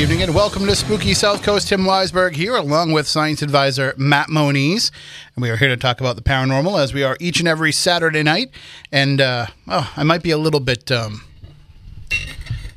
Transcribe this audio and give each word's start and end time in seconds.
Good 0.00 0.04
evening 0.04 0.22
and 0.22 0.34
welcome 0.34 0.64
to 0.64 0.74
Spooky 0.74 1.12
South 1.12 1.42
Coast. 1.42 1.68
Tim 1.68 1.82
Weisberg 1.82 2.32
here, 2.32 2.56
along 2.56 2.92
with 2.92 3.06
science 3.06 3.42
advisor 3.42 3.92
Matt 3.98 4.30
Moniz. 4.30 4.90
And 5.36 5.42
we 5.42 5.50
are 5.50 5.56
here 5.56 5.68
to 5.68 5.76
talk 5.76 6.00
about 6.00 6.16
the 6.16 6.22
paranormal 6.22 6.82
as 6.82 6.94
we 6.94 7.02
are 7.02 7.18
each 7.20 7.38
and 7.38 7.46
every 7.46 7.70
Saturday 7.70 8.22
night. 8.22 8.50
And, 8.90 9.20
uh, 9.20 9.48
oh, 9.68 9.92
I 9.98 10.02
might 10.04 10.22
be 10.22 10.30
a 10.30 10.38
little 10.38 10.60
bit, 10.60 10.90
um, 10.90 11.24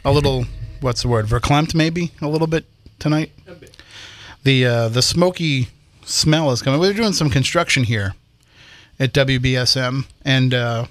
a 0.03 0.11
little, 0.11 0.47
what's 0.81 1.01
the 1.03 1.07
word, 1.07 1.27
verklempt 1.27 1.73
maybe 1.73 2.11
a 2.21 2.27
little 2.27 2.45
bit 2.45 2.65
tonight. 2.99 3.31
The, 4.43 4.65
uh, 4.65 4.89
the 4.89 5.01
smoky 5.01 5.69
smell 6.03 6.51
is 6.51 6.61
coming. 6.61 6.81
We're 6.81 6.91
doing 6.91 7.13
some 7.13 7.29
construction 7.29 7.85
here 7.85 8.15
at 8.99 9.13
WBSM, 9.13 10.07
and 10.25 10.53
uh, 10.53 10.87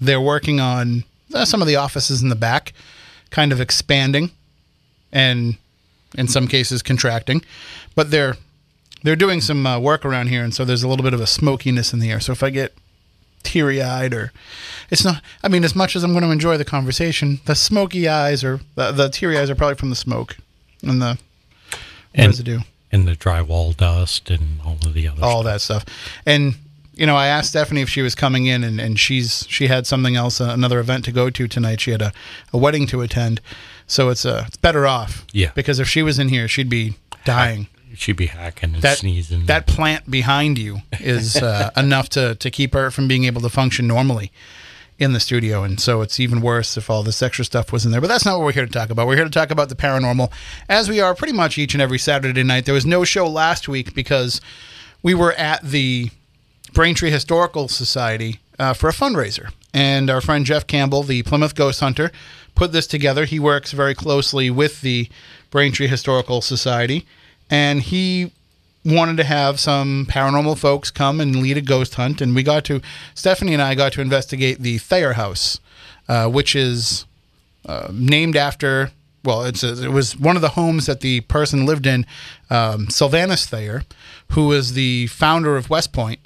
they're 0.00 0.20
working 0.20 0.60
on 0.60 1.02
uh, 1.34 1.44
some 1.44 1.60
of 1.60 1.66
the 1.66 1.74
offices 1.74 2.22
in 2.22 2.28
the 2.28 2.36
back, 2.36 2.72
kind 3.30 3.50
of 3.50 3.60
expanding 3.60 4.30
and 5.12 5.56
in 6.16 6.28
some 6.28 6.46
cases 6.48 6.82
contracting. 6.82 7.42
But 7.94 8.10
they're 8.10 8.36
they're 9.02 9.16
doing 9.16 9.40
some 9.40 9.66
uh, 9.66 9.78
work 9.78 10.04
around 10.04 10.28
here, 10.28 10.44
and 10.44 10.54
so 10.54 10.64
there's 10.64 10.82
a 10.82 10.88
little 10.88 11.04
bit 11.04 11.14
of 11.14 11.20
a 11.20 11.26
smokiness 11.26 11.92
in 11.92 11.98
the 12.00 12.10
air. 12.10 12.20
So 12.20 12.32
if 12.32 12.42
I 12.42 12.50
get 12.50 12.74
teary 13.42 13.80
eyed 13.80 14.12
or 14.12 14.32
it's 14.90 15.02
not 15.02 15.22
i 15.42 15.48
mean 15.48 15.64
as 15.64 15.74
much 15.74 15.96
as 15.96 16.04
i'm 16.04 16.12
going 16.12 16.22
to 16.22 16.30
enjoy 16.30 16.58
the 16.58 16.64
conversation 16.64 17.40
the 17.46 17.54
smoky 17.54 18.06
eyes 18.06 18.44
or 18.44 18.60
the, 18.74 18.92
the 18.92 19.08
teary 19.08 19.38
eyes 19.38 19.48
are 19.48 19.54
probably 19.54 19.76
from 19.76 19.88
the 19.88 19.96
smoke 19.96 20.36
and 20.82 21.00
the 21.00 21.18
And- 22.14 22.26
residue 22.26 22.58
and 22.92 23.08
the 23.08 23.16
drywall 23.16 23.74
dust 23.74 24.28
and 24.28 24.60
all 24.62 24.76
of 24.84 24.92
the 24.92 25.08
other 25.08 25.24
all 25.24 25.40
stuff. 25.40 25.44
that 25.44 25.60
stuff. 25.62 25.84
And 26.26 26.54
you 27.00 27.06
know, 27.06 27.16
I 27.16 27.28
asked 27.28 27.48
Stephanie 27.50 27.80
if 27.80 27.88
she 27.88 28.02
was 28.02 28.14
coming 28.14 28.44
in, 28.44 28.62
and, 28.62 28.78
and 28.78 29.00
she's 29.00 29.46
she 29.48 29.68
had 29.68 29.86
something 29.86 30.16
else, 30.16 30.38
uh, 30.40 30.50
another 30.52 30.78
event 30.80 31.04
to 31.06 31.12
go 31.12 31.30
to 31.30 31.48
tonight. 31.48 31.80
She 31.80 31.90
had 31.92 32.02
a, 32.02 32.12
a 32.52 32.58
wedding 32.58 32.86
to 32.88 33.00
attend, 33.00 33.40
so 33.86 34.10
it's 34.10 34.26
uh, 34.26 34.44
it's 34.46 34.58
better 34.58 34.86
off. 34.86 35.24
Yeah. 35.32 35.50
Because 35.54 35.80
if 35.80 35.88
she 35.88 36.02
was 36.02 36.18
in 36.18 36.28
here, 36.28 36.46
she'd 36.46 36.68
be 36.68 36.96
dying. 37.24 37.68
She'd 37.94 38.16
be 38.18 38.26
hacking 38.26 38.74
and 38.74 38.82
That 38.82 38.98
sneezing. 38.98 39.46
that 39.46 39.66
plant 39.66 40.10
behind 40.10 40.58
you 40.58 40.78
is 41.00 41.36
uh, 41.36 41.70
enough 41.76 42.10
to 42.10 42.34
to 42.34 42.50
keep 42.50 42.74
her 42.74 42.90
from 42.90 43.08
being 43.08 43.24
able 43.24 43.40
to 43.40 43.48
function 43.48 43.86
normally 43.86 44.30
in 44.98 45.14
the 45.14 45.20
studio, 45.20 45.62
and 45.64 45.80
so 45.80 46.02
it's 46.02 46.20
even 46.20 46.42
worse 46.42 46.76
if 46.76 46.90
all 46.90 47.02
this 47.02 47.22
extra 47.22 47.46
stuff 47.46 47.72
was 47.72 47.86
in 47.86 47.92
there. 47.92 48.00
But 48.02 48.08
that's 48.08 48.26
not 48.26 48.36
what 48.38 48.44
we're 48.44 48.52
here 48.52 48.66
to 48.66 48.72
talk 48.72 48.90
about. 48.90 49.06
We're 49.06 49.16
here 49.16 49.24
to 49.24 49.30
talk 49.30 49.50
about 49.50 49.70
the 49.70 49.74
paranormal, 49.74 50.30
as 50.68 50.90
we 50.90 51.00
are 51.00 51.14
pretty 51.14 51.32
much 51.32 51.56
each 51.56 51.72
and 51.74 51.80
every 51.80 51.98
Saturday 51.98 52.42
night. 52.42 52.66
There 52.66 52.74
was 52.74 52.84
no 52.84 53.04
show 53.04 53.26
last 53.26 53.66
week 53.68 53.94
because 53.94 54.42
we 55.02 55.14
were 55.14 55.32
at 55.32 55.62
the 55.62 56.10
Braintree 56.72 57.10
Historical 57.10 57.68
Society 57.68 58.40
uh, 58.58 58.74
for 58.74 58.88
a 58.88 58.92
fundraiser. 58.92 59.52
And 59.72 60.10
our 60.10 60.20
friend 60.20 60.44
Jeff 60.44 60.66
Campbell, 60.66 61.02
the 61.02 61.22
Plymouth 61.22 61.54
Ghost 61.54 61.80
Hunter, 61.80 62.10
put 62.54 62.72
this 62.72 62.86
together. 62.86 63.24
He 63.24 63.38
works 63.38 63.72
very 63.72 63.94
closely 63.94 64.50
with 64.50 64.80
the 64.80 65.08
Braintree 65.50 65.86
Historical 65.86 66.40
Society. 66.40 67.06
And 67.48 67.82
he 67.82 68.32
wanted 68.84 69.16
to 69.18 69.24
have 69.24 69.60
some 69.60 70.06
paranormal 70.08 70.58
folks 70.58 70.90
come 70.90 71.20
and 71.20 71.36
lead 71.36 71.56
a 71.56 71.60
ghost 71.62 71.94
hunt. 71.94 72.20
And 72.20 72.34
we 72.34 72.42
got 72.42 72.64
to, 72.66 72.80
Stephanie 73.14 73.52
and 73.52 73.62
I 73.62 73.74
got 73.74 73.92
to 73.94 74.00
investigate 74.00 74.60
the 74.60 74.78
Thayer 74.78 75.14
House, 75.14 75.60
uh, 76.08 76.28
which 76.28 76.56
is 76.56 77.04
uh, 77.66 77.88
named 77.92 78.36
after 78.36 78.90
well 79.22 79.42
it's 79.42 79.62
a, 79.62 79.84
it 79.84 79.92
was 79.92 80.16
one 80.18 80.34
of 80.34 80.42
the 80.42 80.50
homes 80.50 80.86
that 80.86 81.00
the 81.00 81.20
person 81.22 81.66
lived 81.66 81.86
in 81.86 82.06
um, 82.48 82.88
sylvanus 82.88 83.44
thayer 83.46 83.82
who 84.30 84.46
was 84.46 84.72
the 84.72 85.06
founder 85.08 85.58
of 85.58 85.68
west 85.68 85.92
point 85.92 86.18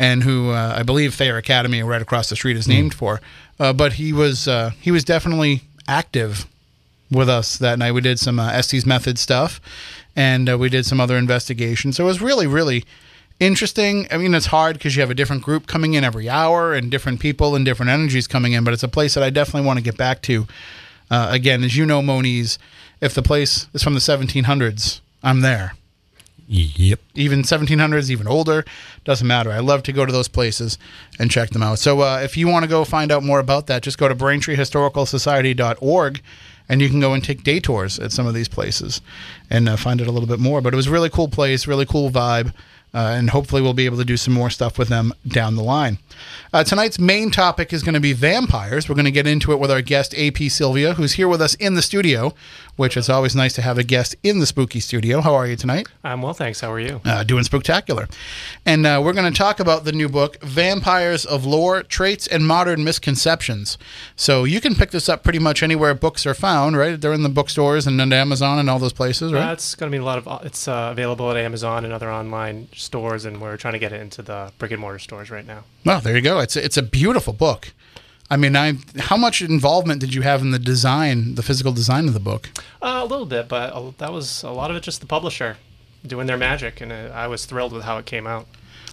and 0.00 0.22
who 0.22 0.50
uh, 0.50 0.74
i 0.76 0.82
believe 0.82 1.14
thayer 1.14 1.36
academy 1.36 1.82
right 1.82 2.02
across 2.02 2.30
the 2.30 2.34
street 2.34 2.56
is 2.56 2.66
named 2.66 2.94
for. 2.94 3.20
Uh, 3.60 3.72
but 3.74 3.92
he 3.92 4.12
was 4.12 4.48
uh, 4.48 4.70
he 4.80 4.90
was 4.90 5.04
definitely 5.04 5.62
active 5.86 6.46
with 7.10 7.28
us 7.28 7.58
that 7.58 7.78
night. 7.78 7.92
We 7.92 8.00
did 8.00 8.18
some 8.18 8.40
uh, 8.40 8.50
estes 8.50 8.86
method 8.86 9.18
stuff 9.18 9.60
and 10.16 10.48
uh, 10.48 10.56
we 10.56 10.70
did 10.70 10.86
some 10.86 11.00
other 11.00 11.16
investigations. 11.16 11.96
So 11.96 12.04
it 12.04 12.06
was 12.06 12.22
really 12.22 12.46
really 12.46 12.84
interesting. 13.38 14.08
I 14.10 14.16
mean 14.16 14.34
it's 14.34 14.46
hard 14.46 14.78
because 14.78 14.96
you 14.96 15.02
have 15.02 15.10
a 15.10 15.14
different 15.14 15.42
group 15.42 15.66
coming 15.66 15.92
in 15.92 16.02
every 16.02 16.28
hour 16.30 16.72
and 16.72 16.90
different 16.90 17.20
people 17.20 17.54
and 17.54 17.64
different 17.64 17.90
energies 17.90 18.26
coming 18.26 18.52
in 18.52 18.64
but 18.64 18.72
it's 18.72 18.82
a 18.82 18.88
place 18.88 19.14
that 19.14 19.22
i 19.22 19.30
definitely 19.30 19.66
want 19.66 19.78
to 19.78 19.84
get 19.84 19.96
back 19.96 20.22
to. 20.22 20.46
Uh, 21.10 21.28
again 21.32 21.64
as 21.64 21.76
you 21.76 21.84
know 21.84 22.00
moniz 22.00 22.56
if 23.00 23.14
the 23.14 23.22
place 23.22 23.66
is 23.74 23.82
from 23.82 23.94
the 23.94 24.00
1700s 24.00 25.00
i'm 25.24 25.40
there 25.40 25.74
Yep. 26.52 26.98
even 27.14 27.42
1700s, 27.42 28.10
even 28.10 28.26
older, 28.26 28.64
doesn't 29.04 29.26
matter. 29.26 29.52
I 29.52 29.60
love 29.60 29.84
to 29.84 29.92
go 29.92 30.04
to 30.04 30.10
those 30.10 30.26
places 30.26 30.78
and 31.18 31.30
check 31.30 31.50
them 31.50 31.62
out. 31.62 31.78
So 31.78 32.00
uh, 32.00 32.20
if 32.24 32.36
you 32.36 32.48
want 32.48 32.64
to 32.64 32.68
go 32.68 32.84
find 32.84 33.12
out 33.12 33.22
more 33.22 33.38
about 33.38 33.68
that, 33.68 33.84
just 33.84 33.98
go 33.98 34.08
to 34.08 34.16
BraintreeHistoricalSociety.org 34.16 36.20
and 36.68 36.82
you 36.82 36.88
can 36.88 36.98
go 36.98 37.14
and 37.14 37.22
take 37.22 37.44
day 37.44 37.60
tours 37.60 38.00
at 38.00 38.10
some 38.10 38.26
of 38.26 38.34
these 38.34 38.48
places 38.48 39.00
and 39.48 39.68
uh, 39.68 39.76
find 39.76 40.00
out 40.00 40.08
a 40.08 40.10
little 40.10 40.28
bit 40.28 40.40
more. 40.40 40.60
But 40.60 40.72
it 40.72 40.76
was 40.76 40.88
a 40.88 40.90
really 40.90 41.10
cool 41.10 41.28
place, 41.28 41.68
really 41.68 41.86
cool 41.86 42.10
vibe. 42.10 42.52
Uh, 42.92 43.14
and 43.16 43.30
hopefully 43.30 43.62
we'll 43.62 43.72
be 43.72 43.86
able 43.86 43.98
to 43.98 44.04
do 44.04 44.16
some 44.16 44.34
more 44.34 44.50
stuff 44.50 44.76
with 44.76 44.88
them 44.88 45.14
down 45.26 45.54
the 45.54 45.62
line. 45.62 45.98
Uh, 46.52 46.64
tonight's 46.64 46.98
main 46.98 47.30
topic 47.30 47.72
is 47.72 47.82
going 47.82 47.94
to 47.94 48.00
be 48.00 48.12
vampires. 48.12 48.88
We're 48.88 48.94
going 48.94 49.04
to 49.04 49.10
get 49.10 49.26
into 49.26 49.52
it 49.52 49.60
with 49.60 49.70
our 49.70 49.82
guest 49.82 50.14
AP 50.18 50.38
Sylvia, 50.50 50.94
who's 50.94 51.12
here 51.12 51.28
with 51.28 51.40
us 51.40 51.54
in 51.54 51.74
the 51.74 51.82
studio, 51.82 52.34
which 52.76 52.96
is 52.96 53.08
always 53.08 53.36
nice 53.36 53.52
to 53.54 53.62
have 53.62 53.78
a 53.78 53.84
guest 53.84 54.16
in 54.22 54.38
the 54.40 54.46
spooky 54.46 54.80
studio. 54.80 55.20
How 55.20 55.34
are 55.34 55.46
you 55.46 55.56
tonight? 55.56 55.86
I'm 56.02 56.22
well, 56.22 56.32
thanks. 56.34 56.60
How 56.60 56.72
are 56.72 56.80
you? 56.80 57.00
uh, 57.04 57.22
doing 57.24 57.44
spectacular. 57.44 58.08
And 58.66 58.86
uh, 58.86 59.00
we're 59.04 59.12
going 59.12 59.30
to 59.30 59.36
talk 59.38 59.60
about 59.60 59.84
the 59.84 59.92
new 59.92 60.08
book, 60.08 60.42
Vampires 60.42 61.24
of 61.24 61.44
Lore 61.44 61.82
Traits 61.82 62.26
and 62.26 62.46
Modern 62.46 62.82
Misconceptions. 62.84 63.78
So 64.16 64.44
you 64.44 64.60
can 64.60 64.74
pick 64.74 64.90
this 64.90 65.08
up 65.08 65.22
pretty 65.22 65.38
much 65.38 65.62
anywhere 65.62 65.94
books 65.94 66.26
are 66.26 66.34
found, 66.34 66.76
right? 66.76 67.00
They're 67.00 67.12
in 67.12 67.22
the 67.22 67.28
bookstores 67.28 67.86
and 67.86 68.00
on 68.00 68.12
Amazon 68.12 68.58
and 68.58 68.68
all 68.70 68.78
those 68.78 68.92
places, 68.92 69.32
right? 69.32 69.50
Uh, 69.50 69.52
it's 69.52 69.74
going 69.74 69.90
to 69.90 69.96
be 69.96 70.00
a 70.00 70.04
lot 70.04 70.18
of. 70.18 70.44
It's 70.46 70.66
uh, 70.66 70.88
available 70.92 71.30
at 71.30 71.36
Amazon 71.36 71.84
and 71.84 71.92
other 71.92 72.10
online 72.10 72.68
stores, 72.74 73.24
and 73.24 73.40
we're 73.40 73.56
trying 73.56 73.74
to 73.74 73.78
get 73.78 73.92
it 73.92 74.00
into 74.00 74.22
the 74.22 74.52
brick 74.58 74.70
and 74.70 74.80
mortar 74.80 74.98
stores 74.98 75.30
right 75.30 75.46
now. 75.46 75.64
Well, 75.84 76.00
there 76.00 76.14
you 76.16 76.22
go. 76.22 76.38
It's 76.40 76.56
a, 76.56 76.64
it's 76.64 76.76
a 76.76 76.82
beautiful 76.82 77.32
book. 77.32 77.72
I 78.32 78.36
mean, 78.36 78.54
I 78.54 78.74
how 78.98 79.16
much 79.16 79.42
involvement 79.42 80.00
did 80.00 80.14
you 80.14 80.22
have 80.22 80.40
in 80.40 80.52
the 80.52 80.58
design, 80.58 81.34
the 81.34 81.42
physical 81.42 81.72
design 81.72 82.06
of 82.06 82.14
the 82.14 82.20
book? 82.20 82.48
Uh, 82.80 83.00
a 83.02 83.04
little 83.06 83.26
bit, 83.26 83.48
but 83.48 83.72
uh, 83.72 83.90
that 83.98 84.12
was 84.12 84.42
a 84.44 84.50
lot 84.50 84.70
of 84.70 84.76
it 84.76 84.82
just 84.84 85.00
the 85.00 85.06
publisher 85.06 85.56
doing 86.06 86.26
their 86.28 86.36
magic, 86.36 86.80
and 86.80 86.92
uh, 86.92 87.10
I 87.12 87.26
was 87.26 87.44
thrilled 87.44 87.72
with 87.72 87.82
how 87.84 87.98
it 87.98 88.06
came 88.06 88.26
out. 88.28 88.46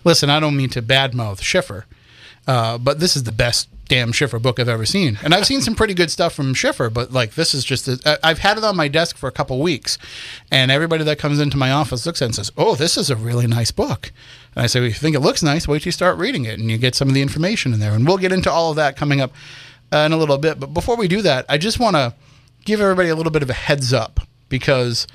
Listen, 0.03 0.29
I 0.29 0.39
don't 0.39 0.57
mean 0.57 0.69
to 0.69 0.81
badmouth 0.81 1.41
Schiffer, 1.41 1.85
uh, 2.47 2.77
but 2.79 2.99
this 2.99 3.15
is 3.15 3.23
the 3.23 3.31
best 3.31 3.69
damn 3.87 4.11
Schiffer 4.11 4.39
book 4.39 4.59
I've 4.59 4.67
ever 4.67 4.85
seen. 4.85 5.17
And 5.23 5.33
I've 5.33 5.45
seen 5.45 5.61
some 5.61 5.73
pretty 5.75 5.93
good 5.93 6.11
stuff 6.11 6.33
from 6.33 6.53
Schiffer, 6.53 6.89
but 6.89 7.13
like 7.13 7.35
this 7.35 7.53
is 7.53 7.63
just, 7.63 7.87
I- 8.07 8.17
I've 8.23 8.39
had 8.39 8.57
it 8.57 8.63
on 8.63 8.75
my 8.75 8.87
desk 8.87 9.17
for 9.17 9.27
a 9.29 9.31
couple 9.31 9.59
weeks, 9.61 9.97
and 10.51 10.71
everybody 10.71 11.03
that 11.03 11.19
comes 11.19 11.39
into 11.39 11.57
my 11.57 11.71
office 11.71 12.05
looks 12.07 12.21
at 12.21 12.25
it 12.25 12.27
and 12.29 12.35
says, 12.35 12.51
"Oh, 12.57 12.73
this 12.75 12.97
is 12.97 13.09
a 13.11 13.15
really 13.15 13.45
nice 13.47 13.71
book." 13.71 14.11
And 14.57 14.63
I 14.63 14.67
say, 14.67 14.79
well, 14.79 14.87
"If 14.89 14.95
you 14.95 14.99
think 14.99 15.15
it 15.15 15.19
looks 15.19 15.43
nice, 15.43 15.67
wait 15.67 15.83
till 15.83 15.89
you 15.89 15.91
start 15.91 16.17
reading 16.17 16.45
it, 16.45 16.57
and 16.59 16.71
you 16.71 16.79
get 16.79 16.95
some 16.95 17.07
of 17.07 17.13
the 17.13 17.21
information 17.21 17.73
in 17.73 17.79
there." 17.79 17.93
And 17.93 18.07
we'll 18.07 18.17
get 18.17 18.31
into 18.31 18.51
all 18.51 18.71
of 18.71 18.75
that 18.77 18.97
coming 18.97 19.21
up 19.21 19.31
uh, 19.93 19.97
in 19.97 20.11
a 20.13 20.17
little 20.17 20.39
bit. 20.39 20.59
But 20.59 20.73
before 20.73 20.95
we 20.97 21.07
do 21.07 21.21
that, 21.21 21.45
I 21.47 21.59
just 21.59 21.79
want 21.79 21.95
to 21.95 22.15
give 22.65 22.81
everybody 22.81 23.09
a 23.09 23.15
little 23.15 23.31
bit 23.31 23.43
of 23.43 23.49
a 23.51 23.53
heads 23.53 23.93
up 23.93 24.19
because 24.49 25.05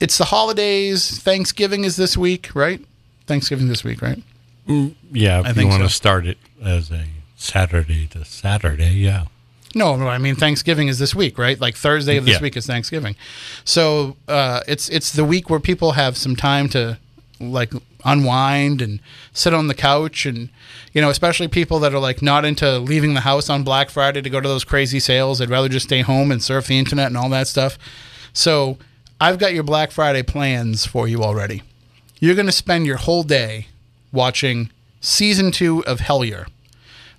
it's 0.00 0.18
the 0.18 0.26
holidays. 0.26 1.18
Thanksgiving 1.18 1.84
is 1.84 1.96
this 1.96 2.14
week, 2.16 2.50
right? 2.54 2.84
Thanksgiving 3.26 3.68
this 3.68 3.82
week, 3.82 4.02
right? 4.02 4.22
Yeah. 4.66 5.40
If 5.48 5.56
I 5.56 5.62
you 5.62 5.68
want 5.68 5.82
to 5.82 5.88
so. 5.88 5.92
start 5.94 6.26
it 6.26 6.36
as 6.62 6.90
a 6.90 7.06
Saturday 7.36 8.06
to 8.08 8.24
Saturday, 8.24 8.90
yeah. 8.92 9.24
No, 9.74 9.96
no, 9.96 10.08
I 10.08 10.18
mean 10.18 10.36
Thanksgiving 10.36 10.88
is 10.88 10.98
this 10.98 11.14
week, 11.14 11.38
right? 11.38 11.60
Like 11.60 11.76
Thursday 11.76 12.16
of 12.16 12.24
this 12.24 12.34
Yeah. 12.36 12.42
week 12.42 12.56
is 12.56 12.66
Thanksgiving. 12.66 13.14
So 13.64 14.16
uh, 14.28 14.60
it's 14.68 14.88
it's 14.88 15.12
the 15.12 15.24
week 15.24 15.50
where 15.50 15.60
people 15.60 15.92
have 15.92 16.16
some 16.16 16.36
time 16.36 16.68
to 16.70 16.98
like 17.40 17.72
unwind 18.06 18.80
and 18.80 19.00
sit 19.32 19.52
on 19.52 19.66
the 19.66 19.74
couch 19.74 20.24
and 20.24 20.48
you 20.96 21.02
know, 21.02 21.10
especially 21.10 21.46
people 21.46 21.78
that 21.80 21.92
are 21.92 21.98
like 21.98 22.22
not 22.22 22.46
into 22.46 22.78
leaving 22.78 23.12
the 23.12 23.20
house 23.20 23.50
on 23.50 23.62
Black 23.64 23.90
Friday 23.90 24.22
to 24.22 24.30
go 24.30 24.40
to 24.40 24.48
those 24.48 24.64
crazy 24.64 24.98
sales. 24.98 25.38
They'd 25.38 25.50
rather 25.50 25.68
just 25.68 25.86
stay 25.86 26.00
home 26.00 26.32
and 26.32 26.42
surf 26.42 26.68
the 26.68 26.78
internet 26.78 27.08
and 27.08 27.18
all 27.18 27.28
that 27.28 27.48
stuff. 27.48 27.76
So 28.32 28.78
I've 29.20 29.38
got 29.38 29.52
your 29.52 29.62
Black 29.62 29.90
Friday 29.90 30.22
plans 30.22 30.86
for 30.86 31.06
you 31.06 31.22
already. 31.22 31.62
You're 32.18 32.34
going 32.34 32.46
to 32.46 32.52
spend 32.52 32.86
your 32.86 32.96
whole 32.96 33.24
day 33.24 33.66
watching 34.10 34.70
season 35.02 35.50
two 35.50 35.84
of 35.84 36.00
Hellier. 36.00 36.46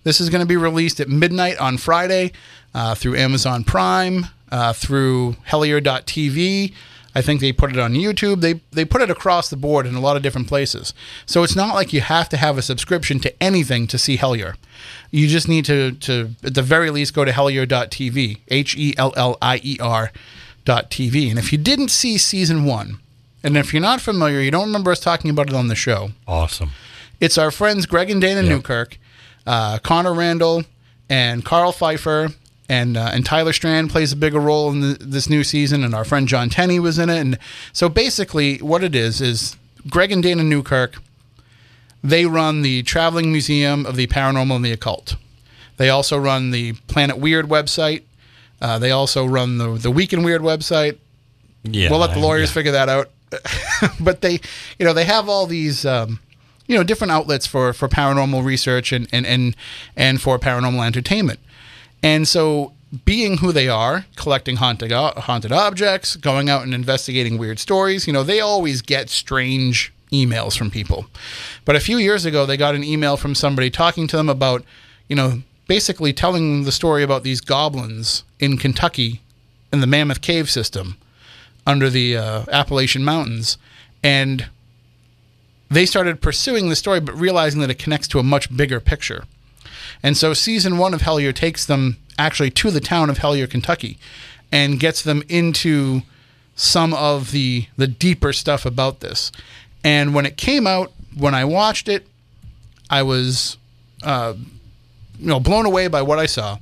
This 0.03 0.19
is 0.19 0.29
going 0.29 0.41
to 0.41 0.47
be 0.47 0.57
released 0.57 0.99
at 0.99 1.07
midnight 1.07 1.59
on 1.59 1.77
Friday 1.77 2.31
uh, 2.73 2.95
through 2.95 3.15
Amazon 3.15 3.63
Prime, 3.63 4.25
uh, 4.51 4.73
through 4.73 5.35
Hellier.tv. 5.49 6.73
I 7.17 7.21
think 7.23 7.41
they 7.41 7.51
put 7.51 7.71
it 7.71 7.79
on 7.79 7.93
YouTube. 7.93 8.41
They 8.41 8.61
they 8.71 8.85
put 8.85 9.01
it 9.01 9.09
across 9.09 9.49
the 9.49 9.57
board 9.57 9.85
in 9.87 9.95
a 9.95 9.99
lot 9.99 10.15
of 10.17 10.21
different 10.23 10.47
places. 10.47 10.93
So 11.25 11.41
it's 11.43 11.55
not 11.55 11.73
like 11.73 11.91
you 11.93 12.01
have 12.01 12.29
to 12.29 12.37
have 12.37 12.57
a 12.57 12.61
subscription 12.61 13.19
to 13.21 13.43
anything 13.43 13.87
to 13.87 13.97
see 13.97 14.17
Hellier. 14.17 14.53
You 15.09 15.27
just 15.27 15.47
need 15.47 15.65
to 15.65 15.93
to 16.07 16.35
at 16.43 16.53
the 16.53 16.61
very 16.61 16.89
least 16.91 17.13
go 17.15 17.25
to 17.25 17.31
Hellier.tv, 17.31 18.39
H 18.49 18.75
E 18.77 18.93
L 18.97 19.13
L 19.15 19.37
I 19.41 19.59
E 19.63 19.77
R 19.81 20.11
dot 20.65 20.91
TV. 20.91 21.29
And 21.29 21.39
if 21.39 21.51
you 21.51 21.57
didn't 21.57 21.89
see 21.89 22.17
season 22.17 22.65
one, 22.65 22.99
and 23.43 23.57
if 23.57 23.73
you're 23.73 23.81
not 23.81 24.01
familiar, 24.01 24.39
you 24.41 24.51
don't 24.51 24.67
remember 24.67 24.91
us 24.91 24.99
talking 24.99 25.31
about 25.31 25.47
it 25.49 25.55
on 25.55 25.67
the 25.69 25.75
show. 25.75 26.11
Awesome. 26.27 26.71
It's 27.19 27.37
our 27.37 27.49
friends 27.51 27.85
Greg 27.87 28.11
and 28.11 28.21
Dana 28.21 28.41
Yeah. 28.43 28.49
Newkirk, 28.49 28.99
uh, 29.47 29.79
Connor 29.79 30.13
Randall, 30.13 30.65
and 31.09 31.43
Karl 31.43 31.71
Pfeiffer, 31.71 32.29
and 32.69 32.97
uh, 32.97 33.11
and 33.13 33.25
Tyler 33.25 33.53
Strand 33.53 33.89
plays 33.89 34.11
a 34.11 34.15
bigger 34.15 34.39
role 34.39 34.69
in 34.71 34.81
the, 34.81 34.97
this 34.99 35.29
new 35.29 35.43
season, 35.43 35.83
and 35.83 35.93
our 35.95 36.05
friend 36.05 36.27
John 36.27 36.49
Tenney 36.49 36.79
was 36.79 36.99
in 36.99 37.09
it, 37.09 37.19
and 37.19 37.39
so 37.73 37.89
basically 37.89 38.57
what 38.57 38.83
it 38.83 38.95
is 38.95 39.21
is 39.21 39.55
Greg 39.89 40.11
and 40.11 40.21
Dana 40.21 40.43
Newkirk. 40.43 40.97
They 42.03 42.25
run 42.25 42.61
the 42.61 42.83
Traveling 42.83 43.31
Museum 43.31 43.85
of 43.85 43.95
the 43.95 44.07
Paranormal 44.07 44.57
and 44.57 44.65
the 44.65 44.71
Occult. 44.71 45.15
They 45.77 45.89
also 45.89 46.17
run 46.17 46.51
the 46.51 46.73
Planet 46.87 47.17
Weird 47.17 47.47
website. 47.47 48.03
Uh, 48.61 48.79
they 48.79 48.91
also 48.91 49.25
run 49.25 49.57
the 49.57 49.73
the 49.73 49.91
Week 49.91 50.13
in 50.13 50.23
Weird 50.23 50.41
website. 50.41 50.97
Yeah. 51.63 51.89
we'll 51.89 51.99
let 51.99 52.13
the 52.13 52.19
lawyers 52.19 52.49
yeah. 52.49 52.53
figure 52.53 52.71
that 52.73 52.89
out. 52.89 53.09
but 53.99 54.21
they, 54.21 54.39
you 54.79 54.85
know, 54.85 54.93
they 54.93 55.03
have 55.03 55.27
all 55.27 55.47
these, 55.47 55.85
um, 55.85 56.19
you 56.65 56.77
know, 56.77 56.83
different 56.83 57.11
outlets 57.11 57.45
for 57.45 57.73
for 57.73 57.87
paranormal 57.87 58.43
research 58.43 58.91
and 58.91 59.07
and 59.11 59.25
and 59.25 59.55
and 59.95 60.21
for 60.21 60.39
paranormal 60.39 60.85
entertainment. 60.85 61.39
And 62.03 62.27
so, 62.27 62.73
being 63.05 63.37
who 63.37 63.51
they 63.51 63.67
are, 63.67 64.05
collecting 64.15 64.57
haunted 64.57 64.91
haunted 64.91 65.51
objects, 65.51 66.15
going 66.15 66.49
out 66.49 66.63
and 66.63 66.73
investigating 66.73 67.37
weird 67.37 67.59
stories, 67.59 68.07
you 68.07 68.13
know, 68.13 68.23
they 68.23 68.39
always 68.39 68.81
get 68.81 69.09
strange 69.09 69.93
emails 70.11 70.57
from 70.57 70.71
people. 70.71 71.07
But 71.65 71.75
a 71.75 71.81
few 71.81 71.97
years 71.97 72.25
ago, 72.25 72.45
they 72.45 72.57
got 72.57 72.75
an 72.75 72.83
email 72.83 73.17
from 73.17 73.35
somebody 73.35 73.69
talking 73.69 74.07
to 74.07 74.17
them 74.17 74.29
about, 74.29 74.63
you 75.09 75.15
know, 75.15 75.41
basically 75.67 76.13
telling 76.13 76.63
the 76.63 76.71
story 76.71 77.03
about 77.03 77.23
these 77.23 77.41
goblins 77.41 78.23
in 78.39 78.57
Kentucky 78.57 79.21
in 79.73 79.81
the 79.81 79.87
Mammoth 79.87 80.21
Cave 80.21 80.49
system 80.49 80.97
under 81.65 81.89
the 81.89 82.15
uh, 82.15 82.45
Appalachian 82.49 83.03
Mountains, 83.03 83.57
and 84.01 84.47
they 85.69 85.85
started 85.85 86.21
pursuing 86.21 86.69
the 86.69 86.75
story, 86.75 87.01
but 87.01 87.13
realizing 87.19 87.59
that 87.59 87.69
it 87.69 87.77
connects 87.77 88.07
to 88.09 88.19
a 88.19 88.23
much 88.23 88.55
bigger 88.55 88.79
picture. 88.79 89.25
And 90.03 90.15
so, 90.15 90.33
season 90.33 90.77
one 90.77 90.93
of 90.93 91.01
Hellier 91.01 91.33
takes 91.33 91.65
them 91.65 91.97
actually 92.17 92.51
to 92.51 92.71
the 92.71 92.79
town 92.79 93.09
of 93.09 93.19
Hellier, 93.19 93.49
Kentucky, 93.49 93.97
and 94.51 94.79
gets 94.79 95.01
them 95.01 95.23
into 95.29 96.01
some 96.55 96.93
of 96.93 97.31
the 97.31 97.67
the 97.77 97.87
deeper 97.87 98.33
stuff 98.33 98.65
about 98.65 98.99
this. 98.99 99.31
And 99.83 100.13
when 100.13 100.25
it 100.25 100.37
came 100.37 100.67
out, 100.67 100.91
when 101.15 101.33
I 101.33 101.45
watched 101.45 101.87
it, 101.87 102.07
I 102.89 103.03
was, 103.03 103.57
uh, 104.03 104.33
you 105.19 105.27
know, 105.27 105.39
blown 105.39 105.65
away 105.65 105.87
by 105.87 106.01
what 106.01 106.19
I 106.19 106.25
saw 106.25 106.59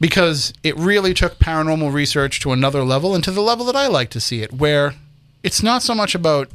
because 0.00 0.52
it 0.62 0.76
really 0.76 1.14
took 1.14 1.38
paranormal 1.38 1.92
research 1.92 2.40
to 2.40 2.52
another 2.52 2.84
level 2.84 3.14
and 3.14 3.24
to 3.24 3.30
the 3.30 3.40
level 3.40 3.64
that 3.66 3.76
I 3.76 3.86
like 3.86 4.10
to 4.10 4.20
see 4.20 4.42
it, 4.42 4.52
where 4.52 4.94
it's 5.42 5.62
not 5.62 5.82
so 5.82 5.94
much 5.94 6.14
about 6.14 6.50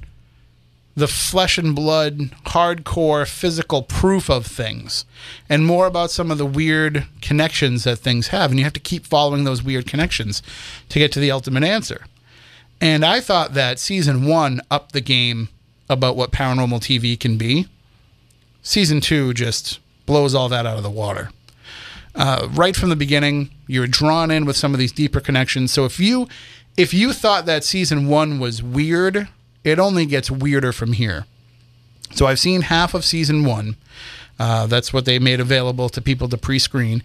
the 0.96 1.08
flesh 1.08 1.58
and 1.58 1.76
blood, 1.76 2.32
hardcore 2.48 3.28
physical 3.28 3.82
proof 3.84 4.30
of 4.30 4.46
things, 4.46 5.06
and 5.50 5.66
more 5.66 5.88
about 5.88 6.12
some 6.12 6.32
of 6.32 6.38
the 6.38 6.46
weird 6.46 7.06
connections 7.22 7.84
that 7.86 7.98
things 7.98 8.28
have. 8.28 8.52
And 8.52 8.60
you 8.60 8.66
have 8.66 8.74
to 8.74 8.80
keep 8.80 9.06
following 9.06 9.44
those 9.44 9.64
weird 9.64 9.88
connections 9.88 10.42
to 10.90 11.00
get 11.00 11.12
to 11.14 11.20
the 11.20 11.32
ultimate 11.32 11.64
answer. 11.64 12.06
And 12.80 13.06
I 13.06 13.20
thought 13.20 13.54
that 13.54 13.80
season 13.80 14.26
one 14.26 14.62
upped 14.70 14.94
the 14.94 15.02
game 15.02 15.50
about 15.90 16.16
what 16.16 16.32
paranormal 16.32 16.80
TV 16.80 17.20
can 17.20 17.38
be. 17.38 17.68
Season 18.64 19.02
two 19.02 19.34
just 19.34 19.80
blows 20.06 20.36
all 20.36 20.50
that 20.50 20.66
out 20.66 20.78
of 20.78 20.84
the 20.84 20.90
water 20.90 21.30
uh, 22.16 22.48
right 22.52 22.76
from 22.76 22.90
the 22.90 22.96
beginning. 22.96 23.50
You're 23.68 23.88
drawn 23.88 24.32
in 24.32 24.46
with 24.46 24.58
some 24.58 24.74
of 24.74 24.80
these 24.80 24.92
deeper 24.92 25.20
connections. 25.20 25.72
So 25.72 25.86
if 25.86 26.00
you 26.00 26.28
if 26.78 26.94
you 26.94 27.14
thought 27.14 27.46
that 27.46 27.64
season 27.64 28.08
one 28.08 28.40
was 28.40 28.64
weird, 28.64 29.28
it 29.64 29.80
only 29.80 30.06
gets 30.06 30.32
weirder 30.32 30.72
from 30.72 30.94
here. 30.94 31.26
So 32.14 32.28
I've 32.28 32.40
seen 32.40 32.62
half 32.64 32.94
of 32.94 33.06
season 33.06 33.46
one. 33.46 33.78
Uh, 34.40 34.66
that's 34.66 34.92
what 34.92 35.06
they 35.06 35.20
made 35.20 35.40
available 35.40 35.88
to 35.90 36.02
people 36.02 36.28
to 36.30 36.38
pre-screen. 36.38 37.04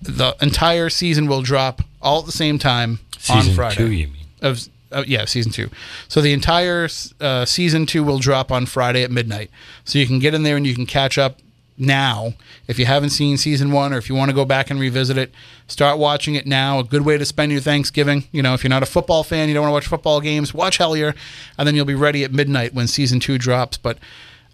The 0.00 0.34
entire 0.40 0.88
season 0.88 1.26
will 1.26 1.42
drop 1.42 1.82
all 2.00 2.20
at 2.20 2.26
the 2.26 2.32
same 2.32 2.58
time 2.58 3.00
Season 3.18 3.50
on 3.50 3.54
Friday. 3.56 3.76
two, 3.76 3.90
you 3.90 4.06
mean? 4.06 4.26
Of 4.40 4.68
uh, 4.92 5.04
yeah, 5.06 5.24
season 5.26 5.52
two. 5.52 5.68
So 6.08 6.20
the 6.20 6.32
entire 6.32 6.88
uh, 7.20 7.44
season 7.44 7.86
two 7.86 8.02
will 8.02 8.18
drop 8.18 8.50
on 8.50 8.66
Friday 8.66 9.04
at 9.04 9.10
midnight. 9.10 9.50
So 9.84 9.98
you 9.98 10.06
can 10.06 10.18
get 10.18 10.34
in 10.34 10.42
there 10.42 10.56
and 10.56 10.66
you 10.66 10.74
can 10.74 10.86
catch 10.86 11.18
up 11.18 11.38
now. 11.80 12.34
If 12.68 12.78
you 12.78 12.86
haven't 12.86 13.10
seen 13.10 13.36
season 13.36 13.72
one, 13.72 13.92
or 13.92 13.98
if 13.98 14.08
you 14.08 14.14
want 14.14 14.30
to 14.30 14.34
go 14.34 14.44
back 14.44 14.70
and 14.70 14.78
revisit 14.78 15.16
it, 15.16 15.32
start 15.66 15.98
watching 15.98 16.34
it 16.34 16.46
now. 16.46 16.78
A 16.78 16.84
good 16.84 17.04
way 17.04 17.18
to 17.18 17.24
spend 17.24 17.52
your 17.52 17.60
Thanksgiving. 17.60 18.24
You 18.32 18.42
know, 18.42 18.54
if 18.54 18.62
you're 18.62 18.70
not 18.70 18.82
a 18.82 18.86
football 18.86 19.24
fan, 19.24 19.48
you 19.48 19.54
don't 19.54 19.62
want 19.62 19.70
to 19.70 19.74
watch 19.74 19.86
football 19.86 20.20
games, 20.20 20.52
watch 20.54 20.78
Hellier, 20.78 21.14
and 21.58 21.66
then 21.66 21.74
you'll 21.74 21.84
be 21.84 21.94
ready 21.94 22.22
at 22.24 22.32
midnight 22.32 22.74
when 22.74 22.86
season 22.86 23.20
two 23.20 23.38
drops. 23.38 23.76
But 23.76 23.98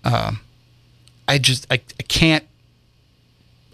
uh, 0.05 0.33
I 1.29 1.39
just 1.39 1.67
I, 1.71 1.75
I 1.75 2.03
can't 2.05 2.45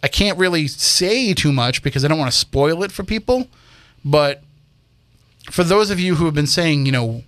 I 0.03 0.09
can't 0.09 0.39
really 0.39 0.67
say 0.67 1.33
too 1.35 1.53
much 1.53 1.83
because 1.83 2.05
I 2.05 2.09
don't 2.09 2.19
want 2.19 2.33
to 2.33 2.37
spoil 2.37 2.83
it 2.83 2.91
for 2.91 3.05
people. 3.05 3.49
But 4.05 4.43
for 5.51 5.63
those 5.63 5.91
of 5.91 6.01
you 6.01 6.17
who 6.17 6.25
have 6.25 6.35
been 6.35 6.47
saying, 6.47 6.87
you 6.87 6.93
know, 6.93 7.23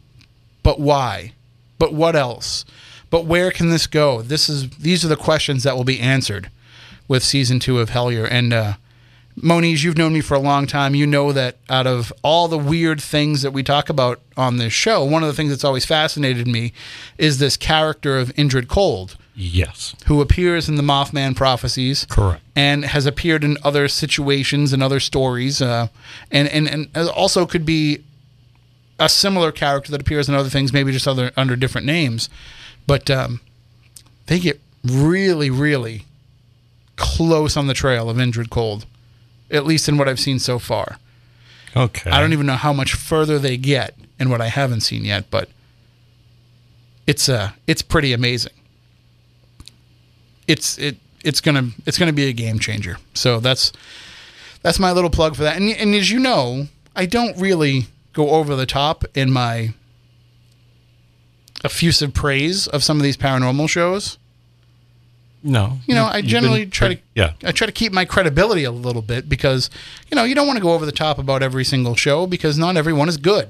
but 0.63 0.81
why? 0.81 1.33
But 1.79 1.93
what 1.93 2.17
else? 2.17 2.65
But 3.11 3.25
where 3.27 3.51
can 3.51 3.71
this 3.71 3.87
go? 3.87 4.23
This 4.23 4.49
is 4.49 4.69
these 4.71 5.05
are 5.05 5.09
the 5.09 5.17
questions 5.17 5.63
that 5.63 5.77
will 5.77 5.85
be 5.85 6.01
answered 6.01 6.51
with 7.09 7.23
season 7.23 7.59
two 7.61 7.79
of 7.79 7.91
Hellier. 7.91 8.27
And 8.31 8.53
uh, 8.53 8.73
Moniz, 9.37 9.85
you've 9.85 9.99
known 9.99 10.13
me 10.13 10.21
for 10.21 10.35
a 10.35 10.41
long 10.41 10.67
time. 10.67 10.95
You 10.95 11.07
know 11.07 11.33
that 11.33 11.57
out 11.69 11.87
of 11.87 12.13
all 12.23 12.49
the 12.49 12.59
weird 12.59 13.01
things 13.01 13.43
that 13.43 13.53
we 13.53 13.63
talk 13.63 13.89
about 13.89 14.21
on 14.37 14.57
this 14.57 14.73
show, 14.73 15.05
one 15.05 15.23
of 15.23 15.29
the 15.29 15.35
things 15.35 15.51
that's 15.51 15.65
always 15.65 15.85
fascinated 15.85 16.47
me 16.47 16.73
is 17.19 17.39
this 17.39 17.57
character 17.57 18.19
of 18.19 18.29
Indrid 18.37 18.69
Cold, 18.69 19.17
Yes. 19.35 19.95
who 20.07 20.21
appears 20.21 20.69
in 20.69 20.77
the 20.77 20.83
Mothman 20.83 21.35
prophecies 21.37 22.07
Correct. 22.09 22.43
and 22.55 22.85
has 22.85 23.07
appeared 23.07 23.43
in 23.45 23.59
other 23.65 23.89
situations 23.89 24.73
and 24.73 24.83
other 24.83 25.01
stories, 25.01 25.61
uh, 25.61 25.89
and, 26.31 26.49
and 26.49 26.89
and 26.95 27.09
also 27.09 27.45
could 27.45 27.67
be 27.67 28.05
a 29.01 29.09
similar 29.09 29.51
character 29.51 29.91
that 29.91 30.01
appears 30.01 30.29
in 30.29 30.35
other 30.37 30.49
things, 30.49 30.73
maybe 30.73 30.93
just 30.93 31.09
other 31.09 31.33
under 31.37 31.57
different 31.57 31.87
names. 31.87 32.29
But 32.87 33.11
um, 33.11 33.41
they 34.27 34.39
get 34.39 34.61
really, 34.85 35.51
really 35.51 36.05
close 36.97 37.57
on 37.57 37.67
the 37.67 37.75
trail 37.75 38.09
of 38.11 38.17
Indrid 38.17 38.51
Cold, 38.51 38.87
at 39.51 39.65
least 39.67 39.89
in 39.89 39.99
what 39.99 40.09
I've 40.09 40.21
seen 40.21 40.39
so 40.39 40.59
far. 40.59 40.99
Okay. 41.77 42.11
I 42.11 42.21
don't 42.21 42.33
even 42.33 42.47
know 42.47 42.55
how 42.55 42.73
much 42.73 42.95
further 42.95 43.39
they 43.39 43.57
get 43.57 43.97
in 44.19 44.31
what 44.31 44.41
I 44.41 44.47
haven't 44.49 44.81
seen 44.81 45.05
yet, 45.05 45.31
but 45.31 45.49
it's 47.07 47.29
uh 47.29 47.51
it's 47.67 47.83
pretty 47.83 48.13
amazing. 48.13 48.53
It's 50.47 50.79
it 50.79 50.97
it's 51.25 51.41
gonna 51.41 51.71
it's 51.85 51.99
gonna 51.99 52.13
be 52.13 52.29
a 52.29 52.33
game 52.33 52.59
changer. 52.59 52.99
So 53.15 53.41
that's 53.41 53.73
that's 54.63 54.79
my 54.79 54.93
little 54.93 55.11
plug 55.11 55.35
for 55.35 55.43
that. 55.43 55.57
And 55.57 55.71
and 55.71 55.95
as 55.95 56.11
you 56.11 56.21
know, 56.21 56.69
I 56.95 57.07
don't 57.07 57.37
really 57.37 57.87
go 58.13 58.31
over 58.31 58.55
the 58.55 58.67
top 58.67 59.05
in 59.15 59.33
my 59.33 59.75
effusive 61.65 62.13
praise 62.15 62.67
of 62.69 62.85
some 62.85 62.99
of 62.99 63.03
these 63.03 63.17
paranormal 63.17 63.69
shows. 63.69 64.19
No. 65.43 65.79
You 65.87 65.95
know, 65.95 66.07
I 66.07 66.23
generally 66.23 66.61
been 66.61 66.71
try 66.71 66.95
to 66.95 67.01
Yeah. 67.15 67.33
I 67.45 67.53
try 67.53 67.67
to 67.67 67.73
keep 67.73 67.93
my 67.93 68.05
credibility 68.05 68.65
a 68.65 68.71
little 68.71 69.03
bit 69.03 69.29
because 69.29 69.69
you 70.11 70.15
know 70.15 70.25
you 70.25 70.35
don't 70.35 70.47
want 70.47 70.57
to 70.57 70.63
go 70.63 70.73
over 70.73 70.87
the 70.87 70.93
top 70.93 71.19
about 71.19 71.43
every 71.43 71.65
single 71.65 71.95
show 71.95 72.27
because 72.27 72.57
not 72.57 72.77
everyone 72.77 73.09
is 73.09 73.19
good. 73.19 73.49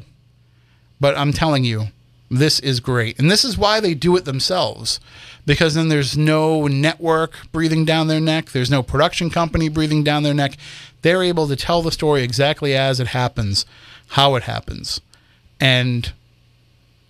But 1.01 1.17
I'm 1.17 1.33
telling 1.33 1.65
you, 1.65 1.89
this 2.31 2.59
is 2.61 2.81
great, 2.81 3.19
and 3.19 3.31
this 3.31 3.45
is 3.45 3.59
why 3.59 3.79
they 3.81 3.95
do 3.95 4.17
it 4.17 4.25
themselves. 4.25 4.99
Because 5.47 5.75
then 5.75 5.89
there's 5.89 6.17
no 6.17 6.67
network 6.67 7.35
breathing 7.53 7.85
down 7.85 8.07
their 8.07 8.21
neck. 8.21 8.51
There's 8.53 8.71
no 8.71 8.83
production 8.83 9.29
company 9.29 9.69
breathing 9.69 10.03
down 10.03 10.23
their 10.23 10.33
neck. 10.33 10.57
They're 11.03 11.23
able 11.23 11.47
to 11.49 11.55
tell 11.57 11.83
the 11.83 11.93
story 11.93 12.23
exactly 12.23 12.75
as 12.75 12.99
it 12.99 13.09
happens, 13.09 13.67
how 14.09 14.37
it 14.37 14.45
happens, 14.45 15.03
and 15.61 16.13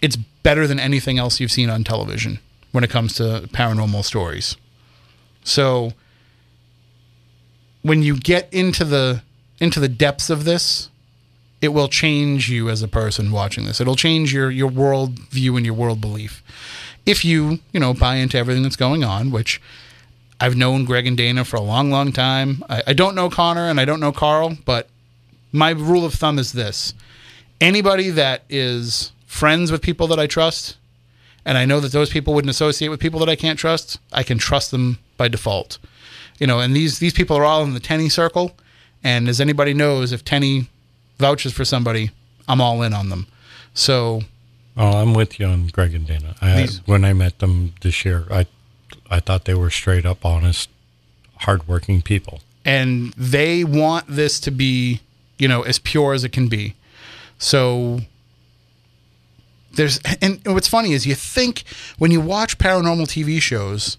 it's 0.02 0.18
better 0.44 0.68
than 0.68 0.78
anything 0.78 1.18
else 1.18 1.40
you've 1.40 1.50
seen 1.50 1.68
on 1.68 1.82
television 1.82 2.38
when 2.70 2.84
it 2.84 2.90
comes 2.90 3.14
to 3.14 3.48
paranormal 3.52 4.04
stories. 4.04 4.56
So 5.42 5.94
when 7.82 8.02
you 8.02 8.16
get 8.16 8.52
into 8.52 8.84
the 8.84 9.22
into 9.58 9.80
the 9.80 9.88
depths 9.88 10.30
of 10.30 10.44
this, 10.44 10.90
it 11.60 11.68
will 11.68 11.88
change 11.88 12.48
you 12.48 12.68
as 12.68 12.82
a 12.82 12.88
person 12.88 13.32
watching 13.32 13.64
this. 13.64 13.80
It'll 13.80 13.96
change 13.96 14.32
your 14.32 14.50
your 14.50 14.70
world 14.70 15.18
view 15.30 15.56
and 15.56 15.66
your 15.66 15.74
world 15.74 16.00
belief. 16.00 16.42
If 17.06 17.24
you, 17.24 17.58
you 17.72 17.80
know, 17.80 17.92
buy 17.92 18.16
into 18.16 18.38
everything 18.38 18.62
that's 18.62 18.76
going 18.76 19.02
on, 19.02 19.30
which 19.30 19.60
I've 20.40 20.56
known 20.56 20.84
Greg 20.84 21.06
and 21.06 21.16
Dana 21.16 21.44
for 21.44 21.56
a 21.56 21.62
long, 21.62 21.90
long 21.90 22.12
time. 22.12 22.62
I, 22.68 22.82
I 22.88 22.92
don't 22.92 23.14
know 23.14 23.30
Connor 23.30 23.68
and 23.68 23.80
I 23.80 23.84
don't 23.84 24.00
know 24.00 24.12
Karl, 24.12 24.56
but 24.64 24.88
my 25.52 25.70
rule 25.70 26.04
of 26.04 26.14
thumb 26.14 26.38
is 26.38 26.52
this. 26.52 26.92
Anybody 27.60 28.10
that 28.10 28.42
is 28.48 29.12
friends 29.34 29.72
with 29.72 29.82
people 29.82 30.06
that 30.08 30.18
I 30.20 30.26
trust, 30.26 30.76
and 31.44 31.58
I 31.58 31.64
know 31.64 31.80
that 31.80 31.92
those 31.92 32.10
people 32.10 32.34
wouldn't 32.34 32.50
associate 32.50 32.88
with 32.88 33.00
people 33.00 33.18
that 33.20 33.28
I 33.28 33.36
can't 33.36 33.58
trust, 33.58 33.98
I 34.12 34.22
can 34.22 34.38
trust 34.38 34.70
them 34.70 34.98
by 35.16 35.28
default. 35.28 35.78
You 36.38 36.46
know, 36.46 36.60
and 36.60 36.74
these 36.74 36.98
these 36.98 37.12
people 37.12 37.36
are 37.36 37.44
all 37.44 37.62
in 37.64 37.74
the 37.74 37.80
Tenney 37.80 38.08
circle, 38.08 38.56
and 39.02 39.28
as 39.28 39.40
anybody 39.40 39.74
knows, 39.74 40.12
if 40.12 40.24
Tenney 40.24 40.68
vouches 41.18 41.52
for 41.52 41.64
somebody, 41.64 42.10
I'm 42.48 42.60
all 42.60 42.82
in 42.82 42.92
on 42.94 43.08
them. 43.08 43.26
So 43.74 44.22
Oh, 44.76 44.96
I'm 45.00 45.14
with 45.14 45.38
you 45.38 45.46
on 45.46 45.68
Greg 45.68 45.94
and 45.94 46.04
Dana. 46.06 46.34
I, 46.40 46.62
These- 46.62 46.80
when 46.86 47.04
I 47.04 47.12
met 47.12 47.38
them 47.38 47.74
this 47.80 48.04
year, 48.04 48.24
I 48.30 48.46
I 49.10 49.20
thought 49.20 49.44
they 49.44 49.54
were 49.54 49.70
straight 49.70 50.06
up 50.06 50.24
honest, 50.24 50.68
hardworking 51.46 52.02
people. 52.02 52.40
and 52.66 53.12
they 53.18 53.62
want 53.64 54.04
this 54.08 54.40
to 54.40 54.50
be, 54.50 55.00
you 55.38 55.46
know, 55.48 55.62
as 55.62 55.78
pure 55.78 56.14
as 56.14 56.24
it 56.24 56.32
can 56.32 56.48
be. 56.48 56.74
So 57.38 58.00
there's 59.76 60.00
and 60.20 60.40
what's 60.46 60.68
funny 60.68 60.92
is 60.92 61.06
you 61.06 61.14
think 61.14 61.64
when 61.98 62.10
you 62.10 62.20
watch 62.20 62.58
paranormal 62.58 63.06
TV 63.06 63.40
shows 63.40 63.96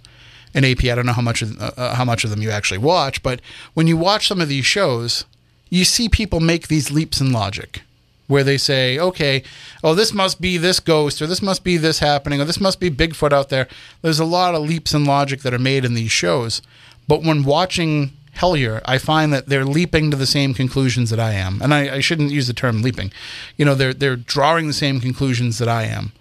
and 0.54 0.66
AP, 0.66 0.86
I 0.86 0.96
don't 0.96 1.06
know 1.06 1.14
how 1.14 1.22
much 1.22 1.42
of, 1.42 1.62
uh, 1.62 1.72
uh, 1.76 1.96
how 1.96 2.06
much 2.06 2.24
of 2.24 2.30
them 2.30 2.42
you 2.42 2.50
actually 2.50 2.78
watch, 2.78 3.22
but 3.22 3.42
when 3.74 3.88
you 3.88 3.98
watch 3.98 4.28
some 4.28 4.40
of 4.40 4.48
these 4.48 4.66
shows, 4.66 5.26
you 5.70 5.84
see 5.84 6.08
people 6.08 6.40
make 6.40 6.68
these 6.68 6.92
leaps 6.92 7.20
in 7.20 7.32
logic 7.32 7.82
where 8.28 8.44
they 8.44 8.58
say, 8.58 8.98
okay, 8.98 9.44
oh, 9.84 9.94
this 9.94 10.14
must 10.14 10.42
be 10.42 10.58
this 10.58 10.80
ghost, 10.80 11.22
or 11.22 11.28
this 11.28 11.42
must 11.42 11.64
be 11.64 11.78
this 11.78 12.00
happening, 12.00 12.42
or 12.42 12.46
this 12.46 12.60
must 12.60 12.80
be 12.80 12.90
Bigfoot 12.90 13.32
out 13.32 13.50
there. 13.50 13.68
There's 14.02 14.20
a 14.20 14.26
lot 14.26 14.56
of 14.56 14.64
leaps 14.64 14.94
in 14.94 15.06
logic 15.06 15.42
that 15.42 15.54
are 15.54 15.60
made 15.60 15.86
in 15.86 15.94
these 15.94 16.12
shows. 16.12 16.62
But 17.08 17.22
when 17.22 17.44
watching 17.44 18.14
Hellier, 18.36 18.82
I 18.86 18.98
find 18.98 19.32
that 19.34 19.48
they're 19.48 19.66
leaping 19.66 20.12
to 20.12 20.18
the 20.18 20.26
same 20.26 20.54
conclusions 20.54 21.10
that 21.10 21.20
I 21.20 21.32
am. 21.34 21.62
And 21.62 21.74
I, 21.74 21.96
I 21.96 22.00
shouldn't 22.00 22.32
use 22.32 22.48
the 22.48 22.54
term 22.54 22.82
leaping. 22.82 23.12
You 23.58 23.66
know, 23.66 23.76
they're 23.76 23.94
they're 23.94 24.16
drawing 24.16 24.68
the 24.68 24.74
same 24.74 25.00
conclusions 25.00 25.58
that 25.58 25.70
I 25.70 25.84
am. 25.84 26.12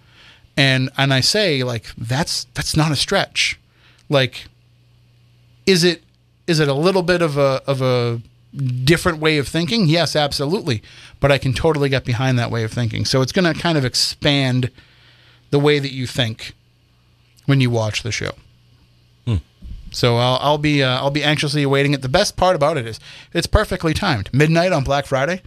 And 0.57 0.89
and 0.97 1.13
I 1.13 1.19
say, 1.19 1.63
like, 1.63 1.85
that's 1.97 2.45
that's 2.53 2.75
not 2.75 2.91
a 2.91 2.95
stretch. 2.95 3.59
Like, 4.09 4.45
is 5.65 5.83
it 5.83 6.03
is 6.47 6.59
it 6.59 6.67
a 6.67 6.73
little 6.73 7.03
bit 7.03 7.21
of 7.21 7.37
a 7.37 7.61
of 7.67 7.81
a 7.81 8.21
different 8.55 9.19
way 9.19 9.37
of 9.37 9.47
thinking? 9.47 9.87
Yes, 9.87 10.15
absolutely. 10.15 10.81
But 11.19 11.31
I 11.31 11.37
can 11.37 11.53
totally 11.53 11.89
get 11.89 12.05
behind 12.05 12.39
that 12.39 12.51
way 12.51 12.63
of 12.63 12.71
thinking. 12.71 13.05
So 13.05 13.21
it's 13.21 13.31
going 13.31 13.51
to 13.51 13.59
kind 13.59 13.77
of 13.77 13.83
expand 13.83 14.71
the 15.49 15.59
way 15.59 15.79
that 15.79 15.91
you 15.91 16.07
think 16.07 16.53
when 17.45 17.61
you 17.61 17.69
watch 17.69 18.03
the 18.03 18.11
show. 18.11 18.31
So 19.95 20.17
I'll, 20.17 20.37
I'll 20.41 20.57
be 20.57 20.83
uh, 20.83 20.99
I'll 20.99 21.11
be 21.11 21.23
anxiously 21.23 21.63
awaiting 21.63 21.93
it. 21.93 22.01
The 22.01 22.09
best 22.09 22.35
part 22.35 22.55
about 22.55 22.77
it 22.77 22.85
is 22.85 22.99
it's 23.33 23.47
perfectly 23.47 23.93
timed. 23.93 24.29
Midnight 24.33 24.73
on 24.73 24.83
Black 24.83 25.05
Friday, 25.05 25.41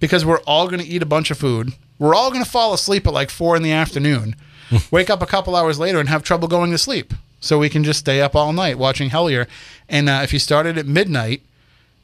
because 0.00 0.24
we're 0.24 0.40
all 0.40 0.66
going 0.68 0.80
to 0.80 0.86
eat 0.86 1.02
a 1.02 1.06
bunch 1.06 1.30
of 1.30 1.38
food. 1.38 1.72
We're 1.98 2.14
all 2.14 2.30
going 2.30 2.44
to 2.44 2.50
fall 2.50 2.72
asleep 2.72 3.06
at 3.06 3.12
like 3.12 3.30
four 3.30 3.54
in 3.54 3.62
the 3.62 3.72
afternoon, 3.72 4.34
wake 4.90 5.10
up 5.10 5.22
a 5.22 5.26
couple 5.26 5.54
hours 5.54 5.78
later 5.78 6.00
and 6.00 6.08
have 6.08 6.22
trouble 6.22 6.48
going 6.48 6.70
to 6.70 6.78
sleep. 6.78 7.12
So 7.38 7.58
we 7.58 7.68
can 7.68 7.84
just 7.84 8.00
stay 8.00 8.20
up 8.22 8.34
all 8.34 8.52
night 8.52 8.78
watching 8.78 9.10
Hellier. 9.10 9.46
And 9.88 10.08
uh, 10.08 10.20
if 10.22 10.32
you 10.32 10.38
started 10.38 10.78
at 10.78 10.86
midnight, 10.86 11.42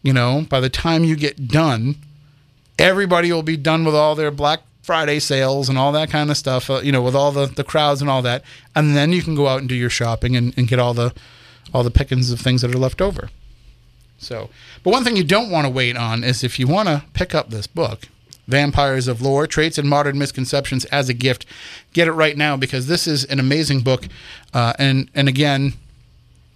you 0.03 0.13
know, 0.13 0.47
by 0.49 0.61
the 0.61 0.69
time 0.69 1.05
you 1.05 1.17
get 1.17 1.49
done, 1.49 1.97
everybody 2.79 3.33
will 3.33 3.43
be 3.43 3.57
done 3.57 3.85
with 3.85 3.95
all 3.95 4.15
their 4.15 4.31
Black 4.31 4.61
Friday 4.83 5.21
sales 5.21 5.69
and 5.69 5.79
all 5.79 5.93
that 5.93 6.11
kind 6.11 6.31
of 6.31 6.37
stuff, 6.37 6.69
uh, 6.69 6.81
you 6.83 6.93
know, 6.93 7.01
with 7.01 7.15
all 7.15 7.33
the, 7.33 7.47
the 7.47 7.65
crowds 7.65 8.01
and 8.01 8.11
all 8.11 8.21
that. 8.23 8.43
And 8.75 8.95
then 8.95 9.13
you 9.13 9.23
can 9.23 9.35
go 9.35 9.49
out 9.49 9.61
and 9.61 9.69
do 9.69 9.75
your 9.75 9.91
shopping 9.91 10.37
and, 10.37 10.53
and 10.59 10.69
get 10.69 10.79
all 10.79 10.93
the 10.93 11.15
all 11.73 11.83
the 11.83 11.91
pickings 11.91 12.31
of 12.31 12.41
things 12.41 12.63
that 12.63 12.75
are 12.75 12.79
left 12.79 13.01
over. 13.01 13.31
So, 14.19 14.51
but 14.85 14.91
one 14.93 15.03
thing 15.05 15.17
you 15.17 15.25
don't 15.25 15.51
want 15.51 15.67
to 15.67 15.71
wait 15.71 15.97
on 15.97 16.23
is 16.23 16.45
if 16.45 16.59
you 16.59 16.67
want 16.69 16.89
to 16.89 17.03
pick 17.13 17.35
up 17.35 17.51
this 17.51 17.67
book, 17.67 18.09
Vampires 18.47 19.09
of 19.09 19.21
Lore 19.21 19.47
Traits 19.47 19.79
and 19.79 19.89
Modern 19.89 20.17
Misconceptions 20.19 20.85
as 20.87 21.09
a 21.09 21.15
Gift, 21.15 21.45
get 21.93 22.07
it 22.09 22.13
right 22.13 22.37
now 22.37 22.57
because 22.57 22.87
this 22.87 23.07
is 23.07 23.25
an 23.25 23.41
amazing 23.41 23.81
book. 23.81 24.07
Uh, 24.55 24.75
and, 24.79 25.11
and 25.15 25.29
again, 25.29 25.75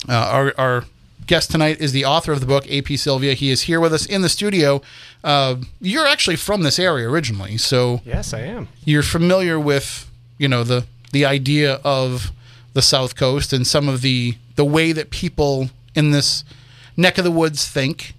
uh, 0.09 0.13
our, 0.13 0.55
our 0.59 0.85
guest 1.27 1.51
tonight 1.51 1.81
is 1.81 1.91
the 1.93 2.05
author 2.05 2.31
of 2.33 2.39
the 2.41 2.47
book, 2.47 2.71
AP 2.71 2.97
Sylvia. 2.99 3.35
He 3.35 3.51
is 3.51 3.63
here 3.63 3.81
with 3.81 3.93
us 3.93 4.07
in 4.07 4.23
the 4.23 4.29
studio. 4.29 4.81
Uh, 5.25 5.57
you're 5.81 6.07
actually 6.07 6.37
from 6.37 6.63
this 6.63 6.79
area 6.79 7.09
originally, 7.09 7.57
so 7.57 8.01
Yes, 8.05 8.33
I 8.33 8.41
am. 8.41 8.69
you're 8.85 9.03
familiar 9.03 9.59
with 9.59 10.09
you 10.39 10.47
know 10.47 10.63
the 10.63 10.87
the 11.13 11.25
idea 11.25 11.81
of 11.83 12.31
the 12.75 12.83
South 12.83 13.17
Coast 13.17 13.53
and 13.53 13.67
some 13.67 13.89
of 13.89 14.03
the 14.03 14.37
the 14.57 14.65
way 14.65 14.93
that 14.93 15.11
people 15.11 15.71
in 15.95 16.11
this 16.11 16.45
neck 16.97 17.19
of 17.19 17.25
the 17.25 17.31
woods 17.31 17.69
think. 17.69 18.15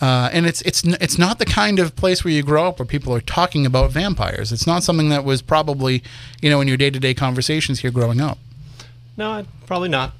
Uh, 0.00 0.30
and 0.32 0.46
it's 0.46 0.62
it's 0.62 0.82
it's 0.84 1.18
not 1.18 1.38
the 1.38 1.44
kind 1.44 1.78
of 1.78 1.94
place 1.94 2.24
where 2.24 2.32
you 2.32 2.42
grow 2.42 2.66
up 2.66 2.78
where 2.78 2.86
people 2.86 3.14
are 3.14 3.20
talking 3.20 3.66
about 3.66 3.90
vampires. 3.90 4.50
It's 4.50 4.66
not 4.66 4.82
something 4.82 5.10
that 5.10 5.24
was 5.24 5.42
probably 5.42 6.02
you 6.40 6.48
know 6.48 6.60
in 6.62 6.68
your 6.68 6.78
day 6.78 6.88
to 6.90 6.98
day 6.98 7.12
conversations 7.12 7.80
here 7.80 7.90
growing 7.90 8.20
up. 8.20 8.38
No, 9.16 9.44
probably 9.66 9.90
not. 9.90 10.12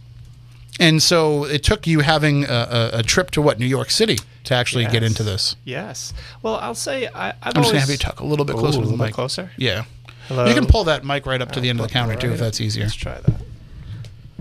And 0.79 1.03
so 1.03 1.45
it 1.45 1.63
took 1.65 1.87
you 1.87 2.01
having 2.01 2.45
a, 2.45 2.91
a, 2.95 2.99
a 2.99 3.03
trip 3.03 3.31
to 3.33 3.43
what 3.43 3.59
New 3.59 3.67
York 3.67 3.91
City 3.91 4.19
to 4.45 4.55
actually 4.55 4.85
get 4.87 5.03
into 5.03 5.23
this. 5.23 5.57
Yes. 5.65 6.13
Well, 6.43 6.57
I'll 6.57 6.75
say 6.75 7.07
I, 7.09 7.31
I've 7.31 7.37
I'm 7.43 7.53
just 7.63 7.69
gonna 7.71 7.81
have 7.81 7.91
you 7.91 7.97
talk 7.97 8.21
a 8.21 8.27
little 8.27 8.45
bit 8.45 8.57
closer 8.57 8.79
Ooh, 8.79 8.83
to 8.83 8.87
a 8.89 8.91
the 8.91 8.91
little 8.93 9.07
mic. 9.07 9.15
closer. 9.15 9.51
Yeah, 9.57 9.85
Hello. 10.29 10.47
you 10.47 10.55
can 10.55 10.67
pull 10.67 10.85
that 10.85 11.05
mic 11.05 11.25
right 11.27 11.41
up 11.41 11.53
to 11.53 11.61
the 11.61 11.69
end 11.71 11.81
of 11.81 11.87
the 11.89 11.93
counter 11.93 12.17
too, 12.17 12.33
if 12.33 12.39
that's 12.39 12.61
easier. 12.61 12.85
Let's 12.85 12.95
try 12.95 13.19
that. 13.21 13.35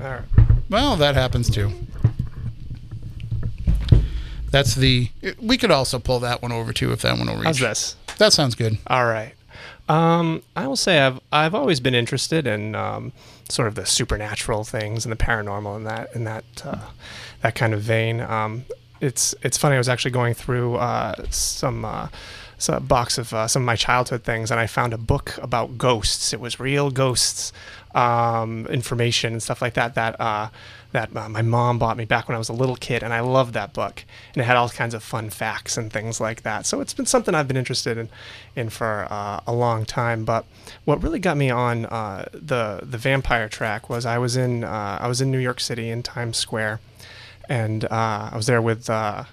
All 0.02 0.10
right. 0.10 0.48
Well, 0.72 0.96
that 0.96 1.16
happens 1.16 1.50
too. 1.50 1.70
That's 4.52 4.74
the. 4.74 5.10
We 5.40 5.58
could 5.58 5.70
also 5.70 6.00
pull 6.00 6.20
that 6.22 6.42
one 6.42 6.54
over 6.54 6.72
too 6.72 6.94
if 6.94 7.02
that 7.02 7.18
one 7.18 7.28
will 7.28 7.36
reach. 7.36 7.44
How's 7.46 7.60
this? 7.60 7.96
That 8.18 8.32
sounds 8.32 8.56
good. 8.56 8.78
All 8.88 9.06
right. 9.06 9.34
Um, 9.90 10.44
I 10.56 10.68
will 10.68 10.78
say 10.78 11.00
I've 11.00 11.20
I've 11.30 11.54
always 11.54 11.82
been 11.82 11.94
interested 11.94 12.48
in 12.48 12.74
um, 12.76 13.12
sort 13.50 13.68
of 13.68 13.76
the 13.76 13.86
supernatural 13.86 14.64
things 14.64 15.06
and 15.06 15.12
the 15.12 15.18
paranormal 15.18 15.76
and 15.76 15.86
that 15.88 16.16
in 16.16 16.24
that 16.24 16.46
uh, 16.64 16.90
that 17.42 17.54
kind 17.54 17.74
of 17.74 17.82
vein. 17.82 18.22
Um, 18.22 18.64
it's 19.02 19.36
it's 19.42 19.58
funny. 19.58 19.76
I 19.76 19.78
was 19.78 19.90
actually 19.90 20.12
going 20.12 20.34
through 20.36 20.76
uh, 20.76 21.16
some. 21.30 21.84
Uh, 21.84 22.08
a 22.70 22.80
box 22.80 23.18
of 23.18 23.34
uh, 23.34 23.48
some 23.48 23.64
of 23.64 23.66
my 23.66 23.76
childhood 23.76 24.24
things, 24.24 24.52
and 24.52 24.60
I 24.60 24.68
found 24.68 24.94
a 24.94 24.98
book 24.98 25.38
about 25.42 25.78
ghosts. 25.78 26.34
It 26.34 26.40
was 26.40 26.60
real 26.60 26.92
ghosts 26.92 27.54
um, 27.94 28.68
information 28.68 29.34
and 29.34 29.44
stuff 29.44 29.62
like 29.62 29.74
that. 29.76 29.96
That 29.96 30.20
uh, 30.20 30.50
that 30.92 31.16
uh, 31.16 31.30
my 31.30 31.42
mom 31.42 31.80
bought 31.80 31.98
me 31.98 32.06
back 32.06 32.28
when 32.28 32.36
I 32.36 32.38
was 32.38 32.50
a 32.50 32.54
little 32.54 32.76
kid, 32.76 33.04
and 33.04 33.14
I 33.14 33.22
loved 33.22 33.54
that 33.54 33.74
book. 33.74 34.04
And 34.34 34.42
it 34.42 34.46
had 34.46 34.58
all 34.58 34.70
kinds 34.70 34.94
of 34.94 35.04
fun 35.04 35.30
facts 35.30 35.78
and 35.78 35.92
things 35.92 36.20
like 36.20 36.44
that. 36.44 36.66
So 36.66 36.82
it's 36.82 36.94
been 36.94 37.06
something 37.06 37.34
I've 37.34 37.48
been 37.48 37.58
interested 37.58 37.98
in, 37.98 38.10
in 38.56 38.70
for 38.70 39.08
uh, 39.10 39.42
a 39.48 39.54
long 39.54 39.86
time. 39.86 40.26
But 40.26 40.46
what 40.86 41.02
really 41.02 41.20
got 41.20 41.38
me 41.38 41.50
on 41.50 41.86
uh, 41.86 42.26
the 42.34 42.82
the 42.84 42.98
vampire 42.98 43.50
track 43.50 43.90
was 43.90 44.06
I 44.06 44.18
was 44.18 44.36
in 44.38 44.64
uh, 44.64 44.98
I 45.02 45.08
was 45.08 45.22
in 45.22 45.32
New 45.32 45.40
York 45.40 45.60
City 45.60 45.90
in 45.90 46.04
Times 46.04 46.38
Square, 46.38 46.80
and 47.50 47.86
uh, 47.86 48.30
I 48.32 48.36
was 48.36 48.48
there 48.48 48.62
with 48.62 48.90
uh, 48.90 49.26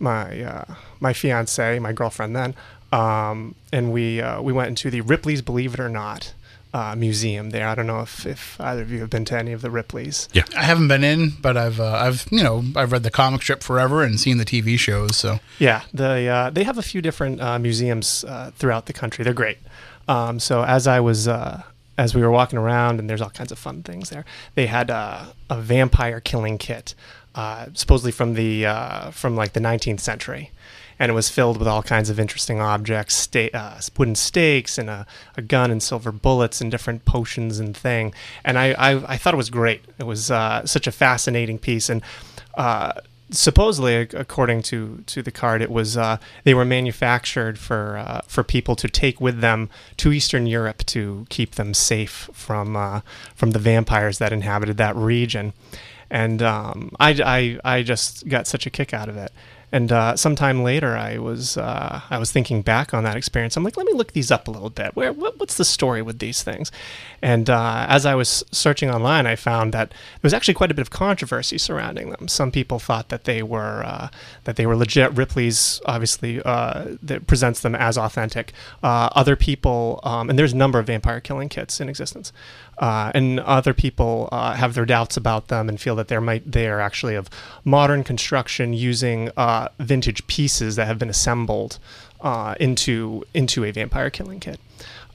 my 0.00 0.42
uh, 0.42 0.74
my 0.98 1.12
fiance, 1.12 1.78
my 1.78 1.92
girlfriend 1.92 2.34
then, 2.34 2.54
um, 2.92 3.54
and 3.72 3.92
we 3.92 4.20
uh, 4.20 4.40
we 4.42 4.52
went 4.52 4.68
into 4.68 4.90
the 4.90 5.00
Ripley's 5.02 5.42
Believe 5.42 5.74
It 5.74 5.80
or 5.80 5.88
Not 5.88 6.34
uh, 6.72 6.94
museum 6.96 7.50
there. 7.50 7.66
I 7.66 7.74
don't 7.74 7.86
know 7.86 8.00
if, 8.00 8.26
if 8.26 8.60
either 8.60 8.82
of 8.82 8.90
you 8.90 9.00
have 9.00 9.10
been 9.10 9.24
to 9.26 9.38
any 9.38 9.52
of 9.52 9.62
the 9.62 9.70
Ripleys. 9.70 10.28
Yeah. 10.32 10.44
I 10.56 10.62
haven't 10.62 10.88
been 10.88 11.04
in, 11.04 11.30
but 11.40 11.56
I've 11.56 11.80
uh, 11.80 11.92
I've 11.92 12.26
you 12.30 12.42
know 12.42 12.64
I've 12.76 12.92
read 12.92 13.02
the 13.02 13.10
comic 13.10 13.42
strip 13.42 13.62
forever 13.62 14.02
and 14.02 14.18
seen 14.18 14.38
the 14.38 14.44
TV 14.44 14.78
shows. 14.78 15.16
So 15.16 15.40
Yeah, 15.58 15.82
the 15.92 16.26
uh, 16.26 16.50
they 16.50 16.64
have 16.64 16.78
a 16.78 16.82
few 16.82 17.02
different 17.02 17.40
uh, 17.40 17.58
museums 17.58 18.24
uh, 18.24 18.50
throughout 18.54 18.86
the 18.86 18.92
country. 18.92 19.24
They're 19.24 19.34
great. 19.34 19.58
Um, 20.08 20.40
so 20.40 20.64
as 20.64 20.86
I 20.86 21.00
was 21.00 21.28
uh, 21.28 21.62
as 21.98 22.14
we 22.14 22.22
were 22.22 22.30
walking 22.30 22.58
around, 22.58 22.98
and 22.98 23.10
there's 23.10 23.20
all 23.20 23.30
kinds 23.30 23.52
of 23.52 23.58
fun 23.58 23.82
things 23.82 24.10
there. 24.10 24.24
They 24.54 24.66
had 24.66 24.90
uh, 24.90 25.26
a 25.50 25.60
vampire 25.60 26.20
killing 26.20 26.56
kit, 26.56 26.94
uh, 27.40 27.66
supposedly 27.72 28.12
from 28.12 28.34
the 28.34 28.66
uh, 28.66 29.10
from 29.12 29.34
like 29.34 29.54
the 29.54 29.60
19th 29.60 30.00
century. 30.00 30.50
And 30.98 31.10
it 31.10 31.14
was 31.14 31.30
filled 31.30 31.56
with 31.56 31.66
all 31.66 31.82
kinds 31.82 32.10
of 32.10 32.20
interesting 32.20 32.60
objects, 32.60 33.14
sta- 33.14 33.50
uh, 33.54 33.80
wooden 33.96 34.14
stakes, 34.14 34.76
and 34.76 34.90
a, 34.90 35.06
a 35.38 35.40
gun, 35.40 35.70
and 35.70 35.82
silver 35.82 36.12
bullets, 36.12 36.60
and 36.60 36.70
different 36.70 37.06
potions 37.06 37.58
and 37.58 37.74
thing. 37.74 38.12
And 38.44 38.58
I, 38.58 38.72
I, 38.72 39.14
I 39.14 39.16
thought 39.16 39.32
it 39.32 39.38
was 39.38 39.48
great. 39.48 39.82
It 39.98 40.04
was 40.04 40.30
uh, 40.30 40.66
such 40.66 40.86
a 40.86 40.92
fascinating 40.92 41.58
piece. 41.58 41.88
And 41.88 42.02
uh, 42.58 42.92
supposedly, 43.30 43.94
according 43.94 44.60
to, 44.64 45.02
to 45.06 45.22
the 45.22 45.30
card, 45.30 45.62
it 45.62 45.70
was 45.70 45.96
uh, 45.96 46.18
they 46.44 46.52
were 46.52 46.66
manufactured 46.66 47.58
for 47.58 47.96
uh, 47.96 48.20
for 48.26 48.44
people 48.44 48.76
to 48.76 48.88
take 48.88 49.18
with 49.22 49.40
them 49.40 49.70
to 49.96 50.12
Eastern 50.12 50.46
Europe 50.46 50.84
to 50.86 51.24
keep 51.30 51.54
them 51.54 51.72
safe 51.72 52.28
from 52.34 52.76
uh, 52.76 53.00
from 53.34 53.52
the 53.52 53.58
vampires 53.58 54.18
that 54.18 54.34
inhabited 54.34 54.76
that 54.76 54.94
region. 54.94 55.54
And 56.10 56.42
um, 56.42 56.90
I, 56.98 57.58
I, 57.64 57.76
I 57.76 57.82
just 57.82 58.28
got 58.28 58.46
such 58.46 58.66
a 58.66 58.70
kick 58.70 58.92
out 58.92 59.08
of 59.08 59.16
it. 59.16 59.32
And 59.72 59.92
uh, 59.92 60.16
sometime 60.16 60.64
later, 60.64 60.96
I 60.96 61.18
was 61.18 61.56
uh, 61.56 62.00
I 62.10 62.18
was 62.18 62.32
thinking 62.32 62.62
back 62.62 62.92
on 62.92 63.04
that 63.04 63.16
experience. 63.16 63.56
I'm 63.56 63.62
like, 63.62 63.76
let 63.76 63.86
me 63.86 63.92
look 63.92 64.12
these 64.12 64.30
up 64.30 64.48
a 64.48 64.50
little 64.50 64.70
bit. 64.70 64.96
Where 64.96 65.12
what, 65.12 65.38
what's 65.38 65.56
the 65.56 65.64
story 65.64 66.02
with 66.02 66.18
these 66.18 66.42
things? 66.42 66.72
And 67.22 67.48
uh, 67.48 67.86
as 67.88 68.04
I 68.04 68.16
was 68.16 68.42
searching 68.50 68.90
online, 68.90 69.26
I 69.26 69.36
found 69.36 69.72
that 69.72 69.90
there 69.90 69.96
was 70.24 70.34
actually 70.34 70.54
quite 70.54 70.72
a 70.72 70.74
bit 70.74 70.82
of 70.82 70.90
controversy 70.90 71.56
surrounding 71.56 72.10
them. 72.10 72.26
Some 72.26 72.50
people 72.50 72.80
thought 72.80 73.10
that 73.10 73.24
they 73.24 73.44
were 73.44 73.84
uh, 73.84 74.08
that 74.44 74.56
they 74.56 74.66
were 74.66 74.76
legit. 74.76 75.12
Ripley's 75.16 75.80
obviously 75.86 76.42
uh, 76.42 76.96
that 77.00 77.28
presents 77.28 77.60
them 77.60 77.76
as 77.76 77.96
authentic. 77.96 78.52
Uh, 78.82 79.10
other 79.12 79.36
people, 79.36 80.00
um, 80.02 80.28
and 80.28 80.36
there's 80.36 80.52
a 80.52 80.56
number 80.56 80.80
of 80.80 80.86
vampire 80.88 81.20
killing 81.20 81.48
kits 81.48 81.80
in 81.80 81.88
existence. 81.88 82.32
Uh, 82.80 83.12
and 83.14 83.38
other 83.40 83.74
people 83.74 84.28
uh, 84.32 84.54
have 84.54 84.72
their 84.72 84.86
doubts 84.86 85.14
about 85.16 85.48
them 85.48 85.68
and 85.68 85.78
feel 85.78 85.94
that 85.94 86.08
they 86.08 86.18
might 86.18 86.50
they 86.50 86.66
are 86.66 86.80
actually 86.80 87.14
of 87.14 87.28
modern 87.62 88.02
construction 88.02 88.72
using 88.72 89.30
uh, 89.36 89.68
vintage 89.78 90.26
pieces 90.26 90.76
that 90.76 90.86
have 90.86 90.98
been 90.98 91.10
assembled 91.10 91.78
uh, 92.22 92.54
into 92.58 93.22
into 93.34 93.64
a 93.64 93.70
vampire 93.70 94.08
killing 94.08 94.40
kit. 94.40 94.58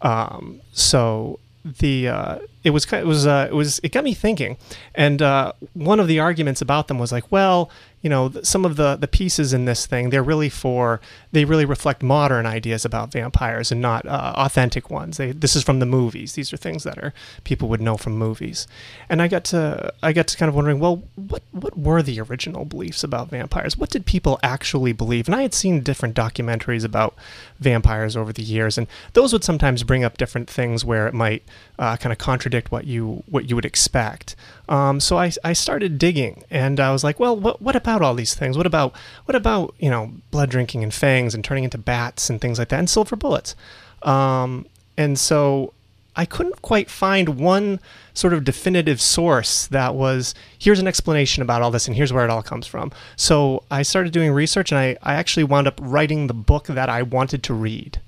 Um, 0.04 0.62
so 0.74 1.40
the 1.66 2.08
uh, 2.08 2.38
it 2.64 2.70
was 2.70 2.86
it 2.94 3.06
was 3.06 3.26
uh, 3.26 3.48
it 3.50 3.54
was 3.54 3.80
it 3.82 3.92
got 3.92 4.04
me 4.04 4.14
thinking, 4.14 4.58
and 4.94 5.22
uh, 5.22 5.54
one 5.74 6.00
of 6.00 6.08
the 6.08 6.20
arguments 6.20 6.62
about 6.62 6.88
them 6.88 7.00
was 7.00 7.12
like, 7.12 7.32
well, 7.32 7.72
you 8.06 8.10
know, 8.10 8.32
some 8.44 8.66
of 8.66 8.76
the 8.76 8.96
the 8.98 9.08
pieces 9.08 9.52
in 9.52 9.66
this 9.66 9.88
thing 9.88 10.12
they're 10.12 10.22
really 10.22 10.48
for 10.48 11.02
they 11.32 11.44
really 11.44 11.66
reflect 11.66 12.04
modern 12.04 12.46
ideas 12.46 12.86
about 12.86 13.12
vampires 13.12 13.72
and 13.72 13.82
not 13.82 14.06
uh, 14.06 14.32
authentic 14.36 14.92
ones. 14.92 15.18
They 15.18 15.32
this 15.32 15.56
is 15.56 15.64
from 15.64 15.80
the 15.80 15.88
movies. 15.88 16.34
These 16.34 16.54
are 16.54 16.58
things 16.58 16.84
that 16.84 17.00
are 17.00 17.16
people 17.46 17.68
would 17.70 17.82
know 17.82 17.98
from 17.98 18.16
movies, 18.16 18.68
and 19.10 19.24
I 19.24 19.28
got 19.28 19.44
to 19.46 19.92
I 20.04 20.14
got 20.14 20.28
to 20.28 20.38
kind 20.38 20.50
of 20.50 20.54
wondering, 20.54 20.80
well, 20.80 21.02
what 21.16 21.42
what 21.52 21.76
were 21.76 22.04
the 22.04 22.22
original 22.22 22.64
beliefs 22.64 23.04
about 23.04 23.32
vampires? 23.32 23.76
What 23.76 23.90
did 23.90 24.06
people 24.06 24.40
actually 24.44 24.94
believe? 24.94 25.28
And 25.28 25.34
I 25.34 25.42
had 25.42 25.56
seen 25.56 25.82
different 25.82 26.16
documentaries 26.16 26.86
about 26.86 27.16
vampires 27.60 28.16
over 28.16 28.32
the 28.32 28.44
years, 28.44 28.78
and 28.78 28.86
those 29.14 29.34
would 29.34 29.44
sometimes 29.44 29.82
bring 29.82 30.04
up 30.04 30.20
different 30.20 30.48
things 30.48 30.86
where 30.86 31.08
it 31.08 31.16
might 31.16 31.42
uh, 31.80 31.98
kind 31.98 32.14
of 32.14 32.20
contradict 32.20 32.72
what 32.72 32.86
you 32.86 33.24
what 33.26 33.50
you 33.50 33.56
would 33.56 33.66
expect. 33.66 34.36
Um, 34.68 35.00
so 35.00 35.18
I, 35.18 35.32
I 35.44 35.54
started 35.54 35.98
digging, 35.98 36.44
and 36.50 36.80
I 36.80 36.92
was 36.92 37.04
like, 37.04 37.20
well, 37.20 37.36
what 37.36 37.62
what 37.62 37.76
about 37.76 38.02
all 38.02 38.16
these 38.16 38.34
things? 38.34 38.58
What 38.58 38.66
about 38.66 38.94
what 39.26 39.36
about 39.36 39.76
you 39.80 39.90
know 39.90 40.12
blood 40.32 40.50
drinking 40.50 40.84
and 40.84 40.94
fangs 40.94 41.34
and 41.36 41.44
turning 41.44 41.64
into 41.64 41.78
bats 41.78 42.30
and 42.30 42.42
things 42.42 42.60
like 42.60 42.70
that, 42.70 42.80
and 42.80 42.90
silver 42.90 43.16
bullets? 43.16 43.56
Um, 44.02 44.66
and 44.98 45.20
so 45.20 45.74
I 46.16 46.26
couldn't 46.26 46.62
quite 46.62 46.90
find 46.90 47.38
one 47.38 47.80
sort 48.14 48.34
of 48.34 48.44
definitive 48.44 49.02
source 49.02 49.68
that 49.68 49.96
was 49.96 50.34
here's 50.58 50.80
an 50.80 50.88
explanation 50.88 51.44
about 51.44 51.62
all 51.62 51.72
this 51.72 51.88
and 51.88 51.96
here's 51.96 52.14
where 52.14 52.24
it 52.24 52.30
all 52.30 52.44
comes 52.44 52.66
from. 52.66 52.92
So 53.18 53.64
I 53.70 53.82
started 53.82 54.14
doing 54.14 54.32
research 54.32 54.72
and 54.72 54.80
I, 54.80 54.98
I 55.04 55.16
actually 55.16 55.44
wound 55.44 55.68
up 55.68 55.80
writing 55.82 56.28
the 56.28 56.34
book 56.34 56.68
that 56.68 56.90
I 56.90 57.02
wanted 57.02 57.44
to 57.44 57.54
read. 57.54 58.00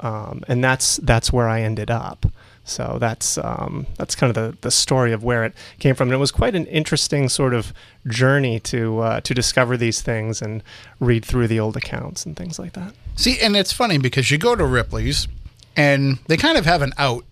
Um, 0.00 0.42
and 0.48 0.62
that's 0.62 0.96
that's 0.98 1.32
where 1.32 1.48
I 1.48 1.62
ended 1.62 1.90
up. 1.90 2.26
So 2.68 2.96
that's 2.98 3.38
um, 3.38 3.86
that's 3.96 4.14
kind 4.16 4.36
of 4.36 4.52
the, 4.52 4.58
the 4.60 4.70
story 4.72 5.12
of 5.12 5.22
where 5.22 5.44
it 5.44 5.54
came 5.78 5.94
from. 5.94 6.08
And 6.08 6.14
it 6.14 6.18
was 6.18 6.32
quite 6.32 6.56
an 6.56 6.66
interesting 6.66 7.28
sort 7.28 7.54
of 7.54 7.72
journey 8.08 8.58
to 8.60 8.98
uh, 9.00 9.20
to 9.20 9.32
discover 9.34 9.76
these 9.76 10.02
things 10.02 10.42
and 10.42 10.62
read 10.98 11.24
through 11.24 11.46
the 11.46 11.60
old 11.60 11.76
accounts 11.76 12.26
and 12.26 12.36
things 12.36 12.58
like 12.58 12.72
that. 12.72 12.92
See, 13.14 13.38
and 13.40 13.56
it's 13.56 13.72
funny 13.72 13.98
because 13.98 14.30
you 14.32 14.36
go 14.38 14.56
to 14.56 14.64
Ripley's 14.66 15.28
and 15.76 16.18
they 16.26 16.36
kind 16.36 16.58
of 16.58 16.64
have 16.66 16.82
an 16.82 16.92
out 16.98 17.24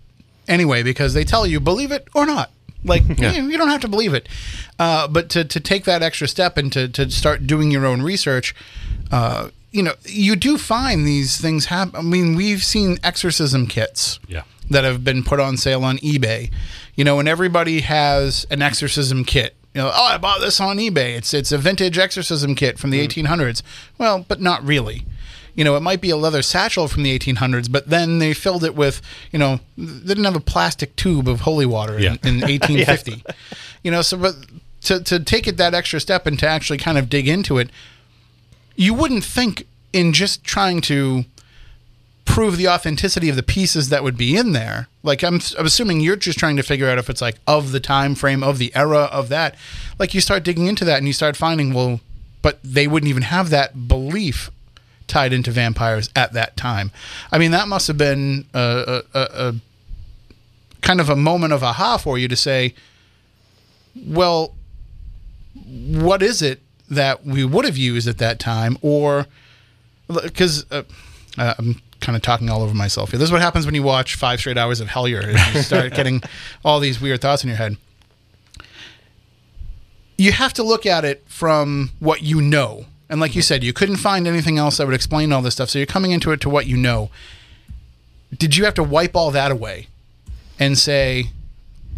anyway 0.47 0.83
because 0.85 1.15
they 1.15 1.25
tell 1.25 1.47
you 1.47 1.59
believe 1.59 1.91
it 1.91 2.07
or 2.15 2.27
not. 2.27 2.51
Like 2.85 3.03
Yeah. 3.19 3.33
you, 3.33 3.49
you 3.49 3.59
don't 3.59 3.69
have 3.69 3.81
to 3.81 3.89
believe 3.89 4.15
it, 4.15 4.29
uh, 4.79 5.09
but 5.09 5.29
to, 5.31 5.45
to 5.45 5.59
take 5.59 5.85
that 5.85 6.03
extra 6.03 6.29
step 6.29 6.57
and 6.57 6.73
to, 6.73 6.87
to 6.89 7.11
start 7.11 7.47
doing 7.47 7.71
your 7.71 7.87
own 7.87 8.03
research, 8.03 8.55
uh, 9.11 9.49
you 9.73 9.83
know, 9.83 9.95
you 10.05 10.37
do 10.37 10.59
find 10.59 11.07
these 11.07 11.41
things 11.41 11.67
happen. 11.67 11.97
I 11.97 12.03
mean, 12.03 12.37
we've 12.37 12.63
seen 12.63 12.99
exorcism 13.03 13.67
kits 13.67 14.21
Yeah. 14.29 14.43
That 14.71 14.85
have 14.85 15.05
been 15.05 15.23
put 15.23 15.41
on 15.41 15.57
sale 15.57 15.85
on 15.85 15.99
eBay. 15.99 16.51
You 16.95 17.05
know, 17.05 17.19
and 17.19 17.29
everybody 17.29 17.81
has 17.81 18.47
an 18.51 18.63
exorcism 18.63 19.25
kit. 19.25 19.57
You 19.75 19.83
know, 19.83 19.91
oh, 19.93 20.05
I 20.05 20.19
bought 20.19 20.41
this 20.41 20.61
on 20.61 20.79
eBay. 20.79 21.17
It's 21.17 21.35
it's 21.35 21.53
a 21.53 21.59
vintage 21.59 21.99
exorcism 21.99 22.55
kit 22.55 22.79
from 22.79 22.91
the 22.91 23.05
hmm. 23.05 23.11
1800s. 23.11 23.63
Well, 23.99 24.25
but 24.27 24.41
not 24.41 24.65
really. 24.65 25.05
You 25.57 25.65
know, 25.65 25.77
it 25.77 25.81
might 25.81 26.01
be 26.01 26.11
a 26.11 26.17
leather 26.17 26.43
satchel 26.43 26.89
from 26.89 27.05
the 27.05 27.17
1800s, 27.17 27.71
but 27.71 27.89
then 27.89 28.19
they 28.19 28.35
filled 28.35 28.65
it 28.65 28.75
with, 28.75 29.01
you 29.31 29.39
know, 29.39 29.61
they 29.79 30.09
didn't 30.09 30.25
have 30.25 30.35
a 30.35 30.41
plastic 30.41 30.97
tube 30.97 31.29
of 31.29 31.43
holy 31.43 31.67
water 31.67 31.99
Yeah. 31.99 32.17
in, 32.25 32.41
in 32.41 32.41
1850. 32.41 33.23
You 33.85 33.91
know, 33.93 34.03
so 34.03 34.17
but 34.17 34.35
to 34.83 35.01
to 35.03 35.21
take 35.21 35.47
it 35.47 35.57
that 35.57 35.75
extra 35.75 36.01
step 36.01 36.27
and 36.27 36.39
to 36.39 36.47
actually 36.47 36.79
kind 36.79 36.99
of 36.99 37.09
dig 37.09 37.29
into 37.29 37.59
it, 37.59 37.71
you 38.77 38.95
wouldn't 38.95 39.25
think 39.25 39.67
in 39.93 40.13
just 40.13 40.45
trying 40.45 40.81
to 40.83 41.25
prove 42.25 42.57
the 42.57 42.69
authenticity 42.69 43.29
of 43.29 43.37
the 43.37 43.43
pieces 43.43 43.91
that 43.91 44.03
would 44.03 44.17
be 44.17 44.37
in 44.37 44.53
there. 44.53 44.89
Like 45.03 45.23
I'm, 45.23 45.41
I'm 45.59 45.67
assuming 45.67 46.01
you're 46.01 46.17
just 46.17 46.39
trying 46.39 46.57
to 46.57 46.63
figure 46.63 46.89
out 46.89 46.99
if 46.99 47.11
it's 47.11 47.21
like 47.21 47.37
of 47.47 47.73
the 47.73 47.81
time 47.81 48.15
frame 48.15 48.43
of 48.43 48.59
the 48.59 48.75
era 48.75 49.09
of 49.13 49.29
that. 49.29 49.55
Like 49.99 50.15
you 50.15 50.21
start 50.21 50.43
digging 50.43 50.67
into 50.67 50.85
that 50.85 50.99
and 50.99 51.07
you 51.07 51.13
start 51.13 51.37
finding 51.37 51.73
well, 51.73 52.01
but 52.43 52.59
they 52.65 52.87
wouldn't 52.87 53.11
even 53.11 53.23
have 53.23 53.51
that 53.51 53.89
belief 53.89 54.51
tied 55.07 55.33
into 55.33 55.51
vampires 55.51 56.09
at 56.17 56.33
that 56.33 56.57
time. 56.57 56.91
I 57.31 57.39
mean, 57.39 57.51
that 57.51 57.69
must 57.69 57.87
have 57.89 57.99
been 57.99 58.47
a, 58.55 59.03
a, 59.15 59.21
a, 59.21 59.55
kind 60.81 61.01
of 61.01 61.11
a 61.11 61.17
moment 61.17 61.53
of 61.53 61.63
aha 61.63 61.99
for 61.99 62.19
you 62.19 62.29
to 62.29 62.37
say, 62.37 62.75
well, 64.07 64.55
what 65.65 66.23
is 66.23 66.43
it 66.43 66.61
that 66.91 67.25
we 67.25 67.45
would 67.45 67.65
have 67.65 67.77
used 67.77 68.09
at 68.09 68.19
that 68.19 68.39
time, 68.39 68.77
or 68.83 69.27
because 70.09 70.71
uh, 70.71 70.83
uh, 71.39 71.55
I'm 71.59 71.81
kind 72.05 72.17
of 72.17 72.23
talking 72.23 72.51
all 72.51 72.63
over 72.63 72.75
myself 72.75 73.11
here. 73.11 73.19
This 73.19 73.29
is 73.29 73.33
what 73.33 73.41
happens 73.41 73.67
when 73.67 73.75
you 73.75 73.83
watch 73.83 74.15
five 74.15 74.39
straight 74.39 74.59
hours 74.59 74.81
of 74.81 74.89
Hellier. 74.89 75.33
You 75.55 75.63
start 75.63 75.95
getting 75.95 76.23
all 76.65 76.81
these 76.81 77.01
weird 77.01 77.21
thoughts 77.21 77.43
in 77.43 77.49
your 77.49 77.57
head. 77.57 77.77
You 80.17 80.33
have 80.33 80.53
to 80.55 80.63
look 80.63 80.87
at 80.87 81.05
it 81.05 81.25
from 81.27 81.91
what 81.99 82.23
you 82.23 82.41
know. 82.41 82.87
And 83.09 83.21
like 83.21 83.35
you 83.35 83.43
said, 83.43 83.65
you 83.65 83.73
couldn't 83.73 83.97
find 83.97 84.27
anything 84.27 84.59
else 84.59 84.77
that 84.77 84.87
would 84.87 84.95
explain 84.95 85.33
all 85.33 85.43
this 85.43 85.55
stuff. 85.55 85.71
So 85.71 85.79
you're 85.79 85.87
coming 85.87 86.13
into 86.13 86.31
it 86.31 86.41
to 86.43 86.51
what 86.51 86.67
you 86.67 86.77
know. 86.77 87.11
Did 88.37 88.57
you 88.57 88.65
have 88.65 88.75
to 88.75 88.83
wipe 88.83 89.17
all 89.17 89.31
that 89.33 89.51
away 89.51 89.89
and 90.59 90.79
say, 90.79 91.31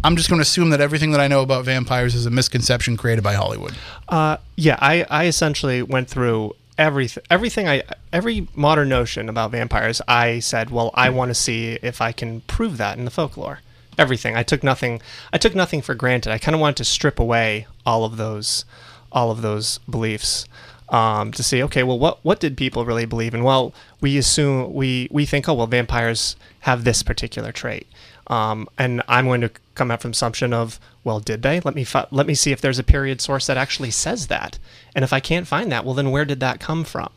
I'm 0.03 0.15
just 0.15 0.29
going 0.29 0.39
to 0.39 0.43
assume 0.43 0.69
that 0.71 0.81
everything 0.81 1.11
that 1.11 1.19
I 1.19 1.27
know 1.27 1.41
about 1.41 1.65
vampires 1.65 2.15
is 2.15 2.25
a 2.25 2.29
misconception 2.29 2.97
created 2.97 3.23
by 3.23 3.33
Hollywood? 3.33 3.75
Uh, 4.07 4.37
yeah, 4.55 4.77
I, 4.79 5.05
I 5.09 5.25
essentially 5.25 5.81
went 5.81 6.07
through 6.09 6.55
everything 6.77 7.23
everything 7.29 7.67
I 7.67 7.83
every 8.13 8.47
modern 8.55 8.89
notion 8.89 9.29
about 9.29 9.51
vampires. 9.51 10.01
I 10.07 10.39
said, 10.39 10.69
well, 10.69 10.91
I 10.93 11.09
want 11.09 11.29
to 11.29 11.35
see 11.35 11.79
if 11.81 12.01
I 12.01 12.11
can 12.11 12.41
prove 12.41 12.77
that 12.77 12.97
in 12.97 13.05
the 13.05 13.11
folklore. 13.11 13.59
Everything. 13.97 14.35
I 14.35 14.43
took 14.43 14.63
nothing. 14.63 15.01
I 15.33 15.39
took 15.39 15.55
nothing 15.55 15.81
for 15.81 15.95
granted. 15.95 16.31
I 16.31 16.37
kind 16.37 16.53
of 16.53 16.61
wanted 16.61 16.77
to 16.77 16.85
strip 16.85 17.19
away 17.19 17.65
all 17.85 18.05
of 18.05 18.17
those, 18.17 18.63
all 19.11 19.31
of 19.31 19.41
those 19.41 19.79
beliefs. 19.89 20.45
Um, 20.89 21.33
to 21.33 21.43
see, 21.43 21.61
okay, 21.63 21.83
well, 21.83 21.99
what 21.99 22.23
what 22.23 22.39
did 22.39 22.55
people 22.55 22.85
really 22.85 23.05
believe 23.05 23.33
in? 23.33 23.43
Well, 23.43 23.73
we 23.99 24.17
assume 24.17 24.73
we 24.73 25.07
we 25.11 25.25
think, 25.25 25.49
oh, 25.49 25.53
well, 25.55 25.67
vampires 25.67 26.35
have 26.61 26.83
this 26.83 27.03
particular 27.03 27.51
trait, 27.51 27.87
um, 28.27 28.69
and 28.77 29.01
I'm 29.07 29.25
going 29.25 29.41
to 29.41 29.51
come 29.75 29.91
out 29.91 30.01
from 30.01 30.11
assumption 30.11 30.53
of, 30.53 30.79
well, 31.07 31.21
did 31.21 31.41
they? 31.41 31.61
Let 31.61 31.73
me 31.73 31.85
fi- 31.85 32.05
let 32.11 32.27
me 32.27 32.35
see 32.35 32.51
if 32.51 32.59
there's 32.59 32.79
a 32.79 32.83
period 32.83 33.21
source 33.21 33.47
that 33.47 33.55
actually 33.55 33.91
says 33.91 34.27
that, 34.27 34.59
and 34.93 35.05
if 35.05 35.13
I 35.13 35.21
can't 35.21 35.47
find 35.47 35.71
that, 35.71 35.85
well, 35.85 35.93
then 35.93 36.11
where 36.11 36.25
did 36.25 36.41
that 36.41 36.59
come 36.59 36.83
from? 36.83 37.09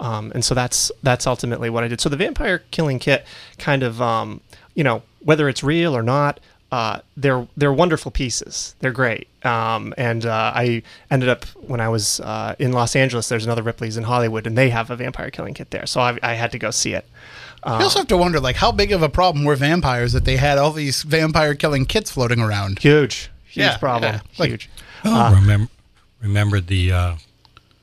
Um, 0.00 0.32
and 0.34 0.44
so 0.44 0.56
that's 0.56 0.90
that's 1.04 1.24
ultimately 1.24 1.70
what 1.70 1.84
I 1.84 1.88
did. 1.88 2.00
So 2.00 2.08
the 2.08 2.16
vampire 2.16 2.64
killing 2.72 2.98
kit, 2.98 3.24
kind 3.56 3.84
of, 3.84 4.02
um, 4.02 4.40
you 4.74 4.82
know, 4.82 5.02
whether 5.20 5.48
it's 5.48 5.62
real 5.62 5.96
or 5.96 6.02
not, 6.02 6.40
uh, 6.72 6.98
they're 7.16 7.46
they're 7.56 7.72
wonderful 7.72 8.10
pieces. 8.10 8.74
They're 8.80 8.90
great. 8.90 9.28
Um, 9.44 9.94
and 9.96 10.26
uh, 10.26 10.52
I 10.54 10.82
ended 11.08 11.28
up 11.28 11.44
when 11.54 11.80
I 11.80 11.88
was 11.88 12.18
uh, 12.18 12.56
in 12.58 12.72
Los 12.72 12.96
Angeles. 12.96 13.28
There's 13.28 13.44
another 13.46 13.62
Ripley's 13.62 13.96
in 13.96 14.02
Hollywood, 14.02 14.48
and 14.48 14.58
they 14.58 14.70
have 14.70 14.90
a 14.90 14.96
vampire 14.96 15.30
killing 15.30 15.54
kit 15.54 15.70
there. 15.70 15.86
So 15.86 16.00
I, 16.00 16.18
I 16.24 16.34
had 16.34 16.50
to 16.52 16.58
go 16.58 16.72
see 16.72 16.94
it. 16.94 17.08
You 17.66 17.72
also 17.72 17.98
have 17.98 18.08
to 18.08 18.16
wonder, 18.16 18.40
like, 18.40 18.56
how 18.56 18.70
big 18.72 18.92
of 18.92 19.02
a 19.02 19.08
problem 19.08 19.44
were 19.44 19.56
vampires 19.56 20.12
that 20.12 20.24
they 20.24 20.36
had 20.36 20.58
all 20.58 20.70
these 20.70 21.02
vampire 21.02 21.54
killing 21.54 21.86
kits 21.86 22.10
floating 22.10 22.40
around? 22.40 22.78
Huge, 22.78 23.30
huge 23.46 23.56
Yeah, 23.66 23.76
problem. 23.78 24.14
yeah. 24.14 24.20
Like- 24.38 24.50
huge. 24.50 24.70
Oh, 25.04 25.34
remember, 25.34 25.70
remember 26.22 26.60
the 26.60 26.92
uh, 26.92 27.14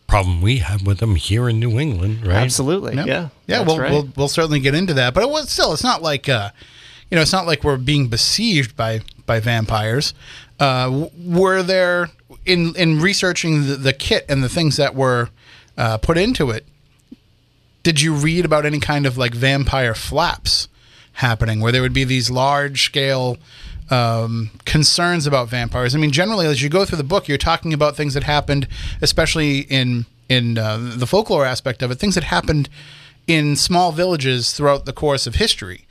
problem 0.07 0.41
we 0.41 0.57
had 0.57 0.85
with 0.85 0.99
them 0.99 1.15
here 1.15 1.49
in 1.49 1.59
New 1.59 1.79
England, 1.79 2.25
right? 2.25 2.37
Absolutely. 2.37 2.95
Yep. 2.95 3.07
Yeah. 3.07 3.29
yeah. 3.47 3.61
We'll, 3.63 3.79
right. 3.79 3.91
we'll 3.91 4.09
we'll 4.15 4.27
certainly 4.27 4.59
get 4.59 4.75
into 4.75 4.93
that, 4.95 5.13
but 5.13 5.23
it 5.23 5.29
was 5.29 5.49
still. 5.49 5.73
It's 5.73 5.83
not 5.83 6.01
like, 6.01 6.27
uh, 6.29 6.51
you 7.09 7.15
know, 7.15 7.21
it's 7.21 7.31
not 7.33 7.45
like 7.45 7.63
we're 7.63 7.77
being 7.77 8.07
besieged 8.07 8.75
by 8.75 9.01
by 9.25 9.39
vampires. 9.39 10.13
Uh, 10.59 11.07
were 11.17 11.63
there 11.63 12.09
in 12.45 12.75
in 12.75 12.99
researching 13.01 13.65
the, 13.67 13.75
the 13.75 13.93
kit 13.93 14.25
and 14.29 14.43
the 14.43 14.49
things 14.49 14.77
that 14.77 14.93
were 14.95 15.29
uh, 15.77 15.97
put 15.97 16.17
into 16.17 16.49
it? 16.51 16.65
Did 17.85 18.01
you 18.01 18.15
read 18.15 18.45
about 18.45 18.65
any 18.65 18.79
kind 18.79 19.05
of 19.05 19.15
like 19.15 19.35
vampire 19.35 19.93
flaps 19.93 20.67
happening, 21.13 21.59
where 21.59 21.71
there 21.71 21.83
would 21.83 21.93
be 21.93 22.03
these 22.03 22.31
large 22.31 22.83
scale 22.83 23.37
um, 23.91 24.49
concerns 24.65 25.27
about 25.27 25.49
vampires? 25.49 25.93
I 25.93 25.99
mean, 25.99 26.09
generally, 26.09 26.47
as 26.47 26.63
you 26.63 26.69
go 26.69 26.83
through 26.83 26.97
the 26.97 27.03
book, 27.03 27.27
you're 27.27 27.37
talking 27.37 27.73
about 27.73 27.95
things 27.95 28.15
that 28.15 28.23
happened, 28.23 28.67
especially 29.03 29.59
in 29.59 30.07
in 30.27 30.57
uh, 30.57 30.93
the 30.95 31.05
folklore 31.05 31.45
aspect 31.45 31.83
of 31.83 31.91
it, 31.91 31.99
things 31.99 32.15
that 32.15 32.23
happened 32.23 32.69
in 33.27 33.55
small 33.55 33.91
villages 33.91 34.51
throughout 34.51 34.87
the 34.87 34.93
course 34.93 35.27
of 35.27 35.35
history. 35.35 35.85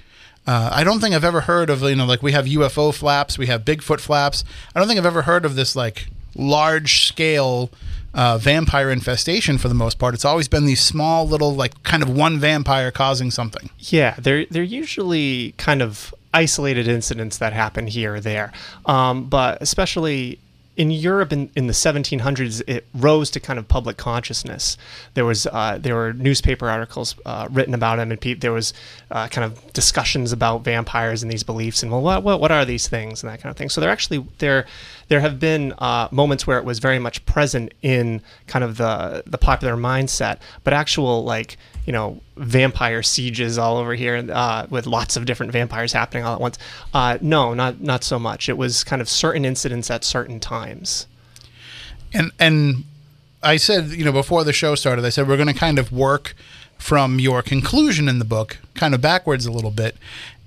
Uh, 0.48 0.70
I 0.72 0.82
don't 0.82 0.98
think 0.98 1.14
I've 1.14 1.22
ever 1.22 1.42
heard 1.42 1.70
of 1.70 1.82
you 1.82 1.94
know 1.94 2.06
like 2.06 2.24
we 2.24 2.32
have 2.32 2.46
UFO 2.46 2.92
flaps, 2.92 3.38
we 3.38 3.46
have 3.46 3.64
Bigfoot 3.64 4.00
flaps. 4.00 4.42
I 4.74 4.80
don't 4.80 4.88
think 4.88 4.98
I've 4.98 5.06
ever 5.06 5.22
heard 5.22 5.44
of 5.44 5.54
this 5.54 5.76
like 5.76 6.08
large 6.34 7.06
scale 7.06 7.70
uh, 8.14 8.38
vampire 8.38 8.90
infestation 8.90 9.58
for 9.58 9.68
the 9.68 9.74
most 9.74 9.98
part. 9.98 10.14
It's 10.14 10.24
always 10.24 10.48
been 10.48 10.64
these 10.64 10.80
small 10.80 11.26
little 11.26 11.54
like 11.54 11.82
kind 11.82 12.02
of 12.02 12.08
one 12.08 12.38
vampire 12.38 12.90
causing 12.90 13.30
something. 13.30 13.70
Yeah, 13.78 14.14
they're 14.18 14.46
they're 14.46 14.62
usually 14.62 15.52
kind 15.58 15.82
of 15.82 16.14
isolated 16.32 16.88
incidents 16.88 17.38
that 17.38 17.52
happen 17.52 17.86
here 17.86 18.14
or 18.14 18.20
there, 18.20 18.52
um, 18.86 19.24
but 19.28 19.60
especially 19.60 20.38
in 20.76 20.90
Europe 20.90 21.32
in, 21.32 21.50
in 21.54 21.68
the 21.68 21.72
1700s, 21.72 22.62
it 22.66 22.86
rose 22.94 23.30
to 23.30 23.40
kind 23.40 23.58
of 23.58 23.68
public 23.68 23.96
consciousness. 23.96 24.76
There 25.14 25.24
was 25.24 25.46
uh, 25.46 25.78
there 25.80 25.94
were 25.94 26.12
newspaper 26.12 26.68
articles 26.68 27.14
uh, 27.24 27.46
written 27.50 27.74
about 27.74 27.96
them, 27.96 28.10
and 28.10 28.20
pe- 28.20 28.34
there 28.34 28.52
was 28.52 28.72
uh, 29.10 29.28
kind 29.28 29.44
of 29.44 29.72
discussions 29.72 30.32
about 30.32 30.64
vampires 30.64 31.22
and 31.22 31.30
these 31.30 31.44
beliefs, 31.44 31.82
and 31.82 31.92
well, 31.92 32.02
what, 32.02 32.22
what 32.24 32.40
what 32.40 32.50
are 32.50 32.64
these 32.64 32.88
things 32.88 33.22
and 33.22 33.30
that 33.30 33.40
kind 33.40 33.50
of 33.50 33.56
thing. 33.56 33.68
So 33.68 33.80
there 33.80 33.90
actually 33.90 34.26
there 34.38 34.66
there 35.08 35.20
have 35.20 35.38
been 35.38 35.72
uh, 35.78 36.08
moments 36.10 36.46
where 36.46 36.58
it 36.58 36.64
was 36.64 36.80
very 36.80 36.98
much 36.98 37.24
present 37.24 37.72
in 37.82 38.20
kind 38.48 38.64
of 38.64 38.76
the 38.76 39.22
the 39.26 39.38
popular 39.38 39.76
mindset, 39.76 40.38
but 40.64 40.72
actual 40.72 41.22
like 41.22 41.56
you 41.86 41.92
know 41.92 42.20
vampire 42.36 43.02
sieges 43.02 43.58
all 43.58 43.76
over 43.76 43.94
here 43.94 44.24
uh, 44.32 44.66
with 44.70 44.86
lots 44.86 45.16
of 45.16 45.26
different 45.26 45.52
vampires 45.52 45.92
happening 45.92 46.24
all 46.24 46.34
at 46.34 46.40
once. 46.40 46.58
Uh, 46.92 47.18
no, 47.20 47.54
not 47.54 47.80
not 47.80 48.04
so 48.04 48.18
much. 48.18 48.48
It 48.48 48.56
was 48.56 48.84
kind 48.84 49.02
of 49.02 49.08
certain 49.08 49.44
incidents 49.44 49.90
at 49.90 50.04
certain 50.04 50.40
times. 50.40 51.06
And 52.12 52.30
and 52.38 52.84
I 53.42 53.56
said, 53.56 53.90
you 53.90 54.04
know, 54.04 54.12
before 54.12 54.44
the 54.44 54.52
show 54.52 54.74
started, 54.74 55.04
I 55.04 55.10
said 55.10 55.28
we're 55.28 55.36
going 55.36 55.52
to 55.52 55.54
kind 55.54 55.78
of 55.78 55.92
work 55.92 56.34
from 56.78 57.18
your 57.18 57.42
conclusion 57.42 58.08
in 58.08 58.18
the 58.18 58.24
book, 58.24 58.58
kind 58.74 58.94
of 58.94 59.00
backwards 59.00 59.46
a 59.46 59.52
little 59.52 59.70
bit, 59.70 59.96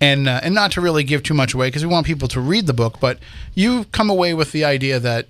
and 0.02 0.28
uh, 0.28 0.39
and 0.43 0.54
not 0.54 0.71
to 0.73 0.82
really 0.82 1.04
give 1.04 1.23
too 1.23 1.34
much 1.34 1.54
away 1.54 1.67
because 1.67 1.86
we 1.86 1.91
want 1.91 2.06
people 2.06 2.28
to 2.30 2.41
read 2.41 2.67
the 2.67 2.73
book. 2.73 3.00
But 3.00 3.19
you 3.54 3.86
come 3.86 4.10
away 4.10 4.34
with 4.34 4.52
the 4.52 4.65
idea 4.65 5.00
that 5.00 5.28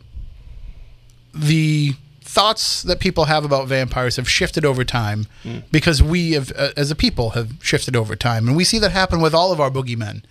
the 1.34 1.96
thoughts 2.38 2.84
that 2.84 3.00
people 3.00 3.26
have 3.26 3.44
about 3.44 3.68
vampires 3.68 4.18
have 4.18 4.30
shifted 4.30 4.64
over 4.64 4.84
time 4.84 5.26
mm. 5.44 5.64
because 5.72 6.04
we 6.04 6.34
have, 6.34 6.52
uh, 6.56 6.70
as 6.78 6.92
a 6.92 6.96
people 6.96 7.32
have 7.32 7.50
shifted 7.64 7.96
over 7.96 8.16
time. 8.16 8.48
And 8.48 8.56
we 8.56 8.64
see 8.64 8.78
that 8.78 8.92
happen 8.92 9.22
with 9.22 9.34
all 9.34 9.52
of 9.52 9.60
our 9.60 9.72
boogeymen 9.72 10.22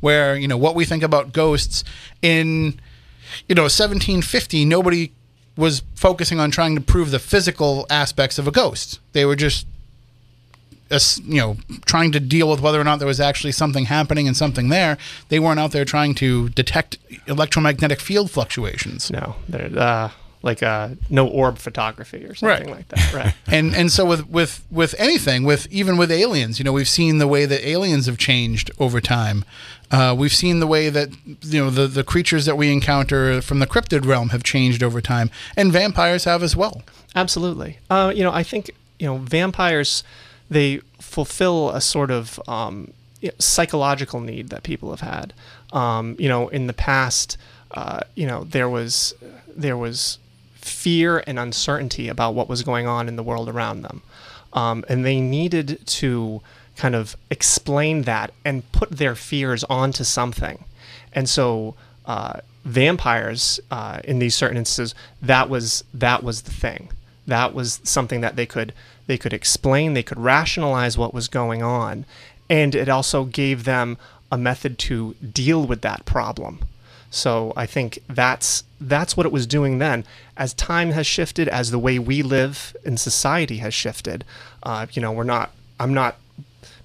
where 0.00 0.34
you 0.34 0.48
know 0.48 0.56
what 0.56 0.74
we 0.74 0.84
think 0.84 1.04
about 1.04 1.32
ghosts 1.32 1.84
in 2.20 2.80
you 3.48 3.54
know 3.54 3.62
1750 3.62 4.64
nobody 4.64 5.12
was 5.56 5.84
focusing 5.94 6.40
on 6.40 6.50
trying 6.50 6.74
to 6.74 6.80
prove 6.80 7.12
the 7.12 7.20
physical 7.20 7.86
aspects 7.88 8.40
of 8.40 8.48
a 8.48 8.50
ghost. 8.50 8.98
They 9.12 9.24
were 9.24 9.36
just 9.36 9.64
you 11.24 11.40
know 11.40 11.56
trying 11.86 12.10
to 12.10 12.18
deal 12.18 12.50
with 12.50 12.60
whether 12.60 12.80
or 12.80 12.84
not 12.84 12.98
there 12.98 13.08
was 13.08 13.20
actually 13.20 13.52
something 13.52 13.84
happening 13.84 14.26
and 14.26 14.36
something 14.36 14.68
there. 14.68 14.98
They 15.28 15.38
weren't 15.38 15.60
out 15.60 15.70
there 15.70 15.84
trying 15.84 16.16
to 16.16 16.48
detect 16.48 16.98
electromagnetic 17.28 18.00
field 18.00 18.32
fluctuations. 18.32 19.12
No 19.12 19.36
uh, 19.54 20.08
like 20.42 20.62
uh, 20.62 20.90
no 21.08 21.26
orb 21.26 21.58
photography 21.58 22.24
or 22.24 22.34
something 22.34 22.66
right. 22.66 22.76
like 22.76 22.88
that. 22.88 23.12
Right. 23.12 23.34
and 23.46 23.74
and 23.74 23.90
so 23.90 24.04
with 24.04 24.28
with 24.28 24.64
with 24.70 24.94
anything, 24.98 25.44
with 25.44 25.66
even 25.70 25.96
with 25.96 26.10
aliens, 26.10 26.58
you 26.58 26.64
know, 26.64 26.72
we've 26.72 26.88
seen 26.88 27.18
the 27.18 27.28
way 27.28 27.46
that 27.46 27.66
aliens 27.66 28.06
have 28.06 28.18
changed 28.18 28.70
over 28.78 29.00
time. 29.00 29.44
Uh, 29.90 30.14
we've 30.18 30.32
seen 30.32 30.58
the 30.60 30.66
way 30.66 30.88
that 30.88 31.10
you 31.42 31.62
know 31.62 31.70
the 31.70 31.86
the 31.86 32.04
creatures 32.04 32.44
that 32.46 32.56
we 32.56 32.72
encounter 32.72 33.40
from 33.42 33.58
the 33.58 33.66
cryptid 33.66 34.06
realm 34.06 34.30
have 34.30 34.42
changed 34.42 34.82
over 34.82 35.00
time, 35.00 35.30
and 35.56 35.72
vampires 35.72 36.24
have 36.24 36.42
as 36.42 36.56
well. 36.56 36.82
Absolutely. 37.14 37.78
Uh, 37.90 38.12
you 38.14 38.22
know, 38.22 38.32
I 38.32 38.42
think 38.42 38.70
you 38.98 39.06
know 39.06 39.18
vampires 39.18 40.02
they 40.50 40.78
fulfill 41.00 41.70
a 41.70 41.80
sort 41.80 42.10
of 42.10 42.40
um, 42.48 42.92
psychological 43.38 44.20
need 44.20 44.48
that 44.48 44.62
people 44.62 44.90
have 44.90 45.00
had. 45.00 45.32
Um, 45.72 46.16
you 46.18 46.28
know, 46.28 46.48
in 46.48 46.66
the 46.66 46.72
past, 46.72 47.36
uh, 47.70 48.00
you 48.14 48.26
know, 48.26 48.44
there 48.44 48.68
was 48.68 49.14
there 49.54 49.76
was 49.76 50.18
fear 50.62 51.22
and 51.26 51.38
uncertainty 51.38 52.08
about 52.08 52.34
what 52.34 52.48
was 52.48 52.62
going 52.62 52.86
on 52.86 53.08
in 53.08 53.16
the 53.16 53.22
world 53.22 53.48
around 53.48 53.82
them. 53.82 54.02
Um, 54.52 54.84
and 54.88 55.04
they 55.04 55.20
needed 55.20 55.80
to 55.86 56.40
kind 56.76 56.94
of 56.94 57.16
explain 57.30 58.02
that 58.02 58.32
and 58.44 58.70
put 58.72 58.90
their 58.90 59.14
fears 59.14 59.64
onto 59.64 60.04
something. 60.04 60.64
And 61.12 61.28
so, 61.28 61.74
uh, 62.06 62.40
vampires, 62.64 63.60
uh, 63.70 64.00
in 64.04 64.18
these 64.18 64.34
certain 64.34 64.56
instances, 64.56 64.94
that 65.20 65.48
was 65.48 65.84
that 65.92 66.22
was 66.22 66.42
the 66.42 66.50
thing. 66.50 66.90
That 67.26 67.54
was 67.54 67.80
something 67.84 68.20
that 68.20 68.36
they 68.36 68.46
could 68.46 68.72
they 69.06 69.18
could 69.18 69.32
explain, 69.32 69.94
they 69.94 70.02
could 70.02 70.18
rationalize 70.18 70.96
what 70.96 71.12
was 71.14 71.28
going 71.28 71.62
on, 71.62 72.04
and 72.48 72.74
it 72.74 72.88
also 72.88 73.24
gave 73.24 73.64
them 73.64 73.98
a 74.30 74.38
method 74.38 74.78
to 74.78 75.14
deal 75.14 75.66
with 75.66 75.82
that 75.82 76.04
problem. 76.04 76.60
So 77.12 77.52
I 77.56 77.66
think 77.66 77.98
that's 78.08 78.64
that's 78.80 79.16
what 79.16 79.26
it 79.26 79.32
was 79.32 79.46
doing 79.46 79.78
then. 79.78 80.04
As 80.36 80.54
time 80.54 80.90
has 80.92 81.06
shifted, 81.06 81.46
as 81.46 81.70
the 81.70 81.78
way 81.78 81.98
we 81.98 82.22
live 82.22 82.74
in 82.84 82.96
society 82.96 83.58
has 83.58 83.74
shifted, 83.74 84.24
uh, 84.62 84.86
you 84.92 85.02
know, 85.02 85.12
we're 85.12 85.22
not. 85.24 85.52
I'm 85.78 85.92
not 85.92 86.16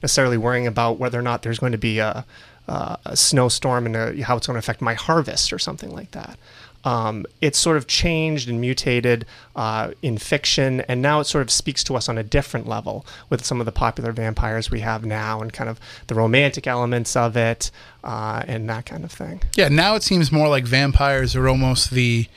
necessarily 0.02 0.38
worrying 0.38 0.68
about 0.68 1.00
whether 1.00 1.18
or 1.18 1.22
not 1.22 1.44
there's 1.44 1.60
going 1.60 1.72
to 1.72 1.78
be 1.78 2.00
a, 2.00 2.26
a 2.68 3.16
snowstorm 3.16 3.86
and 3.86 3.96
a, 3.96 4.24
how 4.24 4.36
it's 4.38 4.48
going 4.48 4.56
to 4.56 4.60
affect 4.60 4.82
my 4.82 4.96
harvest 4.96 5.54
or 5.54 5.60
something 5.60 5.92
like 5.92 6.12
that 6.12 6.38
um, 6.84 7.26
it's 7.42 7.58
sort 7.58 7.78
of 7.78 7.88
changed 7.88 8.50
and 8.50 8.62
mutated 8.62 9.26
uh, 9.56 9.92
in 10.02 10.18
fiction, 10.18 10.82
and 10.82 11.02
now 11.02 11.20
it 11.20 11.26
sort 11.26 11.42
of 11.42 11.52
speaks 11.52 11.84
to 11.86 11.96
us 11.96 12.08
on 12.08 12.18
a 12.18 12.24
different 12.24 12.68
level 12.68 13.06
with 13.30 13.46
some 13.46 13.60
of 13.60 13.66
the 13.66 13.72
popular 13.72 14.12
vampires 14.12 14.72
we 14.72 14.80
have 14.82 15.06
now, 15.06 15.42
and 15.42 15.52
kind 15.54 15.70
of 15.70 15.80
the 16.08 16.16
romantic 16.16 16.68
elements 16.68 17.16
of 17.16 17.36
it, 17.36 17.72
uh, 18.04 18.44
and 18.48 18.70
that 18.70 18.86
kind 18.86 19.04
of 19.04 19.12
thing. 19.12 19.42
Yeah, 19.56 19.70
now 19.70 19.96
it 19.96 20.04
seems 20.04 20.32
more 20.32 20.48
like 20.48 20.66
vampires 20.66 21.36
are 21.36 21.48
almost 21.48 21.92
the 21.92 22.28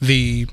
the 0.00 0.46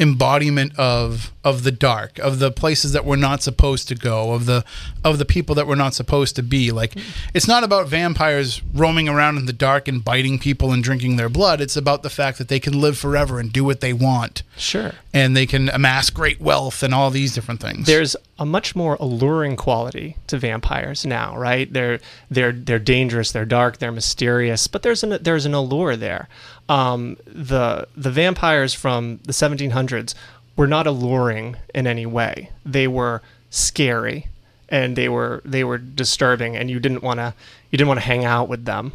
embodiment 0.00 0.76
of 0.78 1.32
of 1.42 1.62
the 1.62 1.72
dark 1.72 2.18
of 2.18 2.38
the 2.38 2.50
places 2.50 2.92
that 2.92 3.04
we're 3.04 3.16
not 3.16 3.42
supposed 3.42 3.88
to 3.88 3.94
go 3.94 4.32
of 4.32 4.44
the 4.44 4.62
of 5.02 5.18
the 5.18 5.24
people 5.24 5.54
that 5.54 5.66
we're 5.66 5.74
not 5.74 5.94
supposed 5.94 6.36
to 6.36 6.42
be. 6.42 6.70
Like 6.70 6.94
it's 7.32 7.48
not 7.48 7.64
about 7.64 7.88
vampires 7.88 8.60
roaming 8.74 9.08
around 9.08 9.38
in 9.38 9.46
the 9.46 9.52
dark 9.52 9.88
and 9.88 10.04
biting 10.04 10.38
people 10.38 10.70
and 10.70 10.84
drinking 10.84 11.16
their 11.16 11.30
blood. 11.30 11.60
It's 11.62 11.76
about 11.76 12.02
the 12.02 12.10
fact 12.10 12.36
that 12.38 12.48
they 12.48 12.60
can 12.60 12.78
live 12.78 12.98
forever 12.98 13.40
and 13.40 13.50
do 13.50 13.64
what 13.64 13.80
they 13.80 13.94
want. 13.94 14.42
Sure. 14.58 14.92
And 15.14 15.34
they 15.34 15.46
can 15.46 15.70
amass 15.70 16.10
great 16.10 16.40
wealth 16.40 16.82
and 16.82 16.92
all 16.92 17.10
these 17.10 17.34
different 17.34 17.60
things. 17.60 17.86
There's 17.86 18.16
a 18.38 18.44
much 18.44 18.76
more 18.76 18.96
alluring 19.00 19.56
quality 19.56 20.16
to 20.26 20.36
vampires 20.36 21.06
now 21.06 21.36
right? 21.38 21.72
They're 21.72 22.00
they're 22.30 22.52
they're 22.52 22.78
dangerous 22.78 23.32
they're 23.32 23.46
dark 23.46 23.78
they're 23.78 23.92
mysterious 23.92 24.66
but 24.66 24.82
there's 24.82 25.02
an 25.02 25.18
there's 25.22 25.46
an 25.46 25.54
allure 25.54 25.96
there. 25.96 26.28
Um, 26.68 27.16
the 27.24 27.88
the 27.96 28.10
vampires 28.10 28.74
from 28.74 29.18
the 29.24 29.32
1700s 29.32 30.14
were 30.60 30.66
not 30.66 30.86
alluring 30.86 31.56
in 31.74 31.86
any 31.86 32.04
way. 32.04 32.50
They 32.66 32.86
were 32.86 33.22
scary 33.48 34.26
and 34.68 34.94
they 34.94 35.08
were 35.08 35.40
they 35.42 35.64
were 35.64 35.78
disturbing, 35.78 36.54
and 36.54 36.68
you 36.68 36.78
didn't 36.78 37.02
want 37.02 37.18
to 37.18 37.32
you 37.70 37.78
didn't 37.78 37.88
want 37.88 37.98
to 38.00 38.04
hang 38.04 38.26
out 38.26 38.46
with 38.46 38.66
them. 38.66 38.92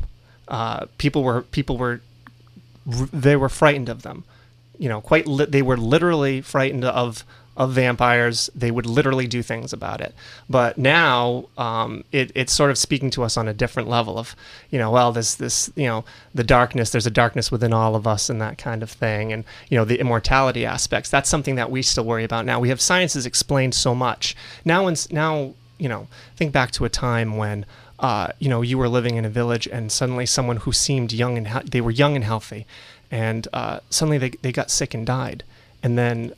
Uh, 0.47 0.85
people 0.99 1.23
were 1.23 1.41
people 1.41 1.75
were 1.75 2.01
they 2.85 3.35
were 3.35 3.49
frightened 3.49 3.89
of 3.89 4.03
them. 4.03 4.25
You 4.77 4.89
know, 4.89 5.01
quite 5.01 5.25
li- 5.25 5.47
they 5.49 5.63
were 5.63 5.75
literally 5.75 6.39
frightened 6.39 6.85
of 6.85 7.23
of 7.57 7.71
vampires. 7.71 8.49
They 8.53 8.71
would 8.71 8.85
literally 8.85 9.27
do 9.27 9.41
things 9.41 9.71
about 9.71 10.01
it. 10.01 10.13
But 10.49 10.77
now 10.77 11.45
um, 11.57 12.03
it, 12.11 12.31
it's 12.35 12.53
sort 12.53 12.71
of 12.71 12.77
speaking 12.77 13.09
to 13.11 13.23
us 13.23 13.37
on 13.37 13.47
a 13.47 13.53
different 13.53 13.87
level 13.89 14.17
of, 14.17 14.35
you 14.69 14.79
know, 14.79 14.91
well, 14.91 15.11
there's 15.11 15.35
this, 15.35 15.71
you 15.75 15.85
know, 15.85 16.05
the 16.33 16.43
darkness, 16.43 16.89
there's 16.89 17.07
a 17.07 17.11
darkness 17.11 17.51
within 17.51 17.73
all 17.73 17.95
of 17.95 18.05
us 18.05 18.29
and 18.29 18.41
that 18.41 18.57
kind 18.57 18.83
of 18.83 18.89
thing. 18.89 19.31
And, 19.31 19.43
you 19.69 19.77
know, 19.77 19.85
the 19.85 19.99
immortality 19.99 20.65
aspects, 20.65 21.09
that's 21.09 21.29
something 21.29 21.55
that 21.55 21.71
we 21.71 21.81
still 21.81 22.05
worry 22.05 22.23
about 22.23 22.45
now. 22.45 22.59
We 22.59 22.69
have 22.69 22.81
science 22.81 23.13
has 23.13 23.25
explained 23.25 23.73
so 23.73 23.95
much. 23.95 24.35
Now, 24.63 24.91
now, 25.11 25.53
you 25.77 25.89
know, 25.89 26.07
think 26.35 26.51
back 26.51 26.71
to 26.71 26.85
a 26.85 26.89
time 26.89 27.37
when, 27.37 27.65
uh, 27.99 28.29
you 28.39 28.49
know, 28.49 28.61
you 28.61 28.77
were 28.77 28.89
living 28.89 29.15
in 29.15 29.25
a 29.25 29.29
village 29.29 29.67
and 29.67 29.91
suddenly 29.91 30.25
someone 30.25 30.57
who 30.57 30.73
seemed 30.73 31.13
young 31.13 31.37
and 31.37 31.47
he- 31.47 31.69
they 31.69 31.81
were 31.81 31.91
young 31.91 32.15
and 32.15 32.25
healthy 32.25 32.65
and 33.11 33.47
uh, 33.53 33.79
suddenly 33.89 34.17
they, 34.17 34.29
they 34.41 34.51
got 34.51 34.69
sick 34.69 34.93
and 34.93 35.05
died. 35.05 35.43
And 35.81 35.97
then 35.97 36.33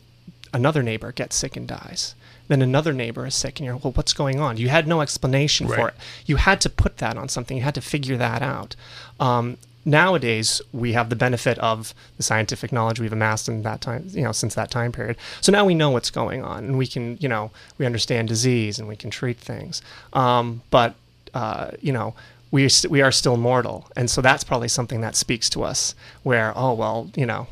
another 0.54 0.84
neighbor 0.84 1.12
gets 1.12 1.36
sick 1.36 1.56
and 1.56 1.68
dies. 1.68 2.16
Then 2.48 2.62
another 2.62 2.94
neighbor 2.94 3.26
is 3.26 3.36
sick, 3.36 3.60
and 3.60 3.66
you're, 3.66 3.76
well, 3.76 3.94
what's 3.94 4.14
going 4.14 4.40
on? 4.40 4.58
You 4.58 4.70
had 4.70 4.88
no 4.88 5.02
explanation 5.02 5.68
right. 5.68 5.76
for 5.78 5.88
it. 5.90 5.96
You 6.26 6.38
had 6.38 6.62
to 6.62 6.70
put 6.70 6.98
that 6.98 7.18
on 7.18 7.28
something. 7.28 7.58
You 7.58 7.64
had 7.64 7.76
to 7.76 7.82
figure 7.82 8.16
that 8.18 8.42
out. 8.42 8.76
Um, 9.20 9.58
nowadays, 9.84 10.62
we 10.72 10.94
have 10.94 11.10
the 11.10 11.16
benefit 11.16 11.58
of 11.60 11.94
the 12.18 12.24
scientific 12.24 12.72
knowledge 12.72 13.00
we've 13.00 13.12
amassed 13.12 13.50
in 13.50 13.64
that 13.64 13.82
time, 13.82 14.06
you 14.12 14.24
know, 14.24 14.32
since 14.32 14.56
that 14.56 14.72
time 14.72 14.92
period. 14.92 15.18
So 15.42 15.52
now 15.52 15.66
we 15.66 15.76
know 15.76 15.90
what's 15.90 16.10
going 16.10 16.44
on, 16.44 16.66
and 16.66 16.78
we 16.78 16.88
can, 16.88 17.18
you 17.20 17.28
know, 17.28 17.52
we 17.78 17.86
understand 17.86 18.28
disease 18.28 18.80
and 18.80 18.88
we 18.88 18.96
can 18.96 19.10
treat 19.10 19.38
things. 19.38 19.82
Um, 20.14 20.62
but 20.70 20.96
uh, 21.34 21.72
you 21.82 21.92
know, 21.92 22.16
we 22.52 22.70
we 22.90 23.02
are 23.02 23.12
still 23.12 23.38
mortal, 23.38 23.88
and 23.96 24.10
so 24.10 24.22
that's 24.22 24.44
probably 24.44 24.68
something 24.68 25.02
that 25.02 25.16
speaks 25.16 25.50
to 25.52 25.64
us. 25.64 25.96
Where, 26.24 26.54
oh 26.56 26.74
well, 26.74 27.10
you 27.16 27.26
know, 27.26 27.48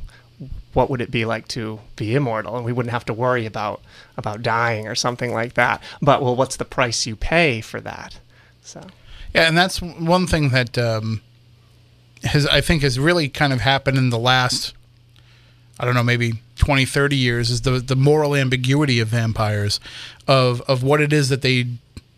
what 0.75 0.89
would 0.89 1.01
it 1.01 1.09
be 1.09 1.25
like 1.25 1.47
to 1.49 1.79
be 1.95 2.15
immortal? 2.15 2.55
And 2.55 2.65
we 2.65 2.71
wouldn't 2.71 2.91
have 2.91 3.05
to 3.05 3.13
worry 3.13 3.45
about 3.45 3.81
about 4.17 4.41
dying 4.41 4.87
or 4.87 4.95
something 4.95 5.33
like 5.33 5.55
that. 5.55 5.81
But 6.01 6.21
well 6.21 6.35
what's 6.35 6.57
the 6.57 6.65
price 6.65 7.05
you 7.05 7.15
pay 7.15 7.61
for 7.61 7.81
that? 7.81 8.19
So. 8.61 8.81
Yeah 9.33 9.47
and 9.47 9.57
that's 9.57 9.81
one 9.81 10.27
thing 10.27 10.49
that 10.49 10.77
um, 10.77 11.21
has 12.23 12.47
i 12.47 12.61
think 12.61 12.81
has 12.81 12.99
really 12.99 13.29
kind 13.29 13.53
of 13.53 13.61
happened 13.61 13.97
in 13.97 14.09
the 14.09 14.17
last 14.17 14.73
i 15.79 15.85
don't 15.85 15.93
know 15.93 16.03
maybe 16.03 16.33
20 16.57 16.85
30 16.85 17.15
years 17.15 17.49
is 17.49 17.61
the 17.61 17.71
the 17.71 17.95
moral 17.95 18.35
ambiguity 18.35 18.99
of 18.99 19.09
vampires 19.09 19.79
of 20.27 20.61
of 20.61 20.83
what 20.83 21.01
it 21.01 21.11
is 21.13 21.29
that 21.29 21.41
they 21.41 21.67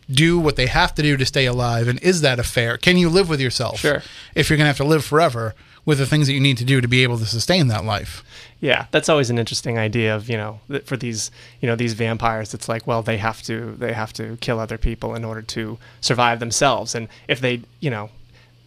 do 0.09 0.39
what 0.39 0.55
they 0.55 0.67
have 0.67 0.95
to 0.95 1.01
do 1.01 1.17
to 1.17 1.25
stay 1.25 1.45
alive 1.45 1.87
and 1.87 2.01
is 2.01 2.21
that 2.21 2.39
a 2.39 2.43
fair 2.43 2.77
can 2.77 2.97
you 2.97 3.09
live 3.09 3.27
with 3.27 3.41
yourself? 3.41 3.79
Sure. 3.79 4.01
If 4.35 4.49
you're 4.49 4.57
going 4.57 4.65
to 4.65 4.69
have 4.69 4.77
to 4.77 4.85
live 4.85 5.03
forever 5.03 5.53
with 5.87 5.97
the 5.97 6.05
things 6.05 6.27
that 6.27 6.33
you 6.33 6.39
need 6.39 6.57
to 6.57 6.65
do 6.65 6.81
to 6.81 6.87
be 6.87 7.01
able 7.03 7.17
to 7.17 7.25
sustain 7.25 7.67
that 7.67 7.83
life. 7.85 8.23
Yeah, 8.59 8.87
that's 8.91 9.07
always 9.09 9.29
an 9.29 9.37
interesting 9.37 9.77
idea 9.77 10.15
of 10.15 10.29
you 10.29 10.37
know 10.37 10.59
for 10.85 10.97
these 10.97 11.29
you 11.61 11.67
know 11.67 11.75
these 11.75 11.93
vampires. 11.93 12.53
It's 12.53 12.67
like 12.67 12.87
well 12.87 13.01
they 13.03 13.17
have 13.17 13.41
to 13.43 13.75
they 13.77 13.93
have 13.93 14.13
to 14.13 14.37
kill 14.41 14.59
other 14.59 14.77
people 14.77 15.13
in 15.15 15.23
order 15.23 15.41
to 15.43 15.77
survive 16.01 16.39
themselves, 16.39 16.95
and 16.95 17.07
if 17.27 17.39
they 17.39 17.61
you 17.79 17.89
know 17.91 18.09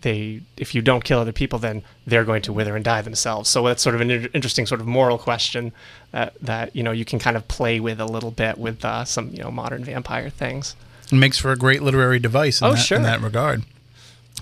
they 0.03 0.41
if 0.57 0.75
you 0.75 0.81
don't 0.81 1.05
kill 1.05 1.19
other 1.19 1.33
people 1.33 1.59
then 1.59 1.83
they're 2.07 2.25
going 2.25 2.41
to 2.43 2.53
wither 2.53 2.75
and 2.77 2.85
die 2.85 3.03
themselves. 3.03 3.51
So 3.51 3.67
that's 3.67 3.83
sort 3.83 3.95
of 3.95 4.01
an 4.01 4.11
interesting 4.11 4.65
sort 4.65 4.81
of 4.81 4.87
moral 4.87 5.19
question 5.19 5.73
that 6.13 6.35
that 6.41 6.75
you 6.75 6.83
know 6.83 6.93
you 6.93 7.05
can 7.05 7.19
kind 7.19 7.37
of 7.37 7.49
play 7.49 7.81
with 7.81 8.01
a 8.01 8.07
little 8.07 8.31
bit 8.31 8.59
with 8.59 8.85
uh, 8.85 9.05
some 9.05 9.31
you 9.31 9.43
know 9.43 9.51
modern 9.51 9.85
vampire 9.85 10.31
things. 10.31 10.77
It 11.13 11.17
makes 11.17 11.39
for 11.39 11.51
a 11.51 11.57
great 11.57 11.83
literary 11.83 12.21
device 12.21 12.61
in, 12.61 12.69
Oh, 12.69 12.71
that, 12.75 12.79
sure. 12.79 12.97
in 12.97 13.03
that 13.03 13.21
regard. 13.21 13.65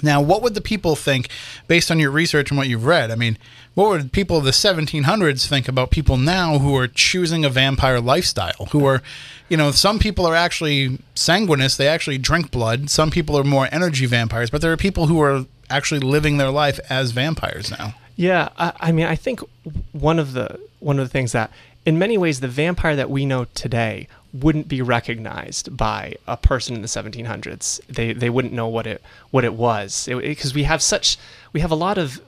Now, 0.03 0.21
what 0.21 0.43
would 0.43 0.55
the 0.55 0.61
people 0.61 0.95
think, 0.95 1.29
based 1.67 1.91
on 1.91 1.99
your 1.99 2.11
research 2.13 2.51
and 2.51 2.59
what 2.59 2.69
you've 2.69 2.85
read? 2.85 3.11
I 3.11 3.17
mean, 3.17 3.37
what 3.79 3.91
would 3.91 4.11
people 4.11 4.39
of 4.39 4.43
the 4.43 4.51
1700s 4.51 5.47
think 5.47 5.69
about 5.69 5.93
people 5.93 6.17
now 6.17 6.59
who 6.59 6.77
are 6.77 6.89
choosing 6.89 7.45
a 7.45 7.49
vampire 7.49 8.01
lifestyle? 8.01 8.67
Who 8.73 8.85
are, 8.85 9.05
you 9.49 9.57
know, 9.57 9.71
some 9.71 10.01
people 10.01 10.27
are 10.27 10.35
actually 10.35 10.99
sanguineous, 11.15 11.77
they 11.77 11.87
actually 11.87 12.19
drink 12.19 12.51
blood. 12.51 12.91
Some 12.91 13.13
people 13.13 13.39
are 13.39 13.45
more 13.45 13.69
energy 13.71 14.05
vampires, 14.07 14.51
but 14.51 14.63
there 14.63 14.73
are 14.73 14.77
people 14.77 15.07
who 15.07 15.21
are 15.21 15.47
actually 15.71 16.01
living 16.01 16.39
their 16.39 16.51
life 16.51 16.81
as 16.91 17.13
vampires 17.13 17.71
now. 17.71 17.95
Yeah, 18.17 18.49
I, 18.59 18.73
I 18.81 18.91
mean, 18.91 19.07
I 19.07 19.15
think 19.15 19.43
one 19.93 20.19
of 20.19 20.33
the 20.33 20.59
one 20.81 20.99
of 20.99 21.05
the 21.05 21.13
things 21.13 21.31
that, 21.31 21.53
in 21.87 22.01
many 22.01 22.19
ways, 22.19 22.41
the 22.41 22.49
vampire 22.49 22.97
that 22.97 23.11
we 23.11 23.27
know 23.27 23.45
today 23.55 24.09
wouldn't 24.33 24.67
be 24.67 24.83
recognized 24.83 25.77
by 25.77 26.17
a 26.27 26.37
person 26.37 26.75
in 26.75 26.83
the 26.83 26.89
1700s. 26.89 27.81
They 27.87 28.13
they 28.13 28.29
wouldn't 28.29 28.53
know 28.53 28.67
what 28.67 28.89
it 28.89 29.03
what 29.31 29.45
it 29.45 29.55
was 29.55 30.09
because 30.11 30.53
we 30.53 30.65
have 30.65 30.83
such 30.83 31.17
we 31.53 31.61
have 31.61 31.71
a 31.71 31.77
lot 31.77 31.97
of 31.97 32.21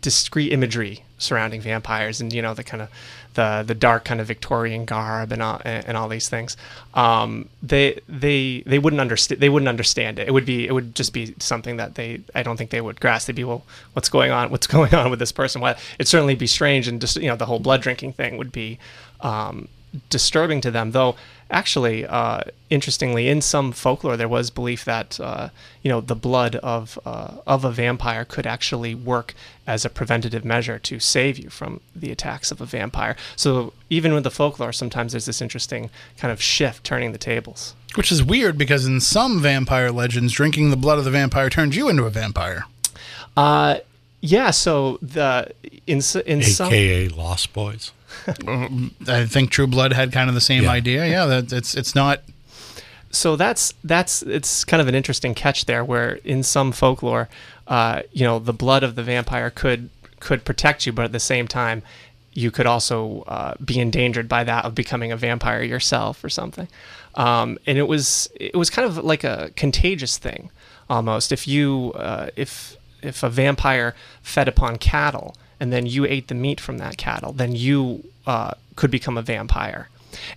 discrete 0.00 0.52
imagery 0.52 1.04
surrounding 1.18 1.60
vampires 1.60 2.20
and 2.20 2.32
you 2.32 2.40
know 2.40 2.54
the 2.54 2.64
kind 2.64 2.82
of 2.82 2.88
the 3.34 3.62
the 3.64 3.74
dark 3.74 4.04
kind 4.04 4.20
of 4.20 4.26
Victorian 4.26 4.84
garb 4.84 5.30
and 5.30 5.40
all, 5.40 5.60
and 5.64 5.96
all 5.96 6.08
these 6.08 6.28
things. 6.28 6.56
Um, 6.94 7.48
they 7.62 8.00
they 8.08 8.64
they 8.66 8.80
wouldn't 8.80 9.00
understand 9.00 9.40
they 9.40 9.48
wouldn't 9.48 9.68
understand 9.68 10.18
it. 10.18 10.26
It 10.26 10.32
would 10.32 10.44
be 10.44 10.66
it 10.66 10.72
would 10.72 10.94
just 10.94 11.12
be 11.12 11.34
something 11.38 11.76
that 11.76 11.94
they 11.94 12.20
I 12.34 12.42
don't 12.42 12.56
think 12.56 12.70
they 12.70 12.80
would 12.80 13.00
grasp. 13.00 13.28
They'd 13.28 13.36
be 13.36 13.44
well, 13.44 13.64
what's 13.92 14.08
going 14.08 14.32
on? 14.32 14.50
What's 14.50 14.66
going 14.76 14.92
on 14.94 15.10
with 15.10 15.20
this 15.20 15.32
person? 15.32 15.60
Well, 15.60 15.76
it'd 15.98 16.08
certainly 16.08 16.34
be 16.34 16.48
strange 16.48 16.88
and 16.88 17.00
just 17.00 17.16
you 17.16 17.28
know 17.28 17.36
the 17.36 17.46
whole 17.46 17.60
blood 17.60 17.80
drinking 17.80 18.14
thing 18.14 18.38
would 18.38 18.50
be 18.50 18.78
um, 19.20 19.68
disturbing 20.10 20.60
to 20.62 20.72
them. 20.72 20.90
Though 20.90 21.14
actually, 21.50 22.06
uh, 22.06 22.42
interestingly, 22.70 23.28
in 23.28 23.40
some 23.40 23.72
folklore 23.72 24.16
there 24.16 24.28
was 24.28 24.50
belief 24.50 24.84
that 24.84 25.18
uh, 25.20 25.48
you 25.82 25.88
know 25.90 26.00
the 26.00 26.14
blood 26.16 26.56
of 26.56 26.98
uh, 27.06 27.32
of 27.46 27.64
a 27.64 27.70
vampire 27.70 28.24
could 28.24 28.46
actually 28.46 28.94
work 28.94 29.34
as 29.66 29.84
a 29.84 29.90
preventative 29.90 30.44
measure 30.44 30.78
to 30.78 30.98
save 30.98 31.38
you 31.38 31.50
from 31.50 31.80
the 31.94 32.10
attacks 32.10 32.50
of 32.50 32.60
a 32.60 32.64
vampire. 32.66 33.16
So 33.36 33.72
even 33.90 34.12
with 34.14 34.24
the 34.24 34.30
folklore, 34.30 34.72
sometimes 34.72 35.12
there's 35.12 35.26
this 35.26 35.42
interesting 35.42 35.90
kind 36.16 36.32
of 36.32 36.40
shift, 36.40 36.84
turning 36.84 37.12
the 37.12 37.18
tables. 37.18 37.74
Which 37.94 38.12
is 38.12 38.22
weird 38.22 38.56
because 38.58 38.84
in 38.86 39.00
some 39.00 39.40
vampire 39.40 39.90
legends, 39.90 40.32
drinking 40.32 40.70
the 40.70 40.76
blood 40.76 40.98
of 40.98 41.04
the 41.04 41.10
vampire 41.10 41.48
turns 41.50 41.74
you 41.76 41.88
into 41.88 42.04
a 42.04 42.10
vampire. 42.10 42.64
Uh, 43.36 43.78
yeah. 44.20 44.50
So 44.50 44.98
the 45.00 45.52
in 45.86 45.98
s- 45.98 46.16
in 46.16 46.42
some 46.42 46.68
AKA 46.68 47.08
Lost 47.08 47.52
Boys. 47.52 47.92
I 49.08 49.26
think 49.26 49.50
True 49.50 49.66
Blood 49.66 49.92
had 49.92 50.12
kind 50.12 50.28
of 50.28 50.34
the 50.34 50.40
same 50.40 50.64
Yeah. 50.64 50.70
idea. 50.72 51.06
Yeah, 51.06 51.26
that 51.26 51.52
it's 51.52 51.74
it's 51.74 51.94
not 51.94 52.20
so 53.10 53.36
that's 53.36 53.72
that's 53.84 54.22
it's 54.22 54.64
kind 54.64 54.80
of 54.82 54.88
an 54.88 54.94
interesting 54.94 55.34
catch 55.34 55.64
there 55.64 55.82
where 55.84 56.16
in 56.24 56.42
some 56.42 56.72
folklore 56.72 57.28
uh, 57.66 58.02
you 58.12 58.24
know 58.24 58.38
the 58.38 58.52
blood 58.52 58.82
of 58.82 58.96
the 58.96 59.02
vampire 59.02 59.48
could 59.50 59.88
could 60.20 60.44
protect 60.44 60.84
you 60.86 60.92
but 60.92 61.04
at 61.06 61.12
the 61.12 61.20
same 61.20 61.48
time 61.48 61.82
you 62.34 62.50
could 62.50 62.66
also 62.66 63.22
uh, 63.26 63.54
be 63.64 63.80
endangered 63.80 64.28
by 64.28 64.44
that 64.44 64.64
of 64.66 64.74
becoming 64.74 65.10
a 65.10 65.16
vampire 65.16 65.62
yourself 65.62 66.22
or 66.22 66.28
something 66.28 66.68
um, 67.14 67.56
and 67.66 67.78
it 67.78 67.88
was 67.88 68.28
it 68.38 68.54
was 68.56 68.68
kind 68.68 68.86
of 68.86 68.98
like 68.98 69.24
a 69.24 69.50
contagious 69.56 70.18
thing 70.18 70.50
almost 70.90 71.32
if 71.32 71.48
you 71.48 71.92
uh, 71.96 72.28
if 72.36 72.76
if 73.02 73.22
a 73.22 73.30
vampire 73.30 73.94
fed 74.22 74.48
upon 74.48 74.76
cattle 74.76 75.34
and 75.60 75.72
then 75.72 75.86
you 75.86 76.04
ate 76.04 76.28
the 76.28 76.34
meat 76.34 76.60
from 76.60 76.78
that 76.78 76.96
cattle 76.96 77.32
then 77.32 77.54
you 77.54 78.04
uh, 78.26 78.52
could 78.76 78.90
become 78.90 79.16
a 79.16 79.22
vampire 79.22 79.88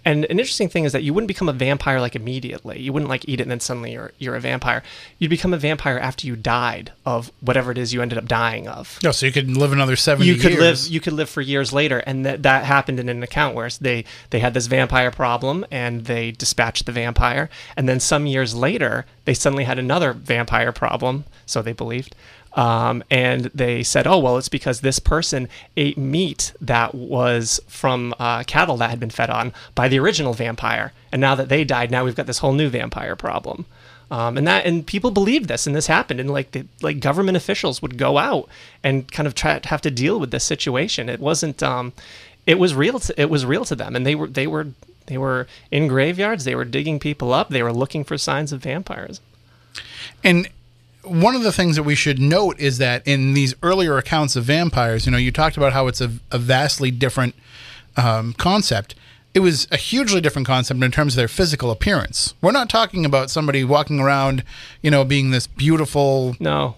and 0.04 0.26
an 0.26 0.40
interesting 0.40 0.70
thing 0.70 0.84
is 0.84 0.92
that 0.92 1.04
you 1.04 1.14
wouldn't 1.14 1.28
become 1.28 1.50
a 1.50 1.54
vampire 1.54 2.00
like 2.00 2.16
immediately. 2.16 2.80
You 2.80 2.94
wouldn't 2.94 3.10
like 3.10 3.28
eat 3.28 3.40
it 3.40 3.44
and 3.44 3.52
then 3.52 3.60
suddenly 3.60 3.94
you're 3.94 4.12
you're 4.18 4.36
a 4.36 4.40
vampire. 4.40 4.84
You'd 5.20 5.30
become 5.30 5.54
a 5.54 5.58
vampire 5.58 5.98
after 5.98 6.28
you 6.28 6.36
died 6.36 6.92
of 7.06 7.32
whatever 7.42 7.72
it 7.72 7.78
is 7.78 7.94
you 7.94 8.02
ended 8.02 8.18
up 8.18 8.28
dying 8.28 8.68
of. 8.68 9.00
no. 9.04 9.12
So 9.12 9.26
you 9.26 9.32
could 9.32 9.50
live 9.56 9.72
another 9.72 9.96
seventy. 9.96 10.28
You 10.28 10.36
could 10.36 10.54
years. 10.54 10.86
live 10.86 10.94
you 10.94 11.00
could 11.00 11.14
live 11.14 11.30
for 11.30 11.42
years 11.42 11.72
later 11.74 12.00
and 12.00 12.26
that 12.26 12.44
that 12.44 12.66
happened 12.66 13.00
in 13.00 13.10
an 13.10 13.24
account 13.24 13.56
where 13.56 13.70
they 13.80 14.06
they 14.30 14.40
had 14.40 14.54
this 14.54 14.68
vampire 14.68 15.12
problem 15.12 15.66
and 15.72 16.06
they 16.06 16.32
dispatched 16.32 16.86
the 16.86 16.92
vampire 16.92 17.50
and 17.78 17.88
then 17.88 18.00
some 18.00 18.26
years 18.26 18.56
later 18.56 19.06
they 19.26 19.34
suddenly 19.34 19.64
had 19.64 19.80
another 19.80 20.14
vampire 20.14 20.72
problem 20.72 21.26
so 21.46 21.62
they 21.62 21.74
believed 21.74 22.16
um, 22.54 23.04
and 23.10 23.46
they 23.56 23.84
said, 23.84 24.08
"Oh 24.08 24.20
well, 24.20 24.38
it's 24.38 24.50
because 24.50 24.82
this 24.82 25.00
person 25.00 25.48
ate 25.78 25.98
meat 25.98 26.54
that 26.60 26.94
was 26.94 27.60
from 27.68 28.14
uh, 28.20 28.44
cattle 28.44 28.78
that 28.78 28.90
had 28.90 29.00
been 29.00 29.10
fed 29.10 29.30
on 29.30 29.54
by 29.76 29.88
the 29.88 30.00
original 30.00 30.34
vampire, 30.34 30.94
and 31.12 31.22
now 31.22 31.36
that 31.36 31.50
they 31.50 31.64
died, 31.64 31.92
now 31.92 32.04
we've 32.04 32.16
got 32.16 32.28
this 32.28 32.40
whole 32.40 32.54
new 32.54 32.70
vampire 32.70 33.16
problem." 33.16 33.66
Um, 34.12 34.38
and 34.38 34.46
that 34.46 34.66
and 34.66 34.86
people 34.86 35.10
believed 35.10 35.48
this, 35.48 35.66
and 35.66 35.74
this 35.74 35.88
happened, 35.88 36.20
and 36.20 36.30
like 36.30 36.52
the, 36.52 36.66
like 36.82 37.00
government 37.00 37.38
officials 37.38 37.82
would 37.82 37.98
go 37.98 38.18
out 38.18 38.50
and 38.84 39.10
kind 39.10 39.26
of 39.26 39.36
try 39.36 39.58
to 39.58 39.70
have 39.70 39.82
to 39.82 39.92
deal 39.92 40.20
with 40.20 40.32
this 40.32 40.44
situation. 40.44 41.08
It 41.08 41.22
wasn't, 41.22 41.64
um, 41.64 41.94
it 42.46 42.60
was 42.60 42.76
real. 42.76 43.00
To, 43.00 43.22
it 43.22 43.30
was 43.30 43.46
real 43.46 43.64
to 43.64 43.76
them, 43.76 43.96
and 43.96 44.06
they 44.06 44.16
were 44.16 44.28
they 44.28 44.48
were 44.48 44.68
they 45.06 45.18
were 45.18 45.48
in 45.72 45.88
graveyards. 45.88 46.44
They 46.44 46.56
were 46.56 46.66
digging 46.66 47.00
people 47.00 47.34
up. 47.34 47.48
They 47.50 47.64
were 47.64 47.72
looking 47.72 48.04
for 48.04 48.18
signs 48.18 48.52
of 48.52 48.62
vampires. 48.62 49.22
And 50.26 50.50
one 51.04 51.36
of 51.36 51.44
the 51.44 51.52
things 51.52 51.76
that 51.76 51.84
we 51.84 51.96
should 51.96 52.20
note 52.20 52.60
is 52.60 52.78
that 52.78 53.06
in 53.08 53.34
these 53.34 53.54
earlier 53.64 53.98
accounts 53.98 54.36
of 54.36 54.44
vampires, 54.44 55.06
you 55.06 55.12
know, 55.12 55.18
you 55.18 55.32
talked 55.32 55.58
about 55.58 55.74
how 55.74 55.88
it's 55.88 56.02
a, 56.02 56.12
a 56.32 56.38
vastly 56.38 56.92
different 56.92 57.36
um, 57.98 58.34
concept. 58.34 58.96
It 59.34 59.40
was 59.40 59.68
a 59.72 59.78
hugely 59.78 60.20
different 60.20 60.46
concept 60.48 60.82
in 60.84 60.92
terms 60.92 61.14
of 61.14 61.18
their 61.18 61.28
physical 61.28 61.72
appearance. 61.72 62.34
We're 62.42 62.52
not 62.52 62.70
talking 62.70 63.06
about 63.06 63.30
somebody 63.30 63.64
walking 63.64 64.00
around, 64.00 64.44
you 64.82 64.92
know, 64.92 65.06
being 65.06 65.32
this 65.32 65.48
beautiful 65.48 66.36
No, 66.40 66.76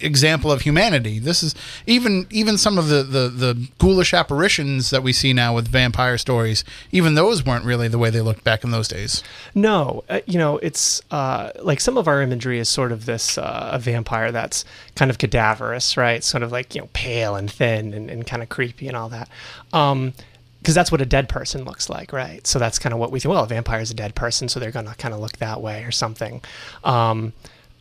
example 0.00 0.50
of 0.50 0.62
humanity. 0.62 1.18
This 1.18 1.42
is 1.42 1.54
even 1.86 2.26
even 2.30 2.58
some 2.58 2.78
of 2.78 2.88
the, 2.88 3.02
the 3.02 3.28
the 3.28 3.68
ghoulish 3.78 4.14
apparitions 4.14 4.90
that 4.90 5.02
we 5.02 5.12
see 5.12 5.32
now 5.32 5.54
with 5.54 5.68
vampire 5.68 6.18
stories. 6.18 6.64
Even 6.92 7.14
those 7.14 7.44
weren't 7.44 7.64
really 7.64 7.88
the 7.88 7.98
way 7.98 8.10
they 8.10 8.20
looked 8.20 8.44
back 8.44 8.64
in 8.64 8.70
those 8.70 8.88
days. 8.88 9.22
No, 9.54 10.04
uh, 10.08 10.20
you 10.26 10.38
know, 10.38 10.58
it's 10.58 11.02
uh, 11.10 11.50
like 11.62 11.80
some 11.80 11.96
of 11.96 12.08
our 12.08 12.22
imagery 12.22 12.58
is 12.58 12.68
sort 12.68 12.92
of 12.92 13.06
this 13.06 13.38
uh, 13.38 13.70
a 13.72 13.78
vampire 13.78 14.32
that's 14.32 14.64
kind 14.94 15.10
of 15.10 15.18
cadaverous, 15.18 15.96
right? 15.96 16.22
Sort 16.22 16.42
of 16.42 16.52
like 16.52 16.74
you 16.74 16.82
know, 16.82 16.88
pale 16.92 17.36
and 17.36 17.50
thin 17.50 17.94
and, 17.94 18.10
and 18.10 18.26
kind 18.26 18.42
of 18.42 18.48
creepy 18.48 18.88
and 18.88 18.96
all 18.96 19.08
that. 19.08 19.28
Um, 19.72 20.12
because 20.58 20.74
that's 20.74 20.90
what 20.90 21.00
a 21.00 21.06
dead 21.06 21.28
person 21.28 21.64
looks 21.64 21.88
like, 21.88 22.12
right? 22.12 22.46
So 22.46 22.58
that's 22.58 22.78
kind 22.78 22.92
of 22.92 22.98
what 22.98 23.12
we 23.12 23.20
think. 23.20 23.32
Well, 23.32 23.44
a 23.44 23.46
vampire 23.46 23.80
is 23.80 23.90
a 23.90 23.94
dead 23.94 24.14
person, 24.14 24.48
so 24.48 24.58
they're 24.58 24.70
gonna 24.70 24.94
kind 24.96 25.14
of 25.14 25.20
look 25.20 25.38
that 25.38 25.60
way 25.60 25.84
or 25.84 25.92
something. 25.92 26.42
Um, 26.84 27.32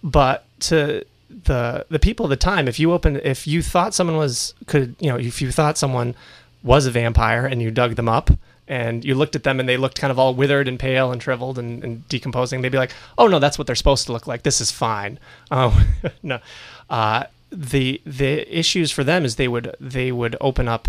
but 0.03 0.45
to 0.61 1.03
the 1.29 1.85
the 1.89 1.99
people 1.99 2.25
of 2.25 2.29
the 2.29 2.37
time, 2.37 2.67
if 2.67 2.79
you 2.79 2.93
open, 2.93 3.19
if 3.23 3.47
you 3.47 3.61
thought 3.61 3.93
someone 3.93 4.17
was 4.17 4.53
could, 4.65 4.95
you 4.99 5.09
know, 5.09 5.17
if 5.17 5.41
you 5.41 5.51
thought 5.51 5.77
someone 5.77 6.15
was 6.63 6.85
a 6.85 6.91
vampire 6.91 7.45
and 7.45 7.61
you 7.61 7.71
dug 7.71 7.95
them 7.95 8.09
up 8.09 8.31
and 8.67 9.05
you 9.05 9.15
looked 9.15 9.35
at 9.35 9.43
them 9.43 9.59
and 9.59 9.69
they 9.69 9.77
looked 9.77 9.99
kind 9.99 10.11
of 10.11 10.19
all 10.19 10.33
withered 10.33 10.67
and 10.67 10.79
pale 10.79 11.11
and 11.11 11.21
shriveled 11.21 11.57
and, 11.57 11.83
and 11.83 12.07
decomposing, 12.09 12.61
they'd 12.61 12.71
be 12.71 12.77
like, 12.77 12.93
"Oh 13.17 13.27
no, 13.27 13.39
that's 13.39 13.57
what 13.57 13.67
they're 13.67 13.75
supposed 13.75 14.05
to 14.07 14.13
look 14.13 14.27
like. 14.27 14.43
This 14.43 14.61
is 14.61 14.71
fine." 14.71 15.19
Oh 15.51 15.85
no, 16.23 16.39
uh, 16.89 17.25
the 17.51 18.01
the 18.05 18.57
issues 18.57 18.91
for 18.91 19.03
them 19.03 19.25
is 19.25 19.35
they 19.35 19.47
would 19.47 19.75
they 19.79 20.11
would 20.11 20.35
open 20.41 20.67
up 20.67 20.87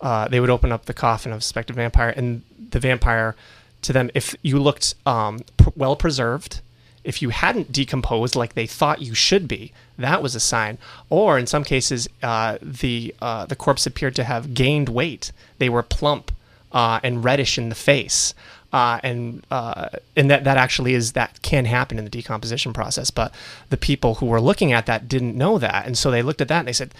uh, 0.00 0.28
they 0.28 0.40
would 0.40 0.50
open 0.50 0.72
up 0.72 0.86
the 0.86 0.94
coffin 0.94 1.32
of 1.32 1.38
a 1.38 1.40
suspected 1.40 1.76
vampire 1.76 2.12
and 2.16 2.42
the 2.70 2.78
vampire 2.78 3.34
to 3.82 3.92
them 3.92 4.10
if 4.14 4.34
you 4.42 4.58
looked 4.58 4.94
um, 5.06 5.40
pr- 5.56 5.70
well 5.76 5.96
preserved 5.96 6.60
if 7.08 7.22
you 7.22 7.30
hadn't 7.30 7.72
decomposed 7.72 8.36
like 8.36 8.52
they 8.52 8.66
thought 8.66 9.00
you 9.00 9.14
should 9.14 9.48
be, 9.48 9.72
that 9.96 10.22
was 10.22 10.34
a 10.34 10.40
sign. 10.40 10.76
Or 11.08 11.38
in 11.38 11.46
some 11.46 11.64
cases, 11.64 12.06
uh, 12.22 12.58
the 12.60 13.14
uh, 13.22 13.46
the 13.46 13.56
corpse 13.56 13.86
appeared 13.86 14.14
to 14.16 14.24
have 14.24 14.52
gained 14.52 14.90
weight. 14.90 15.32
They 15.56 15.70
were 15.70 15.82
plump 15.82 16.30
uh, 16.70 17.00
and 17.02 17.24
reddish 17.24 17.56
in 17.56 17.70
the 17.70 17.74
face, 17.74 18.34
uh, 18.74 19.00
and 19.02 19.42
uh, 19.50 19.88
and 20.16 20.30
that 20.30 20.44
that 20.44 20.58
actually 20.58 20.92
is 20.92 21.12
that 21.12 21.40
can 21.40 21.64
happen 21.64 21.98
in 21.98 22.04
the 22.04 22.10
decomposition 22.10 22.74
process. 22.74 23.10
But 23.10 23.32
the 23.70 23.78
people 23.78 24.16
who 24.16 24.26
were 24.26 24.40
looking 24.40 24.74
at 24.74 24.84
that 24.84 25.08
didn't 25.08 25.34
know 25.34 25.58
that, 25.58 25.86
and 25.86 25.96
so 25.96 26.10
they 26.10 26.20
looked 26.20 26.42
at 26.42 26.48
that 26.48 26.60
and 26.60 26.68
they 26.68 26.74
said. 26.74 26.92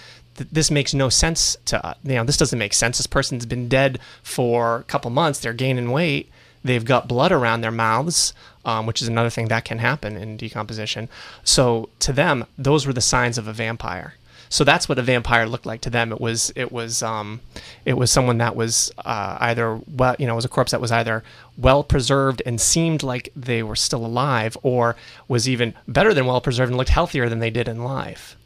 This 0.53 0.71
makes 0.71 0.94
no 0.94 1.09
sense 1.09 1.57
to. 1.64 1.97
You 2.05 2.14
know, 2.14 2.25
this 2.25 2.37
doesn't 2.37 2.61
make 2.61 2.73
sense. 2.73 2.99
This 2.99 3.09
person's 3.09 3.44
been 3.44 3.68
dead 3.68 3.99
for 4.23 4.77
a 4.77 4.85
couple 4.85 5.11
months. 5.11 5.40
They're 5.40 5.53
gaining 5.53 5.90
weight. 5.90 6.31
They've 6.64 6.85
got 6.85 7.09
blood 7.09 7.33
around 7.33 7.61
their 7.61 7.71
mouths, 7.71 8.33
um, 8.64 8.87
which 8.87 9.01
is 9.03 9.09
another 9.09 9.31
thing 9.31 9.49
that 9.49 9.64
can 9.64 9.79
happen 9.79 10.16
in 10.16 10.37
decomposition. 10.37 11.09
So 11.44 11.88
to 12.01 12.12
them, 12.12 12.47
those 12.57 12.87
were 12.87 12.92
the 12.92 13.01
signs 13.01 13.38
of 13.38 13.47
a 13.49 13.53
vampire. 13.53 14.14
So 14.51 14.64
that's 14.64 14.88
what 14.88 14.99
a 14.99 15.03
vampire 15.03 15.47
looked 15.47 15.66
like 15.66 15.83
to 15.83 15.90
them. 15.90 16.11
It 16.11 16.21
was 16.23 16.51
it 16.57 16.73
was 16.73 17.03
um, 17.03 17.40
it 17.85 17.94
was 17.99 18.11
someone 18.11 18.38
that 18.38 18.57
was 18.57 18.90
uh, 19.05 19.37
either 19.40 19.79
well, 19.94 20.16
you 20.18 20.27
know, 20.27 20.35
was 20.35 20.47
a 20.47 20.49
corpse 20.49 20.71
that 20.71 20.81
was 20.81 20.90
either 20.90 21.23
well 21.59 21.85
preserved 21.85 22.40
and 22.47 22.59
seemed 22.59 23.03
like 23.03 23.29
they 23.37 23.62
were 23.62 23.77
still 23.77 24.07
alive, 24.07 24.57
or 24.62 24.97
was 25.29 25.49
even 25.49 25.75
better 25.87 26.14
than 26.14 26.25
well 26.25 26.40
preserved 26.40 26.71
and 26.71 26.79
looked 26.79 26.88
healthier 26.90 27.29
than 27.29 27.40
they 27.40 27.51
did 27.51 27.68
in 27.68 27.85
life. 27.85 28.37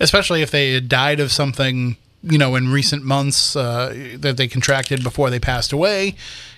especially 0.00 0.40
if 0.42 0.50
they 0.50 0.72
had 0.72 0.88
died 0.88 1.18
of 1.20 1.30
something 1.32 1.96
you 2.22 2.38
know 2.38 2.54
in 2.54 2.70
recent 2.72 3.04
months 3.04 3.54
uh, 3.56 3.92
that 4.16 4.36
they 4.36 4.46
contracted 4.48 5.02
before 5.02 5.30
they 5.30 5.38
passed 5.40 5.72
away 5.72 6.14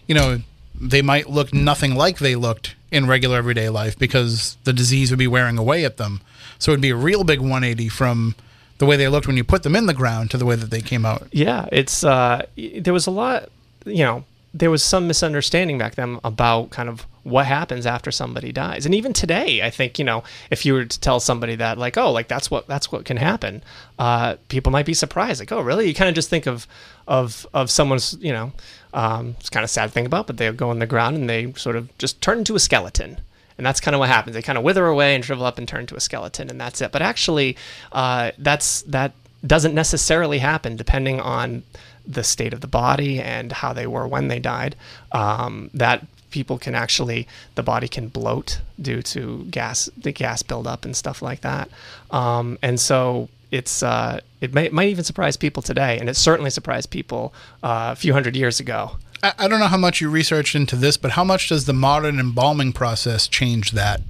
you 0.07 0.15
know 0.15 0.39
they 0.81 1.03
might 1.03 1.29
look 1.29 1.53
nothing 1.53 1.95
like 1.95 2.19
they 2.19 2.37
looked 2.37 2.75
in 2.91 3.07
regular 3.07 3.39
everyday 3.39 3.69
life 3.69 3.99
because 3.99 4.57
the 4.65 4.73
disease 4.73 5.11
would 5.11 5.19
be 5.19 5.27
wearing 5.27 5.59
away 5.59 5.85
at 5.85 5.97
them. 5.97 6.21
So 6.59 6.73
it'd 6.73 6.81
be 6.81 6.91
a 6.91 6.97
real 6.97 7.25
big 7.25 7.41
180 7.41 7.89
from 7.89 8.35
the 8.79 8.87
way 8.87 8.97
they 8.97 9.09
looked 9.09 9.27
when 9.27 9.37
you 9.37 9.45
put 9.45 9.63
them 9.63 9.75
in 9.75 9.87
the 9.87 9.95
ground 9.95 10.31
to 10.31 10.39
the 10.39 10.47
way 10.47 10.57
that 10.57 10.71
they 10.71 10.81
came 10.81 11.05
out. 11.05 11.29
Yeah, 11.33 11.69
it's 11.73 12.05
uh, 12.05 12.47
there 12.57 12.93
was 12.93 13.07
a 13.07 13.11
lot, 13.11 13.49
you 13.85 14.05
know, 14.05 14.25
there 14.59 14.71
was 14.71 14.83
some 14.83 15.07
misunderstanding 15.07 15.77
back 15.77 15.97
then 15.97 16.19
about 16.25 16.71
kind 16.71 16.89
of 16.89 17.07
what 17.25 17.45
happens 17.47 17.85
after 17.87 18.11
somebody 18.11 18.53
dies, 18.53 18.87
and 18.87 18.95
even 18.95 19.13
today, 19.13 19.63
I 19.63 19.71
think 19.71 19.99
you 19.99 20.05
know, 20.05 20.25
if 20.51 20.65
you 20.65 20.73
were 20.73 20.87
to 20.87 21.01
tell 21.01 21.21
somebody 21.21 21.57
that 21.57 21.77
like, 21.77 21.99
oh, 21.99 22.11
like 22.11 22.29
that's 22.29 22.51
what 22.51 22.67
that's 22.67 22.91
what 22.91 23.05
can 23.05 23.19
happen, 23.19 23.63
uh, 23.99 24.37
people 24.49 24.73
might 24.73 24.87
be 24.87 24.95
surprised, 24.95 25.41
like, 25.41 25.53
oh, 25.53 25.61
really? 25.61 25.87
You 25.87 25.95
kind 25.95 26.09
of 26.09 26.15
just 26.15 26.31
think 26.31 26.47
of 26.47 26.67
of 27.07 27.47
of 27.53 27.71
someone's, 27.71 28.17
you 28.21 28.33
know, 28.33 28.53
um, 28.95 29.37
it's 29.39 29.51
kind 29.51 29.65
of 29.65 29.71
sad 29.71 29.91
thing 29.91 30.07
about, 30.07 30.27
but 30.27 30.39
they 30.39 30.51
go 30.53 30.71
in 30.73 30.79
the 30.79 30.87
ground 30.87 31.17
and 31.17 31.29
they 31.29 31.53
sort 31.53 31.77
of 31.77 31.97
just 31.99 32.23
turn 32.23 32.39
into 32.39 32.55
a 32.55 32.61
skeleton. 32.61 33.19
And 33.59 33.65
that's 33.65 33.81
kind 33.81 33.95
of 33.95 34.01
what 34.01 34.11
happens. 34.11 34.35
They 34.35 34.43
kind 34.43 34.59
of 34.59 34.65
wither 34.65 34.87
away 34.87 35.15
and 35.15 35.25
shrivel 35.25 35.47
up 35.47 35.57
and 35.57 35.67
turn 35.67 35.81
into 35.81 35.97
a 35.97 36.01
skeleton, 36.01 36.51
and 36.51 36.61
that's 36.61 36.81
it. 36.81 36.93
But 36.93 37.03
actually, 37.03 37.57
uh, 37.93 38.33
that's 38.39 38.83
that 38.83 39.13
doesn't 39.47 39.75
necessarily 39.75 40.39
happen 40.39 40.77
depending 40.77 41.21
on 41.21 41.63
the 42.07 42.25
state 42.25 42.53
of 42.53 42.61
the 42.61 42.67
body 42.67 43.21
and 43.21 43.53
how 43.53 43.73
they 43.73 43.87
were 43.87 44.07
when 44.07 44.29
they 44.29 44.39
died. 44.39 44.77
Um, 45.13 45.71
that 45.75 46.07
people 46.31 46.59
can 46.59 46.75
actually 46.75 47.27
the 47.55 47.63
body 47.63 47.89
can 47.89 48.09
bloat 48.09 48.61
due 48.81 49.03
to 49.03 49.45
gas 49.45 49.89
the 49.97 50.13
gas 50.13 50.43
buildup 50.43 50.85
and 50.85 50.97
stuff 50.97 51.23
like 51.23 51.41
that. 51.41 51.71
Um, 52.11 52.59
and 52.63 52.79
so 52.79 53.29
it's 53.51 53.83
uh, 53.83 54.21
it 54.41 54.53
may, 54.53 54.69
might 54.69 54.89
even 54.89 55.05
surprise 55.05 55.37
people 55.37 55.63
today, 55.63 55.99
and 55.99 56.09
it 56.09 56.17
certainly 56.17 56.51
surprised 56.51 56.91
people 56.91 57.33
uh, 57.63 57.91
a 57.93 57.97
few 57.97 58.13
hundred 58.13 58.37
years 58.37 58.61
ago. 58.61 58.97
I, 59.23 59.33
I 59.39 59.49
don't 59.49 59.61
know 59.61 59.67
how 59.67 59.77
much 59.79 60.01
you 60.01 60.11
researched 60.11 60.55
into 60.55 60.77
this 60.77 60.97
but 60.97 61.13
how 61.13 61.25
much 61.25 61.49
does 61.49 61.65
the 61.65 61.73
modern 61.73 62.21
embalming 62.21 62.73
process 62.73 63.27
change 63.29 63.73
that 63.73 64.03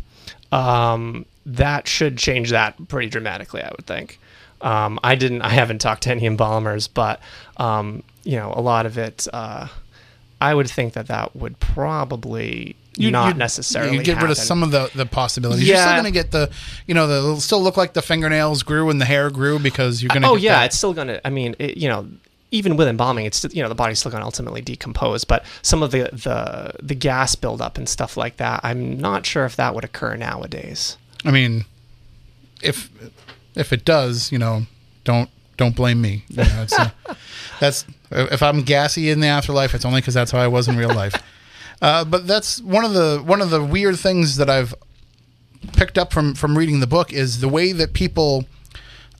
um, 0.52 1.26
that 1.44 1.86
should 1.86 2.18
change 2.18 2.50
that 2.50 2.88
pretty 2.88 3.08
dramatically, 3.08 3.62
I 3.62 3.70
would 3.76 3.86
think. 3.86 4.18
Um, 4.66 4.98
I 5.04 5.14
didn't, 5.14 5.42
I 5.42 5.50
haven't 5.50 5.78
talked 5.80 6.02
to 6.04 6.10
any 6.10 6.26
embalmers, 6.26 6.88
but 6.88 7.20
um, 7.56 8.02
you 8.24 8.36
know, 8.36 8.52
a 8.56 8.60
lot 8.60 8.84
of 8.86 8.98
it, 8.98 9.26
uh, 9.32 9.68
I 10.40 10.54
would 10.54 10.68
think 10.68 10.94
that 10.94 11.06
that 11.06 11.36
would 11.36 11.58
probably 11.60 12.76
not 12.98 13.26
you'd- 13.28 13.38
necessarily 13.38 13.96
You 13.96 14.02
get 14.02 14.20
rid 14.20 14.30
of 14.30 14.36
some 14.38 14.62
of 14.62 14.70
the, 14.72 14.90
the 14.94 15.06
possibilities. 15.06 15.68
You're 15.68 15.76
still 15.76 15.92
going 15.92 16.04
to 16.04 16.10
get 16.10 16.30
the, 16.32 16.50
you 16.86 16.94
know, 16.94 17.06
the 17.06 17.18
it'll 17.18 17.40
still 17.40 17.62
look 17.62 17.76
like 17.76 17.92
the 17.92 18.02
fingernails 18.02 18.62
grew 18.62 18.90
and 18.90 19.00
the 19.00 19.04
hair 19.04 19.30
grew 19.30 19.58
because 19.58 20.02
you're 20.02 20.08
going 20.08 20.22
to. 20.22 20.28
oh 20.28 20.34
get 20.34 20.42
yeah, 20.42 20.58
that- 20.58 20.66
it's 20.66 20.76
still 20.78 20.94
gonna. 20.94 21.20
I 21.24 21.30
mean, 21.30 21.54
it, 21.58 21.76
you 21.76 21.88
know, 21.88 22.08
even 22.50 22.76
with 22.76 22.88
embalming, 22.88 23.26
it's 23.26 23.44
you 23.52 23.62
know 23.62 23.68
the 23.68 23.74
body's 23.74 23.98
still 23.98 24.10
gonna 24.12 24.24
ultimately 24.24 24.62
decompose. 24.62 25.24
But 25.24 25.44
some 25.62 25.82
of 25.82 25.90
the 25.90 26.08
the 26.12 26.72
the 26.82 26.94
gas 26.94 27.34
buildup 27.34 27.76
and 27.78 27.88
stuff 27.88 28.16
like 28.16 28.36
that, 28.38 28.60
I'm 28.62 28.98
not 28.98 29.26
sure 29.26 29.44
if 29.44 29.56
that 29.56 29.74
would 29.74 29.84
occur 29.84 30.16
nowadays. 30.16 30.96
I 31.24 31.30
mean, 31.32 31.64
if 32.62 32.90
if 33.56 33.72
it 33.72 33.84
does, 33.84 34.30
you 34.30 34.38
know, 34.38 34.66
don't 35.04 35.30
don't 35.56 35.74
blame 35.74 36.00
me. 36.00 36.24
You 36.28 36.44
know, 36.44 36.62
it's, 36.62 36.78
uh, 36.78 36.90
that's 37.60 37.84
if 38.10 38.42
I'm 38.42 38.62
gassy 38.62 39.10
in 39.10 39.20
the 39.20 39.26
afterlife, 39.26 39.74
it's 39.74 39.84
only 39.84 40.00
because 40.00 40.14
that's 40.14 40.30
how 40.30 40.38
I 40.38 40.46
was 40.46 40.68
in 40.68 40.76
real 40.76 40.94
life. 40.94 41.14
Uh, 41.82 42.04
but 42.04 42.26
that's 42.26 42.60
one 42.62 42.84
of 42.84 42.92
the 42.92 43.22
one 43.24 43.40
of 43.40 43.50
the 43.50 43.62
weird 43.62 43.98
things 43.98 44.36
that 44.36 44.48
I've 44.48 44.74
picked 45.72 45.98
up 45.98 46.12
from 46.12 46.34
from 46.34 46.56
reading 46.56 46.80
the 46.80 46.86
book 46.86 47.12
is 47.12 47.40
the 47.40 47.48
way 47.48 47.72
that 47.72 47.92
people, 47.92 48.44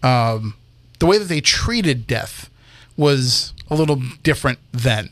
um, 0.02 0.54
the 0.98 1.06
way 1.06 1.18
that 1.18 1.26
they 1.26 1.40
treated 1.40 2.06
death 2.06 2.50
was 2.96 3.52
a 3.68 3.74
little 3.74 4.00
different 4.22 4.58
then. 4.72 5.10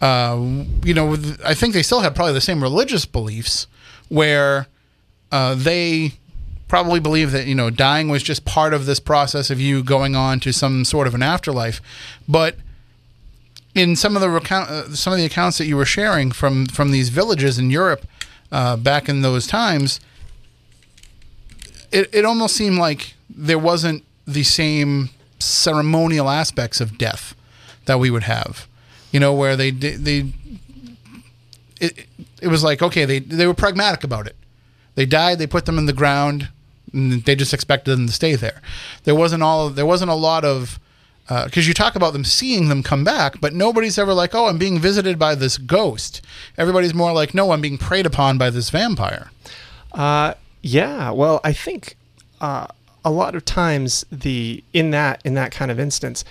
Uh, 0.00 0.64
you 0.84 0.94
know, 0.94 1.14
I 1.44 1.54
think 1.54 1.74
they 1.74 1.82
still 1.82 2.00
had 2.00 2.14
probably 2.14 2.32
the 2.34 2.40
same 2.40 2.62
religious 2.62 3.04
beliefs 3.04 3.66
where 4.08 4.68
uh, 5.32 5.54
they 5.54 6.12
probably 6.68 7.00
believe 7.00 7.32
that 7.32 7.46
you 7.46 7.54
know 7.54 7.70
dying 7.70 8.08
was 8.08 8.22
just 8.22 8.44
part 8.44 8.72
of 8.74 8.86
this 8.86 9.00
process 9.00 9.50
of 9.50 9.60
you 9.60 9.82
going 9.82 10.14
on 10.14 10.38
to 10.40 10.52
some 10.52 10.84
sort 10.84 11.06
of 11.06 11.14
an 11.14 11.22
afterlife. 11.22 11.80
But 12.28 12.56
in 13.74 13.96
some 13.96 14.16
of 14.16 14.22
the 14.22 14.30
recount 14.30 14.70
uh, 14.70 14.94
some 14.94 15.12
of 15.12 15.18
the 15.18 15.24
accounts 15.24 15.58
that 15.58 15.66
you 15.66 15.76
were 15.76 15.84
sharing 15.84 16.30
from 16.30 16.66
from 16.66 16.90
these 16.90 17.08
villages 17.08 17.58
in 17.58 17.70
Europe 17.70 18.06
uh, 18.50 18.76
back 18.76 19.08
in 19.08 19.22
those 19.22 19.46
times 19.46 20.00
it, 21.90 22.12
it 22.14 22.24
almost 22.24 22.54
seemed 22.54 22.78
like 22.78 23.14
there 23.30 23.58
wasn't 23.58 24.04
the 24.26 24.42
same 24.42 25.10
ceremonial 25.38 26.28
aspects 26.28 26.80
of 26.80 26.98
death 26.98 27.34
that 27.86 27.98
we 27.98 28.10
would 28.10 28.24
have 28.24 28.66
you 29.12 29.20
know 29.20 29.32
where 29.32 29.56
they 29.56 29.70
they 29.70 30.32
it, 31.80 32.06
it 32.42 32.48
was 32.48 32.64
like 32.64 32.82
okay 32.82 33.04
they 33.04 33.20
they 33.20 33.46
were 33.46 33.54
pragmatic 33.54 34.04
about 34.04 34.26
it. 34.26 34.36
They 34.94 35.06
died 35.06 35.38
they 35.38 35.46
put 35.46 35.66
them 35.66 35.78
in 35.78 35.86
the 35.86 35.92
ground 35.92 36.48
and 36.92 37.24
they 37.24 37.34
just 37.34 37.54
expected 37.54 37.92
them 37.92 38.06
to 38.06 38.12
stay 38.12 38.34
there. 38.34 38.60
There 39.04 39.14
wasn't 39.14 39.42
all 39.42 39.70
there 39.70 39.86
wasn't 39.86 40.10
a 40.10 40.14
lot 40.14 40.44
of 40.44 40.78
because 41.44 41.68
you 41.68 41.74
talk 41.74 41.94
about 41.94 42.14
them 42.14 42.24
seeing 42.24 42.70
them 42.70 42.82
come 42.82 43.04
back 43.04 43.38
but 43.38 43.52
nobody's 43.52 43.98
ever 43.98 44.14
like 44.14 44.34
oh 44.34 44.46
i'm 44.46 44.56
being 44.56 44.78
visited 44.78 45.18
by 45.18 45.34
this 45.34 45.58
ghost. 45.58 46.22
Everybody's 46.56 46.94
more 46.94 47.12
like 47.12 47.34
no 47.34 47.50
i'm 47.50 47.60
being 47.60 47.78
preyed 47.78 48.06
upon 48.06 48.38
by 48.38 48.50
this 48.50 48.70
vampire. 48.70 49.30
Uh, 49.92 50.34
yeah. 50.62 51.10
Well, 51.10 51.40
I 51.44 51.52
think 51.52 51.96
uh, 52.40 52.66
a 53.04 53.10
lot 53.10 53.34
of 53.34 53.44
times 53.44 54.04
the 54.10 54.62
in 54.72 54.90
that 54.90 55.20
in 55.24 55.34
that 55.34 55.52
kind 55.52 55.70
of 55.70 55.78
instance, 55.78 56.24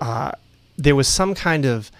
uh, 0.00 0.32
there 0.76 0.96
was 0.96 1.08
some 1.08 1.34
kind 1.34 1.64
of 1.64 1.90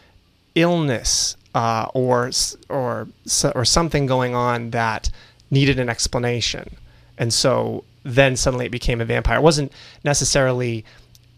illness 0.54 1.36
uh, 1.54 1.86
or 1.94 2.30
or 2.68 3.08
or 3.54 3.64
something 3.64 4.06
going 4.06 4.34
on 4.34 4.70
that 4.70 5.10
needed 5.50 5.78
an 5.78 5.88
explanation, 5.88 6.76
and 7.18 7.32
so 7.32 7.84
then 8.02 8.36
suddenly 8.36 8.66
it 8.66 8.72
became 8.72 9.00
a 9.00 9.04
vampire. 9.04 9.38
It 9.38 9.42
wasn't 9.42 9.72
necessarily. 10.04 10.84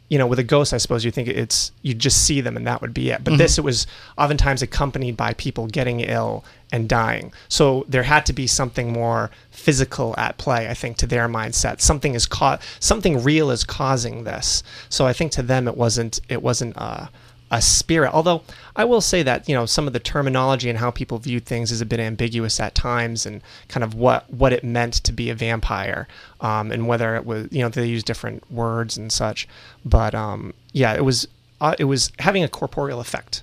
You 0.09 0.19
know, 0.19 0.27
with 0.27 0.39
a 0.39 0.45
ghost, 0.45 0.75
I 0.75 0.77
suppose 0.77 1.07
you 1.07 1.11
think 1.11 1.27
it's 1.27 1.73
you 1.81 1.95
just 1.95 2.27
see 2.27 2.43
them 2.43 2.55
and 2.55 2.67
that 2.67 2.83
would 2.83 2.93
be 2.93 3.09
it. 3.09 3.25
But 3.25 3.39
this, 3.39 3.57
it 3.57 3.63
was 3.63 3.87
oftentimes 4.19 4.61
accompanied 4.61 5.17
by 5.17 5.33
people 5.33 5.67
getting 5.69 6.01
ill 6.01 6.45
and 6.71 6.87
dying. 6.87 7.33
So 7.49 7.87
there 7.89 8.03
had 8.03 8.27
to 8.27 8.35
be 8.35 8.47
something 8.47 8.93
more 8.93 9.31
physical 9.51 10.15
at 10.19 10.37
play, 10.37 10.69
I 10.69 10.75
think, 10.75 10.99
to 10.99 11.07
their 11.07 11.29
mindset. 11.29 11.81
Something 11.81 12.15
is 12.15 12.27
caught, 12.27 12.61
something 12.79 13.23
real 13.23 13.51
is 13.51 13.65
causing 13.65 14.25
this. 14.25 14.63
So 14.91 15.07
I 15.07 15.15
think 15.15 15.33
to 15.33 15.43
them 15.43 15.67
it 15.67 15.79
wasn't 15.79 16.21
it 16.29 16.43
wasn't 16.43 16.77
uh, 16.77 17.07
a 17.53 17.61
spirit. 17.61 18.11
Although 18.13 18.43
I 18.75 18.85
will 18.85 19.03
say 19.03 19.23
that 19.23 19.49
you 19.49 19.55
know 19.55 19.67
some 19.67 19.87
of 19.87 19.93
the 19.93 20.01
terminology 20.01 20.71
and 20.71 20.79
how 20.79 20.91
people 20.91 21.19
viewed 21.19 21.45
things 21.45 21.71
is 21.71 21.81
a 21.81 21.87
bit 21.87 22.01
ambiguous 22.01 22.59
at 22.59 22.75
times, 22.75 23.27
and 23.27 23.43
kind 23.69 23.85
of 23.85 23.95
what 23.95 24.29
what 24.33 24.53
it 24.53 24.65
meant 24.65 24.95
to 24.95 25.13
be 25.13 25.31
a 25.31 25.35
vampire, 25.35 26.09
um, 26.41 26.73
and 26.73 26.89
whether 26.89 27.15
it 27.15 27.27
was 27.27 27.47
you 27.53 27.61
know 27.61 27.69
they 27.69 27.87
use 27.87 28.03
different 28.03 28.51
words 28.51 28.97
and 28.97 29.13
such. 29.13 29.47
But 29.85 30.15
um, 30.15 30.55
yeah, 30.73 30.95
it 30.95 31.05
was 31.05 31.29
uh, 31.61 31.77
it 31.79 31.85
was 31.85 32.11
having 32.19 32.43
a 32.43 32.49
corporeal 32.49 33.01
effect 33.01 33.43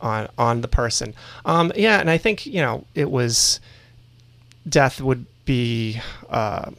on 0.00 0.28
on 0.38 0.62
the 0.62 0.68
person. 0.68 1.14
Um, 1.44 1.70
yeah, 1.76 2.00
and 2.00 2.10
I 2.10 2.16
think 2.16 2.46
you 2.46 2.62
know 2.62 2.86
it 2.94 3.10
was 3.10 3.60
death 4.66 5.00
would 5.00 5.26
be 5.44 6.00
uh, 6.30 6.70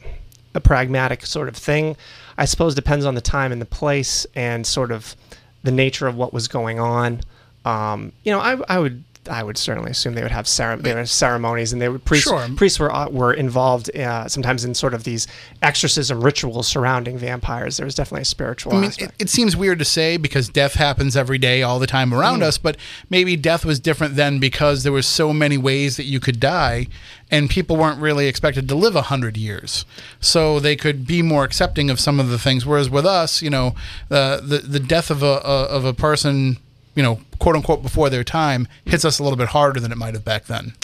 a 0.54 0.60
pragmatic 0.60 1.24
sort 1.26 1.48
of 1.48 1.56
thing. 1.56 1.96
I 2.36 2.44
suppose 2.46 2.74
depends 2.74 3.04
on 3.04 3.14
the 3.14 3.20
time 3.20 3.52
and 3.52 3.60
the 3.60 3.66
place 3.66 4.26
and 4.34 4.66
sort 4.66 4.90
of 4.90 5.14
the 5.62 5.70
nature 5.70 6.06
of 6.06 6.16
what 6.16 6.32
was 6.32 6.48
going 6.48 6.78
on. 6.78 7.20
Um, 7.64 8.12
you 8.24 8.32
know, 8.32 8.40
I, 8.40 8.60
I 8.68 8.78
would 8.78 9.04
I 9.30 9.44
would 9.44 9.56
certainly 9.56 9.92
assume 9.92 10.14
they 10.14 10.22
would 10.22 10.32
have 10.32 10.48
cere- 10.48 10.76
they 10.76 10.90
would 10.90 10.98
have 10.98 11.10
ceremonies 11.10 11.72
and 11.72 11.80
they 11.80 11.88
would 11.88 12.04
priests 12.04 12.28
Sure. 12.28 12.44
priests 12.56 12.80
were 12.80 12.92
uh, 12.92 13.08
were 13.08 13.32
involved 13.32 13.94
uh, 13.96 14.26
sometimes 14.26 14.64
in 14.64 14.74
sort 14.74 14.94
of 14.94 15.04
these 15.04 15.28
exorcism 15.62 16.20
rituals 16.22 16.66
surrounding 16.66 17.18
vampires. 17.18 17.76
There 17.76 17.84
was 17.86 17.94
definitely 17.94 18.22
a 18.22 18.26
spiritual 18.26 18.74
I 18.74 18.80
mean, 18.80 18.90
it, 18.98 19.12
it 19.20 19.30
seems 19.30 19.56
weird 19.56 19.78
to 19.78 19.84
say 19.84 20.16
because 20.16 20.48
death 20.48 20.74
happens 20.74 21.16
every 21.16 21.38
day, 21.38 21.62
all 21.62 21.78
the 21.78 21.86
time 21.86 22.12
around 22.12 22.42
us. 22.42 22.58
But 22.58 22.76
maybe 23.10 23.36
death 23.36 23.64
was 23.64 23.78
different 23.78 24.16
then 24.16 24.40
because 24.40 24.82
there 24.82 24.92
were 24.92 25.02
so 25.02 25.32
many 25.32 25.56
ways 25.56 25.96
that 25.98 26.04
you 26.06 26.18
could 26.18 26.40
die, 26.40 26.88
and 27.30 27.48
people 27.48 27.76
weren't 27.76 28.00
really 28.00 28.26
expected 28.26 28.68
to 28.68 28.74
live 28.74 28.96
a 28.96 29.02
hundred 29.02 29.36
years, 29.36 29.84
so 30.20 30.58
they 30.58 30.74
could 30.74 31.06
be 31.06 31.22
more 31.22 31.44
accepting 31.44 31.90
of 31.90 32.00
some 32.00 32.18
of 32.18 32.28
the 32.28 32.38
things. 32.38 32.66
Whereas 32.66 32.90
with 32.90 33.06
us, 33.06 33.40
you 33.40 33.50
know, 33.50 33.76
uh, 34.10 34.38
the 34.40 34.58
the 34.58 34.80
death 34.80 35.10
of 35.10 35.22
a, 35.22 35.40
a 35.44 35.62
of 35.66 35.84
a 35.84 35.94
person, 35.94 36.56
you 36.94 37.02
know, 37.02 37.20
quote 37.38 37.56
unquote, 37.56 37.82
before 37.82 38.10
their 38.10 38.24
time 38.24 38.68
hits 38.84 39.04
us 39.04 39.18
a 39.18 39.22
little 39.22 39.36
bit 39.36 39.48
harder 39.48 39.80
than 39.80 39.92
it 39.92 39.98
might 39.98 40.14
have 40.14 40.24
back 40.24 40.44
then. 40.44 40.74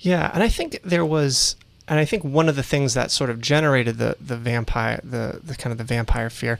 Yeah, 0.00 0.30
and 0.32 0.42
I 0.42 0.48
think 0.48 0.80
there 0.84 1.04
was, 1.04 1.56
and 1.88 1.98
I 1.98 2.04
think 2.04 2.22
one 2.22 2.48
of 2.48 2.56
the 2.56 2.62
things 2.62 2.94
that 2.94 3.10
sort 3.10 3.30
of 3.30 3.40
generated 3.40 3.98
the 3.98 4.16
the 4.20 4.36
vampire, 4.36 5.00
the 5.02 5.40
the 5.42 5.54
kind 5.54 5.72
of 5.72 5.78
the 5.78 5.84
vampire 5.84 6.30
fear, 6.30 6.58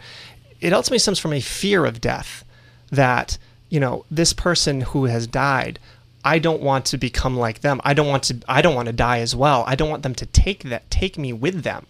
it 0.61 0.72
ultimately 0.72 0.99
stems 0.99 1.18
from 1.18 1.32
a 1.32 1.40
fear 1.40 1.84
of 1.84 2.01
death 2.01 2.44
that 2.90 3.38
you 3.68 3.78
know 3.78 4.05
this 4.11 4.32
person 4.32 4.80
who 4.80 5.05
has 5.05 5.26
died 5.26 5.78
I 6.24 6.38
don't 6.38 6.61
want 6.61 6.84
to 6.86 6.99
become 6.99 7.36
like 7.36 7.61
them. 7.61 7.80
I 7.84 7.94
don't 7.94 8.09
want 8.09 8.24
to 8.24 8.38
I 8.49 8.61
don't 8.61 8.74
want 8.74 8.86
to 8.86 8.92
die 8.92 9.20
as 9.20 9.34
well. 9.34 9.64
I 9.66 9.74
don't 9.74 9.90
want 9.90 10.03
them 10.03 10.14
to 10.16 10.26
take 10.26 10.64
that 10.64 10.90
take 10.90 11.16
me 11.16 11.32
with 11.32 11.62
them. 11.62 11.86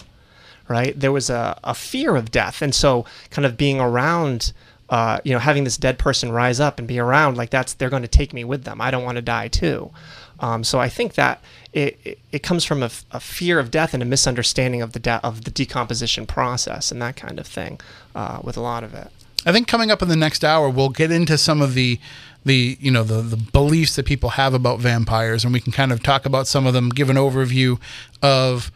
Right? 0.68 0.98
There 0.98 1.12
was 1.12 1.30
a, 1.30 1.59
a 1.64 1.74
fear 1.74 2.14
of 2.14 2.30
death. 2.30 2.61
And 2.61 2.74
so 2.74 3.06
kind 3.30 3.46
of 3.46 3.56
being 3.56 3.80
around 3.80 4.52
uh, 4.91 5.20
you 5.24 5.32
know, 5.32 5.39
having 5.39 5.64
this 5.64 5.76
dead 5.76 5.99
person 5.99 6.32
rise 6.32 6.61
up 6.61 6.78
and 6.78 6.89
be 6.89 6.99
around 6.99 7.36
like 7.36 7.51
that's 7.51 7.74
they're 7.74 7.91
going 7.91 8.03
to 8.03 8.09
take 8.09 8.32
me 8.32 8.45
with 8.45 8.64
them. 8.64 8.80
I 8.80 8.91
don't 8.91 9.05
want 9.05 9.16
to 9.16 9.22
die 9.22 9.49
too. 9.49 9.91
Um, 10.41 10.62
so 10.64 10.78
I 10.78 10.89
think 10.89 11.14
that 11.14 11.43
it, 11.72 11.99
it, 12.05 12.18
it 12.32 12.43
comes 12.43 12.64
from 12.64 12.82
a, 12.82 12.91
a, 13.11 13.18
fear 13.18 13.59
of 13.59 13.70
death 13.70 13.93
and 13.93 14.03
a 14.03 14.07
misunderstanding 14.07 14.82
of 14.82 14.93
the 14.93 15.01
de- 15.01 15.20
of 15.24 15.45
the 15.45 15.51
decomposition 15.51 16.26
process 16.26 16.93
and 16.93 17.03
that 17.03 17.16
kind 17.16 17.41
of 17.41 17.47
thing 17.47 17.80
uh, 18.14 18.39
with 18.43 18.57
a 18.57 18.61
lot 18.61 18.84
of 18.84 18.95
it. 18.95 19.11
I 19.45 19.53
think 19.53 19.66
coming 19.66 19.91
up 19.91 20.01
in 20.01 20.09
the 20.09 20.16
next 20.16 20.45
hour, 20.45 20.70
we'll 20.70 20.91
get 20.91 21.11
into 21.11 21.36
some 21.39 21.61
of 21.61 21.74
the 21.74 21.99
the 22.45 22.78
you 22.80 22.91
know 22.91 23.03
the 23.03 23.20
the 23.20 23.36
beliefs 23.36 23.97
that 23.97 24.07
people 24.07 24.30
have 24.30 24.55
about 24.55 24.78
vampires, 24.78 25.45
and 25.45 25.53
we 25.53 25.61
can 25.61 25.72
kind 25.72 25.93
of 25.93 26.03
talk 26.03 26.24
about 26.24 26.47
some 26.47 26.66
of 26.66 26.72
them, 26.72 26.89
give 26.89 27.11
an 27.11 27.16
overview 27.16 27.80
of 28.22 28.70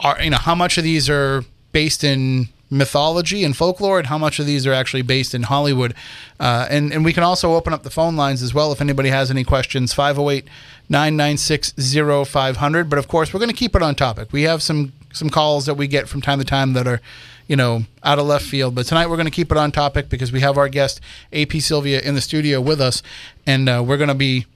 are 0.00 0.22
you 0.22 0.30
know 0.30 0.36
how 0.36 0.54
much 0.54 0.78
of 0.78 0.84
these 0.84 1.08
are 1.08 1.44
based 1.72 2.04
in 2.04 2.48
mythology 2.70 3.44
and 3.44 3.56
folklore, 3.56 3.98
and 3.98 4.08
how 4.08 4.18
much 4.18 4.38
of 4.38 4.46
these 4.46 4.66
are 4.66 4.72
actually 4.72 5.02
based 5.02 5.34
in 5.34 5.44
Hollywood. 5.44 5.94
Uh, 6.38 6.66
and, 6.70 6.92
and 6.92 7.04
we 7.04 7.12
can 7.12 7.22
also 7.22 7.54
open 7.54 7.72
up 7.72 7.82
the 7.82 7.90
phone 7.90 8.16
lines 8.16 8.42
as 8.42 8.52
well 8.52 8.72
if 8.72 8.80
anybody 8.80 9.08
has 9.08 9.30
any 9.30 9.44
questions 9.44 9.92
508 9.92 10.46
996 10.88 11.72
0500. 12.28 12.90
But 12.90 12.98
of 12.98 13.08
course, 13.08 13.32
we're 13.32 13.40
going 13.40 13.50
to 13.50 13.56
keep 13.56 13.74
it 13.74 13.82
on 13.82 13.94
topic. 13.94 14.32
We 14.32 14.42
have 14.42 14.62
some, 14.62 14.92
some 15.12 15.30
calls 15.30 15.66
that 15.66 15.74
we 15.74 15.86
get 15.86 16.08
from 16.08 16.20
time 16.20 16.38
to 16.38 16.44
time 16.44 16.74
that 16.74 16.86
are, 16.86 17.00
you 17.46 17.56
know, 17.56 17.84
out 18.02 18.18
of 18.18 18.26
left 18.26 18.44
field. 18.44 18.74
But 18.74 18.86
tonight 18.86 19.08
we're 19.08 19.16
going 19.16 19.26
to 19.26 19.32
keep 19.32 19.50
it 19.50 19.58
on 19.58 19.72
topic 19.72 20.08
because 20.08 20.32
we 20.32 20.40
have 20.40 20.58
our 20.58 20.68
guest, 20.68 21.00
AP 21.32 21.52
Sylvia, 21.60 22.00
in 22.00 22.14
the 22.14 22.20
studio 22.20 22.60
with 22.60 22.80
us. 22.80 23.02
And 23.46 23.68
uh, 23.68 23.82
we're 23.86 23.96
going 23.96 24.08
to 24.08 24.14
be 24.14 24.46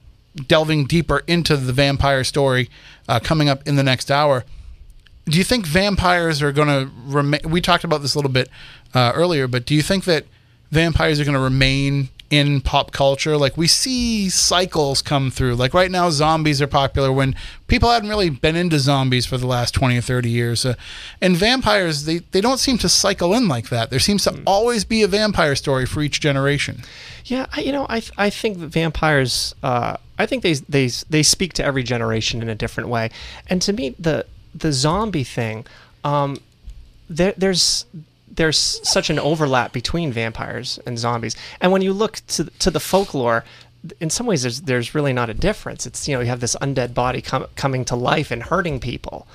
delving 0.46 0.86
deeper 0.86 1.22
into 1.26 1.56
the 1.56 1.72
vampire 1.72 2.24
story 2.24 2.70
uh, 3.08 3.20
coming 3.20 3.48
up 3.48 3.66
in 3.66 3.76
the 3.76 3.82
next 3.82 4.10
hour 4.10 4.44
do 5.26 5.38
you 5.38 5.44
think 5.44 5.66
vampires 5.66 6.42
are 6.42 6.52
going 6.52 6.68
to 6.68 6.90
remain? 7.06 7.40
We 7.46 7.60
talked 7.60 7.84
about 7.84 8.02
this 8.02 8.14
a 8.14 8.18
little 8.18 8.30
bit 8.30 8.48
uh, 8.94 9.12
earlier, 9.14 9.46
but 9.46 9.64
do 9.64 9.74
you 9.74 9.82
think 9.82 10.04
that 10.04 10.24
vampires 10.70 11.20
are 11.20 11.24
going 11.24 11.36
to 11.36 11.40
remain 11.40 12.08
in 12.28 12.60
pop 12.60 12.90
culture? 12.90 13.36
Like 13.36 13.56
we 13.56 13.68
see 13.68 14.28
cycles 14.28 15.00
come 15.00 15.30
through. 15.30 15.54
Like 15.54 15.74
right 15.74 15.90
now, 15.90 16.10
zombies 16.10 16.60
are 16.60 16.66
popular 16.66 17.12
when 17.12 17.36
people 17.68 17.90
hadn't 17.90 18.08
really 18.08 18.30
been 18.30 18.56
into 18.56 18.80
zombies 18.80 19.24
for 19.24 19.38
the 19.38 19.46
last 19.46 19.74
20 19.74 19.98
or 19.98 20.00
30 20.00 20.28
years. 20.28 20.66
Uh, 20.66 20.74
and 21.20 21.36
vampires, 21.36 22.04
they, 22.04 22.18
they 22.32 22.40
don't 22.40 22.58
seem 22.58 22.78
to 22.78 22.88
cycle 22.88 23.32
in 23.32 23.46
like 23.46 23.68
that. 23.68 23.90
There 23.90 24.00
seems 24.00 24.24
to 24.24 24.30
mm. 24.30 24.42
always 24.44 24.84
be 24.84 25.02
a 25.02 25.08
vampire 25.08 25.54
story 25.54 25.86
for 25.86 26.02
each 26.02 26.20
generation. 26.20 26.82
Yeah, 27.24 27.46
I, 27.52 27.60
you 27.60 27.70
know, 27.70 27.86
I, 27.88 28.02
I 28.18 28.28
think 28.30 28.58
that 28.58 28.68
vampires, 28.68 29.54
uh, 29.62 29.98
I 30.18 30.26
think 30.26 30.42
they, 30.42 30.54
they, 30.54 30.88
they 31.08 31.22
speak 31.22 31.52
to 31.54 31.64
every 31.64 31.84
generation 31.84 32.42
in 32.42 32.48
a 32.48 32.56
different 32.56 32.88
way. 32.88 33.10
And 33.48 33.62
to 33.62 33.72
me, 33.72 33.94
the, 34.00 34.26
the 34.54 34.72
zombie 34.72 35.24
thing, 35.24 35.66
um, 36.04 36.38
there, 37.08 37.34
there's 37.36 37.84
there's 38.34 38.80
such 38.88 39.10
an 39.10 39.18
overlap 39.18 39.72
between 39.72 40.10
vampires 40.10 40.78
and 40.86 40.98
zombies. 40.98 41.36
And 41.60 41.70
when 41.70 41.82
you 41.82 41.92
look 41.92 42.20
to 42.28 42.44
to 42.44 42.70
the 42.70 42.80
folklore, 42.80 43.44
in 44.00 44.10
some 44.10 44.26
ways 44.26 44.42
there's 44.42 44.62
there's 44.62 44.94
really 44.94 45.12
not 45.12 45.30
a 45.30 45.34
difference. 45.34 45.86
It's 45.86 46.08
you 46.08 46.14
know 46.14 46.20
you 46.20 46.28
have 46.28 46.40
this 46.40 46.56
undead 46.56 46.94
body 46.94 47.20
com- 47.20 47.46
coming 47.56 47.84
to 47.86 47.96
life 47.96 48.30
and 48.30 48.42
hurting 48.42 48.80
people, 48.80 49.26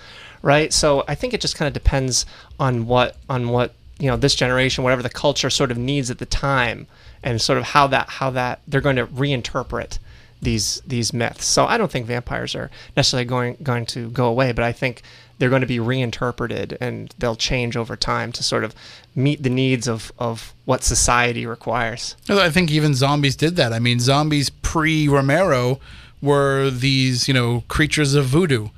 right? 0.42 0.74
So 0.74 1.04
I 1.08 1.16
think 1.16 1.34
it 1.34 1.42
just 1.42 1.56
kind 1.56 1.68
of 1.68 1.74
depends 1.74 2.26
on 2.60 2.88
what 2.88 3.18
on 3.30 3.50
what 3.50 3.74
you 4.00 4.08
know 4.10 4.18
this 4.18 4.36
generation, 4.36 4.84
whatever 4.84 5.04
the 5.04 5.10
culture 5.10 5.50
sort 5.50 5.72
of 5.72 5.78
needs 5.78 6.10
at 6.10 6.18
the 6.18 6.26
time, 6.26 6.88
and 7.24 7.42
sort 7.42 7.58
of 7.58 7.66
how 7.66 7.88
that 7.88 8.10
how 8.10 8.30
that 8.32 8.62
they're 8.68 8.82
going 8.82 8.96
to 8.96 9.08
reinterpret 9.08 10.00
these 10.42 10.82
these 10.86 11.14
myths. 11.14 11.46
So 11.46 11.66
I 11.66 11.78
don't 11.78 11.92
think 11.92 12.06
vampires 12.06 12.56
are 12.56 12.70
necessarily 12.96 13.26
going 13.26 13.58
going 13.64 13.86
to 13.88 14.10
go 14.10 14.26
away, 14.28 14.52
but 14.52 14.64
I 14.64 14.72
think 14.72 15.02
they're 15.38 15.50
going 15.50 15.62
to 15.62 15.68
be 15.68 15.80
reinterpreted 15.80 16.78
and 16.82 17.14
they'll 17.18 17.36
change 17.36 17.78
over 17.78 17.96
time 17.96 18.32
to 18.32 18.44
sort 18.44 18.64
of 18.64 18.74
meet 19.16 19.44
the 19.44 19.50
needs 19.50 19.88
of, 19.88 20.12
of 20.18 20.54
what 20.66 20.84
society 20.84 21.46
requires. 21.46 22.16
I 22.28 22.50
think 22.50 22.72
even 22.72 22.94
zombies 22.96 23.36
did 23.36 23.56
that. 23.56 23.74
I 23.74 23.80
mean, 23.80 24.00
zombies 24.00 24.50
pre 24.50 25.08
Romero 25.08 25.80
were 26.22 26.70
these, 26.70 27.28
you 27.28 27.34
know, 27.34 27.64
creatures 27.68 28.16
of 28.16 28.26
voodoo, 28.26 28.70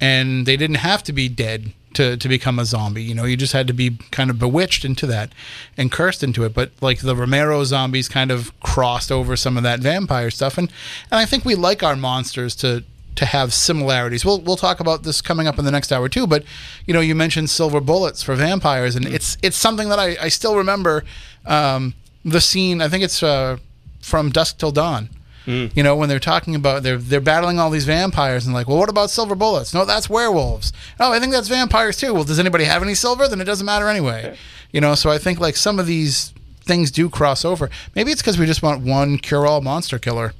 and 0.00 0.46
they 0.46 0.56
didn't 0.56 0.76
have 0.76 1.02
to 1.04 1.12
be 1.12 1.28
dead 1.28 1.72
to, 1.96 2.16
to 2.16 2.28
become 2.28 2.58
a 2.58 2.64
zombie. 2.64 3.02
You 3.02 3.14
know, 3.14 3.24
you 3.24 3.36
just 3.36 3.52
had 3.52 3.66
to 3.66 3.72
be 3.72 3.98
kind 4.10 4.30
of 4.30 4.38
bewitched 4.38 4.84
into 4.84 5.06
that 5.06 5.32
and 5.76 5.90
cursed 5.90 6.22
into 6.22 6.44
it. 6.44 6.54
But 6.54 6.70
like 6.80 7.00
the 7.00 7.16
Romero 7.16 7.64
zombies 7.64 8.08
kind 8.08 8.30
of 8.30 8.58
crossed 8.60 9.10
over 9.10 9.36
some 9.36 9.56
of 9.56 9.62
that 9.62 9.80
vampire 9.80 10.30
stuff. 10.30 10.58
And, 10.58 10.70
and 11.10 11.18
I 11.18 11.24
think 11.24 11.44
we 11.44 11.54
like 11.54 11.82
our 11.82 11.96
monsters 11.96 12.54
to, 12.56 12.84
to 13.16 13.24
have 13.24 13.54
similarities. 13.54 14.24
We'll 14.24 14.42
we'll 14.42 14.56
talk 14.56 14.78
about 14.78 15.02
this 15.02 15.22
coming 15.22 15.46
up 15.46 15.58
in 15.58 15.64
the 15.64 15.70
next 15.70 15.90
hour 15.90 16.08
too. 16.08 16.26
But 16.26 16.44
you 16.84 16.92
know, 16.92 17.00
you 17.00 17.14
mentioned 17.14 17.48
silver 17.48 17.80
bullets 17.80 18.22
for 18.22 18.34
vampires, 18.34 18.94
and 18.94 19.06
it's 19.06 19.38
it's 19.42 19.56
something 19.56 19.88
that 19.88 19.98
I, 19.98 20.16
I 20.20 20.28
still 20.28 20.56
remember. 20.56 21.02
Um, 21.46 21.94
the 22.26 22.40
scene, 22.40 22.82
I 22.82 22.88
think 22.88 23.04
it's 23.04 23.22
uh, 23.22 23.56
from 24.02 24.30
Dusk 24.30 24.58
Till 24.58 24.72
Dawn, 24.72 25.08
Mm. 25.46 25.76
You 25.76 25.82
know, 25.82 25.96
when 25.96 26.08
they're 26.08 26.18
talking 26.18 26.54
about 26.54 26.82
they're 26.82 26.98
they're 26.98 27.20
battling 27.20 27.58
all 27.58 27.70
these 27.70 27.84
vampires 27.84 28.46
and 28.46 28.54
like, 28.54 28.68
well, 28.68 28.78
what 28.78 28.88
about 28.88 29.10
silver 29.10 29.34
bullets? 29.34 29.72
No, 29.72 29.84
that's 29.84 30.10
werewolves. 30.10 30.72
Oh, 30.98 31.12
I 31.12 31.20
think 31.20 31.32
that's 31.32 31.48
vampires 31.48 31.96
too. 31.96 32.12
Well, 32.12 32.24
does 32.24 32.38
anybody 32.38 32.64
have 32.64 32.82
any 32.82 32.94
silver? 32.94 33.28
Then 33.28 33.40
it 33.40 33.44
doesn't 33.44 33.64
matter 33.64 33.88
anyway. 33.88 34.36
You 34.72 34.80
know, 34.80 34.94
so 34.94 35.10
I 35.10 35.18
think 35.18 35.38
like 35.38 35.56
some 35.56 35.78
of 35.78 35.86
these 35.86 36.34
things 36.60 36.90
do 36.90 37.08
cross 37.08 37.44
over. 37.44 37.70
Maybe 37.94 38.10
it's 38.10 38.20
because 38.20 38.38
we 38.38 38.46
just 38.46 38.62
want 38.62 38.82
one 38.82 39.18
cure-all 39.18 39.60
monster 39.60 39.98
killer. 39.98 40.34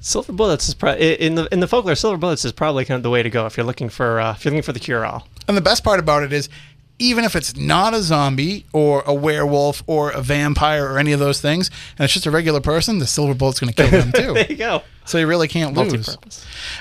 Silver 0.00 0.32
bullets 0.32 0.68
is 0.68 0.74
pro- 0.74 0.94
in 0.94 1.36
the 1.36 1.46
in 1.52 1.60
the 1.60 1.68
folklore. 1.68 1.94
Silver 1.94 2.16
bullets 2.16 2.44
is 2.44 2.52
probably 2.52 2.84
kind 2.84 2.96
of 2.96 3.02
the 3.02 3.10
way 3.10 3.22
to 3.22 3.30
go 3.30 3.46
if 3.46 3.56
you're 3.56 3.64
looking 3.64 3.88
for 3.88 4.20
uh, 4.20 4.32
if 4.32 4.44
you're 4.44 4.50
looking 4.50 4.62
for 4.62 4.72
the 4.72 4.80
cure-all. 4.80 5.28
And 5.46 5.56
the 5.56 5.62
best 5.62 5.84
part 5.84 6.00
about 6.00 6.22
it 6.22 6.32
is 6.32 6.48
even 6.98 7.24
if 7.24 7.34
it's 7.34 7.56
not 7.56 7.92
a 7.92 8.02
zombie 8.02 8.66
or 8.72 9.02
a 9.06 9.12
werewolf 9.12 9.82
or 9.86 10.10
a 10.10 10.22
vampire 10.22 10.86
or 10.86 10.98
any 10.98 11.12
of 11.12 11.18
those 11.18 11.40
things, 11.40 11.70
and 11.98 12.04
it's 12.04 12.14
just 12.14 12.26
a 12.26 12.30
regular 12.30 12.60
person, 12.60 12.98
the 12.98 13.06
silver 13.06 13.34
bullet's 13.34 13.58
going 13.58 13.72
to 13.72 13.82
kill 13.82 13.90
them 13.90 14.12
too. 14.12 14.32
there 14.34 14.46
you 14.48 14.56
go. 14.56 14.82
So 15.06 15.18
you 15.18 15.26
really 15.26 15.48
can't 15.48 15.76
lose. 15.76 16.16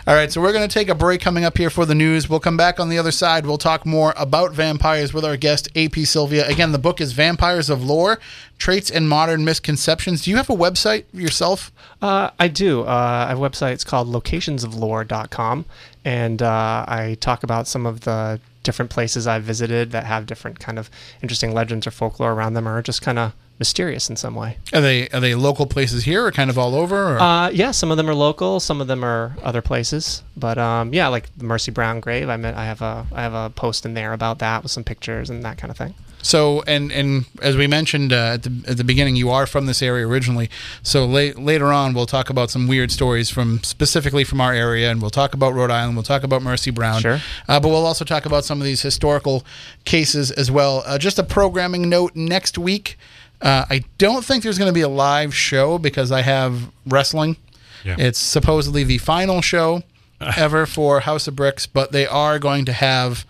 All 0.07 0.15
right, 0.15 0.31
so 0.31 0.39
we're 0.39 0.53
going 0.53 0.67
to 0.67 0.73
take 0.73 0.87
a 0.87 0.95
break 0.95 1.19
coming 1.19 1.43
up 1.43 1.57
here 1.57 1.69
for 1.69 1.85
the 1.85 1.95
news. 1.95 2.29
We'll 2.29 2.39
come 2.39 2.55
back 2.55 2.79
on 2.79 2.87
the 2.87 2.97
other 2.97 3.11
side. 3.11 3.45
We'll 3.45 3.57
talk 3.57 3.85
more 3.85 4.13
about 4.15 4.53
vampires 4.53 5.13
with 5.13 5.25
our 5.25 5.35
guest, 5.35 5.67
AP 5.75 5.95
Sylvia. 6.05 6.47
Again, 6.47 6.71
the 6.71 6.79
book 6.79 7.01
is 7.01 7.11
Vampires 7.11 7.69
of 7.69 7.83
Lore 7.83 8.19
Traits 8.57 8.89
and 8.89 9.09
Modern 9.09 9.43
Misconceptions. 9.43 10.23
Do 10.23 10.31
you 10.31 10.37
have 10.37 10.49
a 10.49 10.55
website 10.55 11.03
yourself? 11.11 11.71
Uh, 12.01 12.29
I 12.39 12.47
do. 12.47 12.83
Uh, 12.83 13.25
I 13.25 13.29
have 13.29 13.39
a 13.39 13.41
website. 13.41 13.73
It's 13.73 13.83
called 13.83 14.07
locationsoflore.com. 14.07 15.65
And 16.05 16.41
uh, 16.41 16.85
I 16.87 17.17
talk 17.19 17.43
about 17.43 17.67
some 17.67 17.85
of 17.85 18.01
the 18.01 18.39
different 18.63 18.89
places 18.91 19.27
I've 19.27 19.43
visited 19.43 19.91
that 19.91 20.05
have 20.05 20.25
different 20.25 20.59
kind 20.59 20.79
of 20.79 20.89
interesting 21.21 21.53
legends 21.53 21.85
or 21.85 21.91
folklore 21.91 22.33
around 22.33 22.53
them, 22.53 22.67
or 22.67 22.81
just 22.81 23.01
kind 23.01 23.19
of 23.19 23.33
mysterious 23.59 24.09
in 24.09 24.15
some 24.15 24.35
way. 24.35 24.57
Are 24.73 24.81
they 24.81 25.07
are 25.09 25.19
they 25.19 25.35
local 25.35 25.65
places 25.65 26.03
here, 26.03 26.25
or 26.25 26.31
kind 26.31 26.49
of 26.49 26.57
all 26.57 26.75
over? 26.75 27.19
Uh, 27.19 27.49
yeah, 27.49 27.71
some 27.71 27.91
of 27.91 27.97
them 27.97 28.09
are 28.09 28.15
local, 28.15 28.59
some 28.59 28.81
of 28.81 28.87
them 28.87 29.03
are 29.03 29.35
other 29.43 29.61
places. 29.61 30.23
But 30.35 30.57
um, 30.57 30.93
yeah, 30.93 31.07
like 31.07 31.29
the 31.37 31.45
Mercy 31.45 31.71
Brown 31.71 31.99
grave, 31.99 32.29
I 32.29 32.37
met, 32.37 32.55
I 32.55 32.65
have 32.65 32.81
a 32.81 33.05
I 33.13 33.21
have 33.21 33.33
a 33.33 33.49
post 33.49 33.85
in 33.85 33.93
there 33.93 34.13
about 34.13 34.39
that 34.39 34.63
with 34.63 34.71
some 34.71 34.83
pictures 34.83 35.29
and 35.29 35.43
that 35.43 35.57
kind 35.57 35.71
of 35.71 35.77
thing. 35.77 35.93
So, 36.23 36.63
and 36.65 36.91
and 36.91 37.25
as 37.41 37.55
we 37.57 37.67
mentioned 37.67 38.11
uh, 38.11 38.33
at 38.33 38.43
the 38.43 38.63
at 38.67 38.77
the 38.77 38.83
beginning, 38.83 39.15
you 39.15 39.29
are 39.29 39.45
from 39.45 39.65
this 39.65 39.81
area 39.81 40.07
originally. 40.07 40.49
So 40.81 41.05
la- 41.05 41.39
later 41.39 41.71
on, 41.71 41.93
we'll 41.93 42.05
talk 42.05 42.29
about 42.29 42.49
some 42.49 42.67
weird 42.67 42.91
stories 42.91 43.29
from 43.29 43.61
specifically 43.61 44.23
from 44.23 44.41
our 44.41 44.53
area, 44.53 44.89
and 44.89 45.01
we'll 45.01 45.11
talk 45.11 45.33
about 45.33 45.53
Rhode 45.53 45.69
Island. 45.69 45.95
We'll 45.95 46.03
talk 46.03 46.23
about 46.23 46.41
Mercy 46.41 46.71
Brown. 46.71 47.01
Sure. 47.01 47.19
Uh, 47.47 47.59
but 47.59 47.67
we'll 47.67 47.85
also 47.85 48.05
talk 48.05 48.25
about 48.25 48.45
some 48.45 48.59
of 48.59 48.65
these 48.65 48.81
historical 48.81 49.45
cases 49.83 50.31
as 50.31 50.49
well. 50.49 50.81
Uh, 50.85 50.97
just 50.97 51.19
a 51.19 51.23
programming 51.23 51.89
note: 51.89 52.15
next 52.15 52.57
week, 52.57 52.97
uh, 53.41 53.65
I 53.69 53.83
don't 53.97 54.23
think 54.23 54.43
there's 54.43 54.57
going 54.57 54.69
to 54.69 54.73
be 54.73 54.81
a 54.81 54.89
live 54.89 55.35
show 55.35 55.77
because 55.77 56.11
I 56.11 56.21
have 56.21 56.71
wrestling. 56.87 57.35
Yeah. 57.83 57.97
It's 57.99 58.19
supposedly 58.19 58.85
the 58.85 58.97
final 58.97 59.41
show 59.41 59.83
ever 60.37 60.65
for 60.65 61.01
House 61.01 61.27
of 61.27 61.35
Bricks, 61.35 61.67
but 61.67 61.91
they 61.91 62.07
are 62.07 62.39
going 62.39 62.63
to 62.63 62.73
have 62.73 63.25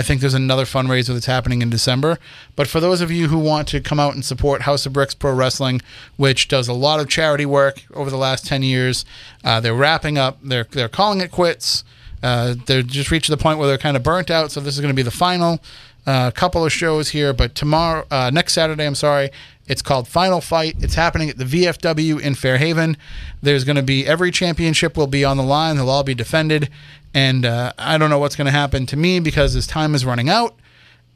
I 0.00 0.02
think 0.02 0.22
there's 0.22 0.32
another 0.32 0.64
fundraiser 0.64 1.12
that's 1.12 1.26
happening 1.26 1.60
in 1.60 1.68
December. 1.68 2.18
But 2.56 2.68
for 2.68 2.80
those 2.80 3.02
of 3.02 3.10
you 3.10 3.28
who 3.28 3.38
want 3.38 3.68
to 3.68 3.82
come 3.82 4.00
out 4.00 4.14
and 4.14 4.24
support 4.24 4.62
House 4.62 4.86
of 4.86 4.94
Bricks 4.94 5.12
Pro 5.12 5.34
Wrestling, 5.34 5.82
which 6.16 6.48
does 6.48 6.68
a 6.68 6.72
lot 6.72 7.00
of 7.00 7.08
charity 7.10 7.44
work 7.44 7.84
over 7.92 8.08
the 8.08 8.16
last 8.16 8.46
10 8.46 8.62
years, 8.62 9.04
uh, 9.44 9.60
they're 9.60 9.74
wrapping 9.74 10.16
up. 10.16 10.38
They're 10.42 10.64
they're 10.70 10.88
calling 10.88 11.20
it 11.20 11.30
quits. 11.30 11.84
Uh, 12.22 12.54
they're 12.64 12.80
just 12.80 13.10
reaching 13.10 13.30
the 13.30 13.42
point 13.42 13.58
where 13.58 13.68
they're 13.68 13.76
kind 13.76 13.94
of 13.94 14.02
burnt 14.02 14.30
out. 14.30 14.50
So 14.50 14.60
this 14.60 14.72
is 14.72 14.80
going 14.80 14.90
to 14.90 14.96
be 14.96 15.02
the 15.02 15.10
final 15.10 15.60
uh, 16.06 16.30
couple 16.30 16.64
of 16.64 16.72
shows 16.72 17.10
here. 17.10 17.34
But 17.34 17.54
tomorrow, 17.54 18.06
uh, 18.10 18.30
next 18.32 18.54
Saturday, 18.54 18.86
I'm 18.86 18.94
sorry, 18.94 19.28
it's 19.68 19.82
called 19.82 20.08
Final 20.08 20.40
Fight. 20.40 20.76
It's 20.80 20.94
happening 20.94 21.28
at 21.28 21.36
the 21.36 21.44
VFW 21.44 22.20
in 22.22 22.34
Fairhaven. 22.34 22.96
There's 23.42 23.64
going 23.64 23.76
to 23.76 23.82
be 23.82 24.06
every 24.06 24.30
championship 24.30 24.96
will 24.96 25.06
be 25.06 25.26
on 25.26 25.36
the 25.36 25.42
line. 25.42 25.76
They'll 25.76 25.90
all 25.90 26.04
be 26.04 26.14
defended. 26.14 26.70
And 27.14 27.44
uh, 27.44 27.72
I 27.78 27.98
don't 27.98 28.10
know 28.10 28.18
what's 28.18 28.36
going 28.36 28.46
to 28.46 28.52
happen 28.52 28.86
to 28.86 28.96
me 28.96 29.18
because 29.20 29.52
his 29.54 29.66
time 29.66 29.94
is 29.94 30.04
running 30.04 30.28
out. 30.28 30.54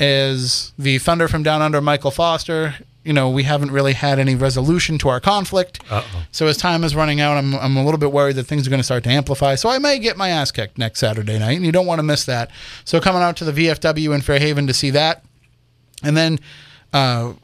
as 0.01 0.73
the 0.77 0.99
Thunder 0.99 1.29
from 1.29 1.43
Down 1.45 1.63
Under, 1.63 1.81
Michael 1.81 2.11
Foster. 2.11 2.75
You 3.05 3.13
know, 3.13 3.29
we 3.31 3.43
haven't 3.43 3.71
really 3.71 3.93
had 3.93 4.19
any 4.19 4.35
resolution 4.35 4.97
to 4.99 5.09
our 5.11 5.21
conflict. 5.21 5.79
Uh-oh. 5.91 6.23
So 6.33 6.47
as 6.47 6.57
time 6.57 6.83
is 6.85 6.97
running 6.97 7.21
out, 7.21 7.37
I'm, 7.37 7.55
I'm 7.55 7.77
a 7.77 7.85
little 7.85 7.99
bit 7.99 8.11
worried 8.13 8.37
that 8.37 8.45
things 8.45 8.67
are 8.67 8.71
going 8.71 8.81
to 8.81 8.85
start 8.85 9.05
to 9.05 9.11
amplify. 9.11 9.55
So 9.57 9.69
I 9.69 9.79
may 9.79 9.99
get 9.99 10.17
my 10.17 10.31
ass 10.31 10.51
kicked 10.51 10.79
next 10.79 11.01
Saturday 11.01 11.39
night, 11.39 11.57
and 11.57 11.67
you 11.67 11.71
don't 11.71 11.87
want 11.87 11.99
to 11.99 12.03
miss 12.03 12.25
that. 12.25 12.51
So 12.85 13.01
coming 13.01 13.23
out 13.23 13.37
to 13.37 13.45
the 13.45 13.53
VFW 13.53 14.15
in 14.15 14.23
Fairhaven 14.23 14.67
to 14.67 14.75
see 14.75 14.91
that. 14.91 15.23
And 16.03 16.17
then 16.17 16.41
uh, 16.95 17.35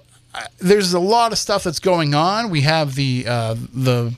there's 0.59 0.93
a 0.95 0.99
lot 0.99 1.31
of 1.33 1.39
stuff 1.39 1.63
that's 1.65 1.79
going 1.79 2.15
on. 2.15 2.49
We 2.51 2.63
have 2.63 2.95
the 2.95 3.27
uh, 3.29 3.55
the 3.75 4.15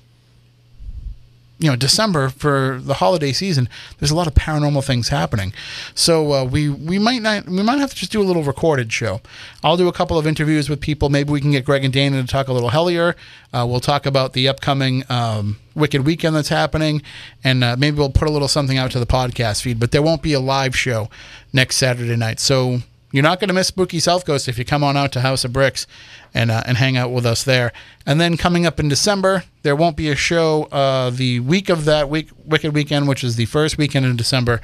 you 1.62 1.70
know 1.70 1.76
December 1.76 2.28
for 2.28 2.80
the 2.82 2.94
holiday 2.94 3.32
season. 3.32 3.68
There's 3.98 4.10
a 4.10 4.16
lot 4.16 4.26
of 4.26 4.34
paranormal 4.34 4.84
things 4.84 5.08
happening, 5.08 5.52
so 5.94 6.32
uh, 6.32 6.44
we 6.44 6.68
we 6.68 6.98
might 6.98 7.22
not 7.22 7.46
we 7.46 7.62
might 7.62 7.78
have 7.78 7.90
to 7.90 7.96
just 7.96 8.10
do 8.10 8.20
a 8.20 8.24
little 8.24 8.42
recorded 8.42 8.92
show. 8.92 9.20
I'll 9.62 9.76
do 9.76 9.86
a 9.86 9.92
couple 9.92 10.18
of 10.18 10.26
interviews 10.26 10.68
with 10.68 10.80
people. 10.80 11.08
Maybe 11.08 11.32
we 11.32 11.40
can 11.40 11.52
get 11.52 11.64
Greg 11.64 11.84
and 11.84 11.92
Dana 11.92 12.20
to 12.20 12.26
talk 12.26 12.48
a 12.48 12.52
little 12.52 12.70
hellier. 12.70 13.14
Uh, 13.52 13.64
we'll 13.68 13.80
talk 13.80 14.06
about 14.06 14.32
the 14.32 14.48
upcoming 14.48 15.04
um, 15.08 15.58
Wicked 15.74 16.04
Weekend 16.04 16.34
that's 16.34 16.48
happening, 16.48 17.00
and 17.44 17.62
uh, 17.62 17.76
maybe 17.78 17.96
we'll 17.96 18.10
put 18.10 18.28
a 18.28 18.32
little 18.32 18.48
something 18.48 18.76
out 18.76 18.90
to 18.90 18.98
the 18.98 19.06
podcast 19.06 19.62
feed. 19.62 19.78
But 19.78 19.92
there 19.92 20.02
won't 20.02 20.22
be 20.22 20.32
a 20.32 20.40
live 20.40 20.76
show 20.76 21.08
next 21.52 21.76
Saturday 21.76 22.16
night, 22.16 22.40
so 22.40 22.80
you're 23.12 23.22
not 23.22 23.38
going 23.38 23.48
to 23.48 23.54
miss 23.54 23.68
Spooky 23.68 24.00
South 24.00 24.24
Coast 24.24 24.48
if 24.48 24.58
you 24.58 24.64
come 24.64 24.82
on 24.82 24.96
out 24.96 25.12
to 25.12 25.20
House 25.20 25.44
of 25.44 25.52
Bricks 25.52 25.86
and 26.34 26.50
uh, 26.50 26.62
and 26.66 26.78
hang 26.78 26.96
out 26.96 27.12
with 27.12 27.26
us 27.26 27.44
there. 27.44 27.72
And 28.06 28.20
then 28.20 28.36
coming 28.36 28.66
up 28.66 28.80
in 28.80 28.88
December, 28.88 29.44
there 29.62 29.76
won't 29.76 29.96
be 29.96 30.08
a 30.08 30.16
show 30.16 30.64
uh, 30.72 31.10
the 31.10 31.40
week 31.40 31.68
of 31.68 31.84
that 31.84 32.08
week 32.08 32.30
Wicked 32.44 32.74
Weekend, 32.74 33.06
which 33.06 33.22
is 33.22 33.36
the 33.36 33.44
first 33.44 33.78
weekend 33.78 34.06
in 34.06 34.16
December. 34.16 34.60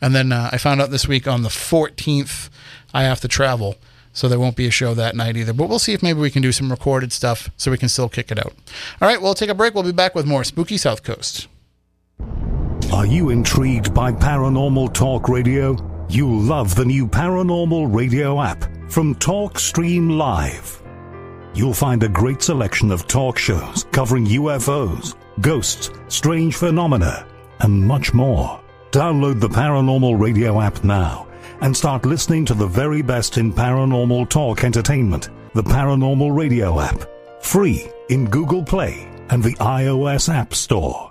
And 0.00 0.14
then 0.14 0.32
uh, 0.32 0.50
I 0.52 0.58
found 0.58 0.82
out 0.82 0.90
this 0.90 1.08
week 1.08 1.26
on 1.26 1.42
the 1.42 1.48
14th, 1.48 2.50
I 2.92 3.04
have 3.04 3.20
to 3.20 3.28
travel. 3.28 3.76
So 4.14 4.28
there 4.28 4.38
won't 4.38 4.56
be 4.56 4.66
a 4.66 4.70
show 4.70 4.92
that 4.92 5.16
night 5.16 5.38
either. 5.38 5.54
But 5.54 5.70
we'll 5.70 5.78
see 5.78 5.94
if 5.94 6.02
maybe 6.02 6.20
we 6.20 6.30
can 6.30 6.42
do 6.42 6.52
some 6.52 6.70
recorded 6.70 7.12
stuff 7.12 7.48
so 7.56 7.70
we 7.70 7.78
can 7.78 7.88
still 7.88 8.10
kick 8.10 8.30
it 8.30 8.38
out. 8.38 8.52
All 9.00 9.08
right, 9.08 9.22
we'll 9.22 9.32
take 9.32 9.48
a 9.48 9.54
break. 9.54 9.74
We'll 9.74 9.84
be 9.84 9.92
back 9.92 10.14
with 10.14 10.26
more 10.26 10.44
Spooky 10.44 10.76
South 10.76 11.02
Coast. 11.02 11.48
Are 12.92 13.06
you 13.06 13.30
intrigued 13.30 13.94
by 13.94 14.12
paranormal 14.12 14.92
talk 14.92 15.30
radio? 15.30 15.91
You'll 16.12 16.42
love 16.42 16.74
the 16.74 16.84
new 16.84 17.08
paranormal 17.08 17.96
radio 17.96 18.42
app 18.42 18.64
from 18.90 19.14
TalkStream 19.14 20.18
Live. 20.18 20.82
You'll 21.54 21.72
find 21.72 22.02
a 22.02 22.08
great 22.10 22.42
selection 22.42 22.90
of 22.90 23.06
talk 23.06 23.38
shows 23.38 23.86
covering 23.92 24.26
UFOs, 24.26 25.14
ghosts, 25.40 25.88
strange 26.08 26.54
phenomena, 26.54 27.26
and 27.60 27.88
much 27.88 28.12
more. 28.12 28.60
Download 28.90 29.40
the 29.40 29.48
paranormal 29.48 30.20
radio 30.20 30.60
app 30.60 30.84
now 30.84 31.28
and 31.62 31.74
start 31.74 32.04
listening 32.04 32.44
to 32.44 32.52
the 32.52 32.66
very 32.66 33.00
best 33.00 33.38
in 33.38 33.50
paranormal 33.50 34.28
talk 34.28 34.64
entertainment. 34.64 35.30
The 35.54 35.62
paranormal 35.62 36.36
radio 36.36 36.78
app, 36.78 37.08
free 37.40 37.90
in 38.10 38.28
Google 38.28 38.62
Play 38.62 39.10
and 39.30 39.42
the 39.42 39.54
iOS 39.54 40.30
App 40.30 40.52
Store. 40.52 41.10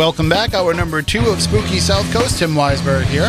Welcome 0.00 0.30
back. 0.30 0.54
Hour 0.54 0.72
number 0.72 1.02
two 1.02 1.28
of 1.28 1.42
Spooky 1.42 1.78
South 1.78 2.10
Coast. 2.10 2.38
Tim 2.38 2.54
Weisberg 2.54 3.02
here, 3.02 3.28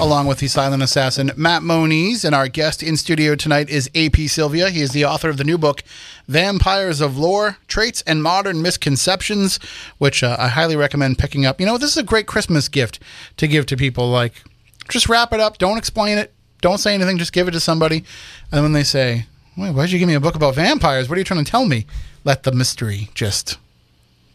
along 0.00 0.26
with 0.26 0.38
the 0.38 0.48
silent 0.48 0.82
assassin 0.82 1.32
Matt 1.34 1.62
Moniz. 1.62 2.26
And 2.26 2.34
our 2.34 2.46
guest 2.46 2.82
in 2.82 2.98
studio 2.98 3.34
tonight 3.34 3.70
is 3.70 3.88
AP 3.94 4.16
Sylvia. 4.28 4.68
He 4.68 4.82
is 4.82 4.90
the 4.90 5.06
author 5.06 5.30
of 5.30 5.38
the 5.38 5.44
new 5.44 5.56
book, 5.56 5.82
Vampires 6.28 7.00
of 7.00 7.16
Lore 7.16 7.56
Traits 7.68 8.02
and 8.06 8.22
Modern 8.22 8.60
Misconceptions, 8.60 9.58
which 9.96 10.22
uh, 10.22 10.36
I 10.38 10.48
highly 10.48 10.76
recommend 10.76 11.16
picking 11.16 11.46
up. 11.46 11.58
You 11.58 11.64
know, 11.64 11.78
this 11.78 11.92
is 11.92 11.96
a 11.96 12.02
great 12.02 12.26
Christmas 12.26 12.68
gift 12.68 12.98
to 13.38 13.48
give 13.48 13.64
to 13.64 13.76
people. 13.78 14.10
Like, 14.10 14.42
just 14.90 15.08
wrap 15.08 15.32
it 15.32 15.40
up, 15.40 15.56
don't 15.56 15.78
explain 15.78 16.18
it, 16.18 16.34
don't 16.60 16.76
say 16.76 16.92
anything, 16.92 17.16
just 17.16 17.32
give 17.32 17.48
it 17.48 17.52
to 17.52 17.60
somebody. 17.60 18.04
And 18.52 18.62
when 18.62 18.74
they 18.74 18.84
say, 18.84 19.24
Wait, 19.56 19.74
why'd 19.74 19.90
you 19.90 19.98
give 19.98 20.06
me 20.06 20.14
a 20.14 20.20
book 20.20 20.34
about 20.34 20.54
vampires? 20.54 21.08
What 21.08 21.16
are 21.16 21.20
you 21.20 21.24
trying 21.24 21.42
to 21.42 21.50
tell 21.50 21.64
me? 21.64 21.86
Let 22.24 22.42
the 22.42 22.52
mystery 22.52 23.08
just 23.14 23.56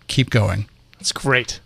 keep 0.07 0.31
going 0.31 0.65
It's 0.99 1.11
great. 1.11 1.59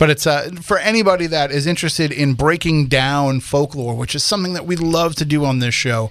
But 0.00 0.08
it's 0.08 0.26
uh, 0.26 0.48
for 0.62 0.78
anybody 0.78 1.26
that 1.26 1.50
is 1.50 1.66
interested 1.66 2.10
in 2.10 2.32
breaking 2.32 2.86
down 2.86 3.38
folklore, 3.38 3.94
which 3.94 4.14
is 4.14 4.24
something 4.24 4.54
that 4.54 4.64
we 4.64 4.74
love 4.74 5.14
to 5.16 5.26
do 5.26 5.44
on 5.44 5.58
this 5.58 5.74
show. 5.74 6.10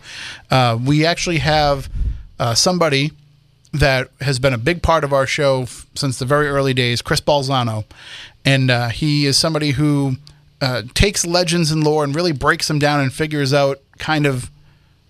Uh, 0.52 0.78
we 0.80 1.04
actually 1.04 1.40
have 1.40 1.90
uh, 2.38 2.54
somebody 2.54 3.12
that 3.74 4.12
has 4.22 4.38
been 4.38 4.54
a 4.54 4.60
big 4.60 4.84
part 4.84 5.04
of 5.04 5.12
our 5.12 5.26
show 5.26 5.64
f- 5.64 5.88
since 5.96 6.20
the 6.20 6.26
very 6.26 6.48
early 6.48 6.72
days, 6.76 7.02
Chris 7.02 7.20
Balzano, 7.20 7.84
and 8.46 8.70
uh, 8.70 8.90
he 8.90 9.26
is 9.26 9.40
somebody 9.40 9.72
who 9.72 10.18
uh, 10.62 10.84
takes 10.94 11.26
legends 11.26 11.72
and 11.72 11.84
lore 11.84 12.04
and 12.04 12.16
really 12.16 12.32
breaks 12.32 12.68
them 12.68 12.78
down 12.78 13.00
and 13.00 13.12
figures 13.12 13.56
out 13.56 13.80
kind 13.98 14.28
of 14.28 14.52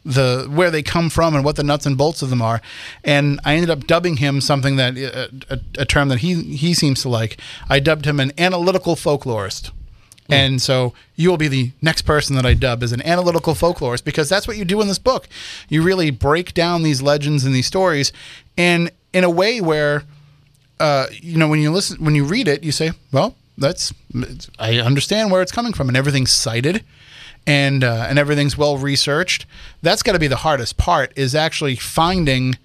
the 0.10 0.48
where 0.50 0.72
they 0.72 0.82
come 0.82 1.10
from 1.10 1.36
and 1.36 1.46
what 1.46 1.56
the 1.56 1.64
nuts 1.64 1.86
and 1.86 1.98
bolts 1.98 2.22
of 2.22 2.30
them 2.30 2.42
are. 2.42 2.62
And 3.04 3.40
I 3.46 3.54
ended 3.54 3.70
up 3.70 3.86
dubbing 3.86 4.18
him 4.18 4.42
something 4.42 4.76
that 4.78 4.98
uh, 4.98 5.28
a, 5.50 5.82
a 5.82 5.86
term 5.86 6.10
that 6.10 6.20
he 6.20 6.56
he 6.56 6.74
seems 6.74 7.02
to 7.04 7.10
like. 7.10 7.40
I 7.70 7.80
dubbed 7.80 8.06
him 8.06 8.20
an 8.20 8.32
analytical 8.38 8.96
folklorist. 8.96 9.72
And 10.32 10.62
so 10.62 10.94
you 11.16 11.32
will 11.32 11.38
be 11.38 11.48
the 11.48 11.72
next 11.82 12.04
person 12.04 12.36
that 12.36 12.46
I 12.46 12.54
dub 12.54 12.84
as 12.84 12.92
an 12.92 13.02
analytical 13.02 13.56
folklorist 13.56 14.04
because 14.04 14.30
that's 14.30 14.48
what 14.48 14.58
you 14.58 14.64
do 14.64 14.80
in 14.80 14.88
this 14.88 15.00
book. 15.00 15.28
You 15.70 15.82
really 15.82 16.12
break 16.12 16.54
down 16.54 16.84
these 16.84 17.02
legends 17.02 17.46
and 17.46 17.56
these 17.56 17.66
stories 17.66 18.14
and 18.56 18.92
in 19.14 19.24
a 19.24 19.30
way 19.30 19.60
where 19.60 20.04
uh, 20.80 21.08
you 21.12 21.38
know 21.38 21.48
when 21.48 21.60
you 21.60 21.72
listen 21.72 22.04
when 22.04 22.16
you 22.16 22.24
read 22.24 22.48
it 22.48 22.64
you 22.64 22.72
say 22.72 22.92
well 23.12 23.36
that's 23.58 23.94
i 24.58 24.80
understand 24.80 25.30
where 25.32 25.42
it's 25.42 25.52
coming 25.52 25.74
from 25.74 25.90
and 25.90 25.98
everything's 25.98 26.32
cited 26.32 26.84
and 27.50 27.84
uh, 27.84 28.06
and 28.10 28.20
everything's 28.20 28.58
well 28.58 28.78
researched 28.78 29.46
that's 29.82 30.04
got 30.04 30.14
to 30.14 30.20
be 30.20 30.28
the 30.28 30.38
hardest 30.38 30.78
part 30.78 31.12
is 31.16 31.34
actually 31.34 31.76
finding 31.76 32.58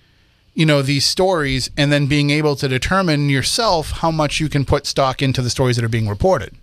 you 0.55 0.66
know 0.66 0.82
these 0.82 1.05
stories 1.05 1.70
and 1.76 1.91
then 1.91 2.07
being 2.07 2.30
able 2.30 2.55
to 2.57 2.68
determine 2.68 3.28
yourself 3.28 3.91
how 3.91 4.11
much 4.11 4.41
you 4.41 4.49
can 4.49 4.64
put 4.64 4.87
stock 4.87 5.22
into 5.22 5.41
the 5.43 5.51
stories 5.51 5.76
that 5.76 5.85
are 5.85 5.89
being 5.89 6.09
reported 6.09 6.55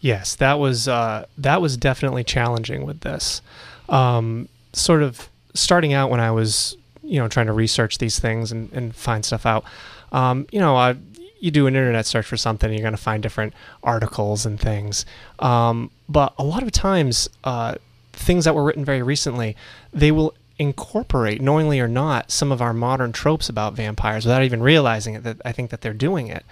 Yes, 0.00 0.34
that 0.36 0.58
was 0.58 0.88
uh, 0.88 1.26
that 1.38 1.62
was 1.62 1.76
definitely 1.76 2.24
challenging 2.24 2.84
with 2.84 3.00
this. 3.00 3.40
Um, 3.88 4.48
sort 4.72 5.02
of 5.02 5.28
starting 5.54 5.92
out 5.92 6.10
when 6.10 6.18
I 6.18 6.32
was, 6.32 6.76
you 7.02 7.20
know, 7.20 7.28
trying 7.28 7.46
to 7.46 7.52
research 7.52 7.98
these 7.98 8.18
things 8.18 8.50
and, 8.50 8.72
and 8.72 8.94
find 8.96 9.24
stuff 9.24 9.46
out. 9.46 9.64
Um, 10.10 10.46
you 10.50 10.58
know, 10.58 10.76
uh, 10.76 10.94
you 11.38 11.52
do 11.52 11.68
an 11.68 11.76
internet 11.76 12.06
search 12.06 12.26
for 12.26 12.36
something, 12.36 12.72
you're 12.72 12.82
going 12.82 12.96
to 12.96 13.00
find 13.00 13.22
different 13.22 13.54
articles 13.82 14.44
and 14.44 14.58
things. 14.58 15.06
Um, 15.38 15.90
but 16.12 16.34
a 16.38 16.44
lot 16.44 16.62
of 16.62 16.70
times, 16.72 17.28
uh, 17.44 17.76
things 18.12 18.44
that 18.44 18.54
were 18.54 18.64
written 18.64 18.84
very 18.84 19.02
recently, 19.02 19.56
they 19.92 20.12
will 20.12 20.34
incorporate, 20.58 21.40
knowingly 21.40 21.80
or 21.80 21.88
not, 21.88 22.30
some 22.30 22.52
of 22.52 22.60
our 22.62 22.72
modern 22.72 23.10
tropes 23.12 23.48
about 23.48 23.74
vampires 23.74 24.24
without 24.24 24.42
even 24.42 24.62
realizing 24.62 25.14
it. 25.14 25.24
That 25.24 25.40
I 25.44 25.52
think 25.52 25.70
that 25.70 25.80
they're 25.80 25.94
doing 25.94 26.28
it. 26.28 26.44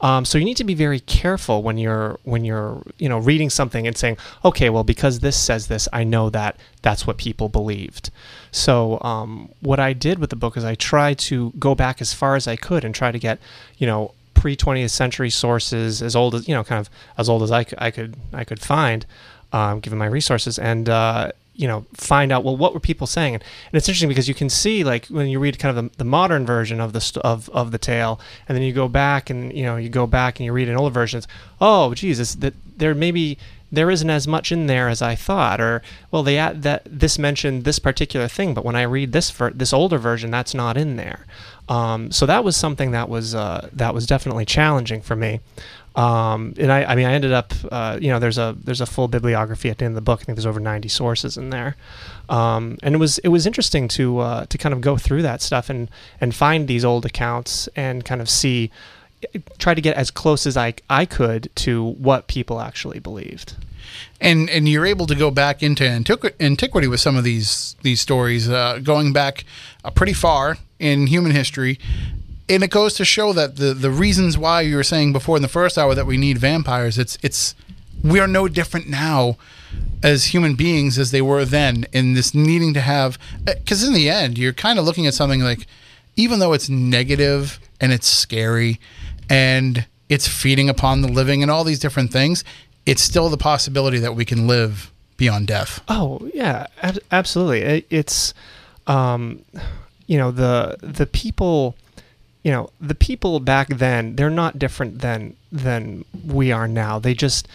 Um, 0.00 0.24
so 0.24 0.36
you 0.36 0.44
need 0.44 0.58
to 0.58 0.64
be 0.64 0.74
very 0.74 1.00
careful 1.00 1.62
when 1.62 1.78
you're 1.78 2.18
when 2.22 2.44
you're 2.44 2.82
you 2.98 3.08
know 3.08 3.18
reading 3.18 3.50
something 3.50 3.86
and 3.86 3.96
saying, 3.96 4.18
okay, 4.44 4.68
well 4.70 4.84
because 4.84 5.20
this 5.20 5.36
says 5.36 5.68
this, 5.68 5.88
I 5.92 6.04
know 6.04 6.30
that 6.30 6.56
that's 6.82 7.06
what 7.06 7.16
people 7.16 7.48
believed. 7.48 8.10
So 8.50 9.00
um, 9.00 9.50
what 9.60 9.80
I 9.80 9.92
did 9.92 10.18
with 10.18 10.30
the 10.30 10.36
book 10.36 10.56
is 10.56 10.64
I 10.64 10.74
tried 10.74 11.18
to 11.30 11.52
go 11.58 11.74
back 11.74 12.00
as 12.00 12.12
far 12.12 12.36
as 12.36 12.46
I 12.46 12.56
could 12.56 12.84
and 12.84 12.94
try 12.94 13.10
to 13.10 13.18
get 13.18 13.38
you 13.78 13.86
know 13.86 14.12
pre 14.36 14.56
20th 14.56 14.90
century 14.90 15.30
sources 15.30 16.02
as 16.02 16.14
old 16.14 16.34
as 16.34 16.46
you 16.46 16.54
know 16.54 16.62
kind 16.62 16.80
of 16.80 16.90
as 17.18 17.28
old 17.28 17.42
as 17.42 17.50
I, 17.50 17.66
I 17.78 17.90
could 17.90 18.16
I 18.32 18.44
could 18.44 18.60
find 18.60 19.04
um, 19.52 19.80
given 19.80 19.98
my 19.98 20.06
resources 20.06 20.58
and 20.58 20.88
uh, 20.88 21.32
you 21.54 21.66
know 21.66 21.86
find 21.94 22.30
out 22.30 22.44
well 22.44 22.56
what 22.56 22.74
were 22.74 22.80
people 22.80 23.06
saying 23.06 23.34
and, 23.34 23.42
and 23.42 23.74
it's 23.74 23.88
interesting 23.88 24.08
because 24.08 24.28
you 24.28 24.34
can 24.34 24.50
see 24.50 24.84
like 24.84 25.06
when 25.06 25.26
you 25.26 25.38
read 25.38 25.58
kind 25.58 25.76
of 25.76 25.84
the, 25.84 25.98
the 25.98 26.04
modern 26.04 26.44
version 26.44 26.80
of 26.80 26.92
the 26.92 27.00
st- 27.00 27.24
of, 27.24 27.48
of 27.50 27.72
the 27.72 27.78
tale 27.78 28.20
and 28.46 28.54
then 28.54 28.62
you 28.62 28.72
go 28.72 28.88
back 28.88 29.30
and 29.30 29.52
you 29.52 29.64
know 29.64 29.76
you 29.76 29.88
go 29.88 30.06
back 30.06 30.38
and 30.38 30.44
you 30.44 30.52
read 30.52 30.68
an 30.68 30.76
older 30.76 30.92
version 30.92 31.18
it's, 31.18 31.26
oh 31.60 31.94
jesus 31.94 32.34
that 32.36 32.54
there 32.76 32.94
maybe 32.94 33.38
there 33.70 33.90
isn't 33.90 34.10
as 34.10 34.28
much 34.28 34.52
in 34.52 34.66
there 34.66 34.88
as 34.88 35.02
I 35.02 35.14
thought, 35.14 35.60
or 35.60 35.82
well, 36.10 36.22
they 36.22 36.38
add 36.38 36.62
that 36.62 36.82
this 36.86 37.18
mentioned 37.18 37.64
this 37.64 37.78
particular 37.78 38.28
thing, 38.28 38.54
but 38.54 38.64
when 38.64 38.76
I 38.76 38.82
read 38.82 39.12
this 39.12 39.30
ver- 39.30 39.50
this 39.50 39.72
older 39.72 39.98
version, 39.98 40.30
that's 40.30 40.54
not 40.54 40.76
in 40.76 40.96
there. 40.96 41.26
Um, 41.68 42.12
so 42.12 42.26
that 42.26 42.44
was 42.44 42.56
something 42.56 42.92
that 42.92 43.08
was 43.08 43.34
uh, 43.34 43.68
that 43.72 43.92
was 43.94 44.06
definitely 44.06 44.44
challenging 44.44 45.02
for 45.02 45.16
me. 45.16 45.40
Um, 45.96 46.52
and 46.58 46.70
I, 46.70 46.84
I 46.84 46.94
mean, 46.94 47.06
I 47.06 47.14
ended 47.14 47.32
up, 47.32 47.54
uh, 47.72 47.98
you 48.00 48.08
know, 48.08 48.18
there's 48.18 48.36
a 48.36 48.54
there's 48.62 48.82
a 48.82 48.86
full 48.86 49.08
bibliography 49.08 49.70
at 49.70 49.78
the 49.78 49.86
end 49.86 49.92
of 49.92 49.96
the 49.96 50.02
book. 50.02 50.20
I 50.20 50.24
think 50.24 50.36
there's 50.36 50.46
over 50.46 50.60
90 50.60 50.88
sources 50.88 51.38
in 51.38 51.48
there, 51.50 51.74
um, 52.28 52.76
and 52.82 52.94
it 52.94 52.98
was 52.98 53.18
it 53.18 53.28
was 53.28 53.46
interesting 53.46 53.88
to 53.88 54.18
uh, 54.18 54.46
to 54.46 54.58
kind 54.58 54.74
of 54.74 54.82
go 54.82 54.98
through 54.98 55.22
that 55.22 55.40
stuff 55.40 55.70
and 55.70 55.90
and 56.20 56.34
find 56.34 56.68
these 56.68 56.84
old 56.84 57.06
accounts 57.06 57.66
and 57.76 58.04
kind 58.04 58.20
of 58.20 58.28
see, 58.28 58.70
try 59.58 59.72
to 59.72 59.80
get 59.80 59.96
as 59.96 60.10
close 60.10 60.46
as 60.46 60.56
I 60.56 60.74
I 60.90 61.06
could 61.06 61.48
to 61.56 61.82
what 61.82 62.26
people 62.26 62.60
actually 62.60 62.98
believed. 62.98 63.54
and 64.20 64.50
and 64.50 64.68
you're 64.68 64.86
able 64.86 65.06
to 65.06 65.14
go 65.14 65.30
back 65.30 65.62
into 65.62 65.84
antiqu- 65.84 66.34
antiquity 66.38 66.88
with 66.88 67.00
some 67.00 67.16
of 67.16 67.24
these 67.24 67.74
these 67.82 68.02
stories, 68.02 68.50
uh, 68.50 68.80
going 68.82 69.14
back 69.14 69.44
uh, 69.82 69.90
pretty 69.90 70.12
far 70.12 70.58
in 70.78 71.06
human 71.06 71.32
history. 71.32 71.78
And 72.48 72.62
it 72.62 72.70
goes 72.70 72.94
to 72.94 73.04
show 73.04 73.32
that 73.32 73.56
the 73.56 73.74
the 73.74 73.90
reasons 73.90 74.38
why 74.38 74.60
you 74.60 74.76
were 74.76 74.84
saying 74.84 75.12
before 75.12 75.36
in 75.36 75.42
the 75.42 75.48
first 75.48 75.76
hour 75.76 75.94
that 75.94 76.06
we 76.06 76.16
need 76.16 76.38
vampires, 76.38 76.96
it's 76.98 77.18
it's 77.22 77.54
we 78.04 78.20
are 78.20 78.28
no 78.28 78.46
different 78.46 78.88
now 78.88 79.36
as 80.02 80.26
human 80.26 80.54
beings 80.54 80.98
as 80.98 81.10
they 81.10 81.20
were 81.22 81.44
then 81.44 81.86
in 81.92 82.14
this 82.14 82.34
needing 82.34 82.72
to 82.74 82.80
have 82.80 83.18
because 83.44 83.82
in 83.86 83.92
the 83.92 84.08
end 84.08 84.38
you're 84.38 84.52
kind 84.52 84.78
of 84.78 84.84
looking 84.84 85.06
at 85.06 85.14
something 85.14 85.40
like 85.40 85.66
even 86.14 86.38
though 86.38 86.52
it's 86.52 86.68
negative 86.68 87.58
and 87.80 87.92
it's 87.92 88.06
scary 88.06 88.78
and 89.28 89.86
it's 90.08 90.28
feeding 90.28 90.68
upon 90.68 91.02
the 91.02 91.08
living 91.08 91.42
and 91.42 91.50
all 91.50 91.64
these 91.64 91.78
different 91.80 92.12
things 92.12 92.44
it's 92.84 93.02
still 93.02 93.28
the 93.28 93.36
possibility 93.36 93.98
that 93.98 94.14
we 94.14 94.24
can 94.24 94.46
live 94.46 94.92
beyond 95.16 95.46
death 95.46 95.82
Oh 95.88 96.30
yeah, 96.32 96.66
ab- 96.82 97.00
absolutely. 97.10 97.62
It, 97.62 97.86
it's, 97.90 98.34
um, 98.86 99.42
you 100.06 100.18
know, 100.18 100.30
the 100.30 100.76
the 100.80 101.06
people, 101.06 101.76
you 102.42 102.52
know, 102.52 102.70
the 102.80 102.94
people 102.94 103.40
back 103.40 103.68
then 103.68 104.16
they're 104.16 104.30
not 104.30 104.58
different 104.58 105.00
than 105.00 105.36
than 105.50 106.04
we 106.26 106.52
are 106.52 106.68
now. 106.68 106.98
They 106.98 107.14
just 107.14 107.48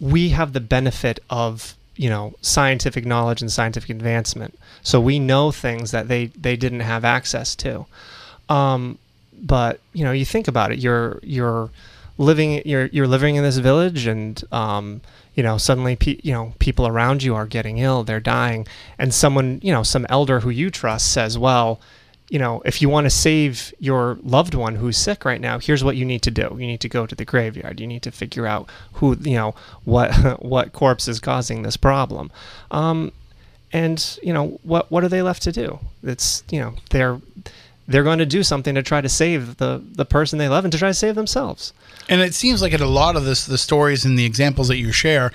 we 0.00 0.30
have 0.30 0.52
the 0.52 0.60
benefit 0.60 1.20
of 1.28 1.74
you 1.96 2.08
know 2.08 2.34
scientific 2.40 3.04
knowledge 3.04 3.42
and 3.42 3.52
scientific 3.52 3.90
advancement, 3.90 4.58
so 4.82 5.00
we 5.00 5.18
know 5.18 5.50
things 5.50 5.90
that 5.90 6.08
they 6.08 6.26
they 6.26 6.56
didn't 6.56 6.80
have 6.80 7.04
access 7.04 7.54
to. 7.56 7.86
Um, 8.48 8.98
but 9.42 9.80
you 9.92 10.04
know, 10.04 10.12
you 10.12 10.24
think 10.24 10.48
about 10.48 10.72
it. 10.72 10.78
You're 10.78 11.20
you're 11.22 11.70
living 12.18 12.62
you're 12.64 12.86
you're 12.86 13.06
living 13.06 13.36
in 13.36 13.42
this 13.42 13.58
village, 13.58 14.06
and 14.06 14.42
um, 14.52 15.00
you 15.34 15.42
know 15.42 15.58
suddenly 15.58 15.96
pe- 15.96 16.20
you 16.22 16.32
know 16.32 16.54
people 16.58 16.86
around 16.86 17.22
you 17.22 17.34
are 17.34 17.46
getting 17.46 17.78
ill, 17.78 18.04
they're 18.04 18.20
dying, 18.20 18.66
and 18.98 19.12
someone 19.12 19.60
you 19.62 19.72
know 19.72 19.82
some 19.82 20.06
elder 20.08 20.40
who 20.40 20.50
you 20.50 20.70
trust 20.70 21.12
says, 21.12 21.38
well. 21.38 21.80
You 22.32 22.38
know, 22.38 22.62
if 22.64 22.80
you 22.80 22.88
want 22.88 23.06
to 23.06 23.10
save 23.10 23.74
your 23.80 24.16
loved 24.22 24.54
one 24.54 24.76
who's 24.76 24.96
sick 24.96 25.24
right 25.24 25.40
now, 25.40 25.58
here's 25.58 25.82
what 25.82 25.96
you 25.96 26.04
need 26.04 26.22
to 26.22 26.30
do. 26.30 26.48
You 26.60 26.66
need 26.68 26.78
to 26.82 26.88
go 26.88 27.04
to 27.04 27.16
the 27.16 27.24
graveyard. 27.24 27.80
You 27.80 27.88
need 27.88 28.04
to 28.04 28.12
figure 28.12 28.46
out 28.46 28.70
who, 28.92 29.16
you 29.20 29.34
know, 29.34 29.56
what 29.82 30.14
what 30.40 30.72
corpse 30.72 31.08
is 31.08 31.18
causing 31.18 31.62
this 31.62 31.76
problem. 31.76 32.30
Um, 32.70 33.10
and 33.72 34.18
you 34.22 34.32
know 34.32 34.58
what 34.62 34.90
what 34.90 35.04
are 35.04 35.08
they 35.08 35.22
left 35.22 35.42
to 35.42 35.52
do 35.52 35.78
it's 36.02 36.42
you 36.50 36.60
know 36.60 36.74
they're 36.90 37.20
they're 37.86 38.04
going 38.04 38.18
to 38.18 38.26
do 38.26 38.42
something 38.42 38.74
to 38.74 38.82
try 38.82 39.00
to 39.00 39.08
save 39.08 39.56
the 39.58 39.82
the 39.92 40.04
person 40.04 40.38
they 40.38 40.48
love 40.48 40.64
and 40.64 40.72
to 40.72 40.78
try 40.78 40.88
to 40.88 40.94
save 40.94 41.14
themselves 41.14 41.72
and 42.10 42.20
it 42.20 42.34
seems 42.34 42.60
like 42.60 42.74
in 42.74 42.82
a 42.82 42.86
lot 42.86 43.16
of 43.16 43.24
this 43.24 43.46
the 43.46 43.56
stories 43.56 44.04
and 44.04 44.18
the 44.18 44.26
examples 44.26 44.68
that 44.68 44.76
you 44.76 44.92
share 44.92 45.32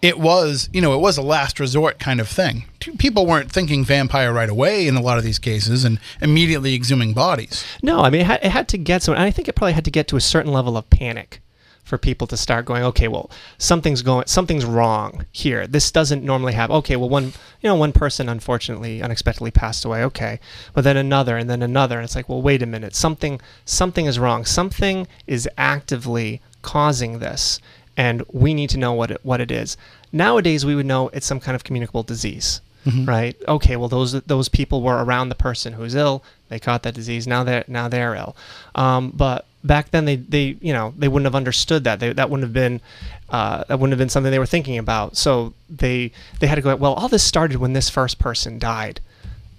it 0.00 0.18
was 0.18 0.68
you 0.72 0.80
know 0.80 0.94
it 0.94 1.00
was 1.00 1.18
a 1.18 1.22
last 1.22 1.60
resort 1.60 1.98
kind 1.98 2.20
of 2.20 2.28
thing. 2.28 2.64
People 2.98 3.26
weren't 3.26 3.52
thinking 3.52 3.84
vampire 3.84 4.32
right 4.32 4.48
away 4.48 4.88
in 4.88 4.96
a 4.96 5.00
lot 5.00 5.18
of 5.18 5.24
these 5.24 5.38
cases 5.38 5.84
and 5.84 6.00
immediately 6.20 6.74
exhuming 6.74 7.14
bodies. 7.14 7.64
No 7.82 8.00
i 8.00 8.10
mean 8.10 8.22
it 8.22 8.26
had, 8.26 8.40
it 8.42 8.50
had 8.50 8.68
to 8.68 8.78
get 8.78 9.02
so 9.02 9.14
i 9.14 9.30
think 9.30 9.48
it 9.48 9.54
probably 9.54 9.74
had 9.74 9.84
to 9.84 9.90
get 9.90 10.08
to 10.08 10.16
a 10.16 10.20
certain 10.20 10.52
level 10.52 10.76
of 10.76 10.88
panic 10.88 11.41
for 11.82 11.98
people 11.98 12.26
to 12.26 12.36
start 12.36 12.64
going 12.64 12.82
okay 12.82 13.08
well 13.08 13.30
something's 13.58 14.02
going 14.02 14.26
something's 14.26 14.64
wrong 14.64 15.26
here. 15.32 15.66
This 15.66 15.90
doesn't 15.90 16.24
normally 16.24 16.52
happen. 16.52 16.76
Okay 16.76 16.96
well 16.96 17.08
one 17.08 17.26
you 17.60 17.68
know 17.68 17.74
one 17.74 17.92
person 17.92 18.28
unfortunately 18.28 19.02
unexpectedly 19.02 19.50
passed 19.50 19.84
away. 19.84 20.04
Okay. 20.04 20.40
But 20.72 20.84
then 20.84 20.96
another 20.96 21.36
and 21.36 21.50
then 21.50 21.62
another. 21.62 21.98
And 21.98 22.04
it's 22.04 22.16
like 22.16 22.28
well 22.28 22.42
wait 22.42 22.62
a 22.62 22.66
minute. 22.66 22.94
Something 22.94 23.40
something 23.64 24.06
is 24.06 24.18
wrong. 24.18 24.44
Something 24.44 25.06
is 25.26 25.48
actively 25.58 26.40
causing 26.62 27.18
this. 27.18 27.60
And 27.96 28.22
we 28.32 28.54
need 28.54 28.70
to 28.70 28.78
know 28.78 28.94
what 28.94 29.10
it, 29.10 29.20
what 29.22 29.40
it 29.40 29.50
is. 29.50 29.76
Nowadays 30.12 30.64
we 30.64 30.74
would 30.74 30.86
know 30.86 31.08
it's 31.08 31.26
some 31.26 31.40
kind 31.40 31.54
of 31.54 31.64
communicable 31.64 32.02
disease 32.02 32.60
right? 33.04 33.36
Okay 33.46 33.76
well 33.76 33.88
those 33.88 34.12
those 34.22 34.48
people 34.48 34.82
were 34.82 35.04
around 35.04 35.28
the 35.28 35.34
person 35.34 35.74
who's 35.74 35.94
ill. 35.94 36.24
They 36.48 36.58
caught 36.58 36.82
that 36.82 36.94
disease. 36.94 37.26
Now 37.26 37.44
they're 37.44 37.64
now 37.68 37.88
they're 37.88 38.14
ill. 38.14 38.36
Um, 38.74 39.10
but 39.14 39.46
back 39.64 39.90
then 39.90 40.04
they, 40.04 40.16
they 40.16 40.56
you 40.60 40.72
know 40.72 40.94
they 40.96 41.08
wouldn't 41.08 41.26
have 41.26 41.34
understood 41.34 41.84
that. 41.84 42.00
They, 42.00 42.12
that 42.12 42.30
wouldn't 42.30 42.44
have 42.44 42.52
been 42.52 42.80
uh, 43.28 43.64
that 43.68 43.78
wouldn't 43.78 43.92
have 43.92 43.98
been 43.98 44.08
something 44.08 44.30
they 44.30 44.38
were 44.38 44.46
thinking 44.46 44.78
about. 44.78 45.16
So 45.16 45.54
they 45.68 46.12
they 46.40 46.46
had 46.46 46.56
to 46.56 46.60
go 46.62 46.74
well 46.76 46.94
all 46.94 47.08
this 47.08 47.24
started 47.24 47.58
when 47.58 47.72
this 47.72 47.88
first 47.88 48.18
person 48.18 48.58
died. 48.58 49.00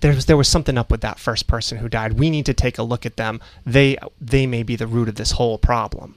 There 0.02 0.14
was 0.14 0.26
there 0.26 0.38
was 0.38 0.48
something 0.48 0.78
up 0.78 0.92
with 0.92 1.02
that 1.02 1.20
first 1.20 1.48
person 1.48 1.78
who 1.78 1.90
died. 1.90 2.14
We 2.14 2.30
need 2.30 2.46
to 2.48 2.54
take 2.54 2.78
a 2.78 2.84
look 2.84 3.06
at 3.06 3.18
them. 3.18 3.42
They 3.66 3.98
they 4.20 4.46
may 4.46 4.64
be 4.64 4.76
the 4.76 4.88
root 4.88 5.10
of 5.10 5.16
this 5.16 5.32
whole 5.32 5.58
problem. 5.58 6.16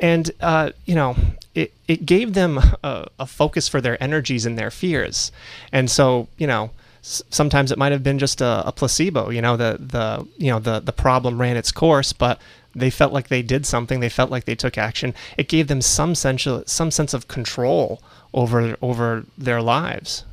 And 0.00 0.30
uh, 0.40 0.70
you 0.84 0.94
know 0.94 1.16
it, 1.54 1.72
it 1.86 2.06
gave 2.06 2.34
them 2.34 2.58
a, 2.82 3.06
a 3.18 3.26
focus 3.26 3.68
for 3.68 3.80
their 3.80 4.02
energies 4.02 4.46
and 4.46 4.58
their 4.58 4.70
fears. 4.70 5.30
And 5.70 5.90
so 5.90 6.28
you 6.36 6.46
know 6.46 6.70
sometimes 7.02 7.72
it 7.72 7.78
might 7.78 7.90
have 7.90 8.04
been 8.04 8.18
just 8.18 8.40
a, 8.40 8.62
a 8.64 8.70
placebo 8.70 9.28
you 9.30 9.42
know 9.42 9.56
the 9.56 9.76
the 9.80 10.26
you 10.38 10.50
know 10.52 10.60
the 10.60 10.78
the 10.78 10.92
problem 10.92 11.40
ran 11.40 11.56
its 11.56 11.72
course 11.72 12.12
but 12.12 12.40
they 12.74 12.90
felt 12.90 13.12
like 13.12 13.28
they 13.28 13.42
did 13.42 13.66
something 13.66 14.00
they 14.00 14.08
felt 14.08 14.30
like 14.30 14.44
they 14.44 14.54
took 14.54 14.78
action 14.78 15.14
it 15.36 15.48
gave 15.48 15.68
them 15.68 15.80
some 15.80 16.14
sense 16.14 16.46
of, 16.46 16.68
some 16.68 16.90
sense 16.90 17.14
of 17.14 17.28
control 17.28 18.02
over 18.34 18.76
over 18.82 19.24
their 19.36 19.60
lives 19.60 20.24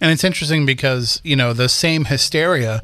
and 0.00 0.10
it's 0.10 0.24
interesting 0.24 0.66
because 0.66 1.20
you 1.24 1.36
know 1.36 1.52
the 1.52 1.68
same 1.68 2.06
hysteria 2.06 2.82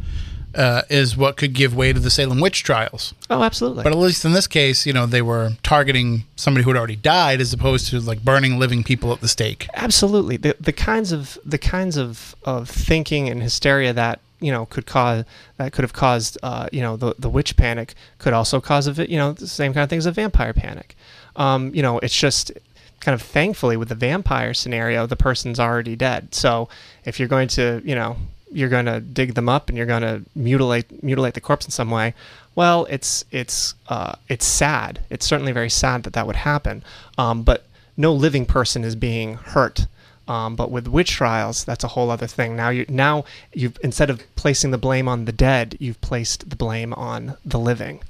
uh, 0.54 0.82
is 0.88 1.16
what 1.16 1.36
could 1.36 1.52
give 1.52 1.74
way 1.74 1.92
to 1.92 2.00
the 2.00 2.10
Salem 2.10 2.40
witch 2.40 2.62
trials. 2.62 3.12
oh 3.30 3.42
absolutely 3.42 3.82
But 3.82 3.92
at 3.92 3.98
least 3.98 4.24
in 4.24 4.32
this 4.32 4.46
case, 4.46 4.86
you 4.86 4.92
know, 4.92 5.06
they 5.06 5.22
were 5.22 5.52
targeting 5.62 6.24
somebody 6.36 6.62
who 6.64 6.70
had 6.70 6.76
already 6.76 6.96
died 6.96 7.40
as 7.40 7.52
opposed 7.52 7.88
to 7.88 8.00
like 8.00 8.22
burning 8.22 8.58
living 8.58 8.84
people 8.84 9.12
at 9.12 9.20
the 9.20 9.28
stake. 9.28 9.68
absolutely 9.74 10.36
the 10.36 10.56
the 10.60 10.72
kinds 10.72 11.12
of 11.12 11.38
the 11.44 11.58
kinds 11.58 11.96
of 11.96 12.36
of 12.44 12.68
thinking 12.68 13.28
and 13.28 13.42
hysteria 13.42 13.92
that 13.92 14.20
you 14.44 14.52
know 14.52 14.66
could 14.66 14.86
cause 14.86 15.24
that 15.56 15.72
could 15.72 15.82
have 15.82 15.92
caused 15.92 16.36
uh, 16.42 16.68
you 16.72 16.80
know 16.80 16.96
the 16.96 17.14
the 17.18 17.30
witch 17.30 17.56
panic 17.56 17.94
could 18.18 18.32
also 18.32 18.60
cause 18.60 18.86
a 18.86 19.10
you 19.10 19.16
know 19.16 19.32
the 19.32 19.46
same 19.46 19.72
kind 19.72 19.82
of 19.82 19.90
thing 19.90 19.98
as 19.98 20.06
a 20.06 20.12
vampire 20.12 20.52
panic. 20.52 20.96
Um, 21.36 21.74
you 21.74 21.82
know 21.82 21.98
it's 22.00 22.16
just 22.16 22.52
kind 23.00 23.14
of 23.14 23.22
thankfully 23.22 23.76
with 23.76 23.88
the 23.88 23.94
vampire 23.94 24.54
scenario 24.54 25.06
the 25.06 25.16
person's 25.16 25.58
already 25.58 25.96
dead. 25.96 26.34
So 26.34 26.68
if 27.04 27.18
you're 27.18 27.28
going 27.28 27.48
to 27.48 27.80
you 27.84 27.94
know 27.94 28.16
you're 28.52 28.68
going 28.68 28.86
to 28.86 29.00
dig 29.00 29.34
them 29.34 29.48
up 29.48 29.68
and 29.68 29.76
you're 29.76 29.86
going 29.86 30.02
to 30.02 30.22
mutilate 30.34 31.02
mutilate 31.02 31.34
the 31.34 31.40
corpse 31.40 31.64
in 31.64 31.72
some 31.72 31.90
way 31.90 32.14
well 32.54 32.86
it's 32.90 33.24
it's 33.30 33.74
uh, 33.88 34.12
it's 34.28 34.46
sad. 34.46 35.00
It's 35.10 35.26
certainly 35.26 35.52
very 35.52 35.70
sad 35.70 36.02
that 36.04 36.12
that 36.12 36.26
would 36.26 36.36
happen. 36.36 36.84
Um, 37.18 37.42
but 37.42 37.64
no 37.96 38.12
living 38.12 38.44
person 38.44 38.84
is 38.84 38.96
being 38.96 39.34
hurt 39.34 39.86
um, 40.26 40.56
but 40.56 40.70
with 40.70 40.88
witch 40.88 41.12
trials, 41.12 41.64
that's 41.64 41.84
a 41.84 41.88
whole 41.88 42.10
other 42.10 42.26
thing. 42.26 42.56
Now 42.56 42.70
you 42.70 42.86
now 42.88 43.24
you've 43.52 43.78
instead 43.82 44.10
of 44.10 44.22
placing 44.36 44.70
the 44.70 44.78
blame 44.78 45.08
on 45.08 45.24
the 45.24 45.32
dead, 45.32 45.76
you've 45.80 46.00
placed 46.00 46.48
the 46.48 46.56
blame 46.56 46.94
on 46.94 47.36
the 47.44 47.58
living, 47.58 48.02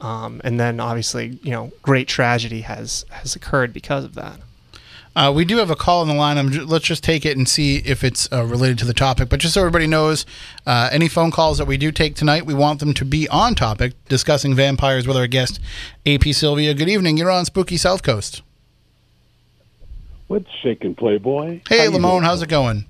um, 0.00 0.40
and 0.44 0.58
then 0.58 0.80
obviously 0.80 1.38
you 1.42 1.50
know 1.50 1.72
great 1.82 2.08
tragedy 2.08 2.62
has 2.62 3.04
has 3.10 3.36
occurred 3.36 3.72
because 3.72 4.04
of 4.04 4.14
that. 4.14 4.40
Uh, 5.16 5.32
we 5.34 5.44
do 5.44 5.56
have 5.56 5.70
a 5.70 5.76
call 5.76 6.02
on 6.02 6.08
the 6.08 6.14
line. 6.14 6.66
Let's 6.66 6.84
just 6.84 7.02
take 7.02 7.26
it 7.26 7.36
and 7.36 7.48
see 7.48 7.78
if 7.78 8.04
it's 8.04 8.30
uh, 8.32 8.44
related 8.44 8.78
to 8.78 8.84
the 8.84 8.94
topic. 8.94 9.28
But 9.28 9.40
just 9.40 9.54
so 9.54 9.60
everybody 9.60 9.88
knows, 9.88 10.24
uh, 10.66 10.88
any 10.92 11.08
phone 11.08 11.32
calls 11.32 11.58
that 11.58 11.66
we 11.66 11.76
do 11.76 11.90
take 11.90 12.14
tonight, 12.14 12.46
we 12.46 12.54
want 12.54 12.78
them 12.78 12.94
to 12.94 13.04
be 13.04 13.28
on 13.28 13.56
topic, 13.56 13.94
discussing 14.08 14.54
vampires 14.54 15.08
with 15.08 15.16
our 15.16 15.26
guest, 15.26 15.58
AP 16.06 16.26
Sylvia. 16.32 16.74
Good 16.74 16.88
evening. 16.88 17.16
You're 17.16 17.30
on 17.30 17.44
Spooky 17.44 17.76
South 17.76 18.04
Coast. 18.04 18.42
What's 20.30 20.48
shaking, 20.62 20.94
Playboy? 20.94 21.60
Hey, 21.68 21.86
How 21.86 21.90
Lamone, 21.90 22.22
how's 22.22 22.40
it 22.40 22.48
going? 22.48 22.86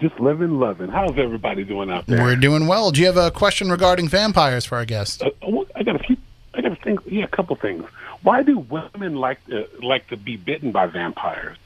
Just 0.00 0.18
living, 0.18 0.58
loving. 0.58 0.88
How's 0.88 1.16
everybody 1.16 1.62
doing 1.62 1.92
out 1.92 2.08
there? 2.08 2.20
We're 2.24 2.34
doing 2.34 2.66
well. 2.66 2.90
Do 2.90 2.98
you 3.00 3.06
have 3.06 3.16
a 3.16 3.30
question 3.30 3.70
regarding 3.70 4.08
vampires 4.08 4.64
for 4.64 4.76
our 4.76 4.84
guest? 4.84 5.22
Uh, 5.22 5.30
I 5.76 5.84
got 5.84 5.94
a 5.94 6.00
few. 6.00 6.16
I 6.52 6.60
got 6.60 6.72
a 6.72 6.74
thing. 6.74 6.98
Yeah, 7.06 7.22
a 7.22 7.28
couple 7.28 7.54
things. 7.54 7.84
Why 8.24 8.42
do 8.42 8.58
women 8.58 9.14
like 9.14 9.46
to, 9.46 9.68
like 9.80 10.08
to 10.08 10.16
be 10.16 10.36
bitten 10.36 10.72
by 10.72 10.86
vampires? 10.86 11.56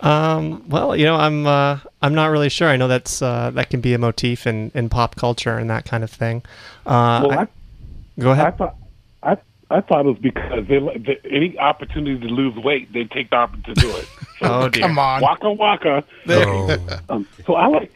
Um, 0.00 0.66
well, 0.66 0.96
you 0.96 1.04
know, 1.04 1.16
I'm 1.16 1.46
uh, 1.46 1.80
I'm 2.00 2.14
not 2.14 2.30
really 2.30 2.48
sure. 2.48 2.68
I 2.70 2.78
know 2.78 2.88
that's 2.88 3.20
uh, 3.20 3.50
that 3.50 3.68
can 3.68 3.82
be 3.82 3.92
a 3.92 3.98
motif 3.98 4.46
in, 4.46 4.72
in 4.74 4.88
pop 4.88 5.16
culture 5.16 5.58
and 5.58 5.68
that 5.68 5.84
kind 5.84 6.02
of 6.02 6.10
thing. 6.10 6.42
Uh, 6.86 7.26
Well, 7.28 7.38
I- 7.38 7.42
I, 7.42 7.48
go 8.18 8.30
I 8.30 8.32
ahead. 8.32 8.56
thought 8.56 8.76
I 9.22 9.36
I 9.72 9.80
thought 9.80 10.06
it 10.06 10.08
was 10.10 10.18
because 10.18 10.66
they, 10.68 10.78
they 10.98 11.18
any 11.30 11.58
opportunity 11.58 12.18
to 12.20 12.32
lose 12.32 12.54
weight, 12.56 12.92
they 12.92 13.04
take 13.04 13.30
the 13.30 13.36
opportunity 13.36 13.74
to 13.74 13.86
do 13.86 13.96
it. 13.96 14.08
So, 14.42 14.48
Oh, 14.62 14.68
dear. 14.68 14.82
Come 14.82 14.98
on. 14.98 15.22
Waka 15.22 15.52
waka. 15.52 16.02
Oh, 16.28 16.76
Um, 17.08 17.28
so 17.46 17.54
I 17.54 17.66
like. 17.68 17.92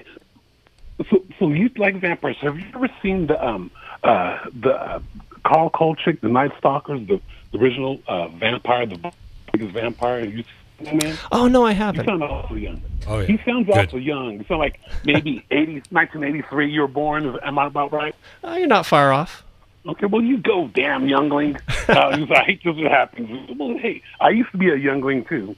So, 1.10 1.24
so 1.40 1.48
you 1.48 1.68
like 1.76 1.96
vampires? 1.96 2.36
Have 2.40 2.56
you 2.58 2.66
ever 2.74 2.88
seen 3.02 3.26
the 3.26 3.44
um 3.44 3.70
uh 4.04 4.38
the 4.62 4.70
uh, 4.72 5.00
Carl 5.44 5.70
Kolchak, 5.70 6.20
the 6.20 6.28
Night 6.28 6.52
Stalkers, 6.58 7.06
the, 7.08 7.20
the 7.52 7.58
original 7.58 8.00
uh, 8.06 8.28
vampire, 8.28 8.86
the 8.86 9.12
biggest 9.52 9.72
vampire? 9.72 10.20
Have 10.20 10.34
you 10.34 10.44
seen 10.82 10.98
man? 10.98 11.18
Oh 11.32 11.48
no, 11.48 11.64
I 11.66 11.72
haven't. 11.72 12.04
You 12.04 12.10
sound 12.12 12.22
awful 12.22 12.58
young. 12.58 12.80
Oh, 13.08 13.18
yeah. 13.18 13.26
He 13.26 13.38
sounds 13.44 13.66
Good. 13.66 13.76
awful 13.88 14.00
young. 14.00 14.38
You 14.38 14.44
sound 14.46 14.60
like 14.60 14.78
maybe 15.04 15.44
80, 15.50 15.82
1983 15.90 16.70
you 16.70 16.80
were 16.80 16.88
born. 16.88 17.38
Am 17.42 17.58
I 17.58 17.66
about 17.66 17.92
right? 17.92 18.14
Uh, 18.44 18.52
you're 18.58 18.66
not 18.68 18.86
far 18.86 19.12
off. 19.12 19.42
Okay, 19.88 20.06
well, 20.06 20.22
you 20.22 20.38
go, 20.38 20.68
damn 20.68 21.08
youngling. 21.08 21.56
Uh, 21.88 22.16
he's 22.16 22.28
like, 22.28 22.38
I 22.38 22.44
hate 22.44 22.64
this 22.64 22.74
what 22.74 22.90
happens. 22.90 23.48
Well, 23.56 23.78
hey, 23.78 24.02
I 24.20 24.30
used 24.30 24.50
to 24.50 24.58
be 24.58 24.70
a 24.70 24.74
youngling 24.74 25.24
too, 25.24 25.54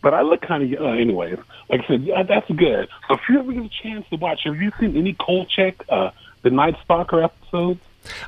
but 0.00 0.14
I 0.14 0.22
look 0.22 0.40
kind 0.40 0.62
of, 0.72 0.80
uh, 0.80 0.84
anyways. 0.90 1.38
Like 1.68 1.80
I 1.82 1.86
said, 1.88 2.02
yeah, 2.04 2.22
that's 2.22 2.48
good. 2.52 2.88
So 3.08 3.14
if 3.14 3.20
you 3.28 3.40
ever 3.40 3.52
get 3.52 3.64
a 3.64 3.68
chance 3.68 4.08
to 4.10 4.16
watch, 4.16 4.44
have 4.44 4.62
you 4.62 4.70
seen 4.78 4.96
any 4.96 5.14
Kolchak, 5.14 5.82
uh, 5.88 6.12
the 6.42 6.50
Night 6.50 6.76
Stalker 6.84 7.24
episodes? 7.24 7.80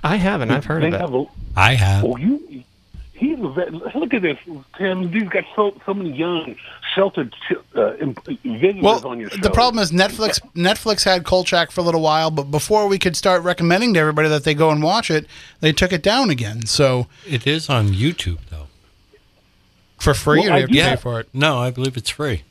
I 0.02 0.16
haven't. 0.16 0.50
I've 0.50 0.64
heard 0.64 0.82
they 0.82 0.88
of 0.88 0.94
it. 0.94 1.00
have 1.00 1.14
a, 1.14 1.26
I 1.56 1.74
have. 1.74 2.04
Oh, 2.04 2.16
you. 2.16 2.64
He's 3.16 3.38
a 3.38 3.48
vet. 3.48 3.72
Look 3.94 4.12
at 4.12 4.22
this, 4.22 4.38
Tim. 4.76 5.02
You've 5.12 5.30
got 5.30 5.44
so 5.54 5.80
so 5.86 5.94
many 5.94 6.10
young, 6.12 6.56
sheltered 6.96 7.32
ch- 7.48 7.54
uh, 7.76 7.92
visitors 8.44 8.82
Well, 8.82 9.06
on 9.06 9.20
your 9.20 9.30
show. 9.30 9.40
the 9.40 9.50
problem 9.50 9.80
is 9.80 9.92
Netflix. 9.92 10.40
Netflix 10.54 11.04
had 11.04 11.24
Kolchak 11.24 11.70
for 11.70 11.80
a 11.80 11.84
little 11.84 12.00
while, 12.00 12.30
but 12.32 12.50
before 12.50 12.88
we 12.88 12.98
could 12.98 13.16
start 13.16 13.42
recommending 13.42 13.94
to 13.94 14.00
everybody 14.00 14.28
that 14.28 14.42
they 14.42 14.52
go 14.54 14.70
and 14.70 14.82
watch 14.82 15.10
it, 15.12 15.26
they 15.60 15.72
took 15.72 15.92
it 15.92 16.02
down 16.02 16.28
again. 16.28 16.66
So 16.66 17.06
It 17.24 17.46
is 17.46 17.70
on 17.70 17.88
YouTube, 17.90 18.38
though. 18.50 18.66
for 19.98 20.12
free, 20.12 20.40
Well, 20.40 20.46
you 20.46 20.52
have 20.62 20.68
to 20.68 20.74
do 20.74 20.82
pay 20.82 20.96
for 20.96 21.20
it. 21.20 21.28
No, 21.32 21.58
I 21.58 21.70
believe 21.70 21.96
it's 21.96 22.10
free. 22.10 22.42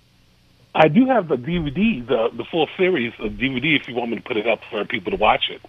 I 0.74 0.88
do 0.88 1.06
have 1.08 1.28
the 1.28 1.36
DVD, 1.36 2.08
the 2.08 2.30
the 2.36 2.46
full 2.46 2.68
series 2.78 3.12
of 3.20 3.34
DVD. 3.34 3.76
If 3.76 3.88
you 3.88 3.96
want 3.96 4.10
me 4.12 4.16
to 4.18 4.24
put 4.24 4.38
it 4.38 4.48
up 4.48 4.62
for 4.72 4.84
people 4.86 5.12
to 5.12 5.18
watch 5.18 5.50
it. 5.50 5.62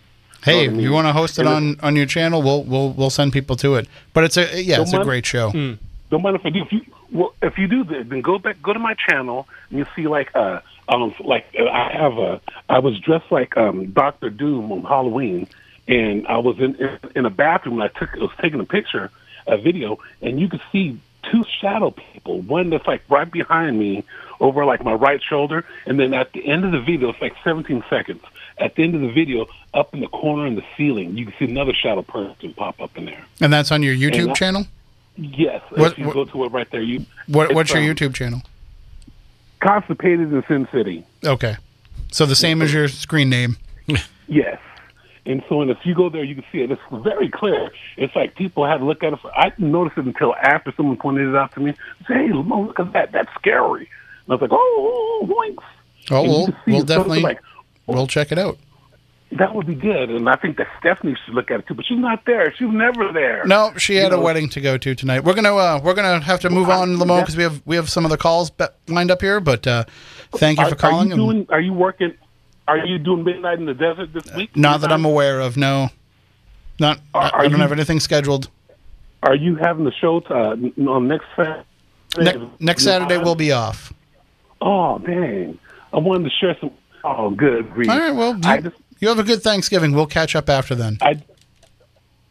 Hey, 0.45 0.68
what 0.68 0.74
I 0.74 0.76
if 0.76 0.82
you 0.82 0.92
want 0.92 1.07
to 1.07 1.12
host 1.12 1.38
it 1.38 1.47
on 1.47 1.80
on 1.80 1.97
your 1.97 2.07
channel, 2.07 2.42
we'll 2.42 2.62
we'll 2.64 2.92
we'll 2.92 3.11
send 3.11 3.32
people 3.32 3.57
to 3.57 3.76
it. 3.76 3.88
But 4.12 4.24
it's 4.24 4.36
a 4.36 4.62
yeah, 4.62 4.76
Don't 4.76 4.84
it's 4.84 4.92
a 4.92 5.03
great 5.03 5.24
show. 5.24 5.51
Don't 5.53 6.22
mind 6.22 6.36
if 6.36 6.45
I 6.45 6.51
do. 6.51 6.62
If 6.62 6.72
you 6.72 6.82
well, 7.11 7.34
if 7.42 7.57
you 7.59 7.66
do, 7.66 7.84
then 7.84 8.20
go 8.20 8.38
back, 8.38 8.61
go 8.62 8.72
to 8.72 8.78
my 8.78 8.95
channel, 8.95 9.49
and 9.70 9.78
you 9.78 9.86
see 9.97 10.07
like 10.07 10.34
uh 10.34 10.61
um 10.88 11.14
like 11.20 11.47
uh, 11.59 11.64
I 11.64 11.92
have 11.92 12.18
a 12.18 12.40
I 12.68 12.80
was 12.80 12.99
dressed 13.01 13.32
like 13.32 13.57
um 13.57 13.86
Doctor 13.92 14.28
Doom 14.28 14.70
on 14.70 14.82
Halloween, 14.82 15.47
and 15.88 16.26
I 16.26 16.38
was 16.38 16.59
in 16.59 16.74
in, 16.74 16.99
in 17.16 17.26
a 17.26 17.30
bathroom. 17.30 17.80
and 17.80 17.84
I 17.84 17.99
took 17.99 18.14
I 18.14 18.18
was 18.18 18.30
taking 18.38 18.61
a 18.61 18.64
picture, 18.64 19.11
a 19.47 19.57
video, 19.57 19.99
and 20.20 20.38
you 20.38 20.49
could 20.49 20.62
see 20.72 20.99
two 21.30 21.45
shadow 21.61 21.90
people. 21.90 22.42
One 22.42 22.68
that's 22.68 22.86
like 22.86 23.03
right 23.09 23.30
behind 23.30 23.78
me, 23.78 24.05
over 24.40 24.64
like 24.64 24.84
my 24.84 24.92
right 24.92 25.22
shoulder, 25.22 25.64
and 25.86 25.99
then 25.99 26.12
at 26.12 26.32
the 26.32 26.47
end 26.47 26.64
of 26.64 26.72
the 26.72 26.80
video, 26.80 27.11
it's 27.11 27.20
like 27.20 27.34
17 27.42 27.82
seconds. 27.88 28.22
At 28.59 28.76
the 28.76 28.84
end 28.84 28.94
of 28.94 29.00
the 29.00 29.11
video, 29.12 29.46
up 29.72 29.92
in 29.94 30.00
the 30.00 30.07
corner 30.09 30.46
in 30.46 30.55
the 30.55 30.64
ceiling, 30.76 31.16
you 31.16 31.26
can 31.26 31.34
see 31.38 31.50
another 31.50 31.72
shadow 31.74 32.02
person 32.02 32.55
pop 32.55 32.80
up 32.80 32.96
in 32.96 33.07
there. 33.07 33.24
And 33.40 33.52
that's 33.52 33.72
on 33.72 33.82
your 33.82 33.94
YouTube 33.94 34.30
I- 34.30 34.34
channel. 34.34 34.66
Yes, 35.16 35.62
What- 35.70 35.92
if 35.92 35.98
you 35.98 36.07
what- 36.07 36.14
go 36.14 36.24
to 36.24 36.44
it 36.44 36.52
right 36.52 36.70
there, 36.70 36.82
you 36.82 37.07
What 37.26 37.55
what's 37.55 37.72
your 37.72 37.82
um, 37.82 37.88
YouTube 37.88 38.14
channel? 38.14 38.42
Constipated 39.61 40.32
in 40.32 40.44
Sin 40.46 40.68
City. 40.72 41.05
Okay, 41.24 41.57
so 42.11 42.26
the 42.26 42.36
same 42.36 42.61
as 42.62 42.72
your 42.72 42.88
screen 42.88 43.28
name. 43.30 43.57
Yes. 44.26 44.59
And 45.26 45.42
so, 45.48 45.61
and 45.62 45.70
if 45.70 45.78
you 45.84 45.94
go 45.94 46.09
there, 46.09 46.24
you 46.24 46.34
can 46.34 46.44
see 46.50 46.61
it. 46.62 46.70
It's 46.70 46.80
very 46.90 47.28
clear. 47.28 47.70
It's 47.96 48.14
like 48.16 48.34
people 48.34 48.66
had 48.66 48.78
to 48.78 48.84
look 48.84 49.02
at 49.02 49.12
it. 49.12 49.20
For, 49.20 49.30
I 49.38 49.50
didn't 49.50 49.70
notice 49.72 49.92
it 49.98 50.05
until 50.05 50.34
after 50.34 50.72
someone 50.76 50.96
pointed 50.96 51.28
it 51.28 51.34
out 51.36 51.52
to 51.52 51.61
me. 51.61 51.72
Say, 52.09 52.14
hey, 52.14 52.32
look 52.32 52.78
at 52.80 52.92
that. 52.92 53.12
That's 53.12 53.32
scary. 53.34 53.80
And 54.26 54.30
I 54.30 54.32
was 54.34 54.40
like, 54.42 54.50
oh, 54.52 55.20
oh, 55.22 55.26
boinks. 55.26 55.64
Oh, 56.11 56.22
you 56.22 56.28
we'll, 56.30 56.44
can 56.46 56.55
see 56.55 56.70
we'll 56.72 56.76
it's 56.80 56.88
definitely 56.88 57.20
like, 57.20 57.40
we'll 57.87 58.07
check 58.07 58.32
it 58.32 58.39
out. 58.39 58.59
that 59.32 59.55
would 59.55 59.66
be 59.66 59.74
good. 59.74 60.11
And 60.11 60.28
I 60.28 60.37
think 60.37 60.59
that 60.59 60.68
Stephanie 60.78 61.16
should 61.24 61.35
look 61.35 61.51
at 61.51 61.61
it 61.61 61.66
too. 61.66 61.74
But 61.74 61.85
she's 61.87 61.99
not 61.99 62.24
there. 62.24 62.53
She's 62.57 62.68
never 62.68 63.12
there. 63.12 63.45
No, 63.47 63.72
she 63.76 63.97
had 63.97 64.09
You 64.12 64.14
a 64.14 64.16
know- 64.18 64.22
wedding 64.22 64.49
to 64.51 64.61
go 64.61 64.76
to 64.78 64.95
tonight. 64.95 65.24
We're 65.24 65.35
gonna 65.35 65.55
uh, 65.55 65.80
we're 65.82 65.95
gonna 65.95 66.20
have 66.20 66.41
to 66.41 66.51
move 66.51 66.68
on, 66.70 66.97
Lamone, 66.97 67.22
because 67.22 67.37
we 67.37 67.43
have 67.43 67.61
we 67.64 67.76
have 67.76 67.91
some 67.91 68.05
of 68.05 68.11
the 68.11 68.16
calls 68.18 68.51
be- 68.51 68.66
lined 68.89 69.11
up 69.11 69.20
here. 69.20 69.41
But 69.41 69.66
uh, 69.66 69.85
thank 70.32 70.59
you 70.59 70.64
Are, 70.66 70.70
for 70.70 70.76
calling. 70.76 71.09
Are 71.12 71.16
you, 71.16 71.16
doing, 71.16 71.47
are 71.51 71.61
you 71.61 71.72
working? 71.72 72.14
Are 72.68 72.78
you 72.78 72.99
doing 72.99 73.24
Midnight 73.24 73.59
in 73.59 73.66
the 73.66 73.74
Desert 73.74 74.12
this 74.14 74.32
week? 74.35 74.57
not 74.57 74.80
that 74.82 74.91
I'm 74.93 75.05
aware 75.05 75.41
of. 75.41 75.57
No, 75.57 75.89
not. 76.78 77.01
Are- 77.12 77.22
I, 77.35 77.39
I 77.39 77.43
don't 77.43 77.53
you- 77.53 77.57
have 77.59 77.72
anything 77.72 78.01
scheduled. 78.01 78.49
Are 79.22 79.35
you 79.35 79.57
having 79.57 79.85
the 79.85 79.93
show 79.93 80.20
to, 80.20 80.35
uh, 80.35 80.57
on 80.91 81.09
next 81.09 81.24
Saturday? 81.35 81.64
Ne- 82.18 82.51
next 82.61 82.85
Saturday 82.85 83.16
we'll 83.18 83.35
be 83.35 83.53
off. 83.53 83.91
Oh, 84.61 84.99
dang. 84.99 85.59
I 85.93 85.99
wanted 85.99 86.24
to 86.24 86.30
share 86.41 86.57
some. 86.61 86.70
Oh, 87.05 87.30
good. 87.30 87.70
grief. 87.72 87.88
All 87.90 87.98
right. 87.98 88.14
Well, 88.14 88.34
you, 88.36 88.62
just, 88.62 88.76
you 88.98 89.09
have 89.09 89.18
a 89.18 89.22
good 89.24 89.42
Thanksgiving. 89.42 89.92
We'll 89.92 90.07
catch 90.07 90.34
up 90.34 90.48
after 90.48 90.74
then. 90.74 90.98
I, 91.02 91.22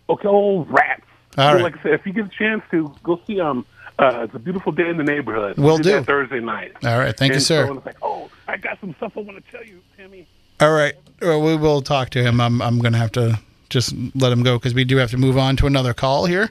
okay, 0.09 0.27
old 0.27 0.69
rats. 0.69 1.03
All 1.37 1.49
So, 1.51 1.53
right. 1.55 1.63
Like 1.63 1.77
I 1.79 1.83
said, 1.83 1.91
if 1.93 2.05
you 2.05 2.13
get 2.13 2.25
a 2.25 2.29
chance 2.29 2.63
to, 2.71 2.93
go 3.03 3.19
see, 3.27 3.39
um, 3.39 3.65
uh, 3.99 4.23
it's 4.23 4.33
a 4.35 4.39
beautiful 4.39 4.71
day 4.71 4.89
in 4.89 4.97
the 4.97 5.03
neighborhood. 5.03 5.57
Will 5.57 5.77
We 5.77 5.83
did 5.83 5.83
do. 5.83 5.91
that 5.97 6.05
Thursday 6.07 6.39
night. 6.39 6.73
All 6.83 6.97
right. 6.97 7.15
Thank 7.15 7.33
you, 7.33 7.39
sir. 7.39 7.67
So 7.67 7.81
like, 7.85 7.97
oh, 8.01 8.29
I 8.47 8.57
got 8.57 8.79
some 8.81 8.93
stuff 8.97 9.13
I 9.15 9.19
want 9.21 9.43
to 9.45 9.51
tell 9.51 9.63
you, 9.63 9.79
Timmy. 9.95 10.27
All 10.59 10.71
right. 10.73 10.95
Well, 11.21 11.41
we 11.41 11.55
will 11.55 11.81
talk 11.81 12.09
to 12.11 12.23
him. 12.23 12.41
I'm 12.41 12.61
I'm 12.61 12.79
gonna 12.79 12.97
have 12.97 13.11
to 13.13 13.39
just 13.69 13.93
let 14.15 14.31
him 14.31 14.43
go 14.43 14.57
because 14.57 14.73
we 14.73 14.83
do 14.83 14.97
have 14.97 15.11
to 15.11 15.17
move 15.17 15.37
on 15.37 15.55
to 15.57 15.67
another 15.67 15.93
call 15.93 16.25
here. 16.25 16.49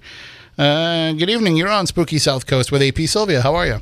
Uh, 0.59 1.13
good 1.13 1.31
evening. 1.31 1.57
You're 1.57 1.69
on 1.69 1.87
Spooky 1.87 2.19
South 2.19 2.47
Coast 2.47 2.71
with 2.73 2.83
AP 2.83 3.07
Sylvia. 3.09 3.41
How 3.43 3.55
are 3.55 3.67
you? 3.67 3.79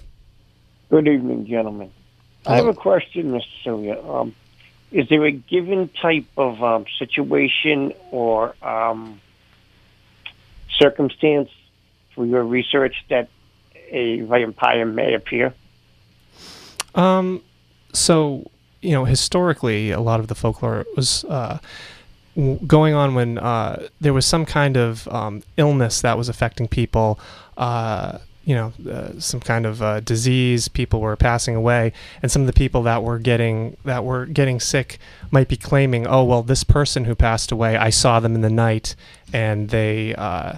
Good 0.91 1.09
evening, 1.09 1.47
gentlemen. 1.47 1.91
I 2.47 2.57
have 2.57 2.67
a 2.67 2.75
question, 2.75 3.33
Mr. 3.33 3.45
Sylvia. 3.63 4.03
Um, 4.03 4.35
is 4.93 5.09
there 5.09 5.25
a 5.25 5.31
given 5.31 5.89
type 5.89 6.27
of 6.37 6.63
um, 6.63 6.87
situation 6.99 7.93
or 8.11 8.55
um, 8.63 9.21
circumstance 10.79 11.51
for 12.15 12.27
your 12.27 12.43
research 12.43 13.05
that 13.09 13.29
a 13.91 14.21
vampire 14.23 14.87
may 14.87 15.15
appear? 15.15 15.55
Um, 16.95 17.43
so 17.93 18.51
you 18.81 18.93
know, 18.93 19.05
historically, 19.05 19.91
a 19.91 20.01
lot 20.01 20.21
of 20.21 20.29
the 20.29 20.35
folklore 20.35 20.87
was 20.97 21.25
uh, 21.25 21.59
going 22.67 22.95
on 22.95 23.15
when 23.15 23.39
uh, 23.39 23.87
there 24.01 24.13
was 24.13 24.25
some 24.25 24.47
kind 24.47 24.77
of 24.77 25.07
um, 25.09 25.43
illness 25.57 26.01
that 26.01 26.17
was 26.17 26.29
affecting 26.29 26.67
people. 26.67 27.19
Uh, 27.57 28.19
you 28.45 28.55
know, 28.55 28.73
uh, 28.91 29.19
some 29.21 29.41
kind 29.41 29.67
of 29.67 29.83
uh, 29.83 30.01
disease. 30.01 30.69
People 30.69 31.01
were 31.01 31.17
passing 31.17 31.55
away, 31.55 31.93
and 32.23 32.31
some 32.31 32.43
of 32.43 32.47
the 32.47 32.53
people 32.53 32.83
that 32.85 33.03
were 33.03 33.19
getting 33.19 33.77
that 33.85 34.05
were 34.05 34.27
getting 34.27 34.61
sick 34.61 34.99
might 35.31 35.49
be 35.49 35.57
claiming, 35.57 36.07
"Oh, 36.07 36.25
well, 36.25 36.43
this 36.43 36.65
person 36.65 37.05
who 37.05 37.15
passed 37.15 37.53
away, 37.53 37.77
I 37.77 37.91
saw 37.91 38.21
them 38.21 38.35
in 38.35 38.41
the 38.41 38.51
night, 38.51 38.97
and 39.33 39.69
they." 39.69 40.15
Uh, 40.15 40.55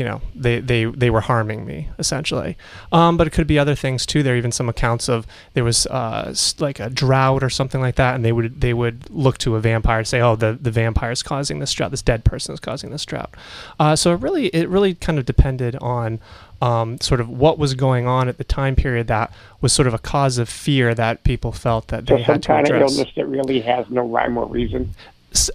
you 0.00 0.06
know 0.06 0.22
they 0.34 0.60
they 0.60 0.86
they 0.86 1.10
were 1.10 1.20
harming 1.20 1.66
me 1.66 1.90
essentially 1.98 2.56
um, 2.90 3.18
but 3.18 3.26
it 3.26 3.30
could 3.30 3.46
be 3.46 3.58
other 3.58 3.74
things 3.74 4.06
too 4.06 4.22
there 4.22 4.32
are 4.32 4.36
even 4.38 4.50
some 4.50 4.66
accounts 4.66 5.10
of 5.10 5.26
there 5.52 5.62
was 5.62 5.86
uh, 5.88 6.34
like 6.58 6.80
a 6.80 6.88
drought 6.88 7.44
or 7.44 7.50
something 7.50 7.82
like 7.82 7.96
that 7.96 8.14
and 8.14 8.24
they 8.24 8.32
would 8.32 8.62
they 8.62 8.72
would 8.72 9.10
look 9.10 9.36
to 9.36 9.56
a 9.56 9.60
vampire 9.60 9.98
and 9.98 10.08
say 10.08 10.18
oh 10.18 10.36
the 10.36 10.56
the 10.58 10.70
vampire 10.70 11.10
is 11.10 11.22
causing 11.22 11.58
this 11.58 11.70
drought 11.74 11.90
this 11.90 12.00
dead 12.00 12.24
person 12.24 12.54
is 12.54 12.60
causing 12.60 12.88
this 12.88 13.04
drought 13.04 13.34
uh, 13.78 13.94
so 13.94 14.14
it 14.14 14.20
really 14.22 14.46
it 14.46 14.70
really 14.70 14.94
kind 14.94 15.18
of 15.18 15.26
depended 15.26 15.76
on 15.82 16.18
um, 16.60 17.00
sort 17.00 17.20
of 17.20 17.28
what 17.28 17.58
was 17.58 17.74
going 17.74 18.06
on 18.06 18.28
at 18.28 18.36
the 18.38 18.44
time 18.44 18.76
period 18.76 19.06
that 19.06 19.32
was 19.60 19.72
sort 19.72 19.88
of 19.88 19.94
a 19.94 19.98
cause 19.98 20.38
of 20.38 20.48
fear 20.48 20.94
that 20.94 21.24
people 21.24 21.52
felt 21.52 21.88
that 21.88 22.06
So 22.06 22.16
they 22.16 22.24
some 22.24 22.34
had 22.34 22.42
to 22.42 22.48
kind 22.48 22.70
of 22.70 22.80
illness 22.80 23.08
that 23.16 23.26
really 23.26 23.60
has 23.60 23.88
no 23.90 24.06
rhyme 24.06 24.36
or 24.36 24.46
reason. 24.46 24.94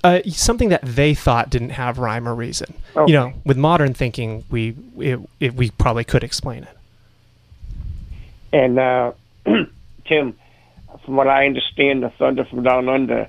uh, 0.04 0.22
something 0.30 0.70
that 0.70 0.82
they 0.84 1.14
thought 1.14 1.50
didn't 1.50 1.72
have 1.72 1.98
rhyme 2.00 2.28
or 2.28 2.34
reason. 2.34 2.74
Okay. 2.96 3.12
You 3.12 3.18
know, 3.18 3.34
with 3.46 3.58
modern 3.58 3.94
thinking, 3.94 4.44
we 4.50 4.76
it, 4.98 5.20
it, 5.40 5.54
we 5.54 5.70
probably 5.72 6.04
could 6.06 6.24
explain 6.24 6.64
it. 6.64 6.78
And 8.54 8.80
uh, 8.80 9.12
Tim, 10.06 10.36
from 11.04 11.16
what 11.18 11.28
I 11.28 11.46
understand, 11.46 12.04
the 12.04 12.10
Thunder 12.12 12.46
from 12.46 12.64
Down 12.64 12.88
Under, 12.90 13.28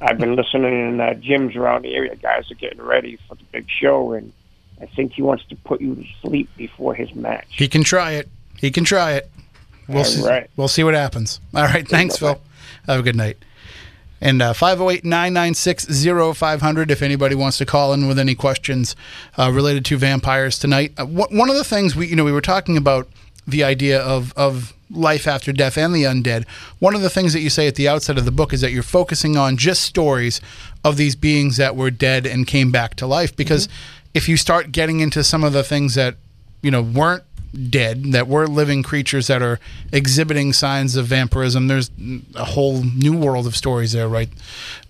I've 0.00 0.18
been 0.18 0.34
listening 0.34 0.88
in 0.88 1.00
uh, 1.00 1.14
gyms 1.14 1.54
around 1.56 1.82
the 1.82 1.94
area. 1.94 2.16
Guys 2.16 2.50
are 2.50 2.54
getting 2.54 2.82
ready 2.82 3.18
for 3.28 3.34
the 3.36 3.44
big 3.52 3.66
show, 3.68 4.12
and 4.12 4.32
I 4.80 4.86
think 4.86 5.12
he 5.12 5.22
wants 5.22 5.44
to 5.46 5.56
put 5.56 5.80
you 5.80 5.94
to 5.94 6.04
sleep 6.22 6.48
before 6.56 6.94
his 6.94 7.14
match. 7.14 7.46
He 7.50 7.68
can 7.68 7.84
try 7.84 8.12
it. 8.12 8.28
He 8.58 8.70
can 8.70 8.84
try 8.84 9.12
it. 9.12 9.30
We'll 9.88 9.98
All 9.98 10.04
see. 10.04 10.22
right. 10.22 10.48
We'll 10.56 10.68
see 10.68 10.84
what 10.84 10.94
happens. 10.94 11.40
All 11.54 11.64
right. 11.64 11.86
Thanks. 11.86 12.16
Phil. 12.16 12.40
Have 12.86 13.00
a 13.00 13.02
good 13.02 13.16
night. 13.16 13.36
And 14.22 14.42
uh, 14.42 14.52
508 14.52 15.04
996 15.04 16.04
0500 16.38 16.90
if 16.90 17.02
anybody 17.02 17.34
wants 17.34 17.58
to 17.58 17.66
call 17.66 17.92
in 17.92 18.06
with 18.06 18.18
any 18.18 18.34
questions 18.34 18.94
uh, 19.38 19.50
related 19.52 19.84
to 19.86 19.96
vampires 19.96 20.58
tonight. 20.58 20.92
Uh, 20.98 21.06
wh- 21.06 21.32
one 21.32 21.48
of 21.48 21.56
the 21.56 21.64
things 21.64 21.96
we, 21.96 22.06
you 22.06 22.16
know, 22.16 22.24
we 22.24 22.32
were 22.32 22.42
talking 22.42 22.76
about 22.76 23.08
the 23.46 23.64
idea 23.64 23.98
of, 24.00 24.32
of 24.36 24.74
life 24.90 25.26
after 25.26 25.52
death 25.52 25.78
and 25.78 25.94
the 25.94 26.02
undead. 26.04 26.46
One 26.80 26.94
of 26.94 27.00
the 27.00 27.08
things 27.08 27.32
that 27.32 27.40
you 27.40 27.48
say 27.48 27.66
at 27.66 27.76
the 27.76 27.88
outset 27.88 28.18
of 28.18 28.26
the 28.26 28.30
book 28.30 28.52
is 28.52 28.60
that 28.60 28.72
you're 28.72 28.82
focusing 28.82 29.36
on 29.36 29.56
just 29.56 29.82
stories 29.82 30.40
of 30.84 30.98
these 30.98 31.16
beings 31.16 31.56
that 31.56 31.74
were 31.74 31.90
dead 31.90 32.26
and 32.26 32.46
came 32.46 32.70
back 32.70 32.94
to 32.96 33.06
life 33.06 33.34
because 33.34 33.68
if 34.14 34.28
you 34.28 34.36
start 34.36 34.72
getting 34.72 35.00
into 35.00 35.22
some 35.22 35.44
of 35.44 35.52
the 35.52 35.62
things 35.62 35.94
that 35.94 36.16
you 36.62 36.70
know 36.70 36.82
weren't 36.82 37.24
dead 37.68 38.12
that 38.12 38.28
we're 38.28 38.46
living 38.46 38.82
creatures 38.82 39.26
that 39.26 39.42
are 39.42 39.58
exhibiting 39.92 40.52
signs 40.52 40.96
of 40.96 41.06
vampirism 41.06 41.66
there's 41.66 41.90
a 42.36 42.44
whole 42.44 42.82
new 42.82 43.16
world 43.16 43.46
of 43.46 43.56
stories 43.56 43.92
there 43.92 44.08
right 44.08 44.28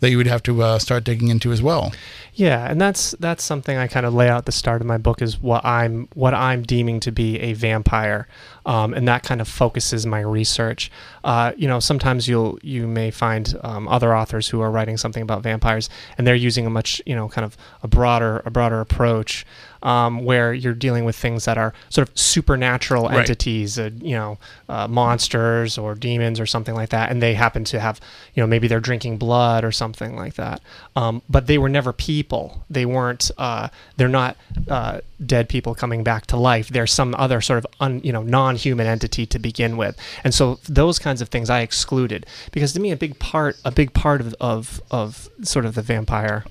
that 0.01 0.11
you 0.11 0.17
would 0.17 0.27
have 0.27 0.43
to 0.43 0.63
uh, 0.63 0.79
start 0.79 1.05
digging 1.05 1.29
into 1.29 1.53
as 1.53 1.63
well 1.63 1.93
Yeah, 2.41 2.71
and 2.71 2.81
that's 2.81 3.11
that's 3.21 3.43
something 3.43 3.77
I 3.77 3.87
kind 3.87 4.07
of 4.07 4.15
lay 4.15 4.29
out 4.29 4.47
the 4.47 4.53
start 4.53 4.81
of 4.81 4.87
my 4.87 4.99
book 4.99 5.21
is 5.21 5.43
what 5.43 5.65
I'm 5.65 6.09
what 6.15 6.33
I'm 6.33 6.63
deeming 6.63 7.01
to 7.01 7.13
be 7.13 7.39
a 7.41 7.53
vampire, 7.55 8.29
um, 8.65 8.95
and 8.95 9.07
that 9.09 9.25
kind 9.25 9.41
of 9.41 9.49
focuses 9.49 10.07
my 10.07 10.21
research. 10.21 10.91
Uh, 11.25 11.53
you 11.57 11.67
know, 11.67 11.81
sometimes 11.81 12.29
you'll 12.29 12.59
you 12.63 12.87
may 12.87 13.11
find 13.11 13.55
um, 13.63 13.89
other 13.89 14.17
authors 14.17 14.49
who 14.49 14.61
are 14.61 14.71
writing 14.71 14.97
something 14.97 15.23
about 15.23 15.43
vampires, 15.43 15.91
and 16.17 16.27
they're 16.27 16.35
using 16.35 16.67
a 16.67 16.71
much 16.71 17.03
you 17.05 17.15
know 17.15 17.29
kind 17.29 17.45
of 17.45 17.57
a 17.83 17.89
broader 17.89 18.43
a 18.47 18.51
broader 18.51 18.81
approach. 18.81 19.45
Um, 19.83 20.24
where 20.26 20.53
you're 20.53 20.74
dealing 20.74 21.07
with 21.07 21.16
things 21.16 21.47
that 21.47 21.57
are 21.57 21.72
sort 21.89 22.07
of 22.07 22.18
supernatural 22.18 23.09
Right. 23.09 23.20
entities, 23.20 23.78
uh, 23.78 23.89
you 24.01 24.14
know, 24.14 24.37
uh, 24.68 24.87
monsters 24.87 25.78
or 25.78 25.95
demons 25.95 26.39
or 26.39 26.45
something 26.45 26.74
like 26.74 26.91
that, 26.91 27.11
and 27.11 27.22
they 27.22 27.33
happen 27.33 27.64
to 27.64 27.81
have, 27.81 27.99
you 28.35 28.43
know, 28.43 28.47
maybe 28.47 28.68
they're 28.68 28.78
drinking 28.81 29.16
blood 29.16 29.64
or 29.64 29.72
something 29.72 30.16
like 30.16 30.35
that. 30.35 30.61
Um, 30.97 31.22
but 31.31 31.47
they 31.47 31.57
were 31.57 31.70
never 31.70 31.93
people. 31.95 32.62
They 32.68 32.85
weren't. 32.85 33.31
Uh, 33.39 33.68
they're 33.97 34.09
not 34.09 34.37
uh, 34.68 35.01
dead 35.24 35.49
people 35.49 35.74
coming 35.74 36.05
back 36.05 36.26
to 36.26 36.37
life. 36.37 36.68
They're 36.68 36.87
some 36.87 37.14
other 37.16 37.41
sort 37.41 37.59
of 37.59 37.66
un, 37.81 38.01
you 38.05 38.12
know 38.12 38.22
non-human 38.22 38.87
entity 38.87 39.24
to 39.26 39.39
begin 39.39 39.76
with. 39.78 39.97
And 40.24 40.35
so 40.35 40.59
those 40.68 40.99
kinds 40.99 41.22
of 41.22 41.28
things 41.31 41.49
I 41.49 41.61
excluded 41.61 42.26
because 42.53 42.72
to 42.74 42.81
me 42.81 42.91
a 42.91 42.97
big 42.97 43.18
part 43.18 43.57
a 43.64 43.70
big 43.70 43.95
part 43.95 44.20
of 44.20 44.35
of, 44.41 44.83
of 44.91 45.28
sort 45.43 45.64
of 45.64 45.74
the 45.74 45.83
vampire 45.83 46.45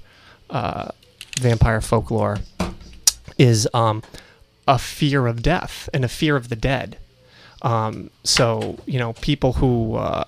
uh, 0.50 0.90
vampire 1.40 1.80
folklore 1.82 2.40
is 3.40 3.68
um, 3.74 4.04
a 4.68 4.78
fear 4.78 5.26
of 5.26 5.42
death 5.42 5.90
and 5.94 6.06
a 6.06 6.08
fear 6.08 6.36
of 6.36 6.50
the 6.50 6.56
dead. 6.56 6.98
Um, 7.64 8.12
so 8.24 8.78
you 8.86 9.00
know, 9.00 9.14
people 9.14 9.54
who 9.54 9.96
uh, 9.96 10.26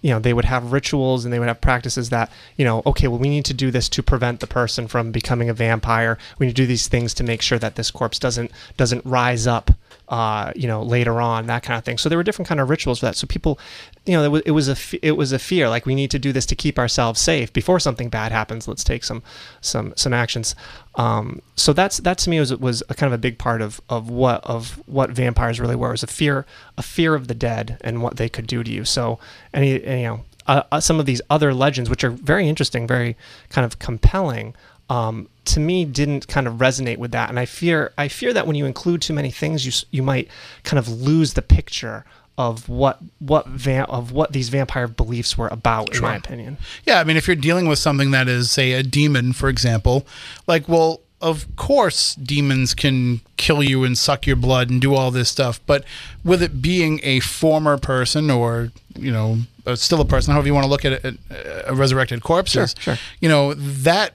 you 0.00 0.10
know 0.10 0.18
they 0.18 0.32
would 0.32 0.46
have 0.46 0.72
rituals 0.72 1.24
and 1.24 1.34
they 1.34 1.38
would 1.38 1.48
have 1.48 1.60
practices 1.60 2.08
that 2.08 2.30
you 2.56 2.64
know, 2.64 2.82
okay, 2.86 3.08
well, 3.08 3.18
we 3.18 3.28
need 3.28 3.44
to 3.44 3.54
do 3.54 3.70
this 3.70 3.88
to 3.90 4.02
prevent 4.02 4.40
the 4.40 4.46
person 4.46 4.88
from 4.88 5.12
becoming 5.12 5.50
a 5.50 5.54
vampire. 5.54 6.16
We 6.38 6.46
need 6.46 6.56
to 6.56 6.62
do 6.62 6.66
these 6.66 6.88
things 6.88 7.12
to 7.14 7.24
make 7.24 7.42
sure 7.42 7.58
that 7.58 7.74
this 7.74 7.90
corpse 7.90 8.18
doesn't 8.18 8.50
doesn't 8.76 9.04
rise 9.04 9.46
up. 9.46 9.72
Uh, 10.08 10.52
you 10.56 10.66
know, 10.66 10.82
later 10.82 11.20
on, 11.20 11.46
that 11.46 11.62
kind 11.62 11.76
of 11.76 11.84
thing. 11.84 11.98
So 11.98 12.08
there 12.08 12.16
were 12.16 12.22
different 12.22 12.48
kind 12.48 12.60
of 12.60 12.70
rituals 12.70 13.00
for 13.00 13.06
that. 13.06 13.16
So 13.16 13.26
people, 13.26 13.58
you 14.06 14.14
know, 14.14 14.24
it 14.24 14.52
was, 14.52 14.68
a 14.68 15.06
it 15.06 15.18
was 15.18 15.32
a 15.32 15.38
fear. 15.38 15.68
Like 15.68 15.84
we 15.84 15.94
need 15.94 16.10
to 16.12 16.18
do 16.18 16.32
this 16.32 16.46
to 16.46 16.56
keep 16.56 16.78
ourselves 16.78 17.20
safe 17.20 17.52
before 17.52 17.78
something 17.78 18.08
bad 18.08 18.32
happens. 18.32 18.66
Let's 18.66 18.84
take 18.84 19.04
some 19.04 19.22
some 19.60 19.92
some 19.96 20.14
actions. 20.14 20.54
Um, 20.94 21.42
so 21.56 21.74
that's 21.74 21.98
that 21.98 22.16
to 22.18 22.30
me 22.30 22.40
was 22.40 22.56
was 22.56 22.82
a 22.88 22.94
kind 22.94 23.12
of 23.12 23.18
a 23.18 23.20
big 23.20 23.38
part 23.38 23.60
of 23.60 23.82
of 23.90 24.08
what 24.08 24.42
of 24.44 24.82
what 24.86 25.10
vampires 25.10 25.60
really 25.60 25.76
were. 25.76 25.90
Was 25.90 26.02
a 26.02 26.06
fear 26.06 26.46
a 26.78 26.82
fear 26.82 27.14
of 27.14 27.28
the 27.28 27.34
dead 27.34 27.76
and 27.82 28.02
what 28.02 28.16
they 28.16 28.30
could 28.30 28.46
do 28.46 28.64
to 28.64 28.70
you. 28.70 28.86
So 28.86 29.18
any, 29.52 29.84
any 29.84 30.02
you 30.02 30.08
know 30.08 30.24
uh, 30.48 30.62
uh, 30.72 30.80
some 30.80 30.98
of 30.98 31.06
these 31.06 31.20
other 31.28 31.52
legends, 31.52 31.90
which 31.90 32.02
are 32.02 32.10
very 32.10 32.48
interesting, 32.48 32.86
very 32.86 33.16
kind 33.50 33.66
of 33.66 33.78
compelling. 33.78 34.54
Um, 34.90 35.28
to 35.46 35.60
me, 35.60 35.84
didn't 35.84 36.28
kind 36.28 36.46
of 36.46 36.54
resonate 36.54 36.96
with 36.98 37.10
that, 37.12 37.28
and 37.28 37.38
I 37.38 37.44
fear 37.46 37.92
I 37.98 38.08
fear 38.08 38.32
that 38.32 38.46
when 38.46 38.56
you 38.56 38.64
include 38.66 39.02
too 39.02 39.12
many 39.14 39.30
things, 39.30 39.64
you 39.66 39.72
you 39.90 40.02
might 40.02 40.28
kind 40.64 40.78
of 40.78 40.88
lose 40.88 41.34
the 41.34 41.42
picture 41.42 42.04
of 42.38 42.68
what 42.68 42.98
what 43.18 43.46
va- 43.48 43.86
of 43.88 44.12
what 44.12 44.32
these 44.32 44.48
vampire 44.48 44.86
beliefs 44.88 45.36
were 45.36 45.48
about, 45.48 45.94
in 45.94 46.00
my 46.02 46.16
opinion. 46.16 46.56
Yeah, 46.86 47.00
I 47.00 47.04
mean, 47.04 47.16
if 47.16 47.26
you're 47.26 47.36
dealing 47.36 47.66
with 47.68 47.78
something 47.78 48.12
that 48.12 48.28
is, 48.28 48.50
say, 48.50 48.72
a 48.72 48.82
demon, 48.82 49.32
for 49.32 49.48
example, 49.48 50.06
like, 50.46 50.68
well, 50.68 51.00
of 51.20 51.46
course, 51.56 52.14
demons 52.14 52.74
can 52.74 53.20
kill 53.36 53.60
you 53.62 53.82
and 53.82 53.98
suck 53.98 54.24
your 54.26 54.36
blood 54.36 54.70
and 54.70 54.80
do 54.80 54.94
all 54.94 55.10
this 55.10 55.28
stuff. 55.28 55.60
But 55.66 55.82
with 56.24 56.42
it 56.42 56.62
being 56.62 57.00
a 57.02 57.18
former 57.20 57.76
person 57.76 58.30
or, 58.30 58.70
you 58.96 59.10
know, 59.10 59.38
still 59.74 60.00
a 60.00 60.04
person, 60.04 60.32
however 60.32 60.46
you 60.46 60.54
want 60.54 60.62
to 60.64 60.70
look 60.70 60.84
at 60.84 60.92
it, 61.04 61.18
a 61.66 61.74
resurrected 61.74 62.22
corpses, 62.22 62.74
Sure, 62.78 62.94
sure. 62.94 63.04
you 63.20 63.28
know, 63.28 63.52
that, 63.54 64.14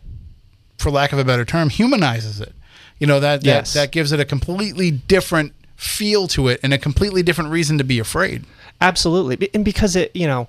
for 0.84 0.92
lack 0.92 1.12
of 1.14 1.18
a 1.20 1.26
better 1.26 1.46
term, 1.46 1.70
humanizes 1.70 2.40
it. 2.40 2.54
You 3.00 3.08
know, 3.08 3.20
that, 3.20 3.42
that, 3.42 3.46
Yes. 3.46 3.74
that 3.74 3.92
gives 3.92 4.12
it 4.12 4.20
a 4.20 4.26
completely 4.26 4.92
different 4.92 5.54
feel 5.76 6.28
to 6.28 6.48
it 6.48 6.60
and 6.62 6.74
a 6.74 6.78
completely 6.78 7.24
different 7.24 7.50
reason 7.50 7.78
to 7.80 7.84
be 7.84 7.98
afraid. 8.00 8.44
Absolutely, 8.80 9.50
and 9.54 9.66
because 9.66 9.96
it, 9.96 10.16
you 10.16 10.28
know, 10.28 10.48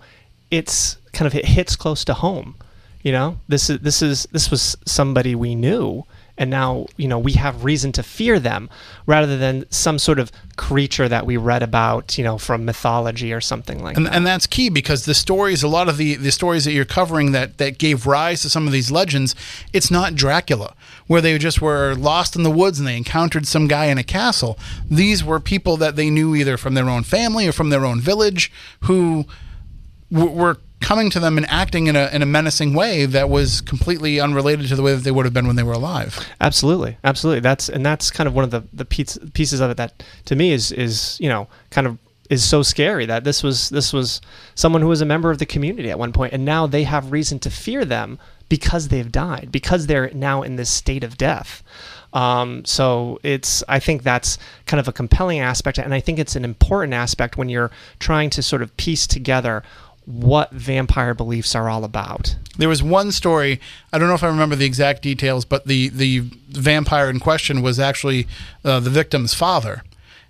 it's 0.51 0.99
kind 1.13 1.27
of 1.27 1.35
it 1.35 1.47
hits 1.47 1.77
close 1.77 2.05
to 2.05 2.15
home. 2.15 2.57
You 3.03 3.13
know, 3.13 3.39
this 3.49 3.71
is 3.71 3.79
this 3.81 4.03
is 4.03 4.27
this 4.33 4.51
was 4.51 4.77
somebody 4.87 5.35
we 5.35 5.55
knew, 5.55 6.05
and 6.37 6.51
now 6.51 6.87
you 6.97 7.09
know 7.09 7.19
we 7.19 7.33
have 7.33 7.65
reason 7.65 7.93
to 7.93 8.03
fear 8.03 8.39
them, 8.39 8.69
rather 9.07 9.37
than 9.37 9.65
some 9.71 9.99
sort 9.99 10.19
of 10.19 10.33
creature 10.57 11.09
that 11.09 11.27
we 11.27 11.37
read 11.37 11.63
about, 11.63 12.17
you 12.17 12.25
know, 12.25 12.39
from 12.39 12.65
mythology 12.65 13.33
or 13.33 13.41
something 13.41 13.83
like 13.83 13.97
and, 13.97 14.07
that. 14.07 14.15
and 14.15 14.27
that's 14.27 14.47
key 14.47 14.69
because 14.69 15.05
the 15.05 15.15
stories 15.15 15.63
a 15.63 15.69
lot 15.69 15.89
of 15.89 15.97
the 15.97 16.15
the 16.15 16.31
stories 16.31 16.65
that 16.65 16.73
you're 16.73 16.85
covering 16.85 17.33
that 17.33 17.59
that 17.59 17.79
gave 17.79 18.07
rise 18.07 18.43
to 18.43 18.51
some 18.51 18.67
of 18.67 18.73
these 18.73 18.91
legends 18.91 19.35
it's 19.73 19.91
not 19.91 20.15
dracula 20.15 20.75
where 21.07 21.21
they 21.21 21.37
just 21.39 21.61
were 21.61 21.95
lost 21.95 22.37
in 22.37 22.43
the 22.43 22.51
woods 22.51 22.79
and 22.79 22.87
they 22.87 22.97
encountered 22.97 23.47
some 23.47 23.67
guy 23.67 23.87
in 23.87 23.99
a 23.99 24.05
castle 24.05 24.59
these 24.89 25.25
were 25.25 25.41
people 25.41 25.77
that 25.77 25.97
they 25.97 26.11
knew 26.11 26.35
either 26.35 26.57
from 26.57 26.75
their 26.75 26.89
own 26.89 27.03
family 27.03 27.47
or 27.47 27.53
from 27.53 27.71
their 27.71 27.85
own 27.85 28.01
village 28.01 28.53
who 28.83 29.25
were 30.11 30.59
coming 30.85 31.09
to 31.11 31.19
them 31.19 31.39
and 31.39 31.49
acting 31.49 31.87
in 31.87 31.97
a, 31.97 32.09
in 32.13 32.21
a 32.21 32.27
menacing 32.27 32.75
way 32.75 33.07
that 33.07 33.31
was 33.31 33.63
completely 33.63 34.21
unrelated 34.21 34.69
to 34.69 34.77
the 34.77 34.83
way 34.83 34.95
that 34.95 35.03
they 35.03 35.11
would 35.11 35.25
have 35.25 35.33
been 35.33 35.47
when 35.47 35.57
they 35.57 35.63
were 35.63 35.73
alive 35.73 36.29
Absolutely, 36.41 36.99
absolutely. 37.03 37.41
That's 37.41 37.69
and 37.69 37.85
that's 37.85 38.11
kind 38.11 38.27
of 38.27 38.35
one 38.35 38.45
of 38.45 38.51
the 38.51 38.63
the 38.73 38.85
piece, 38.85 39.19
pieces 39.33 39.61
of 39.61 39.71
it 39.71 39.77
that 39.79 40.03
to 40.27 40.37
me 40.37 40.53
is 40.53 40.71
is 40.73 41.19
you 41.21 41.29
know 41.29 41.49
kind 41.71 41.87
of 41.87 41.99
is 42.31 42.45
so 42.45 42.63
scary 42.63 43.07
that 43.07 43.25
this 43.25 43.43
was 43.43 43.71
this 43.71 43.93
was 43.93 44.21
someone 44.55 44.83
who 44.83 44.89
was 44.89 45.01
a 45.01 45.07
member 45.07 45.31
of 45.31 45.39
the 45.39 45.47
community 45.47 45.91
at 45.91 45.99
one 45.99 46.13
point 46.13 46.33
and 46.33 46.45
now 46.45 46.67
they 46.67 46.85
have 46.85 47.13
reason 47.13 47.39
to 47.39 47.51
fear 47.51 47.85
them 47.85 48.19
because 48.49 48.89
they've 48.89 49.11
died 49.11 49.49
because 49.51 49.87
they're 49.87 50.11
now 50.13 50.43
in 50.43 50.57
this 50.57 50.71
state 50.71 51.03
of 51.05 51.17
death. 51.17 51.63
Um, 52.13 52.65
so 52.65 53.19
it's 53.23 53.65
I 53.69 53.81
think 53.81 54.03
that's 54.03 54.39
kind 54.67 54.79
of 54.79 54.87
a 54.87 54.93
compelling 54.93 55.41
aspect 55.41 55.79
and 55.79 55.93
I 55.93 56.01
think 56.01 56.19
it's 56.19 56.37
an 56.37 56.45
important 56.45 56.95
aspect 56.95 57.37
when 57.37 57.49
you're 57.49 57.71
trying 57.99 58.31
to 58.31 58.43
sort 58.43 58.63
of 58.63 58.77
piece 58.77 59.07
together 59.07 59.63
what 60.07 60.51
vampire 60.53 61.15
beliefs 61.15 61.55
are 61.55 61.69
all 61.69 61.83
about. 61.85 62.37
There 62.59 62.69
was 62.69 62.83
one 62.83 63.11
story. 63.11 63.61
I 63.93 63.99
don't 63.99 64.09
know 64.09 64.15
if 64.15 64.23
I 64.23 64.29
remember 64.29 64.55
the 64.57 64.67
exact 64.67 65.03
details, 65.03 65.45
but 65.45 65.67
the 65.67 65.89
the 65.89 66.21
vampire 66.49 67.09
in 67.11 67.21
question 67.21 67.63
was 67.63 67.81
actually 67.81 68.27
uh, 68.65 68.81
the 68.81 68.91
victim's 68.91 69.35
father, 69.35 69.83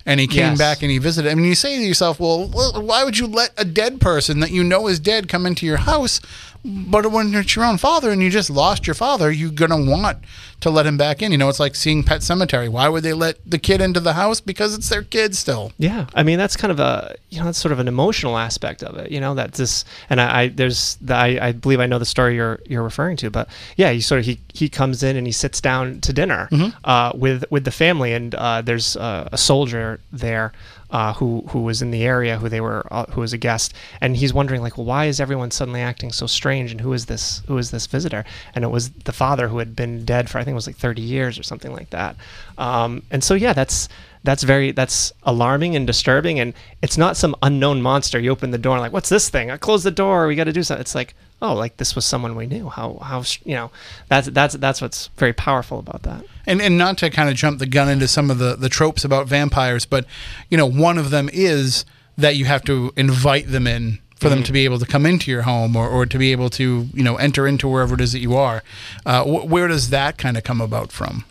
and 0.07 0.21
he 0.21 0.27
came 0.27 0.51
Yes. 0.53 0.59
back 0.59 0.83
and 0.83 0.91
he 0.91 0.99
visited. 0.99 1.31
I 1.31 1.35
mean, 1.35 1.45
you 1.47 1.55
say 1.55 1.77
to 1.77 1.83
yourself, 1.85 2.21
well, 2.21 2.49
well, 2.49 2.81
why 2.83 3.05
would 3.05 3.19
you 3.19 3.27
let 3.27 3.51
a 3.59 3.65
dead 3.65 4.01
person 4.01 4.41
that 4.41 4.51
you 4.53 4.63
know 4.65 4.87
is 4.87 5.01
dead 5.01 5.29
come 5.29 5.45
into 5.45 5.67
your 5.67 5.79
house? 5.79 6.21
But 6.65 7.11
when 7.11 7.35
it's 7.35 7.55
your 7.55 7.65
own 7.67 7.77
father 7.77 8.11
and 8.11 8.23
you 8.23 8.31
just 8.31 8.49
lost 8.49 8.87
your 8.87 8.95
father, 8.95 9.31
you're 9.31 9.51
gonna 9.51 9.83
want 9.85 10.19
to 10.61 10.71
let 10.71 10.87
him 10.87 10.97
back 10.97 11.21
in. 11.21 11.31
You 11.31 11.37
know, 11.37 11.51
it's 11.51 11.61
like 11.61 11.75
seeing 11.75 12.03
Pet 12.03 12.23
Sematary. 12.23 12.71
Why 12.71 12.89
would 12.89 13.03
they 13.03 13.13
let 13.13 13.39
the 13.45 13.59
kid 13.59 13.83
into 13.83 14.01
the 14.01 14.15
house? 14.15 14.41
Because 14.41 14.75
it's 14.75 14.89
their 14.89 15.03
kid 15.03 15.37
still. 15.37 15.73
Yeah, 15.79 16.07
I 16.15 16.23
mean 16.23 16.39
that's 16.39 16.57
kind 16.57 16.73
of 16.73 16.81
a 16.81 17.17
you 17.29 17.39
know 17.39 17.45
that's 17.45 17.59
sort 17.59 17.73
of 17.73 17.81
an 17.81 17.89
emotional 17.89 18.39
aspect 18.39 18.83
of 18.83 18.97
it. 18.97 19.11
You 19.11 19.21
know 19.21 19.35
that 19.35 19.53
this 19.53 19.85
and 20.09 20.21
I, 20.21 20.41
I 20.41 20.49
there's 20.49 20.97
the, 21.03 21.15
I, 21.15 21.49
I 21.49 21.53
believe 21.53 21.81
I 21.81 21.87
know 21.87 21.99
the 21.99 22.07
story 22.07 22.37
you're 22.37 22.61
you're 22.65 22.83
referring 22.83 23.19
to, 23.19 23.31
but 23.31 23.49
yeah, 23.77 23.91
he 23.91 24.01
sort 24.01 24.21
of 24.21 24.25
he 24.25 24.41
he 24.55 24.71
comes 24.71 25.03
in 25.03 25.17
and 25.17 25.27
he 25.27 25.33
sits 25.33 25.61
down 25.61 26.01
to 26.01 26.13
dinner 26.15 26.49
uh, 26.85 27.13
with 27.15 27.45
with 27.51 27.65
the 27.65 27.71
family, 27.71 28.15
and 28.15 28.35
uh, 28.35 28.63
there's 28.63 28.97
uh, 28.97 29.29
a 29.33 29.37
soldier 29.37 30.01
there. 30.13 30.53
Uh, 30.95 31.13
who 31.15 31.43
who 31.49 31.61
was 31.63 31.83
in 31.83 31.91
the 31.91 32.05
area 32.05 32.39
who 32.39 32.49
they 32.49 32.61
were 32.61 32.87
uh, 32.93 33.05
who 33.11 33.21
was 33.21 33.33
a 33.33 33.37
guest. 33.37 33.75
And 34.01 34.17
he's 34.17 34.33
wondering 34.33 34.63
like 34.63 34.79
well 34.79 34.87
why 34.87 35.07
is 35.07 35.19
everyone 35.19 35.51
suddenly 35.51 35.81
acting 35.81 36.13
so 36.13 36.29
strange? 36.29 36.71
And 36.71 36.81
who 36.81 36.93
is 36.93 37.07
this 37.07 37.43
who 37.49 37.59
is 37.59 37.73
this 37.73 37.89
visitor? 37.89 38.25
And 38.55 38.63
it 38.63 38.69
was 38.69 38.91
the 38.91 39.13
father 39.13 39.49
who 39.49 39.59
had 39.59 39.75
been 39.75 40.05
dead 40.05 40.31
for 40.31 40.39
I 40.39 40.45
think 40.45 40.53
it 40.53 40.63
was 40.63 40.69
like 40.69 40.77
30 40.77 41.03
years 41.03 41.37
or 41.37 41.43
something 41.43 41.73
like 41.73 41.91
that. 41.91 42.15
Um, 42.59 43.03
and 43.11 43.25
so 43.25 43.35
yeah 43.35 43.53
that's 43.53 43.89
that's 44.23 44.45
very 44.45 44.71
that's 44.71 45.13
alarming 45.25 45.75
and 45.75 45.85
disturbing. 45.85 46.39
And 46.39 46.55
it's 46.81 46.97
not 46.97 47.17
some 47.17 47.35
unknown 47.43 47.83
monster. 47.83 48.21
You 48.21 48.31
open 48.31 48.53
the 48.53 48.59
door 48.59 48.75
and 48.77 48.81
like 48.81 48.93
what's 48.93 49.09
this 49.09 49.29
thing? 49.29 49.51
I 49.51 49.57
close 49.57 49.83
the 49.83 49.91
door. 49.91 50.29
We 50.29 50.37
got 50.37 50.45
to 50.45 50.53
do 50.53 50.63
something. 50.63 50.81
It's 50.81 50.95
like 50.95 51.17
oh 51.45 51.55
like 51.55 51.77
this 51.77 51.95
was 51.95 52.05
someone 52.05 52.35
we 52.35 52.47
knew 52.47 52.69
how 52.69 52.99
how 53.03 53.23
you 53.45 53.55
know 53.55 53.71
that's 54.09 54.29
that's 54.29 54.55
that's 54.57 54.81
what's 54.83 55.09
very 55.17 55.33
powerful 55.33 55.79
about 55.79 56.03
that 56.03 56.25
and 56.47 56.61
and 56.61 56.77
not 56.77 56.99
to 56.99 57.11
kind 57.11 57.29
of 57.29 57.37
jump 57.37 57.59
the 57.59 57.67
gun 57.67 57.89
into 57.89 58.09
some 58.09 58.31
of 58.31 58.39
the 58.39 58.57
the 58.57 58.69
tropes 58.69 59.05
about 59.05 59.27
vampires, 59.27 59.87
but 59.87 60.05
you 60.51 60.57
know, 60.57 60.67
one 60.67 60.99
of 60.99 61.11
them 61.11 61.31
is 61.33 61.85
that 62.17 62.37
you 62.37 62.45
have 62.45 62.63
to 62.65 62.93
invite 62.97 63.49
them 63.49 63.67
in 63.67 63.99
for 64.17 64.29
them 64.31 64.43
to 64.43 64.53
be 64.53 64.65
able 64.65 64.79
to 64.79 64.87
come 64.87 65.05
into 65.05 65.31
your 65.31 65.43
home 65.43 65.77
or, 65.77 65.87
or 65.87 66.07
to 66.07 66.17
be 66.17 66.33
able 66.33 66.49
to 66.49 66.89
you 66.95 67.03
know 67.03 67.17
enter 67.17 67.47
into 67.47 67.69
wherever 67.69 67.95
it 67.95 68.01
is 68.01 68.13
that 68.13 68.21
you 68.21 68.35
are. 68.35 68.63
Uh, 69.05 69.23
wh- 69.25 69.51
where 69.51 69.69
does 69.69 69.91
that 69.91 70.19
kind 70.19 70.37
of 70.37 70.45
come 70.45 70.61
about 70.61 70.93
from? 70.93 71.25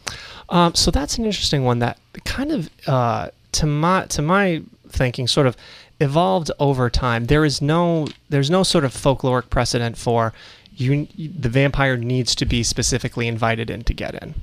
Um, 0.50 0.76
so 0.76 0.92
that's 0.92 1.18
an 1.18 1.26
interesting 1.26 1.64
one 1.64 1.80
that 1.80 1.98
kind 2.26 2.52
of, 2.52 2.70
uh, 2.86 3.30
to 3.54 3.66
my 3.66 4.06
to 4.08 4.22
my 4.22 4.62
thinking, 4.90 5.28
sort 5.28 5.48
of 5.48 5.58
evolved 6.00 6.52
over 6.60 6.90
time. 6.90 7.26
There 7.26 7.46
is 7.46 7.62
no 7.62 8.08
there's 8.30 8.50
no 8.50 8.64
sort 8.64 8.86
of 8.86 8.94
folkloric 8.94 9.50
precedent 9.50 9.98
for, 9.98 10.34
you 10.76 11.08
the 11.18 11.50
vampire 11.50 11.98
needs 11.98 12.36
to 12.36 12.46
be 12.46 12.64
specifically 12.64 13.28
invited 13.28 13.70
in 13.70 13.84
to 13.84 13.94
get 13.94 14.16
in. 14.16 14.36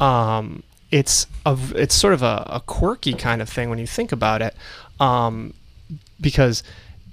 Um, 0.00 0.62
it's 0.90 1.26
a 1.46 1.58
it's 1.74 1.94
sort 1.94 2.14
of 2.14 2.22
a, 2.22 2.46
a 2.48 2.60
quirky 2.60 3.14
kind 3.14 3.40
of 3.42 3.48
thing 3.48 3.70
when 3.70 3.78
you 3.78 3.86
think 3.86 4.12
about 4.12 4.42
it, 4.42 4.54
um, 5.00 5.54
because 6.20 6.62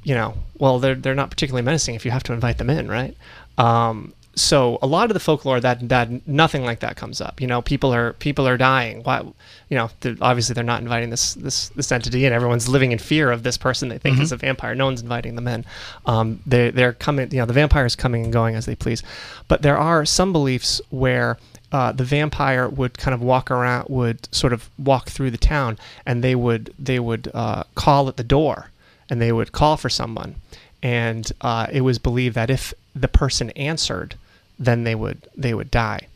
you 0.04 0.16
know, 0.16 0.36
well, 0.58 0.80
they're 0.80 0.96
they're 0.96 1.16
not 1.16 1.30
particularly 1.30 1.64
menacing 1.64 1.96
if 1.96 2.06
you 2.06 2.12
have 2.12 2.24
to 2.24 2.34
invite 2.34 2.58
them 2.58 2.70
in, 2.70 2.88
right? 2.90 3.16
Um, 3.58 4.14
so 4.40 4.80
a 4.82 4.88
lot 4.88 5.10
of 5.10 5.14
the 5.14 5.20
folklore 5.20 5.60
that 5.60 5.90
that 5.90 6.28
nothing 6.28 6.64
like 6.64 6.80
that 6.80 6.96
comes 6.96 7.22
up. 7.22 7.42
You 7.42 7.48
know, 7.48 7.62
people 7.62 7.94
are 7.94 8.14
people 8.14 8.48
are 8.48 8.58
dying. 8.58 9.04
Why? 9.04 9.22
You 9.70 9.78
know, 9.78 9.90
they're, 10.00 10.16
obviously 10.22 10.54
they're 10.54 10.64
not 10.64 10.82
inviting 10.82 11.10
this 11.10 11.34
this 11.36 11.70
this 11.70 11.92
entity, 11.92 12.26
and 12.26 12.34
everyone's 12.34 12.68
living 12.68 12.92
in 12.92 13.00
fear 13.00 13.32
of 13.32 13.44
this 13.44 13.58
person 13.58 13.90
they 13.90 13.98
think 13.98 14.20
is 14.20 14.32
a 14.32 14.38
vampire. 14.38 14.76
No 14.76 14.86
one's 14.86 15.02
inviting 15.02 15.36
them 15.36 15.48
in. 15.48 15.66
Um, 16.06 16.40
they 16.46 16.72
they're 16.72 16.94
coming. 16.94 17.32
You 17.32 17.40
know, 17.40 17.46
the 17.46 17.54
vampire 17.54 17.86
is 17.86 17.96
coming 17.96 18.24
and 18.24 18.34
going 18.34 18.56
as 18.56 18.66
they 18.66 18.76
please. 18.76 19.04
But 19.48 19.62
there 19.62 19.78
are 19.78 20.06
some 20.06 20.32
beliefs 20.32 20.82
where. 20.90 21.38
Uh, 21.72 21.92
the 21.92 22.04
vampire 22.04 22.68
would 22.68 22.98
kind 22.98 23.14
of 23.14 23.22
walk 23.22 23.52
around, 23.52 23.88
would 23.90 24.28
sort 24.34 24.54
of 24.54 24.72
walk 24.80 25.08
through 25.08 25.30
the 25.30 25.38
town, 25.38 25.78
and 26.04 26.24
they 26.24 26.34
would 26.34 26.74
they 26.80 27.00
would 27.00 27.30
uh, 27.32 27.62
call 27.76 28.08
at 28.08 28.18
the 28.18 28.24
door, 28.24 28.72
and 29.08 29.22
they 29.22 29.32
would 29.32 29.52
call 29.52 29.78
for 29.78 29.88
someone, 29.88 30.34
and 30.82 31.32
uh, 31.42 31.68
it 31.72 31.82
was 31.82 32.00
believed 32.00 32.34
that 32.34 32.50
if 32.50 32.74
the 32.96 33.08
person 33.08 33.52
answered, 33.52 34.16
then 34.60 34.84
they 34.84 34.96
would 34.96 35.28
they 35.36 35.54
would 35.54 35.72
die, 35.72 36.08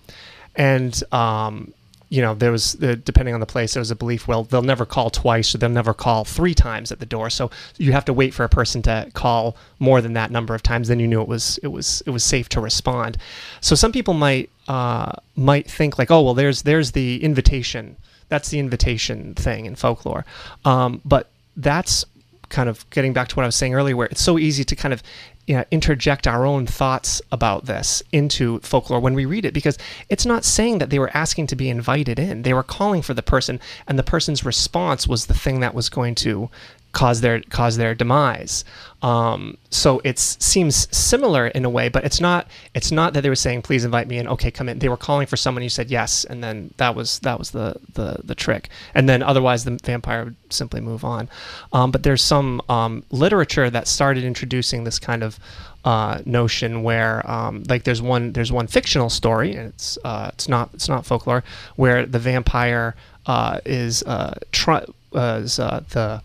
and 0.56 1.02
um, 1.12 1.74
you 2.10 2.22
know 2.22 2.36
there 2.36 2.52
was 2.52 2.74
the, 2.74 2.96
depending 2.96 3.34
on 3.34 3.40
the 3.40 3.46
place 3.46 3.74
there 3.74 3.82
was 3.82 3.90
a 3.90 3.96
belief 3.96 4.28
well 4.28 4.44
they'll 4.44 4.62
never 4.62 4.86
call 4.86 5.10
twice 5.10 5.56
or 5.56 5.58
they'll 5.58 5.70
never 5.70 5.96
call 5.96 6.24
three 6.24 6.54
times 6.54 6.92
at 6.92 7.00
the 7.00 7.08
door. 7.08 7.30
So 7.32 7.50
you 7.78 7.92
have 7.94 8.06
to 8.06 8.14
wait 8.14 8.36
for 8.36 8.44
a 8.44 8.50
person 8.50 8.84
to 8.84 9.10
call 9.14 9.58
more 9.80 10.00
than 10.00 10.14
that 10.14 10.30
number 10.30 10.54
of 10.54 10.62
times. 10.62 10.90
Then 10.90 11.00
you 11.00 11.08
knew 11.08 11.22
it 11.22 11.28
was 11.28 11.58
it 11.64 11.70
was 11.70 12.04
it 12.06 12.12
was 12.12 12.24
safe 12.24 12.50
to 12.50 12.62
respond. 12.62 13.18
So 13.62 13.74
some 13.74 13.92
people 13.92 14.14
might 14.14 14.52
uh, 14.68 15.14
might 15.36 15.70
think 15.70 15.98
like 15.98 16.12
oh 16.12 16.22
well 16.22 16.36
there's 16.36 16.62
there's 16.62 16.92
the 16.92 17.24
invitation. 17.24 17.96
That's 18.30 18.50
the 18.50 18.60
invitation 18.60 19.34
thing 19.34 19.66
in 19.66 19.76
folklore. 19.76 20.26
Um, 20.66 21.02
but 21.04 21.30
that's 21.56 22.06
kind 22.50 22.70
of 22.70 22.88
getting 22.92 23.14
back 23.14 23.28
to 23.30 23.36
what 23.36 23.44
I 23.44 23.48
was 23.48 23.56
saying 23.56 23.74
earlier, 23.74 23.98
where 23.98 24.08
it's 24.08 24.22
so 24.22 24.38
easy 24.38 24.64
to 24.64 24.76
kind 24.76 24.94
of 24.94 25.02
you 25.48 25.56
know, 25.56 25.66
interject 25.72 26.26
our 26.26 26.46
own 26.46 26.66
thoughts 26.66 27.22
about 27.32 27.66
this 27.66 28.02
into 28.12 28.60
folklore 28.60 29.00
when 29.00 29.14
we 29.14 29.26
read 29.26 29.46
it, 29.46 29.54
because 29.54 29.78
it's 30.10 30.26
not 30.26 30.46
saying 30.46 30.78
that 30.78 30.90
they 30.90 31.00
were 31.00 31.16
asking 31.16 31.48
to 31.48 31.56
be 31.56 31.70
invited 31.70 32.18
in. 32.18 32.44
They 32.44 32.54
were 32.54 32.64
calling 32.64 33.02
for 33.02 33.14
the 33.14 33.22
person, 33.24 33.60
and 33.88 34.00
the 34.00 34.04
person's 34.04 34.46
response 34.46 35.08
was 35.08 35.26
the 35.26 35.34
thing 35.34 35.60
that 35.60 35.74
was 35.74 35.90
going 35.90 36.16
to 36.16 36.50
cause 36.94 37.22
their 37.22 37.42
cause 37.42 37.78
their 37.78 37.94
demise. 37.94 38.64
Um, 39.02 39.58
so 39.70 40.00
it 40.06 40.18
seems 40.18 40.88
similar 40.96 41.48
in 41.48 41.66
a 41.66 41.70
way, 41.70 41.90
but 41.90 42.06
it's 42.06 42.22
not. 42.22 42.48
It's 42.74 42.92
not 42.92 43.14
that 43.14 43.22
they 43.22 43.30
were 43.30 43.36
saying, 43.36 43.64
"Please 43.64 43.84
invite 43.84 44.08
me 44.08 44.18
in." 44.18 44.28
Okay, 44.30 44.50
come 44.50 44.70
in. 44.70 44.80
They 44.80 44.88
were 44.88 44.96
calling 44.96 45.28
for 45.28 45.36
someone. 45.36 45.62
who 45.62 45.70
said 45.70 45.92
yes, 45.92 46.24
and 46.24 46.42
then 46.42 46.74
that 46.78 46.96
was 46.96 47.20
that 47.20 47.38
was 47.38 47.52
the 47.52 47.76
the 47.94 48.20
the 48.24 48.36
trick. 48.36 48.70
And 48.96 49.10
then 49.10 49.22
otherwise, 49.22 49.66
the 49.66 49.78
vampire 49.84 50.24
would 50.24 50.36
simply 50.50 50.80
move 50.80 51.04
on. 51.04 51.28
Um, 51.74 51.92
but 51.92 52.04
there's 52.04 52.24
some 52.24 52.62
um, 52.70 53.04
literature 53.12 53.70
that 53.70 53.88
started 53.88 54.24
introducing 54.24 54.86
this 54.86 55.00
kind 55.00 55.22
of 55.22 55.38
uh, 55.84 56.22
notion 56.26 56.84
where 56.84 57.30
um, 57.30 57.64
like 57.68 57.84
there's 57.84 58.02
one 58.02 58.32
there's 58.32 58.52
one 58.52 58.68
fictional 58.68 59.10
story 59.10 59.54
and 59.54 59.68
it's 59.68 59.98
uh, 60.06 60.30
it's 60.34 60.48
not 60.48 60.70
it's 60.74 60.88
not 60.88 61.06
folklore 61.06 61.44
where 61.76 62.06
the 62.06 62.20
vampire 62.20 62.96
uh, 63.26 63.60
is 63.66 64.04
uh, 64.04 64.36
try, 64.52 64.86
uh, 65.14 65.42
is 65.44 65.60
uh, 65.60 65.84
the 65.90 66.22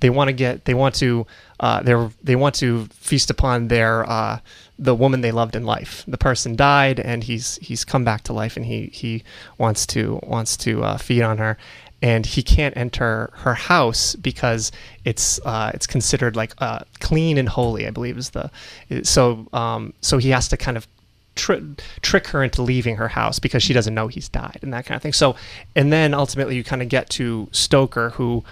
they 0.00 0.10
want 0.10 0.28
to 0.28 0.32
get 0.32 0.64
they 0.64 0.74
want 0.74 0.94
to 0.96 1.26
uh, 1.60 1.82
they 1.82 2.08
they 2.22 2.36
want 2.36 2.54
to 2.56 2.86
feast 2.92 3.30
upon 3.30 3.68
their 3.68 4.08
uh, 4.08 4.38
the 4.78 4.94
woman 4.94 5.20
they 5.20 5.32
loved 5.32 5.56
in 5.56 5.64
life. 5.64 6.04
The 6.06 6.18
person 6.18 6.56
died, 6.56 7.00
and 7.00 7.24
he's 7.24 7.56
he's 7.62 7.84
come 7.84 8.04
back 8.04 8.22
to 8.24 8.32
life, 8.32 8.56
and 8.56 8.66
he 8.66 8.86
he 8.86 9.22
wants 9.58 9.86
to 9.86 10.20
wants 10.22 10.56
to 10.58 10.82
uh, 10.82 10.96
feed 10.98 11.22
on 11.22 11.38
her, 11.38 11.56
and 12.02 12.26
he 12.26 12.42
can't 12.42 12.76
enter 12.76 13.30
her 13.34 13.54
house 13.54 14.14
because 14.16 14.72
it's 15.04 15.40
uh, 15.44 15.70
it's 15.72 15.86
considered 15.86 16.36
like 16.36 16.54
uh, 16.58 16.80
clean 17.00 17.38
and 17.38 17.48
holy. 17.48 17.86
I 17.86 17.90
believe 17.90 18.18
is 18.18 18.30
the 18.30 18.50
so 19.04 19.46
um, 19.52 19.94
so 20.00 20.18
he 20.18 20.30
has 20.30 20.48
to 20.48 20.56
kind 20.56 20.76
of 20.76 20.86
Tri- 21.36 21.62
trick 22.00 22.28
her 22.28 22.44
into 22.44 22.62
leaving 22.62 22.94
her 22.94 23.08
house 23.08 23.40
because 23.40 23.60
she 23.60 23.72
doesn't 23.72 23.92
know 23.92 24.06
he's 24.06 24.28
died 24.28 24.60
and 24.62 24.72
that 24.72 24.86
kind 24.86 24.94
of 24.94 25.02
thing. 25.02 25.12
So, 25.12 25.34
and 25.74 25.92
then 25.92 26.14
ultimately 26.14 26.54
you 26.54 26.62
kind 26.62 26.80
of 26.80 26.88
get 26.88 27.10
to 27.10 27.48
Stoker, 27.50 28.10
who 28.10 28.44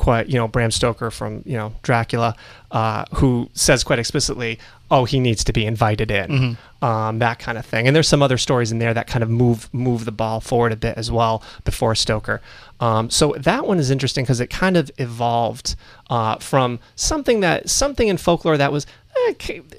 quite 0.00 0.28
you 0.28 0.34
know 0.36 0.48
Bram 0.48 0.70
Stoker 0.70 1.10
from 1.10 1.42
you 1.44 1.56
know 1.56 1.74
Dracula, 1.82 2.34
uh, 2.70 3.04
who 3.14 3.50
says 3.52 3.84
quite 3.84 3.98
explicitly, 3.98 4.58
"Oh, 4.90 5.04
he 5.04 5.20
needs 5.20 5.44
to 5.44 5.52
be 5.52 5.66
invited 5.66 6.10
in," 6.10 6.30
Mm-hmm. 6.30 6.84
um, 6.84 7.18
that 7.18 7.38
kind 7.38 7.58
of 7.58 7.66
thing. 7.66 7.86
And 7.86 7.94
there's 7.94 8.08
some 8.08 8.22
other 8.22 8.38
stories 8.38 8.72
in 8.72 8.78
there 8.78 8.94
that 8.94 9.06
kind 9.06 9.22
of 9.22 9.28
move 9.28 9.68
move 9.72 10.06
the 10.06 10.12
ball 10.12 10.40
forward 10.40 10.72
a 10.72 10.76
bit 10.76 10.96
as 10.96 11.10
well 11.10 11.42
before 11.64 11.94
Stoker. 11.94 12.40
Um, 12.80 13.10
so 13.10 13.34
that 13.38 13.66
one 13.66 13.78
is 13.78 13.90
interesting 13.90 14.24
because 14.24 14.40
it 14.40 14.48
kind 14.48 14.76
of 14.78 14.90
evolved 14.96 15.76
uh, 16.08 16.36
from 16.36 16.80
something 16.96 17.40
that 17.40 17.68
something 17.68 18.08
in 18.08 18.16
folklore 18.16 18.56
that 18.56 18.72
was 18.72 18.86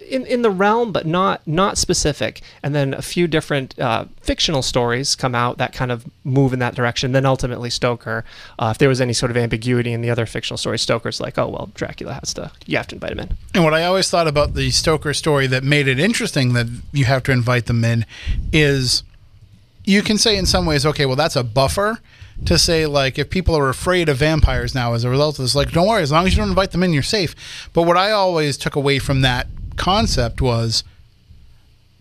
in 0.09 0.25
in 0.25 0.41
the 0.41 0.49
realm, 0.49 0.91
but 0.91 1.05
not 1.05 1.45
not 1.47 1.77
specific. 1.77 2.41
And 2.63 2.73
then 2.75 2.93
a 2.93 3.01
few 3.01 3.27
different 3.27 3.77
uh, 3.79 4.05
fictional 4.21 4.61
stories 4.61 5.15
come 5.15 5.35
out 5.35 5.57
that 5.57 5.73
kind 5.73 5.91
of 5.91 6.05
move 6.23 6.53
in 6.53 6.59
that 6.59 6.75
direction. 6.75 7.11
Then 7.11 7.25
ultimately 7.25 7.69
Stoker, 7.69 8.23
uh, 8.59 8.69
if 8.71 8.77
there 8.77 8.89
was 8.89 9.01
any 9.01 9.13
sort 9.13 9.31
of 9.31 9.37
ambiguity 9.37 9.93
in 9.93 10.01
the 10.01 10.09
other 10.09 10.25
fictional 10.25 10.57
stories, 10.57 10.81
Stoker's 10.81 11.19
like, 11.19 11.37
oh 11.37 11.47
well, 11.47 11.69
Dracula 11.73 12.13
has 12.13 12.33
to 12.35 12.51
you 12.65 12.77
have 12.77 12.87
to 12.87 12.95
invite 12.95 13.11
him 13.11 13.19
in. 13.19 13.37
And 13.53 13.63
what 13.63 13.73
I 13.73 13.83
always 13.83 14.09
thought 14.09 14.27
about 14.27 14.53
the 14.53 14.71
Stoker 14.71 15.13
story 15.13 15.47
that 15.47 15.63
made 15.63 15.87
it 15.87 15.99
interesting 15.99 16.53
that 16.53 16.67
you 16.91 17.05
have 17.05 17.23
to 17.23 17.31
invite 17.31 17.65
them 17.65 17.83
in 17.83 18.05
is 18.51 19.03
you 19.83 20.01
can 20.01 20.17
say 20.17 20.37
in 20.37 20.45
some 20.45 20.65
ways, 20.65 20.85
okay, 20.85 21.05
well, 21.05 21.15
that's 21.15 21.35
a 21.35 21.43
buffer 21.43 21.99
to 22.45 22.57
say, 22.57 22.85
like, 22.85 23.19
if 23.19 23.29
people 23.29 23.55
are 23.55 23.69
afraid 23.69 24.09
of 24.09 24.17
vampires 24.17 24.73
now 24.73 24.93
as 24.93 25.03
a 25.03 25.09
result 25.09 25.37
of 25.37 25.45
this, 25.45 25.55
like, 25.55 25.71
don't 25.71 25.87
worry, 25.87 26.01
as 26.01 26.11
long 26.11 26.25
as 26.25 26.33
you 26.33 26.37
don't 26.37 26.49
invite 26.49 26.71
them 26.71 26.83
in, 26.83 26.93
you're 26.93 27.03
safe. 27.03 27.69
But 27.73 27.83
what 27.83 27.97
I 27.97 28.11
always 28.11 28.57
took 28.57 28.75
away 28.75 28.99
from 28.99 29.21
that 29.21 29.47
concept 29.75 30.41
was 30.41 30.83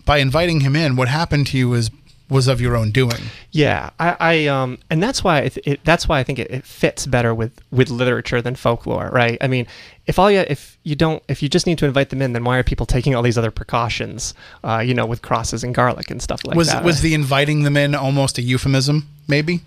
by 0.05 0.19
inviting 0.19 0.61
him 0.61 0.75
in, 0.75 0.97
what 0.97 1.09
happened 1.09 1.47
to 1.49 1.59
you 1.59 1.69
was 1.69 1.91
was 2.31 2.47
of 2.47 2.61
your 2.61 2.77
own 2.77 2.93
doing. 2.93 3.21
Yeah, 3.51 3.91
I, 3.99 4.17
I 4.21 4.47
um, 4.47 4.79
and 4.89 5.03
that's 5.03 5.25
why 5.25 5.41
it, 5.41 5.59
it, 5.65 5.81
that's 5.85 6.09
why 6.09 6.21
I 6.21 6.23
think 6.23 6.39
it, 6.39 6.49
it 6.51 6.65
fits 6.65 7.05
better 7.05 7.35
with 7.35 7.61
with 7.73 7.91
literature 7.91 8.41
than 8.41 8.55
folklore, 8.55 9.11
right? 9.13 9.37
I 9.41 9.49
mean, 9.49 9.67
if 10.07 10.19
all 10.19 10.31
you 10.31 10.45
if 10.49 10.79
you 10.85 10.95
don't 10.95 11.23
if 11.29 11.43
you 11.43 11.49
just 11.49 11.67
need 11.67 11.77
to 11.79 11.87
invite 11.87 12.11
them 12.11 12.23
in, 12.23 12.33
then 12.33 12.45
why 12.45 12.57
are 12.57 12.63
people 12.63 12.87
taking 12.87 13.15
all 13.15 13.23
these 13.23 13.37
other 13.37 13.51
precautions? 13.51 14.33
Uh, 14.63 14.79
you 14.79 14.95
know, 14.95 15.07
with 15.07 15.23
crosses 15.23 15.65
and 15.65 15.75
garlic 15.75 16.11
and 16.11 16.23
stuff 16.23 16.45
like 16.47 16.57
was 16.57 16.69
that. 16.69 16.85
was 16.85 17.01
the 17.01 17.15
inviting 17.15 17.65
them 17.65 17.77
in 17.77 17.97
almost 17.97 18.39
a 18.39 18.43
euphemism, 18.43 19.09
maybe? 19.27 19.61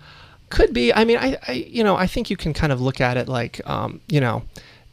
Could 0.50 0.72
be. 0.72 0.92
I 0.92 1.04
mean, 1.04 1.18
I, 1.18 1.36
I 1.46 1.52
you 1.52 1.82
know 1.82 1.96
I 1.96 2.06
think 2.06 2.30
you 2.30 2.36
can 2.36 2.52
kind 2.52 2.72
of 2.72 2.80
look 2.80 3.00
at 3.00 3.16
it 3.16 3.28
like 3.28 3.60
um, 3.68 4.00
you 4.08 4.20
know 4.20 4.42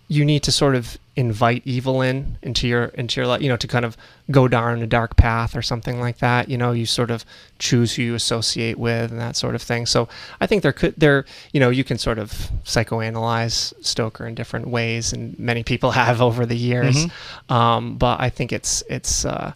you 0.07 0.25
need 0.25 0.43
to 0.43 0.51
sort 0.51 0.75
of 0.75 0.97
invite 1.15 1.61
evil 1.65 2.01
in 2.01 2.37
into 2.41 2.67
your 2.67 2.85
into 2.85 3.19
your 3.19 3.27
life 3.27 3.41
you 3.41 3.49
know 3.49 3.57
to 3.57 3.67
kind 3.67 3.83
of 3.83 3.97
go 4.29 4.47
down 4.47 4.81
a 4.81 4.87
dark 4.87 5.17
path 5.17 5.55
or 5.55 5.61
something 5.61 5.99
like 5.99 6.19
that. 6.19 6.49
You 6.49 6.57
know 6.57 6.71
you 6.71 6.85
sort 6.85 7.11
of 7.11 7.25
choose 7.59 7.95
who 7.95 8.01
you 8.01 8.15
associate 8.15 8.79
with 8.79 9.11
and 9.11 9.19
that 9.19 9.35
sort 9.35 9.55
of 9.55 9.61
thing. 9.61 9.85
So 9.85 10.07
i 10.39 10.47
think 10.47 10.63
there 10.63 10.73
could 10.73 10.95
there 10.97 11.25
you 11.53 11.59
know 11.59 11.69
you 11.69 11.83
can 11.83 11.97
sort 11.97 12.17
of 12.17 12.31
psychoanalyze 12.63 13.73
stoker 13.85 14.25
in 14.25 14.35
different 14.35 14.67
ways 14.67 15.13
and 15.13 15.37
many 15.37 15.63
people 15.63 15.91
have 16.03 16.21
over 16.21 16.45
the 16.45 16.57
years. 16.57 17.05
Um, 17.49 17.97
but 17.97 18.19
i 18.19 18.29
think 18.29 18.51
it's 18.51 18.83
it's 18.89 19.25
uh, 19.25 19.53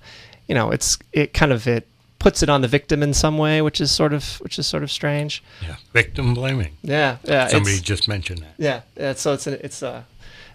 you 0.47 0.55
know 0.55 0.71
it's 0.71 0.97
it 1.13 1.33
kind 1.33 1.51
of 1.51 1.67
it 1.67 1.87
puts 2.25 2.41
it 2.41 2.49
on 2.49 2.61
the 2.61 2.67
victim 2.67 3.03
in 3.03 3.13
some 3.13 3.37
way 3.37 3.61
which 3.61 3.79
is 3.79 3.91
sort 3.91 4.11
of 4.11 4.23
which 4.43 4.57
is 4.57 4.65
sort 4.65 4.81
of 4.81 4.89
strange 4.89 5.43
Yeah, 5.61 5.75
victim 5.93 6.33
blaming. 6.33 6.73
yeah 6.81 7.17
yeah 7.23 7.47
Somebody 7.49 7.79
just 7.79 8.07
mentioned 8.07 8.39
that. 8.41 8.53
yeah, 8.57 8.81
yeah. 8.97 9.13
So 9.13 9.33
it's 9.33 9.45
an, 9.45 9.59
it's 9.61 9.83
uh, 9.83 10.01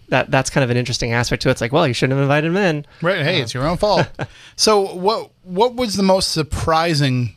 that 0.09 0.33
that's 0.33 0.51
kind 0.51 0.65
of 0.65 0.71
an 0.71 0.77
interesting 0.77 1.13
aspect 1.13 1.43
to 1.43 1.49
it. 1.49 1.53
It's 1.53 1.61
like, 1.61 1.73
well, 1.73 1.87
you 1.87 1.95
shouldn't 1.95 2.17
have 2.19 2.23
invited 2.23 2.49
him 2.49 2.57
in. 2.57 2.87
Right. 3.01 3.23
Hey, 3.23 3.41
it's 3.41 3.55
your 3.55 3.65
own 3.69 3.77
fault. 3.77 4.09
so 4.57 4.95
what 4.97 5.31
what 5.45 5.77
was 5.77 5.95
the 5.95 6.03
most 6.03 6.33
surprising 6.33 7.35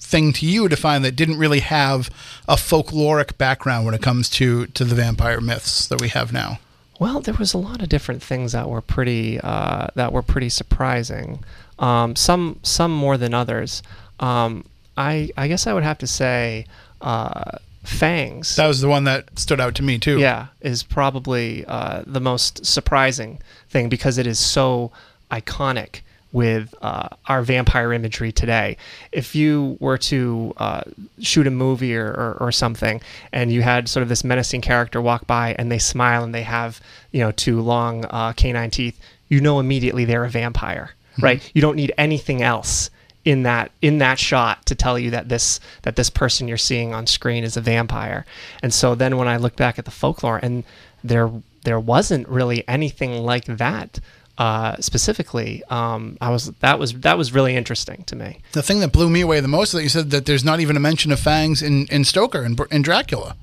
thing 0.00 0.32
to 0.32 0.44
you 0.46 0.68
to 0.68 0.76
find 0.76 1.04
that 1.04 1.14
didn't 1.14 1.38
really 1.38 1.60
have 1.60 2.10
a 2.48 2.56
folkloric 2.56 3.38
background 3.38 3.84
when 3.86 3.94
it 3.94 4.02
comes 4.02 4.28
to 4.30 4.66
to 4.66 4.84
the 4.84 4.96
vampire 4.96 5.40
myths 5.40 5.86
that 5.86 6.00
we 6.00 6.08
have 6.08 6.32
now? 6.32 6.58
Well, 6.98 7.20
there 7.20 7.34
was 7.38 7.54
a 7.54 7.58
lot 7.58 7.80
of 7.80 7.88
different 7.88 8.24
things 8.24 8.50
that 8.50 8.68
were 8.68 8.80
pretty 8.82 9.38
uh, 9.40 9.86
that 9.94 10.12
were 10.12 10.22
pretty 10.22 10.48
surprising. 10.48 11.44
Um, 11.78 12.16
some 12.16 12.60
some 12.62 12.92
more 12.92 13.16
than 13.16 13.34
others. 13.34 13.82
Um, 14.20 14.64
I 14.96 15.30
I 15.36 15.48
guess 15.48 15.66
I 15.66 15.72
would 15.72 15.84
have 15.84 15.98
to 15.98 16.06
say 16.06 16.66
uh, 17.00 17.58
fangs. 17.84 18.56
That 18.56 18.66
was 18.66 18.80
the 18.80 18.88
one 18.88 19.04
that 19.04 19.38
stood 19.38 19.60
out 19.60 19.74
to 19.76 19.82
me 19.82 19.98
too. 19.98 20.18
yeah, 20.18 20.48
is 20.60 20.82
probably 20.82 21.64
uh, 21.66 22.02
the 22.06 22.20
most 22.20 22.66
surprising 22.66 23.40
thing 23.70 23.88
because 23.88 24.18
it 24.18 24.26
is 24.26 24.38
so 24.38 24.90
iconic 25.30 26.00
with 26.30 26.74
uh, 26.82 27.08
our 27.26 27.42
vampire 27.42 27.92
imagery 27.92 28.30
today. 28.30 28.76
If 29.12 29.34
you 29.34 29.78
were 29.80 29.96
to 29.98 30.52
uh, 30.58 30.82
shoot 31.20 31.46
a 31.46 31.50
movie 31.50 31.96
or, 31.96 32.08
or, 32.08 32.36
or 32.40 32.52
something, 32.52 33.00
and 33.32 33.50
you 33.50 33.62
had 33.62 33.88
sort 33.88 34.02
of 34.02 34.10
this 34.10 34.24
menacing 34.24 34.60
character 34.60 35.00
walk 35.00 35.26
by 35.26 35.54
and 35.58 35.72
they 35.72 35.78
smile 35.78 36.22
and 36.22 36.34
they 36.34 36.42
have 36.42 36.80
you 37.12 37.20
know 37.20 37.32
two 37.32 37.60
long 37.60 38.04
uh, 38.10 38.32
canine 38.34 38.70
teeth, 38.70 38.98
you 39.28 39.40
know 39.40 39.58
immediately 39.58 40.04
they're 40.04 40.24
a 40.24 40.30
vampire. 40.30 40.90
right? 41.22 41.50
You 41.54 41.62
don't 41.62 41.76
need 41.76 41.92
anything 41.98 42.42
else 42.42 42.90
in 43.24 43.42
that 43.42 43.70
in 43.82 43.98
that 43.98 44.18
shot 44.18 44.64
to 44.66 44.74
tell 44.74 44.98
you 44.98 45.10
that 45.10 45.28
this 45.28 45.60
that 45.82 45.96
this 45.96 46.08
person 46.08 46.48
you're 46.48 46.56
seeing 46.56 46.94
on 46.94 47.06
screen 47.06 47.44
is 47.44 47.56
a 47.56 47.60
vampire. 47.60 48.24
And 48.62 48.72
so 48.72 48.94
then 48.94 49.16
when 49.16 49.28
I 49.28 49.36
look 49.36 49.56
back 49.56 49.78
at 49.78 49.84
the 49.84 49.90
folklore 49.90 50.38
and 50.42 50.64
there 51.04 51.30
there 51.64 51.80
wasn't 51.80 52.26
really 52.28 52.66
anything 52.66 53.22
like 53.22 53.44
that 53.44 54.00
uh, 54.38 54.76
specifically, 54.80 55.64
um, 55.68 56.16
I 56.20 56.30
was 56.30 56.46
that 56.60 56.78
was 56.78 56.92
that 57.00 57.18
was 57.18 57.32
really 57.32 57.56
interesting 57.56 58.04
to 58.04 58.16
me. 58.16 58.38
The 58.52 58.62
thing 58.62 58.80
that 58.80 58.92
blew 58.92 59.10
me 59.10 59.20
away 59.20 59.40
the 59.40 59.48
most 59.48 59.70
is 59.70 59.72
that 59.72 59.82
you 59.82 59.88
said 59.88 60.10
that 60.10 60.26
there's 60.26 60.44
not 60.44 60.60
even 60.60 60.76
a 60.76 60.80
mention 60.80 61.10
of 61.10 61.18
fangs 61.18 61.60
in, 61.60 61.86
in 61.88 62.04
Stoker 62.04 62.42
and, 62.42 62.58
in 62.70 62.82
Dracula. 62.82 63.36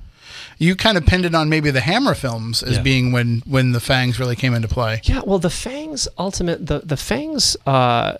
You 0.58 0.74
kind 0.76 0.96
of 0.96 1.04
pinned 1.06 1.24
it 1.26 1.34
on 1.34 1.48
maybe 1.48 1.70
the 1.70 1.80
Hammer 1.80 2.14
films 2.14 2.62
as 2.62 2.76
Yeah. 2.76 2.82
being 2.82 3.12
when 3.12 3.42
when 3.46 3.72
the 3.72 3.80
fangs 3.80 4.18
really 4.18 4.36
came 4.36 4.54
into 4.54 4.68
play. 4.68 5.00
Yeah, 5.04 5.20
well, 5.26 5.38
the 5.38 5.50
Fangs 5.50 6.08
ultimate 6.18 6.66
the 6.66 6.80
the 6.80 6.96
Fangs 6.96 7.56
uh, 7.66 8.14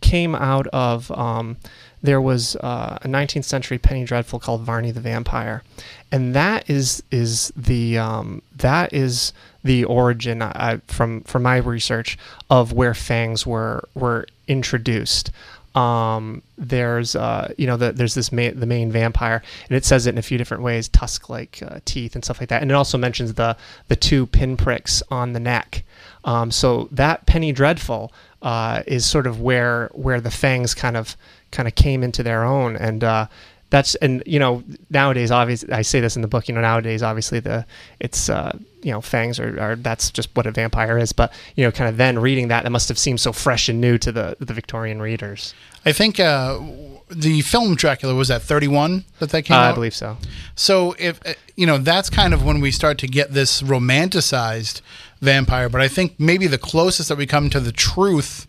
came 0.00 0.34
out 0.34 0.66
of 0.68 1.10
um, 1.10 1.56
there 2.02 2.20
was 2.20 2.54
uh, 2.56 2.98
a 3.02 3.08
19th 3.08 3.44
century 3.44 3.78
penny 3.78 4.04
dreadful 4.04 4.38
called 4.38 4.60
Varney 4.62 4.92
the 4.92 5.00
Vampire, 5.00 5.62
and 6.12 6.34
that 6.34 6.68
is 6.70 7.02
is 7.10 7.52
the 7.56 7.98
um, 7.98 8.42
that 8.56 8.92
is 8.92 9.32
the 9.64 9.82
origin 9.84 10.42
I, 10.42 10.80
from 10.86 11.22
from 11.22 11.42
my 11.42 11.56
research 11.56 12.16
of 12.48 12.72
where 12.72 12.94
fangs 12.94 13.44
were 13.44 13.88
were 13.94 14.26
introduced. 14.46 15.32
Um, 15.76 16.42
there's 16.56 17.14
uh, 17.14 17.52
you 17.58 17.66
know 17.66 17.76
the, 17.76 17.92
there's 17.92 18.14
this 18.14 18.32
ma- 18.32 18.50
the 18.54 18.66
main 18.66 18.90
vampire, 18.90 19.42
and 19.68 19.76
it 19.76 19.84
says 19.84 20.06
it 20.06 20.10
in 20.10 20.18
a 20.18 20.22
few 20.22 20.38
different 20.38 20.62
ways, 20.62 20.88
tusk-like 20.88 21.62
uh, 21.62 21.80
teeth 21.84 22.14
and 22.14 22.24
stuff 22.24 22.40
like 22.40 22.48
that, 22.48 22.62
and 22.62 22.70
it 22.70 22.74
also 22.74 22.96
mentions 22.96 23.34
the 23.34 23.56
the 23.88 23.96
two 23.96 24.26
pinpricks 24.26 25.02
on 25.10 25.34
the 25.34 25.40
neck. 25.40 25.84
Um, 26.24 26.50
so 26.50 26.88
that 26.92 27.26
Penny 27.26 27.52
Dreadful 27.52 28.12
uh, 28.40 28.82
is 28.86 29.04
sort 29.04 29.26
of 29.26 29.40
where 29.40 29.90
where 29.92 30.20
the 30.20 30.30
fangs 30.30 30.74
kind 30.74 30.96
of 30.96 31.14
kind 31.50 31.68
of 31.68 31.74
came 31.74 32.02
into 32.02 32.22
their 32.22 32.42
own, 32.42 32.74
and 32.76 33.04
uh, 33.04 33.26
that's 33.76 33.94
and 33.96 34.22
you 34.26 34.38
know 34.38 34.62
nowadays 34.90 35.30
obviously 35.30 35.70
I 35.72 35.82
say 35.82 36.00
this 36.00 36.16
in 36.16 36.22
the 36.22 36.28
book. 36.28 36.48
You 36.48 36.54
know 36.54 36.62
nowadays 36.62 37.02
obviously 37.02 37.40
the 37.40 37.66
it's 38.00 38.28
uh, 38.30 38.56
you 38.82 38.90
know 38.92 39.00
fangs 39.02 39.38
are, 39.38 39.60
are 39.60 39.76
that's 39.76 40.10
just 40.10 40.28
what 40.34 40.46
a 40.46 40.50
vampire 40.50 40.96
is, 40.98 41.12
but 41.12 41.32
you 41.56 41.64
know 41.64 41.70
kind 41.70 41.88
of 41.90 41.96
then 41.98 42.18
reading 42.18 42.48
that 42.48 42.62
that 42.64 42.70
must 42.72 42.88
have 42.88 42.98
seemed 42.98 43.20
so 43.20 43.32
fresh 43.32 43.68
and 43.68 43.80
new 43.80 43.98
to 43.98 44.10
the 44.12 44.36
the 44.40 44.54
Victorian 44.54 45.02
readers. 45.02 45.52
I 45.84 45.92
think 45.92 46.18
uh, 46.18 46.58
the 47.10 47.42
film 47.42 47.74
Dracula 47.76 48.14
was 48.14 48.30
at 48.30 48.42
31 48.42 49.04
that 49.20 49.30
that 49.30 49.42
came 49.42 49.56
Uh, 49.56 49.60
out. 49.60 49.72
I 49.72 49.74
believe 49.74 49.94
so. 49.94 50.16
So 50.54 50.94
if 50.98 51.20
uh, 51.26 51.34
you 51.54 51.66
know, 51.66 51.78
that's 51.78 52.08
kind 52.10 52.32
of 52.34 52.42
when 52.44 52.60
we 52.60 52.70
start 52.70 52.96
to 52.98 53.06
get 53.06 53.32
this 53.34 53.62
romanticized 53.62 54.80
vampire. 55.20 55.68
But 55.68 55.80
I 55.80 55.88
think 55.88 56.18
maybe 56.18 56.46
the 56.46 56.58
closest 56.58 57.08
that 57.08 57.18
we 57.18 57.26
come 57.26 57.50
to 57.50 57.60
the 57.60 57.72
truth, 57.72 58.46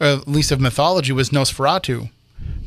or 0.00 0.06
at 0.06 0.28
least 0.28 0.52
of 0.52 0.60
mythology, 0.60 1.12
was 1.12 1.30
Nosferatu, 1.30 2.10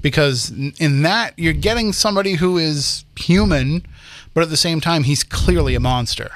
because 0.01 0.51
in 0.79 1.01
that 1.03 1.33
you're 1.37 1.53
getting 1.53 1.93
somebody 1.93 2.33
who 2.33 2.57
is 2.57 3.03
human, 3.17 3.85
but 4.33 4.41
at 4.41 4.49
the 4.49 4.57
same 4.57 4.81
time 4.81 5.03
he's 5.03 5.23
clearly 5.23 5.75
a 5.75 5.79
monster. 5.79 6.31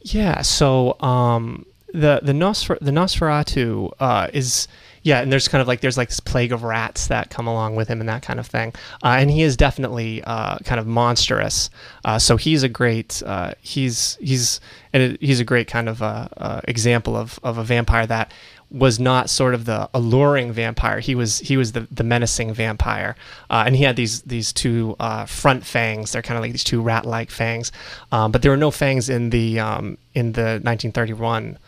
Yeah. 0.00 0.42
So 0.42 1.00
um, 1.00 1.66
the 1.92 2.20
the 2.22 2.32
Nosfer- 2.32 2.78
the 2.80 2.90
Nosferatu 2.90 3.92
uh, 4.00 4.28
is 4.32 4.68
yeah, 5.02 5.20
and 5.20 5.32
there's 5.32 5.48
kind 5.48 5.60
of 5.60 5.68
like 5.68 5.80
there's 5.80 5.96
like 5.96 6.08
this 6.08 6.20
plague 6.20 6.52
of 6.52 6.62
rats 6.62 7.08
that 7.08 7.30
come 7.30 7.46
along 7.46 7.74
with 7.74 7.88
him 7.88 8.00
and 8.00 8.08
that 8.08 8.22
kind 8.22 8.38
of 8.38 8.46
thing, 8.46 8.72
uh, 9.02 9.16
and 9.18 9.30
he 9.30 9.42
is 9.42 9.56
definitely 9.56 10.22
uh, 10.24 10.58
kind 10.58 10.80
of 10.80 10.86
monstrous. 10.86 11.70
Uh, 12.04 12.18
so 12.18 12.36
he's 12.36 12.62
a 12.62 12.68
great 12.68 13.22
uh, 13.26 13.52
he's 13.60 14.16
he's 14.20 14.60
and 14.92 15.18
he's 15.20 15.40
a 15.40 15.44
great 15.44 15.66
kind 15.66 15.88
of 15.88 16.02
uh, 16.02 16.28
uh, 16.36 16.60
example 16.68 17.16
of 17.16 17.38
of 17.42 17.58
a 17.58 17.64
vampire 17.64 18.06
that 18.06 18.32
was 18.72 18.98
not 18.98 19.28
sort 19.28 19.54
of 19.54 19.66
the 19.66 19.88
alluring 19.92 20.50
vampire. 20.52 21.00
He 21.00 21.14
was 21.14 21.38
he 21.40 21.56
was 21.56 21.72
the, 21.72 21.86
the 21.90 22.02
menacing 22.02 22.54
vampire, 22.54 23.14
uh, 23.50 23.64
and 23.66 23.76
he 23.76 23.84
had 23.84 23.96
these 23.96 24.22
these 24.22 24.52
two 24.52 24.96
uh, 24.98 25.26
front 25.26 25.64
fangs. 25.66 26.12
They're 26.12 26.22
kind 26.22 26.38
of 26.38 26.42
like 26.42 26.52
these 26.52 26.64
two 26.64 26.80
rat 26.80 27.04
like 27.04 27.30
fangs, 27.30 27.70
um, 28.10 28.32
but 28.32 28.42
there 28.42 28.50
were 28.50 28.56
no 28.56 28.70
fangs 28.70 29.08
in 29.08 29.30
the 29.30 29.60
um, 29.60 29.98
in 30.14 30.32
the 30.32 30.60
1931 30.62 31.58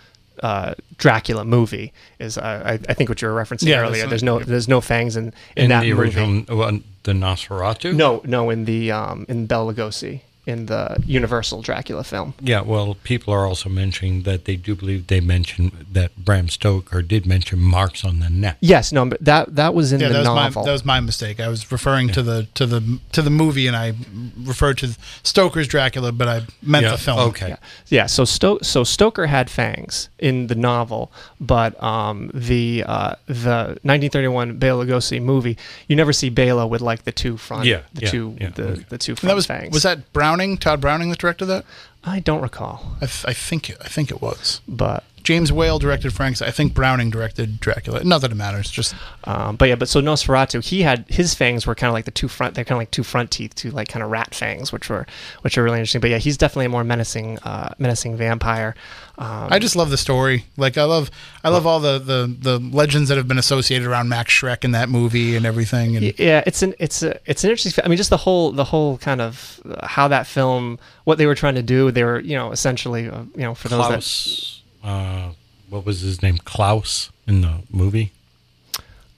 uh, 0.43 0.75
Dracula 0.97 1.45
movie. 1.45 1.93
Is 2.19 2.39
uh, 2.39 2.63
I, 2.65 2.73
I 2.89 2.95
think 2.95 3.09
what 3.11 3.21
you 3.23 3.29
were 3.29 3.35
referencing 3.35 3.69
Yeah, 3.69 3.81
earlier. 3.81 4.07
There's 4.07 4.23
no 4.23 4.39
there's 4.39 4.69
no 4.69 4.81
fangs 4.81 5.17
in 5.17 5.27
in, 5.57 5.65
in 5.65 5.69
that 5.71 5.83
the 5.83 5.93
movie. 5.93 6.03
original, 6.19 6.63
uh, 6.63 6.73
the 7.03 7.13
Nosferatu. 7.13 7.95
No, 7.95 8.23
no, 8.25 8.49
in 8.51 8.65
the 8.65 8.91
um, 8.93 9.27
in 9.29 9.47
Bela 9.47 9.75
Lugosi 9.75 10.23
in 10.47 10.67
the 10.67 11.03
Universal 11.07 11.63
Dracula 11.63 12.05
film. 12.05 12.35
Yeah, 12.41 12.61
well, 12.61 12.97
people 13.03 13.33
are 13.33 13.47
also 13.47 13.69
mentioning 13.69 14.23
that 14.25 14.45
they 14.45 14.57
do 14.57 14.75
believe 14.75 15.07
they 15.07 15.21
mentioned 15.21 15.87
that 15.93 16.15
Bram 16.17 16.49
Stoker 16.49 17.01
did 17.03 17.25
mention 17.27 17.59
marks 17.61 18.05
on 18.05 18.21
the 18.21 18.29
neck. 18.29 18.57
Yes, 18.61 18.93
no, 18.93 19.07
but 19.07 19.25
that 19.25 19.55
that 19.57 19.75
was 19.75 19.93
in 19.93 20.01
Yeah, 20.01 20.09
the 20.09 20.15
that 20.15 20.19
was, 20.21 20.29
my, 20.29 20.43
novel. 20.45 20.65
that 20.65 20.73
was 20.73 20.85
my 20.85 21.01
mistake. 21.01 21.41
I 21.41 21.49
was 21.49 21.71
referring 21.73 22.09
to 22.11 22.23
the 22.23 22.47
to 22.55 22.67
the 22.67 22.99
to 23.13 23.23
the 23.23 23.31
movie, 23.31 23.67
and 23.67 23.77
I 23.77 23.95
referred 24.43 24.79
to 24.79 24.97
Stoker's 25.23 25.67
Dracula, 25.69 26.13
but 26.13 26.29
I 26.29 26.43
meant 26.63 26.85
Yeah, 26.85 26.93
the 26.93 26.99
film. 26.99 27.19
okay. 27.31 27.49
Yeah, 27.49 27.57
yeah. 27.89 28.07
So 28.07 28.25
Sto- 28.25 28.59
so 28.63 28.85
Stoker 28.85 29.27
had 29.27 29.49
fangs 29.51 30.09
in 30.19 30.49
the 30.49 30.55
novel, 30.55 31.11
but 31.41 31.83
um, 31.83 32.31
the 32.35 32.85
uh, 32.87 33.15
the 33.27 33.79
1931 33.83 34.59
Bela 34.59 34.85
Lugosi 34.85 35.23
movie, 35.23 35.57
you 35.89 35.97
never 35.97 36.13
see 36.13 36.29
Bela 36.29 36.67
with 36.67 36.81
like 36.81 37.05
the 37.05 37.13
two 37.13 37.37
front, 37.37 37.65
Yeah, 37.65 37.83
the 37.95 38.03
yeah, 38.03 38.11
two 38.11 38.37
yeah, 38.41 38.51
the, 38.51 38.63
okay. 38.73 38.85
the 38.91 38.99
two 38.99 39.13
And 39.13 39.19
front 39.21 39.31
that 39.31 39.35
was 39.37 39.47
fangs. 39.47 39.73
was 39.73 39.83
that 39.85 40.13
Browning, 40.35 40.59
Tod 40.59 40.80
Browning, 40.80 41.11
that 41.11 41.18
directed 41.18 41.45
that? 41.45 41.64
I 42.07 42.21
don't 42.21 42.43
recall, 42.43 42.97
I, 42.97 43.07
th- 43.07 43.25
I 43.27 43.33
think 43.33 43.71
it, 43.71 43.79
I 43.81 43.89
think 43.89 44.11
it 44.11 44.21
was. 44.21 44.61
but 44.69 45.05
James 45.25 45.51
Whale 45.51 45.79
directed 45.79 46.13
Franks. 46.13 46.43
I 46.43 46.51
think 46.51 46.75
Browning 46.75 47.09
directed 47.09 47.59
Dracula. 47.59 48.05
Not 48.05 48.21
that 48.21 48.31
it 48.31 48.35
matters. 48.35 48.71
Just 48.71 48.95
um, 49.25 49.57
but 49.57 49.71
yeah, 49.71 49.75
but 49.75 49.89
so 49.89 50.03
Nosferatu, 50.03 50.63
he 50.63 50.83
had 50.83 51.07
his 51.09 51.35
fangs 51.35 51.67
were 51.67 51.75
kind 51.75 51.89
of 51.89 51.95
like 51.95 52.05
the 52.05 52.11
two 52.11 52.29
front, 52.29 52.55
they're 52.55 52.65
kind 52.65 52.77
of 52.77 52.81
like 52.81 52.91
two 52.91 53.03
front 53.03 53.31
teeth, 53.31 53.55
two 53.55 53.71
like 53.71 53.89
kind 53.89 54.03
of 54.03 54.11
rat 54.11 54.35
fangs, 54.35 54.71
which 54.71 54.91
were 54.91 55.07
which 55.41 55.57
are 55.57 55.63
really 55.63 55.79
interesting. 55.79 56.03
But 56.03 56.11
yeah, 56.11 56.19
he's 56.19 56.37
definitely 56.37 56.67
a 56.67 56.69
more 56.69 56.85
menacing 56.85 57.39
uh, 57.39 57.73
menacing 57.79 58.19
vampire. 58.19 58.75
Um, 59.17 59.49
I 59.51 59.59
just 59.59 59.77
love 59.77 59.89
the 59.89 59.97
story. 59.97 60.45
Like 60.59 60.77
I 60.77 60.85
love 60.85 61.11
I 61.43 61.49
love 61.49 61.67
all 61.67 61.81
the, 61.81 61.99
the, 61.99 62.37
the 62.39 62.59
legends 62.59 63.09
that 63.09 63.16
have 63.16 63.27
been 63.27 63.39
associated 63.39 63.89
around 63.89 64.11
Max 64.11 64.31
Schreck 64.31 64.62
in 64.62 64.73
that 64.73 64.91
movie 64.91 65.37
and 65.37 65.47
everything. 65.47 65.97
And 65.97 66.19
yeah 66.19 66.43
it's 66.45 66.62
an 66.62 66.74
it's 66.78 67.03
a 67.03 67.19
it's 67.24 67.45
an 67.45 67.51
interesting 67.51 67.83
i 67.85 67.89
mean 67.89 67.97
just 67.97 68.11
the 68.11 68.16
whole 68.19 68.53
the 68.53 68.65
whole 68.65 68.99
kind 68.99 69.20
of 69.20 69.61
uh, 69.65 69.87
how 69.87 70.09
that 70.09 70.27
film 70.27 70.78
what 71.05 71.18
they 71.18 71.26
were 71.26 71.35
trying 71.35 71.55
to 71.55 71.62
do 71.62 71.90
they 71.90 72.05
were 72.05 72.20
you 72.20 72.35
know 72.36 72.51
essentially 72.52 73.09
uh, 73.09 73.22
you 73.35 73.43
know 73.43 73.55
for 73.55 73.68
those 73.68 74.62
that 74.82 74.89
uh, 74.89 75.31
what 75.70 75.85
was 75.86 76.01
his 76.01 76.22
name? 76.22 76.39
Klaus 76.39 77.10
in 77.26 77.40
the 77.40 77.55
movie. 77.70 78.12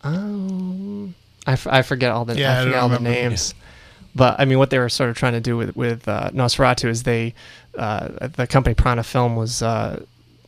um 0.03 1.15
I, 1.47 1.53
f- 1.53 1.67
I 1.69 1.83
forget 1.83 2.11
all 2.11 2.25
the 2.25 2.37
Yeah, 2.37 2.53
I 2.53 2.61
i 2.61 2.65
forget 2.65 2.73
don't 2.75 2.83
all 2.83 2.89
the 2.89 2.97
remember. 2.97 3.21
names 3.31 3.55
but 4.15 4.39
i 4.41 4.45
mean 4.45 4.59
what 4.59 4.71
they 4.71 4.79
were 4.79 4.89
sort 4.89 5.11
of 5.11 5.17
trying 5.17 5.33
to 5.35 5.41
do 5.41 5.57
with 5.57 5.77
with 5.77 6.09
uh, 6.09 6.31
nosferatu 6.31 6.89
is 6.89 7.03
they 7.05 7.35
uh, 7.79 8.09
the 8.29 8.47
company 8.47 8.75
prana 8.75 9.03
film 9.03 9.37
was 9.37 9.63
uh, 9.63 10.03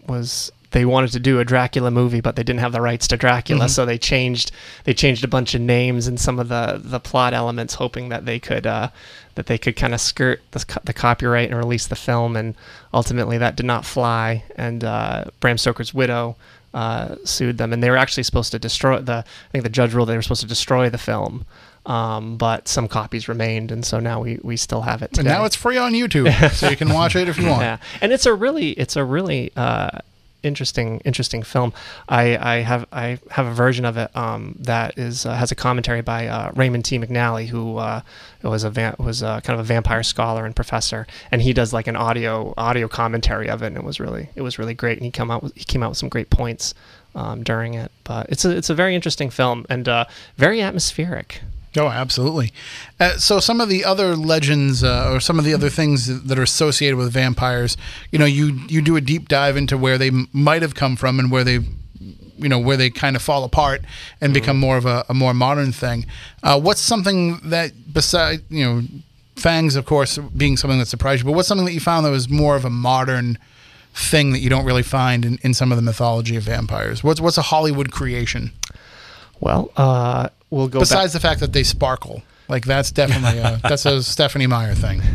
was 0.06 0.51
they 0.73 0.85
wanted 0.85 1.12
to 1.12 1.20
do 1.20 1.40
a 1.40 1.45
Dracula 1.45 1.90
movie, 1.90 2.20
but 2.20 2.36
they 2.36 2.43
didn't 2.43 2.61
have 2.61 2.73
the 2.73 2.81
rights 2.81 3.09
to 3.09 3.16
Dracula, 3.16 3.65
Mm-hmm. 3.65 3.70
so 3.70 3.86
they 3.86 3.99
changed 3.99 4.51
they 4.85 4.95
changed 4.95 5.24
a 5.24 5.28
bunch 5.28 5.55
of 5.55 5.61
names 5.61 6.07
and 6.07 6.20
some 6.20 6.39
of 6.39 6.49
the 6.49 6.81
the 6.82 7.01
plot 7.01 7.32
elements, 7.35 7.74
hoping 7.74 8.09
that 8.11 8.27
they 8.27 8.39
could 8.39 8.66
uh, 8.66 8.89
that 9.35 9.47
they 9.47 9.57
could 9.59 9.77
kind 9.77 9.95
of 9.95 10.01
skirt 10.01 10.40
the, 10.51 10.81
the 10.85 10.93
copyright 10.93 11.49
and 11.51 11.57
release 11.59 11.86
the 11.86 11.97
film. 11.97 12.36
And 12.36 12.55
ultimately, 12.93 13.39
that 13.39 13.57
did 13.57 13.66
not 13.66 13.85
fly. 13.85 14.43
And 14.57 14.82
uh, 14.85 15.24
Bram 15.40 15.57
Stoker's 15.59 15.95
widow 15.95 16.36
uh, 16.74 17.15
sued 17.24 17.57
them, 17.57 17.73
and 17.73 17.82
they 17.82 17.89
were 17.90 17.97
actually 17.97 18.24
supposed 18.24 18.51
to 18.53 18.59
destroy 18.59 18.99
the. 19.01 19.24
I 19.24 19.51
think 19.53 19.65
the 19.65 19.70
judge 19.70 19.95
ruled 19.95 20.09
they 20.09 20.16
were 20.16 20.23
supposed 20.23 20.43
to 20.43 20.47
destroy 20.47 20.90
the 20.90 20.99
film. 20.99 21.47
Um, 21.86 22.36
but 22.36 22.69
some 22.69 22.86
copies 22.86 23.28
remained, 23.28 23.73
and 23.73 23.82
so 23.86 23.99
now 23.99 24.20
we, 24.20 24.39
we 24.43 24.59
still 24.59 24.82
have 24.82 25.01
it. 25.01 25.16
and 25.16 25.27
now 25.27 25.47
it's 25.47 25.57
free 25.57 25.78
on 25.78 25.93
YouTube, 25.95 26.31
so 26.53 26.69
you 26.69 26.77
can 26.77 26.93
watch 26.93 27.16
it 27.16 27.28
if 27.28 27.39
you 27.39 27.47
want. 27.49 27.62
Yeah, 27.62 27.78
and 28.03 28.12
it's 28.12 28.27
a 28.27 28.35
really 28.35 28.73
it's 28.73 28.95
a 28.97 29.05
really 29.05 29.53
uh, 29.57 30.01
interesting 30.43 31.01
interesting 31.05 31.43
film. 31.43 31.73
I, 32.09 32.36
I 32.36 32.56
have 32.60 32.86
I 32.93 33.19
have 33.31 33.47
a 33.47 33.52
version 33.52 33.85
of 33.85 33.97
it 33.97 34.15
um, 34.16 34.56
that 34.60 34.98
is 34.98 35.27
uh, 35.27 35.35
has 35.35 35.51
a 35.51 35.55
commentary 35.55 36.01
by 36.01 36.27
uh, 36.27 36.52
Raymond 36.55 36.85
T. 36.85 36.98
McNally, 36.98 37.48
who 37.48 37.78
uh, 37.78 38.02
was 38.43 38.65
a 38.65 38.70
va- 38.70 38.97
was 38.98 39.23
uh 39.23 39.40
kind 39.40 39.59
of 39.59 39.65
a 39.65 39.69
vampire 39.69 40.02
scholar 40.02 40.44
and 40.44 40.55
professor, 40.55 41.06
and 41.31 41.43
he 41.43 41.52
does 41.52 41.73
like 41.73 41.86
an 41.86 41.97
audio 41.97 42.55
audio 42.56 42.89
commentary 42.89 43.48
of 43.48 43.62
it, 43.62 43.66
and 43.69 43.77
it 43.77 43.85
was 43.85 44.01
really 44.01 44.31
it 44.35 44.43
was 44.43 44.59
really 44.59 44.74
great, 44.74 44.98
and 44.98 45.05
he 45.05 45.10
come 45.10 45.31
out 45.31 45.43
with, 45.43 45.55
he 45.56 45.65
came 45.65 45.82
out 45.82 45.90
with 45.90 45.98
some 45.98 46.09
great 46.09 46.31
points 46.31 46.74
um, 47.15 47.43
during 47.43 47.74
it. 47.74 47.90
But 48.05 48.28
it's 48.31 48.44
a 48.44 48.56
it's 48.56 48.70
a 48.70 48.74
very 48.74 48.94
interesting 48.94 49.31
film 49.31 49.66
and 49.69 49.89
uh, 49.89 50.05
very 50.36 50.60
atmospheric. 50.60 51.43
Oh, 51.77 51.89
absolutely. 51.89 52.53
Uh, 52.99 53.16
so 53.19 53.40
some 53.40 53.61
of 53.61 53.69
the 53.69 53.85
other 53.85 54.16
legends 54.16 54.82
uh, 54.82 55.11
or 55.12 55.20
some 55.20 55.39
of 55.39 55.45
the 55.45 55.53
other 55.55 55.69
things 55.69 56.24
that 56.24 56.39
are 56.39 56.43
associated 56.43 56.97
with 56.97 57.12
vampires, 57.12 57.77
you 58.11 58.19
know, 58.19 58.24
you 58.24 58.59
you 58.69 58.81
do 58.81 58.97
a 58.97 59.01
deep 59.01 59.28
dive 59.28 59.57
into 59.57 59.77
where 59.77 59.99
they 59.99 60.09
m- 60.09 60.28
might 60.32 60.62
have 60.62 60.74
come 60.74 60.97
from 60.97 61.20
and 61.20 61.31
where 61.31 61.45
they, 61.45 61.61
you 62.39 62.49
know, 62.49 62.59
where 62.59 62.77
they 62.77 62.89
kind 62.90 63.16
of 63.16 63.23
fall 63.23 63.45
apart 63.45 63.82
and 64.20 64.32
become 64.32 64.59
more 64.59 64.77
of 64.78 64.86
a, 64.86 65.05
a 65.09 65.15
more 65.15 65.35
modern 65.35 65.70
thing. 65.73 66.07
Uh, 66.43 66.59
what's 66.59 66.81
something 66.81 67.39
that 67.45 67.93
beside 67.93 68.40
you 68.49 68.65
know, 68.65 68.82
fangs, 69.36 69.77
of 69.77 69.85
course, 69.85 70.16
being 70.19 70.57
something 70.57 70.78
that 70.78 70.86
surprised 70.89 71.20
you, 71.23 71.27
but 71.27 71.32
what's 71.36 71.49
something 71.49 71.66
that 71.66 71.74
you 71.74 71.81
found 71.81 72.05
that 72.07 72.11
was 72.11 72.28
more 72.31 72.57
of 72.57 72.65
a 72.65 72.70
modern 72.70 73.39
thing 73.95 74.32
that 74.32 74.39
you 74.40 74.49
don't 74.49 74.65
really 74.65 74.82
find 74.82 75.24
in, 75.24 75.39
in 75.43 75.53
some 75.53 75.70
of 75.70 75.77
the 75.77 75.82
mythology 75.82 76.35
of 76.35 76.45
vampires? 76.45 77.05
What's 77.05 77.20
what's 77.20 77.36
a 77.39 77.43
Hollywood 77.43 77.90
creation 77.93 78.53
Well, 79.39 79.70
uh, 79.77 80.31
we'll 80.51 80.69
go 80.69 80.81
besides 80.81 81.12
the 81.12 81.20
fact 81.20 81.41
that 81.41 81.53
they 81.53 81.62
sparkle? 81.62 82.23
Like 82.49 82.65
that's 82.65 82.91
definitely 82.91 83.39
a, 83.39 83.61
that's 83.69 83.87
a 83.87 84.03
Stephenie 84.03 84.47
Meyer 84.47 84.75
thing. 84.75 85.03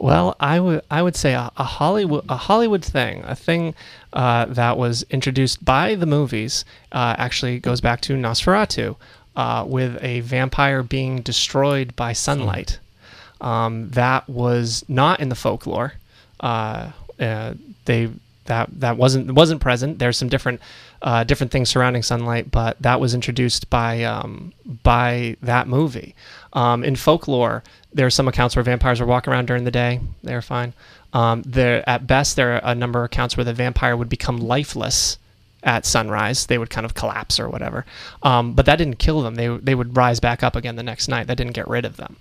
Well, 0.00 0.34
I 0.40 0.58
would 0.58 0.82
I 0.90 1.02
would 1.02 1.14
say 1.14 1.34
a, 1.34 1.52
a 1.58 1.64
Hollywood 1.64 2.24
a 2.26 2.36
Hollywood 2.36 2.82
thing, 2.82 3.22
a 3.26 3.36
thing 3.36 3.74
uh, 4.14 4.46
that 4.46 4.78
was 4.78 5.02
introduced 5.10 5.62
by 5.62 5.94
the 5.94 6.06
movies, 6.06 6.64
uh, 6.90 7.16
actually 7.18 7.58
goes 7.58 7.82
back 7.82 8.00
to 8.02 8.14
Nosferatu, 8.14 8.96
uh, 9.36 9.64
with 9.66 10.02
a 10.02 10.20
vampire 10.20 10.82
being 10.82 11.20
destroyed 11.20 11.94
by 11.96 12.14
sunlight. 12.14 12.78
Um, 13.42 13.90
that 13.90 14.26
was 14.26 14.86
not 14.88 15.20
in 15.20 15.28
the 15.28 15.34
folklore. 15.34 15.92
Uh, 16.40 16.92
uh, 17.20 17.54
they 17.84 18.08
that 18.46 18.68
that 18.80 18.96
wasn't 18.96 19.32
wasn't 19.32 19.60
present. 19.60 19.98
There's 19.98 20.16
some 20.16 20.30
different 20.30 20.62
uh, 21.02 21.24
different 21.24 21.50
things 21.50 21.68
surrounding 21.70 22.02
sunlight, 22.02 22.50
but 22.50 22.80
that 22.80 23.00
was 23.00 23.14
introduced 23.14 23.70
by 23.70 24.04
um, 24.04 24.52
by 24.82 25.36
that 25.42 25.68
movie. 25.68 26.14
Um, 26.52 26.84
in 26.84 26.96
folklore, 26.96 27.62
there 27.92 28.06
are 28.06 28.10
some 28.10 28.28
accounts 28.28 28.56
where 28.56 28.62
vampires 28.62 29.00
are 29.00 29.06
walking 29.06 29.32
around 29.32 29.46
during 29.46 29.64
the 29.64 29.70
day. 29.70 30.00
They're 30.22 30.42
fine. 30.42 30.74
Um, 31.12 31.42
there 31.42 31.88
at 31.88 32.06
best 32.06 32.36
there 32.36 32.54
are 32.54 32.70
a 32.70 32.74
number 32.74 33.00
of 33.00 33.06
accounts 33.06 33.36
where 33.36 33.44
the 33.44 33.52
vampire 33.52 33.96
would 33.96 34.08
become 34.08 34.38
lifeless 34.38 35.18
at 35.62 35.84
sunrise. 35.84 36.46
They 36.46 36.58
would 36.58 36.70
kind 36.70 36.84
of 36.84 36.94
collapse 36.94 37.40
or 37.40 37.48
whatever. 37.48 37.84
Um, 38.22 38.54
but 38.54 38.66
that 38.66 38.76
didn't 38.76 38.98
kill 38.98 39.22
them. 39.22 39.34
They 39.34 39.48
they 39.48 39.74
would 39.74 39.96
rise 39.96 40.20
back 40.20 40.42
up 40.42 40.56
again 40.56 40.76
the 40.76 40.82
next 40.82 41.08
night. 41.08 41.26
That 41.26 41.36
didn't 41.36 41.54
get 41.54 41.68
rid 41.68 41.84
of 41.84 41.96
them. 41.96 42.16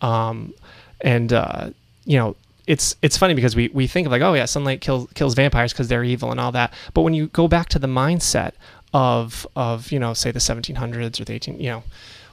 Um, 0.00 0.54
and 1.00 1.32
uh, 1.32 1.70
you 2.04 2.18
know 2.18 2.36
it's 2.66 2.96
it's 3.02 3.16
funny 3.16 3.34
because 3.34 3.54
we, 3.54 3.68
we 3.68 3.86
think 3.86 4.06
of 4.06 4.12
like 4.12 4.22
oh 4.22 4.34
yeah 4.34 4.44
sunlight 4.44 4.80
kills 4.80 5.08
kills 5.14 5.34
vampires 5.34 5.72
because 5.72 5.88
they're 5.88 6.04
evil 6.04 6.30
and 6.30 6.40
all 6.40 6.52
that. 6.52 6.72
But 6.94 7.02
when 7.02 7.14
you 7.14 7.28
go 7.28 7.48
back 7.48 7.68
to 7.70 7.78
the 7.78 7.86
mindset 7.86 8.52
of 8.92 9.46
of 9.56 9.90
you 9.92 9.98
know 9.98 10.14
say 10.14 10.30
the 10.30 10.38
1700s 10.38 11.20
or 11.20 11.24
the 11.24 11.34
18 11.34 11.58
you 11.58 11.68
know 11.68 11.82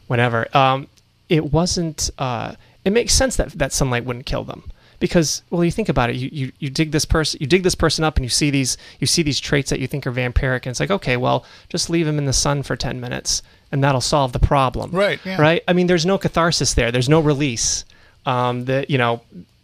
whenever 0.08 0.56
um, 0.56 0.88
it 1.28 1.52
wasn't 1.52 2.10
uh, 2.18 2.54
it 2.86 2.92
makes 2.92 3.14
sense 3.14 3.36
that 3.38 3.52
that 3.54 3.74
sunlight 3.74 4.06
wouldn't 4.06 4.26
kill 4.26 4.44
them. 4.44 4.64
Because 5.00 5.42
well 5.50 5.66
you 5.66 5.72
think 5.72 5.90
about 5.90 6.12
it 6.12 6.16
you, 6.16 6.30
you 6.32 6.52
you 6.60 6.70
dig 6.70 6.92
this 6.92 7.06
person 7.06 7.40
you 7.42 7.48
dig 7.48 7.64
this 7.64 7.76
person 7.76 8.04
up 8.04 8.18
and 8.18 8.24
you 8.24 8.30
see 8.30 8.52
these 8.52 8.78
you 9.00 9.08
see 9.08 9.24
these 9.24 9.40
traits 9.40 9.72
that 9.72 9.80
you 9.80 9.88
think 9.88 10.06
are 10.06 10.12
vampiric 10.12 10.58
and 10.58 10.68
it's 10.68 10.80
like 10.80 10.92
okay 10.92 11.18
well 11.18 11.44
just 11.70 11.90
leave 11.90 12.06
him 12.06 12.20
in 12.20 12.26
the 12.26 12.34
sun 12.34 12.62
for 12.62 12.76
10 12.76 13.00
minutes 13.00 13.42
and 13.72 13.84
that'll 13.84 14.02
solve 14.02 14.32
the 14.32 14.40
problem. 14.40 14.92
Right, 14.92 15.20
yeah. 15.26 15.42
right? 15.42 15.64
I 15.68 15.74
mean 15.74 15.88
there's 15.88 16.06
no 16.06 16.20
catharsis 16.20 16.76
there. 16.76 16.92
There's 16.92 17.10
no 17.10 17.20
release. 17.20 17.84
Um, 18.24 18.66
that 18.66 18.92
you 18.92 19.00
know 19.00 19.22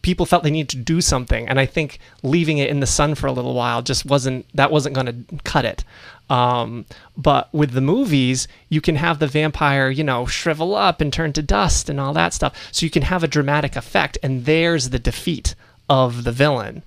people 0.07 0.25
felt 0.25 0.41
they 0.43 0.49
needed 0.49 0.69
to 0.69 0.77
do 0.77 1.01
something 1.01 1.49
and 1.49 1.59
i 1.59 1.65
think 1.65 1.99
leaving 2.23 2.59
it 2.59 2.69
in 2.69 2.79
the 2.79 2.87
sun 2.87 3.13
for 3.13 3.27
a 3.27 3.31
little 3.33 3.53
while 3.53 3.81
just 3.81 4.05
wasn't 4.05 4.45
that 4.53 4.71
wasn't 4.71 4.95
going 4.95 5.05
to 5.05 5.37
cut 5.43 5.65
it. 5.65 5.83
Um, 6.29 6.85
but 7.17 7.53
with 7.53 7.71
the 7.71 7.81
movies 7.81 8.47
you 8.69 8.79
can 8.79 8.95
have 8.95 9.19
the 9.19 9.27
vampire 9.27 9.89
you 9.89 10.05
know 10.05 10.25
shrivel 10.25 10.75
up 10.75 11.01
and 11.01 11.11
turn 11.11 11.33
to 11.33 11.41
dust 11.41 11.89
and 11.89 11.99
all 11.99 12.13
that 12.13 12.33
stuff. 12.33 12.53
So 12.71 12.85
you 12.85 12.89
can 12.89 13.03
have 13.03 13.21
a 13.21 13.27
dramatic 13.27 13.75
effect 13.75 14.17
and 14.23 14.45
there's 14.45 14.89
the 14.89 14.99
defeat 14.99 15.55
of 15.89 16.23
the 16.23 16.31
villain. 16.31 16.83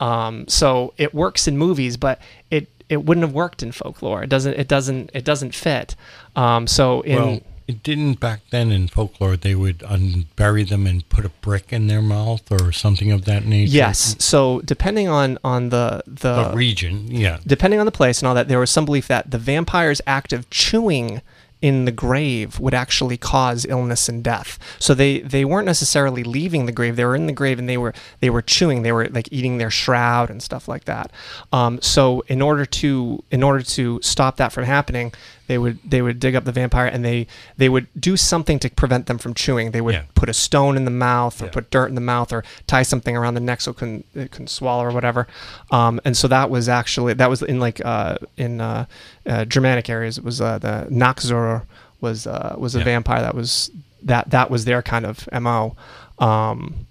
Um, 0.00 0.48
so 0.48 0.94
it 0.96 1.14
works 1.14 1.46
in 1.46 1.56
movies 1.56 1.96
but 1.96 2.20
it 2.50 2.68
it 2.88 3.04
wouldn't 3.04 3.24
have 3.26 3.34
worked 3.34 3.62
in 3.62 3.70
folklore. 3.70 4.24
It 4.24 4.30
doesn't 4.30 4.54
it 4.54 4.68
doesn't 4.68 5.10
it 5.14 5.24
doesn't 5.24 5.54
fit. 5.54 5.94
Um, 6.34 6.66
so 6.66 7.02
in 7.02 7.22
Well, 7.22 7.40
it 7.66 7.82
didn't 7.82 8.20
back 8.20 8.40
then 8.50 8.70
in 8.70 8.88
folklore. 8.88 9.36
They 9.36 9.54
would 9.54 9.78
unbury 9.78 10.68
them 10.68 10.86
and 10.86 11.08
put 11.08 11.24
a 11.24 11.30
brick 11.30 11.72
in 11.72 11.86
their 11.86 12.02
mouth 12.02 12.50
or 12.50 12.72
something 12.72 13.10
of 13.10 13.24
that 13.24 13.44
nature. 13.44 13.72
yes 13.72 14.16
so 14.18 14.60
depending 14.62 15.08
on 15.08 15.38
on 15.42 15.70
the 15.70 16.02
the 16.06 16.50
a 16.50 16.54
region. 16.54 17.08
Yeah, 17.10 17.38
depending 17.46 17.80
on 17.80 17.86
the 17.86 17.92
place 17.92 18.20
and 18.20 18.28
all 18.28 18.34
that, 18.34 18.48
there 18.48 18.58
was 18.58 18.70
some 18.70 18.84
belief 18.84 19.08
that 19.08 19.30
the 19.30 19.38
vampire's 19.38 20.00
act 20.06 20.32
of 20.32 20.48
chewing 20.50 21.22
in 21.64 21.86
the 21.86 21.92
grave 21.92 22.60
would 22.60 22.74
actually 22.74 23.16
cause 23.16 23.64
illness 23.64 24.06
and 24.06 24.22
death. 24.22 24.58
So 24.78 24.92
they 24.92 25.20
they 25.20 25.46
weren't 25.46 25.64
necessarily 25.64 26.22
leaving 26.22 26.66
the 26.66 26.72
grave; 26.72 26.96
they 26.96 27.06
were 27.06 27.16
in 27.16 27.26
the 27.26 27.32
grave 27.32 27.58
and 27.58 27.66
they 27.66 27.78
were 27.78 27.94
they 28.20 28.28
were 28.28 28.42
chewing. 28.42 28.82
They 28.82 28.92
were 28.92 29.08
like 29.08 29.28
eating 29.32 29.56
their 29.56 29.70
shroud 29.70 30.28
and 30.28 30.42
stuff 30.42 30.68
like 30.68 30.84
that. 30.84 31.10
Um, 31.54 31.80
so 31.80 32.22
in 32.26 32.42
order 32.42 32.66
to 32.66 33.24
in 33.30 33.42
order 33.42 33.62
to 33.62 33.98
stop 34.02 34.36
that 34.36 34.52
from 34.52 34.64
happening, 34.64 35.14
they 35.46 35.58
would 35.58 35.78
they 35.84 36.00
would 36.02 36.18
dig 36.20 36.34
up 36.34 36.44
the 36.44 36.52
vampire 36.52 36.86
and 36.86 37.04
they 37.04 37.26
they 37.56 37.68
would 37.68 37.86
do 37.98 38.16
something 38.16 38.58
to 38.60 38.70
prevent 38.70 39.06
them 39.06 39.18
from 39.18 39.34
chewing. 39.34 39.70
They 39.72 39.80
would 39.80 39.94
Yeah. 39.94 40.02
put 40.14 40.28
a 40.28 40.32
stone 40.34 40.76
in 40.76 40.84
the 40.84 40.90
mouth 40.90 41.40
or 41.42 41.46
Yeah. 41.46 41.50
put 41.52 41.70
dirt 41.70 41.88
in 41.88 41.94
the 41.94 42.00
mouth 42.00 42.32
or 42.32 42.44
tie 42.66 42.82
something 42.82 43.16
around 43.16 43.34
the 43.34 43.40
neck 43.40 43.60
so 43.60 43.72
it 43.72 43.76
couldn't 43.76 44.06
it 44.14 44.30
couldn't 44.30 44.48
swallow 44.48 44.84
or 44.84 44.90
whatever. 44.90 45.26
Um, 45.70 46.00
and 46.04 46.16
so 46.16 46.28
that 46.28 46.48
was 46.50 46.68
actually 46.68 47.14
that 47.14 47.28
was 47.28 47.42
in 47.42 47.60
like 47.60 47.80
uh, 47.84 48.16
in 48.36 48.60
uh, 48.60 48.86
uh, 49.26 49.44
Germanic 49.44 49.90
areas. 49.90 50.16
It 50.18 50.24
was 50.24 50.40
uh, 50.40 50.58
the 50.58 50.86
Nachzehrer 50.90 51.62
was 52.00 52.26
uh, 52.26 52.54
was 52.56 52.74
a 52.74 52.78
Yeah. 52.78 52.84
vampire 52.84 53.20
that 53.20 53.34
was 53.34 53.70
that 54.02 54.30
that 54.30 54.50
was 54.50 54.64
their 54.64 54.82
kind 54.82 55.04
of 55.06 55.28
mo. 55.32 55.76
Um, 56.18 56.86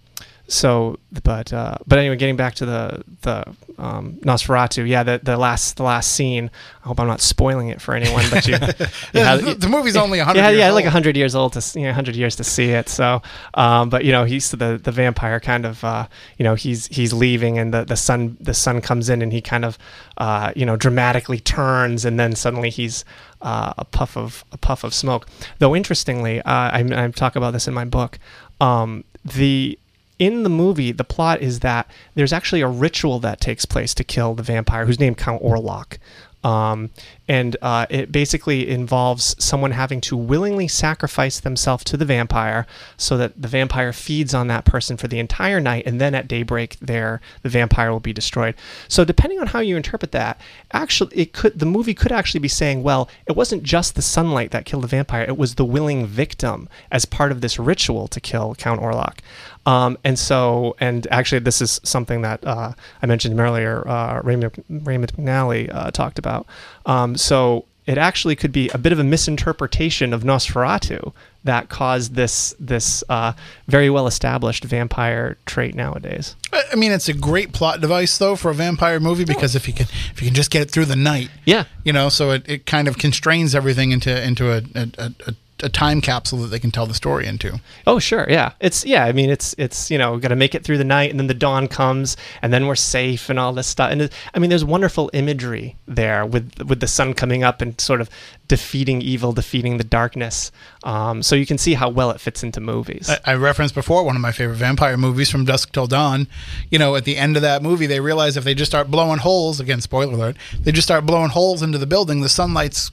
so 0.53 0.99
but 1.23 1.51
uh, 1.51 1.77
but 1.87 1.99
anyway, 1.99 2.15
getting 2.15 2.35
back 2.35 2.55
to 2.55 2.65
the 2.65 3.03
the 3.21 3.43
um, 3.77 4.13
Nosferatu, 4.21 4.87
yeah, 4.87 5.03
the 5.03 5.19
the 5.21 5.37
last 5.37 5.77
the 5.77 5.83
last 5.83 6.11
scene. 6.11 6.49
I 6.83 6.87
hope 6.87 6.99
I'm 6.99 7.07
not 7.07 7.21
spoiling 7.21 7.69
it 7.69 7.81
for 7.81 7.95
anyone, 7.95 8.25
but 8.29 8.45
you, 8.45 8.53
you 8.55 8.59
Yeah, 9.13 9.35
had- 9.37 9.39
the, 9.45 9.53
the 9.55 9.69
movie's 9.69 9.95
only 9.95 10.17
100 10.19 10.37
yeah, 10.37 10.49
years 10.49 10.59
yeah, 10.59 10.65
old. 10.67 10.75
like 10.75 10.85
hundred 10.85 11.15
years 11.15 11.33
old 11.33 11.53
to 11.53 11.79
you 11.79 11.85
know, 11.87 11.93
hundred 11.93 12.15
years 12.15 12.35
to 12.37 12.43
see 12.43 12.69
it. 12.71 12.89
So, 12.89 13.21
um, 13.53 13.89
but 13.89 14.03
you 14.05 14.11
know, 14.11 14.25
he's 14.25 14.51
the 14.51 14.79
the 14.83 14.91
vampire 14.91 15.39
kind 15.39 15.65
of, 15.65 15.83
uh, 15.83 16.07
you 16.37 16.43
know, 16.43 16.55
he's 16.55 16.87
he's 16.87 17.13
leaving, 17.13 17.57
and 17.57 17.73
the 17.73 17.83
the 17.85 17.95
sun 17.97 18.37
the 18.39 18.53
sun 18.53 18.81
comes 18.81 19.09
in, 19.09 19.21
and 19.21 19.31
he 19.33 19.41
kind 19.41 19.65
of, 19.65 19.77
uh, 20.17 20.51
you 20.55 20.65
know, 20.65 20.75
dramatically 20.75 21.39
turns, 21.39 22.05
and 22.05 22.19
then 22.19 22.35
suddenly 22.35 22.69
he's 22.69 23.05
uh, 23.41 23.73
a 23.77 23.85
puff 23.85 24.15
of 24.17 24.43
a 24.51 24.57
puff 24.57 24.83
of 24.83 24.93
smoke. 24.93 25.27
Though 25.59 25.75
interestingly, 25.75 26.41
uh, 26.41 26.43
I, 26.45 26.85
I 27.05 27.07
talk 27.11 27.35
about 27.35 27.53
this 27.53 27.67
in 27.67 27.73
my 27.73 27.85
book. 27.85 28.19
Um, 28.61 29.03
the 29.25 29.79
in 30.23 30.43
the 30.43 30.49
movie, 30.49 30.91
the 30.91 31.03
plot 31.03 31.41
is 31.41 31.59
that 31.59 31.89
there's 32.15 32.31
actually 32.31 32.61
a 32.61 32.67
ritual 32.67 33.19
that 33.19 33.41
takes 33.41 33.65
place 33.65 33.93
to 33.95 34.03
kill 34.03 34.33
the 34.35 34.43
vampire, 34.43 34.85
who's 34.85 34.99
named 34.99 35.17
Count 35.17 35.43
Orlok. 35.43 35.97
Um, 36.43 36.91
and 37.27 37.55
uh, 37.61 37.85
it 37.89 38.11
basically 38.11 38.69
involves 38.69 39.35
someone 39.43 39.71
having 39.71 40.01
to 40.01 40.17
willingly 40.17 40.67
sacrifice 40.67 41.39
themselves 41.39 41.83
to 41.85 41.95
the 41.95 42.05
vampire 42.05 42.65
so 42.97 43.17
that 43.17 43.41
the 43.41 43.47
vampire 43.47 43.93
feeds 43.93 44.33
on 44.33 44.47
that 44.47 44.65
person 44.65 44.97
for 44.97 45.07
the 45.07 45.19
entire 45.19 45.59
night 45.59 45.85
and 45.85 46.01
then 46.01 46.13
at 46.13 46.27
daybreak 46.27 46.77
there 46.79 47.21
the 47.41 47.49
vampire 47.49 47.91
will 47.91 47.99
be 47.99 48.13
destroyed 48.13 48.55
so 48.87 49.05
depending 49.05 49.39
on 49.39 49.47
how 49.47 49.59
you 49.59 49.77
interpret 49.77 50.11
that 50.11 50.39
actually 50.71 51.15
it 51.15 51.33
could 51.33 51.57
the 51.57 51.65
movie 51.65 51.93
could 51.93 52.11
actually 52.11 52.39
be 52.39 52.47
saying 52.47 52.83
well 52.83 53.09
it 53.25 53.35
wasn't 53.35 53.63
just 53.63 53.95
the 53.95 54.01
sunlight 54.01 54.51
that 54.51 54.65
killed 54.65 54.83
the 54.83 54.87
vampire 54.87 55.23
it 55.23 55.37
was 55.37 55.55
the 55.55 55.65
willing 55.65 56.05
victim 56.05 56.67
as 56.91 57.05
part 57.05 57.31
of 57.31 57.41
this 57.41 57.57
ritual 57.57 58.07
to 58.07 58.19
kill 58.19 58.53
count 58.55 58.81
orlok 58.81 59.19
um, 59.65 59.97
and 60.03 60.19
so, 60.19 60.75
and 60.79 61.07
actually, 61.09 61.39
this 61.39 61.61
is 61.61 61.79
something 61.83 62.21
that 62.21 62.45
uh, 62.45 62.73
I 63.01 63.05
mentioned 63.05 63.39
earlier. 63.39 63.87
Uh, 63.87 64.21
Raymond, 64.21 64.63
Raymond 64.69 65.13
McNally 65.13 65.73
uh, 65.73 65.91
talked 65.91 66.19
about. 66.19 66.47
Um, 66.85 67.12
so 67.19 67.65
it 67.85 67.97
actually 67.97 68.35
could 68.35 68.53
be 68.53 68.69
a 68.69 68.77
bit 68.77 68.93
of 68.93 68.99
a 68.99 69.03
misinterpretation 69.03 70.13
of 70.13 70.23
Nosferatu 70.23 71.11
that 71.43 71.67
caused 71.67 72.15
this 72.15 72.55
this 72.57 73.03
uh, 73.09 73.33
very 73.67 73.89
well 73.89 74.07
established 74.07 74.63
vampire 74.63 75.37
trait 75.45 75.75
nowadays. 75.75 76.35
I 76.53 76.63
I 76.71 76.75
mean, 76.75 76.93
it's 76.93 77.09
a 77.09 77.13
great 77.13 77.51
plot 77.51 77.81
device 77.81 78.17
though 78.17 78.37
for 78.37 78.51
a 78.51 78.53
vampire 78.53 79.01
movie 79.01 79.25
because 79.25 79.53
if 79.55 79.67
you 79.67 79.73
can 79.73 79.87
if 80.13 80.21
you 80.21 80.27
can 80.27 80.33
just 80.35 80.49
get 80.51 80.61
it 80.61 80.71
through 80.71 80.85
the 80.85 80.95
night, 80.95 81.29
Yeah. 81.45 81.65
you 81.83 81.91
know, 81.91 82.07
so 82.07 82.31
it, 82.31 82.43
it 82.47 82.65
kind 82.65 82.87
of 82.87 82.97
constrains 82.97 83.53
everything 83.53 83.91
into 83.91 84.23
into 84.25 84.51
a 84.53 84.61
a, 84.75 85.11
a, 85.27 85.33
a 85.63 85.69
time 85.69 86.01
capsule 86.01 86.39
that 86.39 86.47
they 86.47 86.59
can 86.59 86.71
tell 86.71 86.85
the 86.85 86.93
story 86.93 87.25
into. 87.25 87.59
Oh 87.87 87.99
sure, 87.99 88.25
yeah. 88.29 88.51
It's 88.59 88.85
yeah. 88.85 89.05
I 89.05 89.11
mean, 89.11 89.29
it's 89.29 89.55
it's 89.57 89.89
you 89.89 89.97
know 89.97 90.17
got 90.17 90.29
to 90.29 90.35
make 90.35 90.53
it 90.55 90.63
through 90.63 90.77
the 90.77 90.83
night, 90.83 91.11
and 91.11 91.19
then 91.19 91.27
the 91.27 91.33
dawn 91.33 91.67
comes, 91.67 92.17
and 92.41 92.53
then 92.53 92.67
we're 92.67 92.75
safe, 92.75 93.29
and 93.29 93.39
all 93.39 93.53
this 93.53 93.67
stuff. 93.67 93.91
And 93.91 94.03
it, 94.03 94.13
I 94.33 94.39
mean, 94.39 94.49
there's 94.49 94.65
wonderful 94.65 95.09
imagery 95.13 95.75
there 95.87 96.25
with 96.25 96.63
with 96.63 96.79
the 96.79 96.87
sun 96.87 97.13
coming 97.13 97.43
up 97.43 97.61
and 97.61 97.79
sort 97.79 98.01
of 98.01 98.09
defeating 98.47 99.01
evil, 99.01 99.31
defeating 99.31 99.77
the 99.77 99.83
darkness. 99.83 100.51
Um, 100.83 101.23
so 101.23 101.35
you 101.35 101.45
can 101.45 101.57
see 101.57 101.73
how 101.73 101.89
well 101.89 102.11
it 102.11 102.19
fits 102.19 102.43
into 102.43 102.59
movies. 102.59 103.09
I, 103.09 103.31
I 103.31 103.35
referenced 103.35 103.73
before 103.73 104.03
one 104.03 104.15
of 104.15 104.21
my 104.21 104.31
favorite 104.31 104.57
vampire 104.57 104.97
movies 104.97 105.29
from 105.29 105.45
Dusk 105.45 105.71
Till 105.71 105.87
Dawn. 105.87 106.27
You 106.69 106.79
know, 106.79 106.95
at 106.95 107.05
the 107.05 107.17
end 107.17 107.35
of 107.35 107.41
that 107.41 107.63
movie, 107.63 107.85
they 107.85 107.99
realize 107.99 108.37
if 108.37 108.43
they 108.43 108.53
just 108.53 108.71
start 108.71 108.91
blowing 108.91 109.19
holes, 109.19 109.59
again, 109.59 109.81
spoiler 109.81 110.13
alert, 110.13 110.37
they 110.59 110.71
just 110.71 110.87
start 110.87 111.05
blowing 111.05 111.29
holes 111.29 111.61
into 111.61 111.77
the 111.77 111.87
building, 111.87 112.21
the 112.21 112.29
sunlight's, 112.29 112.91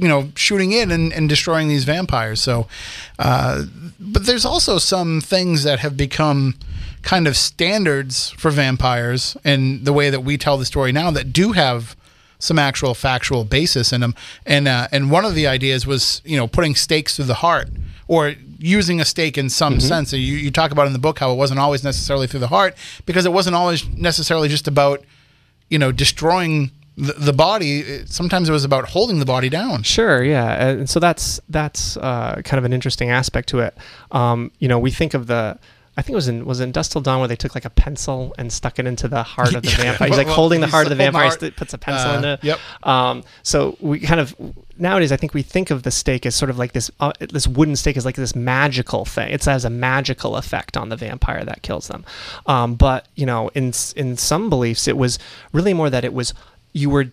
you 0.00 0.08
know, 0.08 0.30
shooting 0.34 0.72
in 0.72 0.90
and, 0.90 1.12
and 1.12 1.28
destroying 1.28 1.68
these 1.68 1.84
vampires. 1.84 2.40
So, 2.40 2.66
uh, 3.18 3.64
but 4.00 4.24
there's 4.26 4.46
also 4.46 4.78
some 4.78 5.20
things 5.20 5.62
that 5.64 5.78
have 5.80 5.94
become 5.96 6.54
kind 7.02 7.26
of 7.28 7.36
standards 7.36 8.30
for 8.30 8.50
vampires 8.50 9.36
and 9.44 9.84
the 9.84 9.92
way 9.92 10.10
that 10.10 10.20
we 10.28 10.36
tell 10.38 10.56
the 10.58 10.64
story 10.64 10.92
now 10.92 11.10
that 11.10 11.32
do 11.32 11.52
have 11.52 11.96
some 12.38 12.58
actual 12.58 12.94
factual 12.94 13.44
basis 13.44 13.92
in 13.92 14.00
them. 14.00 14.14
And 14.46 14.66
uh, 14.66 14.88
and 14.90 15.10
one 15.10 15.24
of 15.26 15.34
the 15.34 15.46
ideas 15.46 15.86
was 15.86 16.22
you 16.24 16.36
know 16.38 16.46
putting 16.46 16.74
stakes 16.74 17.14
through 17.16 17.26
the 17.26 17.34
heart 17.46 17.68
or 18.08 18.34
using 18.58 19.00
a 19.00 19.04
stake 19.04 19.36
in 19.38 19.48
some 19.50 19.74
Mm-hmm. 19.74 19.88
sense. 19.88 20.12
You, 20.12 20.36
you 20.36 20.50
talk 20.50 20.70
about 20.72 20.86
in 20.86 20.92
the 20.94 20.98
book 20.98 21.18
how 21.18 21.32
it 21.32 21.36
wasn't 21.36 21.60
always 21.60 21.84
necessarily 21.84 22.26
through 22.26 22.40
the 22.40 22.48
heart 22.48 22.74
because 23.06 23.26
it 23.26 23.32
wasn't 23.32 23.56
always 23.56 23.86
necessarily 23.88 24.48
just 24.48 24.66
about, 24.68 25.02
you 25.68 25.78
know, 25.78 25.92
destroying 25.92 26.70
the, 27.00 27.12
the 27.14 27.32
body. 27.32 27.80
It- 27.80 28.08
Sometimes 28.10 28.48
it 28.48 28.52
was 28.52 28.64
about 28.64 28.88
holding 28.90 29.18
the 29.18 29.26
body 29.26 29.48
down. 29.48 29.82
Sure, 29.82 30.22
yeah, 30.22 30.68
and 30.68 30.88
so 30.90 31.00
that's 31.00 31.40
that's 31.48 31.96
uh, 31.96 32.40
kind 32.44 32.58
of 32.58 32.64
an 32.64 32.72
interesting 32.72 33.10
aspect 33.10 33.48
to 33.50 33.60
it. 33.60 33.76
Um, 34.10 34.50
you 34.58 34.68
know, 34.68 34.78
we 34.78 34.90
think 34.90 35.14
of 35.14 35.26
the. 35.26 35.58
I 35.96 36.02
think 36.02 36.12
it 36.14 36.16
was 36.16 36.28
in 36.28 36.46
was 36.46 36.60
in 36.60 36.72
Dusk 36.72 36.92
Till 36.92 37.00
Dawn 37.02 37.18
where 37.18 37.28
they 37.28 37.36
took 37.36 37.54
like 37.54 37.64
a 37.66 37.70
pencil 37.70 38.32
and 38.38 38.50
stuck 38.50 38.78
it 38.78 38.86
into 38.86 39.06
the 39.08 39.22
heart 39.22 39.54
of 39.54 39.62
the 39.62 39.68
vampire. 39.76 40.08
He's 40.08 40.16
like 40.16 40.26
Well, 40.28 40.36
holding 40.36 40.60
the 40.60 40.68
heart 40.68 40.86
of 40.86 40.90
the 40.90 40.94
vampire. 40.94 41.30
st- 41.32 41.56
puts 41.56 41.74
a 41.74 41.78
pencil 41.78 42.12
Uh, 42.12 42.18
in 42.18 42.24
it. 42.24 42.44
yep. 42.44 42.58
Um, 42.84 43.22
so 43.42 43.76
we 43.80 43.98
kind 44.00 44.20
of 44.20 44.34
nowadays 44.78 45.12
I 45.12 45.16
think 45.16 45.34
we 45.34 45.42
think 45.42 45.70
of 45.70 45.82
the 45.82 45.90
stake 45.90 46.24
as 46.24 46.34
sort 46.34 46.48
of 46.48 46.58
like 46.58 46.72
this 46.72 46.90
uh, 47.00 47.12
this 47.18 47.46
wooden 47.46 47.76
stake 47.76 47.98
is 47.98 48.04
like 48.06 48.14
this 48.14 48.34
magical 48.36 49.04
thing. 49.04 49.30
It 49.30 49.44
has 49.44 49.64
a 49.66 49.70
magical 49.70 50.36
effect 50.36 50.76
on 50.76 50.88
the 50.90 50.96
vampire 50.96 51.44
that 51.44 51.60
kills 51.62 51.88
them. 51.88 52.04
Um, 52.46 52.76
but 52.76 53.06
you 53.16 53.26
know, 53.26 53.48
in 53.54 53.72
in 53.96 54.16
some 54.16 54.48
beliefs, 54.48 54.86
it 54.88 54.96
was 54.96 55.18
really 55.52 55.74
more 55.74 55.90
that 55.90 56.04
it 56.04 56.14
was 56.14 56.32
you 56.72 56.90
were 56.90 57.06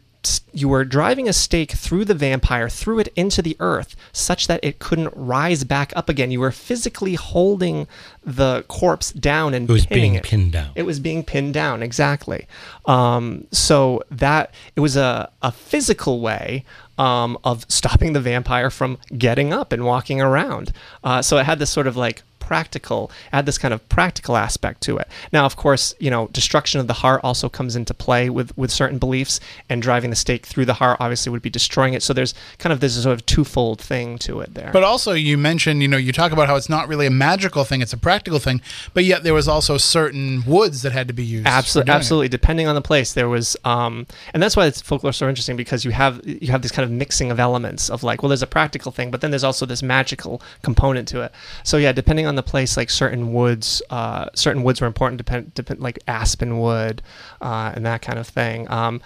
you 0.51 0.67
were 0.67 0.83
driving 0.83 1.29
a 1.29 1.33
stake 1.33 1.71
through 1.71 2.03
the 2.03 2.13
vampire, 2.13 2.67
through 2.67 2.99
it 2.99 3.07
into 3.15 3.41
the 3.41 3.55
earth, 3.61 3.95
such 4.11 4.47
that 4.47 4.59
it 4.61 4.79
couldn't 4.79 5.13
rise 5.15 5.63
back 5.63 5.93
up 5.95 6.09
again. 6.09 6.31
You 6.31 6.41
were 6.41 6.51
physically 6.51 7.13
holding 7.13 7.87
the 8.25 8.65
corpse 8.67 9.13
down 9.13 9.53
and 9.53 9.69
It 9.69 9.71
was 9.71 9.85
being 9.85 10.15
it. 10.15 10.23
pinned 10.23 10.51
down. 10.51 10.71
It 10.75 10.83
was 10.83 10.99
being 10.99 11.23
pinned 11.23 11.53
down, 11.53 11.81
exactly. 11.81 12.45
Um, 12.85 13.47
so 13.51 14.03
that 14.11 14.51
it 14.75 14.81
was 14.81 14.97
a, 14.97 15.29
a 15.41 15.51
physical 15.51 16.19
way 16.19 16.65
um, 16.97 17.37
of 17.45 17.65
stopping 17.69 18.11
the 18.11 18.19
vampire 18.21 18.69
from 18.69 18.97
getting 19.17 19.53
up 19.53 19.71
and 19.71 19.85
walking 19.85 20.19
around. 20.19 20.73
Uh, 21.05 21.21
so 21.21 21.37
it 21.37 21.45
had 21.45 21.59
this 21.59 21.69
sort 21.69 21.87
of 21.87 21.95
like 21.95 22.23
practical, 22.47 23.11
add 23.33 23.45
this 23.45 23.57
kind 23.57 23.73
of 23.73 23.87
practical 23.89 24.37
aspect 24.37 24.81
to 24.83 24.97
it. 24.97 25.07
Now, 25.33 25.45
of 25.45 25.55
course, 25.57 25.93
you 25.99 26.09
know, 26.09 26.27
destruction 26.31 26.79
of 26.79 26.87
the 26.87 26.93
heart 27.03 27.19
also 27.23 27.49
comes 27.49 27.75
into 27.75 27.93
play 27.93 28.29
with 28.29 28.57
with 28.57 28.71
certain 28.71 28.97
beliefs, 28.97 29.39
and 29.69 29.81
driving 29.81 30.09
the 30.09 30.15
stake 30.15 30.45
through 30.45 30.65
the 30.65 30.75
heart 30.75 30.97
obviously 31.01 31.29
would 31.31 31.41
be 31.41 31.49
destroying 31.49 31.93
it. 31.93 32.01
So 32.01 32.13
there's 32.13 32.33
kind 32.57 32.71
of 32.71 32.79
this 32.79 33.01
sort 33.03 33.13
of 33.13 33.25
twofold 33.25 33.81
thing 33.81 34.17
to 34.19 34.39
it 34.39 34.53
there. 34.53 34.71
But 34.71 34.83
also, 34.83 35.11
you 35.11 35.37
mentioned, 35.37 35.81
you 35.81 35.89
know, 35.89 35.97
you 35.97 36.13
talk 36.13 36.31
about 36.31 36.47
how 36.47 36.55
it's 36.55 36.69
not 36.69 36.87
really 36.87 37.05
a 37.05 37.11
magical 37.11 37.65
thing; 37.65 37.81
it's 37.81 37.93
a 37.93 37.97
practical 37.97 38.39
thing. 38.39 38.61
But 38.93 39.03
yet, 39.03 39.23
there 39.23 39.33
was 39.33 39.47
also 39.49 39.77
certain 39.77 40.43
woods 40.45 40.83
that 40.83 40.93
had 40.93 41.07
to 41.09 41.13
be 41.13 41.25
used. 41.25 41.45
for 41.45 41.51
Absolutely, 41.51 41.91
it. 41.91 41.95
absolutely. 41.95 42.29
Depending 42.29 42.67
on 42.67 42.75
the 42.75 42.81
place, 42.81 43.13
there 43.13 43.27
was, 43.27 43.57
um, 43.65 44.07
and 44.33 44.41
that's 44.41 44.55
why 44.55 44.65
it's 44.67 44.81
folklore 44.81 45.11
so 45.11 45.27
interesting 45.27 45.57
because 45.57 45.83
you 45.83 45.91
have 45.91 46.21
you 46.25 46.49
have 46.51 46.61
this 46.61 46.71
kind 46.71 46.85
of 46.85 46.91
mixing 46.91 47.29
of 47.29 47.39
elements 47.39 47.89
of 47.89 48.03
like, 48.03 48.23
well, 48.23 48.29
there's 48.29 48.41
a 48.43 48.47
practical 48.47 48.91
thing, 48.91 49.11
but 49.11 49.19
then 49.21 49.31
there's 49.31 49.43
also 49.43 49.65
this 49.65 49.83
magical 49.83 50.41
component 50.63 51.07
to 51.09 51.21
it. 51.21 51.31
So 51.63 51.77
yeah, 51.77 51.91
depending 51.91 52.25
on 52.27 52.35
the 52.37 52.43
place, 52.43 52.77
like 52.77 52.89
certain 52.89 53.33
woods, 53.33 53.81
uh, 53.89 54.27
certain 54.33 54.63
woods 54.63 54.79
were 54.79 54.87
important. 54.87 55.17
Depend, 55.17 55.53
depend 55.53 55.81
like 55.81 55.99
aspen 56.07 56.59
wood, 56.59 57.01
uh, 57.41 57.73
and 57.75 57.85
that 57.85 58.01
kind 58.01 58.17
of 58.17 58.27
thing. 58.27 58.69
Um, 58.71 59.01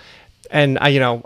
and 0.51 0.77
I, 0.79 0.89
you 0.89 0.99
know, 0.99 1.25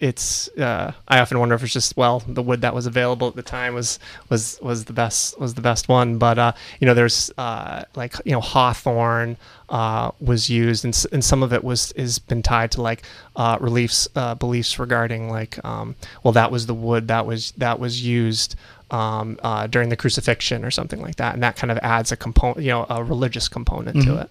it's 0.00 0.48
uh, 0.56 0.92
I 1.08 1.18
often 1.18 1.38
wonder 1.40 1.54
if 1.54 1.62
it's 1.62 1.72
just 1.72 1.96
well 1.96 2.22
the 2.26 2.42
wood 2.42 2.60
that 2.60 2.74
was 2.74 2.86
available 2.86 3.26
at 3.26 3.34
the 3.34 3.42
time 3.42 3.74
was 3.74 3.98
was 4.28 4.58
was 4.62 4.84
the 4.84 4.92
best 4.92 5.38
was 5.40 5.54
the 5.54 5.60
best 5.60 5.88
one 5.88 6.18
but 6.18 6.38
uh, 6.38 6.52
you 6.78 6.86
know 6.86 6.94
there's 6.94 7.32
uh, 7.36 7.82
like 7.96 8.14
you 8.24 8.32
know 8.32 8.40
hawthorn 8.40 9.36
uh, 9.68 10.12
was 10.20 10.48
used 10.48 10.84
and, 10.84 11.04
and 11.12 11.24
some 11.24 11.42
of 11.42 11.52
it 11.52 11.64
was 11.64 11.92
has 11.96 12.18
been 12.18 12.42
tied 12.42 12.70
to 12.72 12.82
like 12.82 13.02
uh, 13.34 13.58
reliefs 13.60 14.06
uh, 14.14 14.34
beliefs 14.36 14.78
regarding 14.78 15.30
like 15.30 15.62
um, 15.64 15.96
well 16.22 16.32
that 16.32 16.52
was 16.52 16.66
the 16.66 16.74
wood 16.74 17.08
that 17.08 17.26
was 17.26 17.52
that 17.56 17.80
was 17.80 18.04
used 18.04 18.54
um, 18.90 19.38
uh, 19.42 19.66
during 19.66 19.88
the 19.88 19.96
crucifixion 19.96 20.64
or 20.64 20.70
something 20.70 21.00
like 21.00 21.16
that 21.16 21.34
and 21.34 21.42
that 21.42 21.56
kind 21.56 21.70
of 21.70 21.78
adds 21.78 22.10
a 22.12 22.16
component 22.16 22.60
you 22.60 22.70
know 22.70 22.86
a 22.88 23.02
religious 23.04 23.48
component 23.48 24.02
to 24.02 24.16
it 24.16 24.30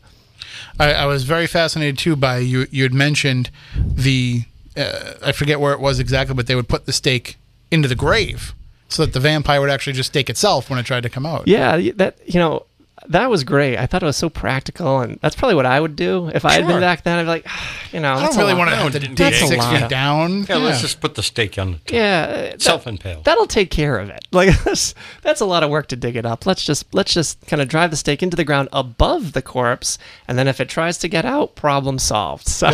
I, 0.80 0.94
I 0.94 1.06
was 1.06 1.24
very 1.24 1.48
fascinated 1.48 1.98
too 1.98 2.16
by 2.16 2.38
you. 2.40 2.68
You 2.72 2.84
had 2.84 2.94
mentioned 2.94 3.50
the 3.76 4.44
uh, 4.76 5.14
I 5.24 5.32
forget 5.32 5.60
where 5.60 5.74
it 5.74 5.80
was 5.80 6.00
exactly, 6.00 6.36
but 6.36 6.48
they 6.48 6.56
would 6.56 6.68
put 6.68 6.86
the 6.86 6.94
stake 6.94 7.38
into 7.72 7.88
the 7.88 7.96
grave 7.96 8.54
so 8.90 9.06
that 9.06 9.14
the 9.14 9.20
vampire 9.20 9.60
would 9.60 9.70
actually 9.70 9.94
just 9.94 10.10
stake 10.10 10.30
itself 10.30 10.70
when 10.70 10.80
it 10.80 10.86
tried 10.86 11.04
to 11.04 11.10
come 11.10 11.26
out. 11.26 11.48
Yeah, 11.48 11.78
that 11.96 12.18
you 12.26 12.40
know, 12.40 12.66
that 13.10 13.30
was 13.30 13.44
great. 13.44 13.78
I 13.78 13.86
thought 13.86 14.04
it 14.04 14.06
was 14.06 14.18
so 14.18 14.30
practical, 14.30 15.00
and 15.00 15.20
that's 15.22 15.36
probably 15.36 15.56
what 15.56 15.66
I 15.66 15.80
would 15.80 15.96
do 15.96 16.30
if 16.34 16.46
I 16.46 16.54
had 16.54 16.60
Sure. 16.62 16.68
been 16.70 16.82
back 16.82 17.04
then. 17.04 17.20
I'd 17.20 17.24
be 17.24 17.28
like, 17.30 17.48
you 17.94 18.00
know, 18.00 18.14
I 18.14 18.20
that's 18.22 18.36
don't 18.36 18.44
a 18.44 18.48
really 18.48 18.54
lot. 18.54 18.58
want 18.60 18.70
to 18.72 18.76
No, 18.78 18.84
have 18.84 18.92
to 18.94 19.00
didn't 19.00 19.16
dig 19.16 19.32
That's 19.34 19.44
a 19.44 19.48
six 19.48 19.58
lot. 19.64 19.80
feet 19.80 19.90
down. 19.90 20.46
Yeah, 20.50 20.58
let's 20.58 20.82
just 20.82 21.00
put 21.02 21.16
the 21.16 21.24
stake 21.24 21.58
on 21.58 21.72
the 21.74 21.78
top. 21.80 21.92
Yeah, 21.94 22.26
uh, 22.30 22.42
that- 22.52 22.62
Self-impaled. 22.62 23.24
That'll 23.26 23.48
take 23.48 23.72
care 23.72 23.98
of 23.98 24.10
it. 24.10 24.20
Like 24.32 24.50
that's, 24.64 24.94
that's 25.24 25.42
a 25.42 25.46
lot 25.46 25.64
of 25.64 25.70
work 25.70 25.88
to 25.88 25.96
dig 25.96 26.16
it 26.16 26.26
up. 26.26 26.46
Let's 26.46 26.64
just 26.64 26.94
let's 26.94 27.14
just 27.14 27.42
kind 27.48 27.62
of 27.62 27.68
drive 27.70 27.90
the 27.92 27.98
stake 27.98 28.22
into 28.22 28.36
the 28.38 28.44
ground 28.44 28.70
above 28.72 29.32
the 29.34 29.42
corpse, 29.42 29.98
and 30.28 30.38
then 30.38 30.48
if 30.48 30.60
it 30.60 30.70
tries 30.70 30.98
to 31.00 31.08
get 31.08 31.26
out, 31.26 31.56
problem 31.56 31.98
solved. 32.00 32.48
So. 32.48 32.70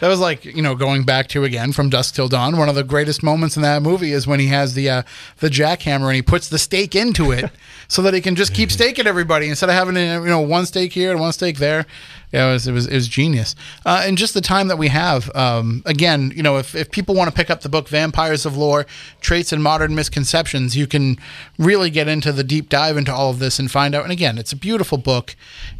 That 0.00 0.08
was 0.08 0.18
like 0.18 0.44
you 0.44 0.62
know 0.62 0.74
going 0.74 1.04
back 1.04 1.28
to 1.28 1.44
again 1.44 1.72
from 1.72 1.90
dusk 1.90 2.14
till 2.14 2.28
dawn. 2.28 2.56
One 2.56 2.68
of 2.68 2.74
the 2.74 2.84
greatest 2.84 3.22
moments 3.22 3.56
in 3.56 3.62
that 3.62 3.82
movie 3.82 4.12
is 4.12 4.26
when 4.26 4.40
he 4.40 4.48
has 4.48 4.74
the 4.74 4.90
uh, 4.90 5.02
the 5.38 5.48
jackhammer 5.48 6.06
and 6.06 6.16
he 6.16 6.22
puts 6.22 6.48
the 6.48 6.58
stake 6.58 6.94
into 6.94 7.30
it 7.30 7.50
so 7.88 8.02
that 8.02 8.14
he 8.14 8.20
can 8.20 8.34
just 8.34 8.52
keep 8.52 8.70
staking 8.80 9.06
everybody 9.06 9.48
instead 9.48 9.68
of 9.68 9.74
having 9.74 9.96
you 9.96 10.26
know 10.26 10.40
one 10.40 10.66
stake 10.66 10.92
here 10.92 11.10
and 11.10 11.20
one 11.20 11.32
stake 11.32 11.58
there. 11.58 11.86
Yeah, 12.32 12.48
it 12.48 12.52
was 12.52 12.68
it 12.68 12.72
was, 12.72 12.86
it 12.86 12.94
was 12.94 13.08
genius. 13.08 13.56
Uh, 13.84 14.02
and 14.04 14.16
just 14.16 14.34
the 14.34 14.40
time 14.40 14.68
that 14.68 14.78
we 14.78 14.88
have. 14.88 15.34
Um, 15.34 15.82
again, 15.84 16.32
you 16.34 16.42
know, 16.42 16.58
if, 16.58 16.74
if 16.74 16.90
people 16.90 17.14
want 17.14 17.28
to 17.28 17.34
pick 17.36 17.50
up 17.50 17.62
the 17.62 17.68
book 17.68 17.88
Vampires 17.88 18.46
of 18.46 18.56
Lore: 18.56 18.86
Traits 19.20 19.52
and 19.52 19.62
Modern 19.62 19.94
Misconceptions, 19.94 20.76
you 20.76 20.86
can 20.86 21.16
really 21.58 21.90
get 21.90 22.06
into 22.06 22.32
the 22.32 22.44
deep 22.44 22.68
dive 22.68 22.96
into 22.96 23.12
all 23.12 23.30
of 23.30 23.40
this 23.40 23.58
and 23.58 23.70
find 23.70 23.94
out. 23.94 24.04
And 24.04 24.12
again, 24.12 24.38
it's 24.38 24.52
a 24.52 24.56
beautiful 24.56 24.96
book. 24.96 25.34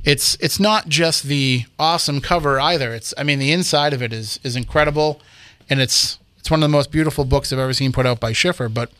It's 0.04 0.36
it's 0.40 0.58
not 0.58 0.88
just 0.88 1.24
the 1.24 1.66
awesome 1.78 2.20
cover 2.20 2.58
either. 2.58 2.92
It's 2.92 3.14
I 3.16 3.22
mean 3.22 3.38
the 3.38 3.52
inside 3.52 3.92
of 3.92 4.02
it 4.02 4.12
is 4.12 4.40
is 4.42 4.56
incredible, 4.56 5.20
and 5.68 5.80
it's 5.80 6.18
it's 6.40 6.50
one 6.50 6.60
of 6.60 6.62
the 6.62 6.76
most 6.76 6.90
beautiful 6.90 7.24
books 7.24 7.52
I've 7.52 7.58
ever 7.58 7.74
seen 7.74 7.92
put 7.92 8.06
out 8.06 8.18
by 8.18 8.32
Schiffer. 8.32 8.68
But 8.68 8.90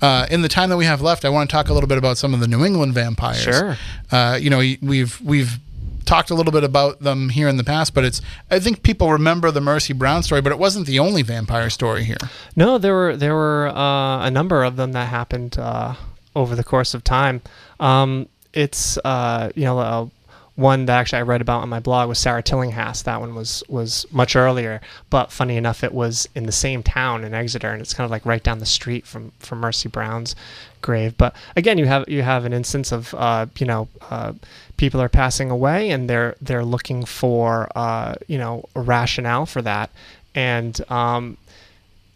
uh, 0.00 0.26
in 0.30 0.42
the 0.42 0.48
time 0.48 0.68
that 0.68 0.76
we 0.76 0.84
have 0.84 1.00
left, 1.00 1.24
I 1.24 1.30
want 1.30 1.48
to 1.48 1.52
talk 1.56 1.68
a 1.68 1.72
little 1.72 1.88
bit 1.88 1.98
about 1.98 2.18
some 2.18 2.34
of 2.34 2.40
the 2.40 2.46
New 2.46 2.64
England 2.64 2.92
vampires. 2.92 3.42
Sure. 3.42 3.76
Uh, 4.12 4.38
you 4.40 4.50
know, 4.50 4.58
we've 4.58 5.20
we've 5.20 5.58
talked 6.06 6.30
a 6.30 6.34
little 6.34 6.52
bit 6.52 6.64
about 6.64 7.00
them 7.00 7.28
here 7.28 7.48
in 7.48 7.56
the 7.56 7.64
past, 7.64 7.94
but 7.94 8.04
it's 8.04 8.22
I 8.50 8.58
think 8.58 8.82
people 8.82 9.12
remember 9.12 9.50
the 9.50 9.60
Mercy 9.60 9.92
Brown 9.92 10.22
story, 10.22 10.40
but 10.40 10.52
it 10.52 10.58
wasn't 10.58 10.86
the 10.86 10.98
only 10.98 11.22
vampire 11.22 11.70
story 11.70 12.04
here. 12.04 12.16
No, 12.54 12.78
there 12.78 12.94
were 12.94 13.16
there 13.16 13.34
were 13.34 13.68
uh, 13.68 14.26
a 14.26 14.30
number 14.30 14.64
of 14.64 14.76
them 14.76 14.92
that 14.92 15.08
happened 15.08 15.58
uh, 15.58 15.94
over 16.34 16.54
the 16.54 16.64
course 16.64 16.94
of 16.94 17.04
time. 17.04 17.42
Um, 17.80 18.28
it's 18.52 18.98
uh, 19.04 19.50
you 19.54 19.64
know 19.64 20.10
one 20.56 20.86
that 20.86 20.98
actually 20.98 21.20
I 21.20 21.22
read 21.22 21.40
about 21.40 21.62
on 21.62 21.68
my 21.68 21.80
blog 21.80 22.08
was 22.08 22.18
Sarah 22.18 22.42
Tillinghast. 22.42 23.04
That 23.04 23.20
one 23.20 23.34
was 23.34 23.62
was 23.68 24.06
much 24.10 24.34
earlier, 24.34 24.80
but 25.10 25.30
funny 25.30 25.56
enough, 25.56 25.84
it 25.84 25.94
was 25.94 26.28
in 26.34 26.46
the 26.46 26.52
same 26.52 26.82
town 26.82 27.24
in 27.24 27.34
Exeter, 27.34 27.70
and 27.70 27.80
it's 27.80 27.94
kind 27.94 28.04
of 28.04 28.10
like 28.10 28.26
right 28.26 28.42
down 28.42 28.58
the 28.58 28.66
street 28.66 29.06
from 29.06 29.32
from 29.38 29.60
Mercy 29.60 29.88
Brown's 29.88 30.34
grave. 30.82 31.16
But 31.16 31.36
again, 31.54 31.78
you 31.78 31.86
have 31.86 32.08
you 32.08 32.22
have 32.22 32.44
an 32.44 32.52
instance 32.52 32.92
of 32.92 33.14
uh, 33.14 33.46
you 33.58 33.66
know. 33.66 33.88
Uh, 34.10 34.32
people 34.76 35.00
are 35.00 35.08
passing 35.08 35.50
away 35.50 35.90
and 35.90 36.08
they're 36.08 36.36
they're 36.40 36.64
looking 36.64 37.04
for 37.04 37.68
uh, 37.74 38.14
you 38.26 38.38
know 38.38 38.64
a 38.74 38.80
rationale 38.80 39.46
for 39.46 39.62
that 39.62 39.90
and 40.34 40.80
um, 40.90 41.36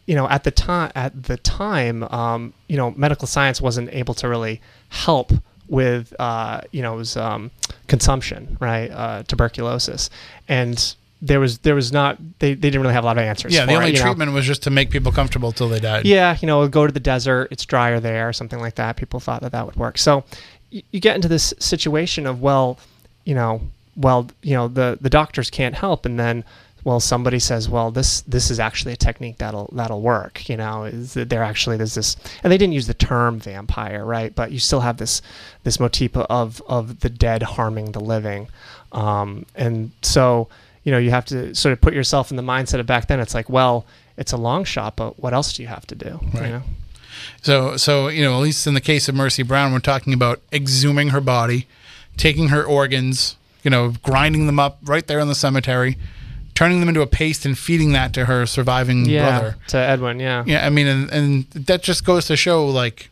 you 0.06 0.14
know 0.14 0.28
at 0.28 0.44
the 0.44 0.50
time 0.50 0.92
at 0.94 1.24
the 1.24 1.36
time 1.38 2.02
um, 2.04 2.52
you 2.68 2.76
know 2.76 2.92
medical 2.92 3.26
science 3.26 3.60
wasn't 3.60 3.88
able 3.92 4.14
to 4.14 4.28
really 4.28 4.60
help 4.90 5.32
with 5.70 6.12
uh, 6.18 6.60
you 6.72 6.82
know 6.82 6.92
it 6.94 6.98
was 6.98 7.16
um, 7.16 7.51
consumption 7.86 8.59
right 8.60 8.90
uh, 8.90 9.22
tuberculosis 9.22 10.10
and 10.48 10.94
there 11.22 11.38
was 11.40 11.59
there 11.59 11.74
was 11.74 11.92
not 11.92 12.16
they, 12.40 12.55
they 12.55 12.68
didn't 12.70 12.80
really 12.82 12.94
have 12.94 13.05
a 13.05 13.06
lot 13.06 13.18
of 13.18 13.22
answers 13.24 13.55
Yeah, 13.55 13.66
the 13.66 13.74
only 13.74 13.88
it, 13.90 13.92
you 13.92 13.98
know. 14.01 14.06
treatment 14.06 14.32
was 14.32 14.44
just 14.47 14.62
to 14.64 14.70
make 14.70 14.90
people 14.90 15.12
comfortable 15.12 15.52
till 15.52 15.68
they 15.68 15.78
died. 15.80 16.06
Yeah, 16.06 16.36
you 16.40 16.47
know, 16.47 16.66
go 16.66 16.86
to 16.86 16.92
the 16.92 16.98
desert, 17.01 17.48
it's 17.51 17.64
drier 17.66 18.01
there, 18.01 18.26
or 18.28 18.32
something 18.32 18.59
like 18.59 18.76
that. 18.76 18.97
People 18.97 19.20
thought 19.20 19.42
that 19.42 19.52
that 19.52 19.66
would 19.66 19.76
work. 19.76 19.98
So 19.98 20.24
y- 20.72 20.82
you 20.92 20.98
get 20.98 21.16
into 21.16 21.28
this 21.28 21.52
situation 21.59 22.26
of, 22.26 22.40
well, 22.40 22.78
you 23.26 23.34
know, 23.34 23.60
well, 23.97 24.28
you 24.42 24.55
know, 24.55 24.66
the, 24.68 24.97
the 24.98 25.10
doctors 25.10 25.51
can't 25.51 25.74
help. 25.74 26.06
And 26.06 26.18
then, 26.18 26.42
well, 26.85 27.01
somebody 27.01 27.39
says, 27.39 27.69
well, 27.69 27.90
this, 27.90 28.23
this 28.23 28.51
is 28.51 28.59
actually 28.59 28.93
a 28.93 28.97
technique 28.97 29.39
that'll, 29.39 29.70
that'll 29.73 30.01
work. 30.01 30.48
You 30.48 30.57
know, 30.57 30.85
is 30.85 31.15
that 31.15 31.28
they're 31.28 31.43
actually, 31.43 31.77
there's 31.77 31.94
this, 31.94 32.16
and 32.43 32.52
they 32.52 32.59
didn't 32.59 32.74
use 32.74 32.86
the 32.86 32.94
term 32.94 33.39
vampire, 33.40 34.05
right. 34.05 34.35
But 34.35 34.52
you 34.52 34.59
still 34.59 34.81
have 34.81 34.97
this, 34.97 35.23
this 35.65 35.78
motif 35.78 36.16
of, 36.16 36.62
of 36.66 37.01
the 37.01 37.11
dead 37.11 37.43
harming 37.43 37.93
the 37.93 38.01
living. 38.01 38.48
Um, 38.93 39.47
and 39.55 39.90
so, 40.02 40.48
you 40.85 40.93
know, 40.93 40.98
you 40.98 41.11
have 41.11 41.27
to 41.27 41.55
sort 41.55 41.73
of 41.73 41.81
put 41.81 41.94
yourself 41.94 42.31
in 42.31 42.36
the 42.36 42.43
mindset 42.43 42.81
of 42.81 42.86
back 42.86 43.09
then. 43.09 43.20
It's 43.20 43.35
like, 43.35 43.51
well, 43.51 43.86
it's 44.16 44.32
a 44.32 44.36
long 44.36 44.65
shot, 44.65 44.97
but 44.97 45.20
what 45.20 45.32
else 45.32 45.52
do 45.52 45.62
you 45.62 45.69
have 45.69 45.86
to 45.86 45.94
do? 45.94 46.20
Right. 46.35 46.47
You 46.47 46.52
know? 46.52 46.62
So, 47.43 47.77
so 47.77 48.09
you 48.09 48.23
know, 48.23 48.35
at 48.35 48.43
least 48.43 48.66
in 48.66 48.74
the 48.74 48.81
case 48.81 49.09
of 49.09 49.15
Mercy 49.15 49.43
Brown, 49.43 49.73
we're 49.73 49.81
talking 49.81 50.12
about 50.12 50.40
exhuming 50.51 51.11
her 51.11 51.20
body, 51.20 51.66
taking 52.16 52.48
her 52.48 52.65
organs, 52.65 53.36
you 53.62 53.70
know, 53.70 53.94
grinding 54.02 54.47
them 54.47 54.59
up 54.59 54.78
right 54.82 55.07
there 55.07 55.20
in 55.20 55.28
the 55.28 55.35
cemetery, 55.35 55.98
turning 56.61 56.81
them 56.81 56.91
into 56.91 57.01
a 57.01 57.07
paste 57.07 57.47
and 57.47 57.57
feeding 57.57 57.93
that 57.93 58.12
to 58.12 58.27
her 58.27 58.45
surviving 58.45 59.07
Yeah, 59.07 59.39
brother. 59.41 59.57
to 59.69 59.78
Edwin. 59.78 60.20
Yeah. 60.20 60.45
Yeah, 60.47 60.66
I 60.66 60.69
mean, 60.69 60.87
and, 60.87 61.11
and 61.11 61.45
that 61.53 61.82
just 61.82 62.05
goes 62.05 62.27
to 62.27 62.37
show, 62.37 62.66
like, 62.66 63.09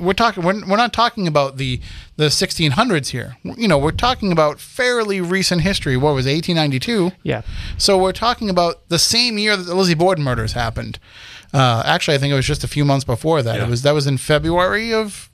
we're 0.00 0.12
talking 0.12 0.42
we're, 0.42 0.54
we're 0.68 0.76
not 0.76 0.92
talking 0.92 1.28
about 1.28 1.56
the 1.58 1.80
the 2.16 2.24
1600s 2.24 3.10
here. 3.10 3.36
You 3.44 3.68
know, 3.68 3.78
we're 3.78 3.92
talking 3.92 4.32
about 4.32 4.58
fairly 4.58 5.20
recent 5.20 5.62
history. 5.62 5.96
What 5.96 6.14
was 6.16 6.26
1892? 6.26 7.12
Yeah. 7.22 7.42
So 7.78 7.96
we're 7.96 8.10
talking 8.10 8.50
about 8.50 8.88
the 8.88 8.98
same 8.98 9.38
year 9.38 9.56
that 9.56 9.62
the 9.62 9.76
Lizzie 9.76 9.94
Borden 9.94 10.24
murders 10.24 10.54
happened. 10.54 10.98
Uh, 11.54 11.84
actually, 11.86 12.16
I 12.16 12.18
think 12.18 12.32
it 12.32 12.34
was 12.34 12.46
just 12.46 12.64
a 12.64 12.68
few 12.68 12.84
months 12.84 13.04
before 13.04 13.42
that. 13.42 13.58
Yeah. 13.58 13.66
It 13.66 13.70
was 13.70 13.82
that 13.82 13.92
was 13.94 14.08
in 14.08 14.18
February 14.18 14.92
of 14.92 15.30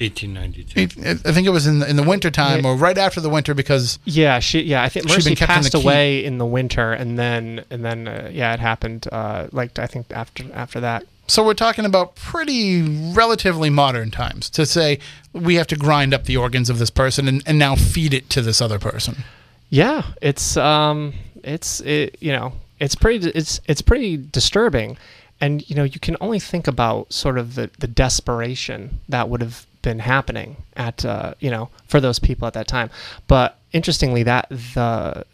1892. 0.00 1.28
I 1.28 1.32
think 1.32 1.46
it 1.46 1.50
was 1.50 1.66
in 1.66 1.78
the, 1.80 1.88
in 1.88 1.96
the 1.96 2.02
winter 2.02 2.30
time 2.30 2.64
Yeah. 2.64 2.70
or 2.70 2.76
right 2.76 2.96
after 2.98 3.20
the 3.20 3.28
winter 3.30 3.54
because 3.54 3.98
Yeah, 4.04 4.38
she. 4.40 4.60
Yeah, 4.62 4.82
I 4.82 4.88
think 4.88 5.08
She'd 5.08 5.14
Mercy 5.16 5.30
been 5.30 5.36
kept 5.36 5.50
in 5.50 5.54
passed 5.56 5.72
the 5.72 5.78
away 5.78 6.24
in 6.24 6.38
the 6.38 6.46
winter, 6.46 6.92
and 6.92 7.18
then 7.18 7.64
and 7.70 7.84
then 7.84 8.08
uh, 8.08 8.30
yeah, 8.32 8.54
it 8.54 8.60
happened. 8.60 9.06
Uh, 9.10 9.48
like 9.52 9.78
I 9.78 9.86
think 9.86 10.06
after 10.10 10.44
after 10.54 10.80
that. 10.80 11.04
so 11.28 11.44
we're 11.44 11.54
talking 11.54 11.84
about 11.84 12.14
pretty 12.14 12.82
relatively 13.12 13.70
modern 13.70 14.10
times 14.10 14.48
to 14.50 14.64
say 14.66 14.98
we 15.32 15.56
have 15.56 15.66
to 15.68 15.76
grind 15.76 16.14
up 16.14 16.24
the 16.24 16.36
organs 16.36 16.70
of 16.70 16.78
this 16.78 16.90
person 16.90 17.26
and, 17.28 17.42
and 17.46 17.58
now 17.58 17.74
feed 17.74 18.14
it 18.14 18.30
to 18.30 18.40
this 18.42 18.60
other 18.62 18.78
person. 18.78 19.24
Yeah, 19.70 20.02
it's 20.22 20.56
um, 20.56 21.14
it's 21.42 21.80
it, 21.80 22.16
you 22.20 22.32
know, 22.32 22.52
it's 22.78 22.94
pretty 22.94 23.28
it's 23.30 23.60
it's 23.66 23.82
pretty 23.82 24.16
disturbing, 24.16 24.96
and 25.40 25.68
you 25.68 25.74
know, 25.74 25.82
you 25.84 25.98
can 25.98 26.16
only 26.20 26.38
think 26.38 26.68
about 26.68 27.12
sort 27.12 27.36
of 27.38 27.56
the 27.56 27.70
the 27.80 27.88
desperation 27.88 29.00
that 29.08 29.28
would 29.28 29.40
have 29.42 29.66
been 29.86 30.00
happening 30.00 30.56
at 30.76 31.04
uh, 31.04 31.34
you 31.38 31.48
know 31.48 31.70
for 31.86 32.00
those 32.00 32.18
people 32.18 32.44
at 32.48 32.54
that 32.54 32.66
time. 32.66 32.90
But 33.28 33.56
interestingly, 33.72 34.24
that 34.24 34.48
the 34.50 35.24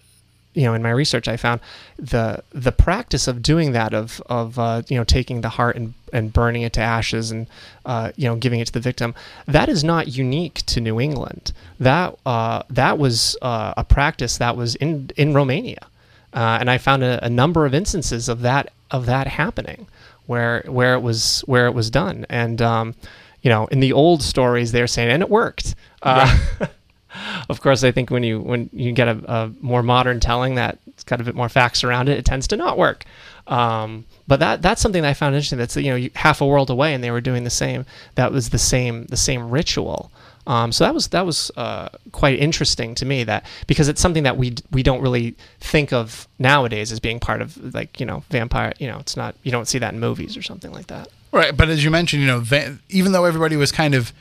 you 0.53 0.65
know 0.65 0.75
in 0.75 0.83
my 0.83 0.91
research 0.91 1.27
I 1.27 1.39
found 1.39 1.61
the 1.97 2.45
the 2.51 2.71
practice 2.71 3.27
of 3.27 3.43
doing 3.43 3.73
that 3.73 3.95
of 3.95 4.21
of 4.27 4.59
uh, 4.59 4.83
you 4.89 4.99
know 4.99 5.05
taking 5.05 5.41
the 5.41 5.49
heart 5.49 5.75
and 5.77 5.95
and 6.13 6.35
burning 6.35 6.61
it 6.61 6.75
to 6.75 6.83
ashes 6.83 7.31
and 7.31 7.47
uh, 7.87 8.13
you 8.15 8.29
know 8.29 8.37
giving 8.37 8.61
it 8.61 8.67
to 8.67 8.73
the 8.75 8.87
victim 8.91 9.15
that 9.47 9.71
is 9.71 9.83
not 9.83 10.09
unique 10.09 10.57
to 10.67 10.81
New 10.83 11.01
England. 11.01 11.53
That 11.81 12.19
uh, 12.27 12.63
that 12.69 12.99
was 12.99 13.39
uh, 13.41 13.73
a 13.79 13.85
practice 13.85 14.37
that 14.37 14.55
was 14.55 14.75
in 14.75 15.11
in 15.17 15.33
Romania. 15.33 15.87
Uh, 16.35 16.59
and 16.61 16.71
I 16.71 16.79
found 16.79 17.03
a, 17.03 17.25
a 17.25 17.31
number 17.31 17.65
of 17.65 17.73
instances 17.75 18.29
of 18.29 18.43
that 18.43 18.71
of 18.91 19.07
that 19.07 19.27
happening 19.27 19.87
where 20.27 20.63
where 20.67 20.95
it 20.95 21.01
was 21.01 21.41
where 21.47 21.67
it 21.67 21.75
was 21.75 21.89
done. 21.91 22.27
And 22.29 22.61
um, 22.61 22.95
you 23.43 23.51
know 23.51 23.67
in 23.67 23.81
the 23.81 23.93
old 23.93 24.23
stories 24.23 24.73
they're 24.73 24.87
saying 24.87 25.11
and 25.11 25.23
it 25.23 25.31
worked 25.31 25.75
uh, 26.03 26.39
of 27.49 27.61
course, 27.61 27.85
I 27.85 27.93
think 27.93 28.11
when 28.11 28.23
you 28.23 28.41
when 28.41 28.71
you 28.73 28.93
get 28.93 29.09
a, 29.09 29.19
a 29.33 29.53
more 29.61 29.83
modern 29.83 30.21
telling 30.21 30.55
that 30.57 30.79
it's 30.87 31.05
got 31.05 31.21
a 31.21 31.25
bit 31.25 31.35
more 31.35 31.49
facts 31.49 31.85
around 31.85 32.09
it, 32.09 32.19
it 32.19 32.25
tends 32.25 32.47
to 32.49 32.57
not 32.57 32.79
work. 32.79 33.05
Um, 33.47 34.07
but 34.27 34.41
that 34.41 34.63
that's 34.63 34.81
something 34.81 35.03
that 35.03 35.09
I 35.09 35.15
found 35.15 35.35
interesting. 35.35 35.59
That's 35.59 35.77
you 35.77 35.91
know 35.91 35.97
you- 35.97 36.11
half 36.15 36.41
a 36.41 36.47
world 36.47 36.71
away, 36.71 36.95
and 36.95 37.03
they 37.03 37.11
were 37.11 37.21
doing 37.21 37.45
the 37.45 37.51
same. 37.51 37.85
That 38.15 38.33
was 38.33 38.51
the 38.51 38.59
same 38.59 39.07
the 39.07 39.17
same 39.17 39.51
ritual. 39.51 40.11
Um, 40.47 40.73
so 40.73 40.85
that 40.85 40.95
was 40.95 41.09
that 41.09 41.25
was 41.25 41.51
uh, 41.57 41.89
quite 42.11 42.39
interesting 42.39 42.95
to 42.97 43.05
me. 43.05 43.25
That 43.25 43.45
because 43.67 43.89
it's 43.89 44.01
something 44.01 44.25
that 44.25 44.37
we 44.37 44.51
d- 44.51 44.63
we 44.73 44.83
don't 44.83 45.01
really 45.01 45.37
think 45.61 45.93
of 45.93 46.27
nowadays 46.39 46.91
as 46.91 46.99
being 47.01 47.21
part 47.21 47.41
of 47.43 47.75
like 47.75 48.01
you 48.01 48.07
know 48.07 48.25
vampire. 48.31 48.73
You 48.79 48.89
know, 48.89 48.99
it's 48.99 49.17
not 49.17 49.35
you 49.45 49.53
don't 49.53 49.69
see 49.69 49.79
that 49.79 49.95
in 49.95 50.01
movies 50.01 50.37
or 50.37 50.43
something 50.43 50.73
like 50.73 50.89
that. 50.89 51.09
Right, 51.31 51.57
but 51.57 51.69
as 51.69 51.83
you 51.83 51.91
mentioned, 51.91 52.23
you 52.23 52.29
know, 52.29 52.41
va- 52.41 52.79
even 52.91 53.13
though 53.13 53.25
everybody 53.25 53.57
was 53.57 53.73
kind 53.73 53.95
of 53.95 54.13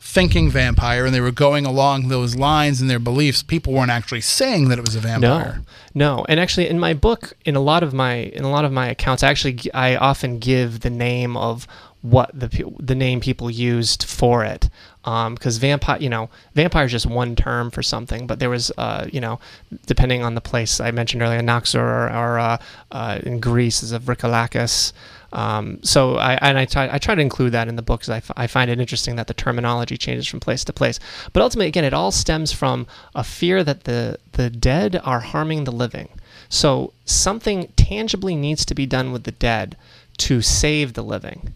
thinking 0.00 0.50
vampire 0.50 1.06
and 1.06 1.14
they 1.14 1.20
were 1.20 1.30
going 1.30 1.66
along 1.66 2.08
those 2.08 2.36
lines 2.36 2.80
in 2.80 2.88
their 2.88 2.98
beliefs, 2.98 3.42
people 3.42 3.72
weren't 3.72 3.90
actually 3.90 4.20
saying 4.20 4.68
that 4.68 4.78
it 4.78 4.84
was 4.84 4.94
a 4.94 5.00
vampire. 5.00 5.62
No, 5.94 6.18
no. 6.18 6.26
And 6.28 6.38
actually, 6.38 6.68
in 6.68 6.78
my 6.78 6.94
book, 6.94 7.32
in 7.44 7.56
a 7.56 7.60
lot 7.60 7.82
of 7.82 7.92
my 7.92 8.14
in 8.14 8.44
a 8.44 8.50
lot 8.50 8.64
of 8.64 8.70
my 8.70 8.88
accounts, 8.88 9.22
I 9.22 9.30
actually 9.30 9.58
I 9.74 9.96
often 9.96 10.38
give 10.38 10.80
the 10.80 10.90
name 10.90 11.36
of 11.36 11.66
what 12.04 12.30
the 12.38 12.70
the 12.78 12.94
name 12.94 13.18
people 13.18 13.50
used 13.50 14.04
for 14.04 14.44
it. 14.44 14.68
Because 15.02 15.56
vampire, 15.56 15.98
you 16.00 16.10
know, 16.10 16.28
vampire 16.54 16.84
is 16.84 16.92
just 16.92 17.06
one 17.06 17.34
term 17.34 17.70
for 17.70 17.82
something, 17.82 18.26
but 18.26 18.38
there 18.40 18.50
was, 18.50 18.70
uh, 18.76 19.06
you 19.10 19.20
know, 19.20 19.38
depending 19.86 20.22
on 20.22 20.34
the 20.34 20.40
place 20.40 20.80
I 20.80 20.90
mentioned 20.90 21.22
earlier, 21.22 21.40
Nachzehrer 21.40 21.80
or, 21.80 22.08
or 22.10 22.38
uh, 22.38 22.58
uh, 22.90 23.20
in 23.22 23.40
Greece 23.40 23.82
is 23.82 23.92
a 23.92 23.98
Vrykolakas. 23.98 24.92
Um, 25.32 25.82
so 25.82 26.16
I 26.16 26.34
and 26.42 26.58
I 26.58 26.66
try 26.66 26.90
I 26.92 26.98
try 26.98 27.14
to 27.14 27.22
include 27.22 27.52
that 27.52 27.68
in 27.68 27.76
the 27.76 27.82
book 27.82 28.00
because 28.00 28.10
I, 28.10 28.18
f- 28.18 28.30
I 28.36 28.46
find 28.46 28.70
it 28.70 28.78
interesting 28.78 29.16
that 29.16 29.26
the 29.26 29.34
terminology 29.34 29.96
changes 29.96 30.26
from 30.26 30.40
place 30.40 30.62
to 30.64 30.74
place. 30.74 31.00
But 31.32 31.42
ultimately, 31.42 31.68
again, 31.68 31.84
it 31.84 31.94
all 31.94 32.12
stems 32.12 32.52
from 32.52 32.86
a 33.14 33.24
fear 33.24 33.64
that 33.64 33.84
the 33.84 34.18
the 34.32 34.50
dead 34.50 35.00
are 35.04 35.20
harming 35.20 35.64
the 35.64 35.72
living. 35.72 36.10
So 36.50 36.92
something 37.06 37.72
tangibly 37.76 38.36
needs 38.36 38.66
to 38.66 38.74
be 38.74 38.84
done 38.84 39.10
with 39.10 39.24
the 39.24 39.32
dead 39.32 39.76
to 40.18 40.42
save 40.42 40.92
the 40.92 41.02
living. 41.02 41.54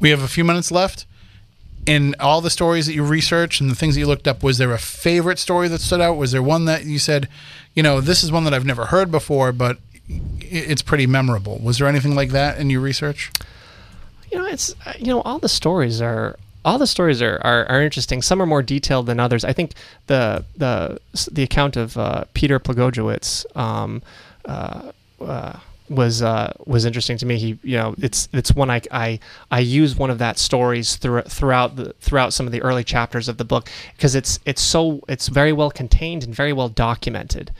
We 0.00 0.10
have 0.10 0.22
a 0.22 0.28
few 0.28 0.44
minutes 0.44 0.70
left. 0.70 1.06
In 1.86 2.14
all 2.20 2.40
the 2.40 2.50
stories 2.50 2.86
that 2.86 2.94
you 2.94 3.04
researched 3.04 3.60
and 3.60 3.70
the 3.70 3.74
things 3.74 3.94
that 3.94 4.00
you 4.00 4.06
looked 4.06 4.28
up, 4.28 4.42
was 4.42 4.58
there 4.58 4.72
a 4.72 4.78
favorite 4.78 5.38
story 5.38 5.66
that 5.68 5.80
stood 5.80 6.00
out? 6.00 6.16
Was 6.16 6.32
there 6.32 6.42
one 6.42 6.66
that 6.66 6.84
you 6.84 6.98
said, 6.98 7.28
you 7.74 7.82
know, 7.82 8.00
this 8.00 8.22
is 8.22 8.30
one 8.30 8.44
that 8.44 8.52
I've 8.52 8.66
never 8.66 8.86
heard 8.86 9.10
before, 9.10 9.50
but 9.52 9.78
it's 10.40 10.82
pretty 10.82 11.06
memorable? 11.06 11.58
Was 11.58 11.78
there 11.78 11.88
anything 11.88 12.14
like 12.14 12.30
that 12.30 12.58
in 12.58 12.68
your 12.68 12.80
research? 12.80 13.30
you 14.30 14.38
know 14.38 14.46
it's 14.46 14.74
uh, 14.86 14.92
you 14.98 15.06
know 15.06 15.20
all 15.22 15.38
the 15.38 15.48
stories 15.48 16.00
are 16.00 16.36
all 16.64 16.78
the 16.78 16.86
stories 16.86 17.22
are, 17.22 17.40
are, 17.42 17.64
are 17.66 17.82
interesting 17.82 18.22
some 18.22 18.40
are 18.40 18.46
more 18.46 18.62
detailed 18.62 19.06
than 19.06 19.18
others 19.18 19.44
i 19.44 19.52
think 19.52 19.72
the 20.06 20.44
the 20.56 21.00
the 21.30 21.42
account 21.42 21.76
of 21.76 21.96
uh, 21.96 22.24
Peter 22.34 22.60
Plogojowitz 22.60 23.44
um, 23.56 24.02
uh, 24.44 24.92
uh, 25.20 25.58
was 25.90 26.22
uh, 26.22 26.52
was 26.64 26.84
interesting 26.84 27.18
to 27.18 27.26
me. 27.26 27.36
He, 27.36 27.58
you 27.62 27.76
know, 27.76 27.94
it's 27.98 28.28
it's 28.32 28.54
one 28.54 28.70
I 28.70 28.80
I, 28.90 29.18
I 29.50 29.58
use 29.58 29.96
one 29.96 30.08
of 30.08 30.18
that 30.18 30.38
stories 30.38 30.96
through, 30.96 31.22
throughout 31.22 31.76
the 31.76 31.92
throughout 32.00 32.32
some 32.32 32.46
of 32.46 32.52
the 32.52 32.62
early 32.62 32.84
chapters 32.84 33.28
of 33.28 33.36
the 33.36 33.44
book 33.44 33.68
because 33.96 34.14
it's 34.14 34.38
it's 34.46 34.62
so 34.62 35.00
it's 35.08 35.28
very 35.28 35.52
well 35.52 35.70
contained 35.70 36.24
and 36.24 36.34
very 36.34 36.52
well 36.52 36.68
documented. 36.68 37.50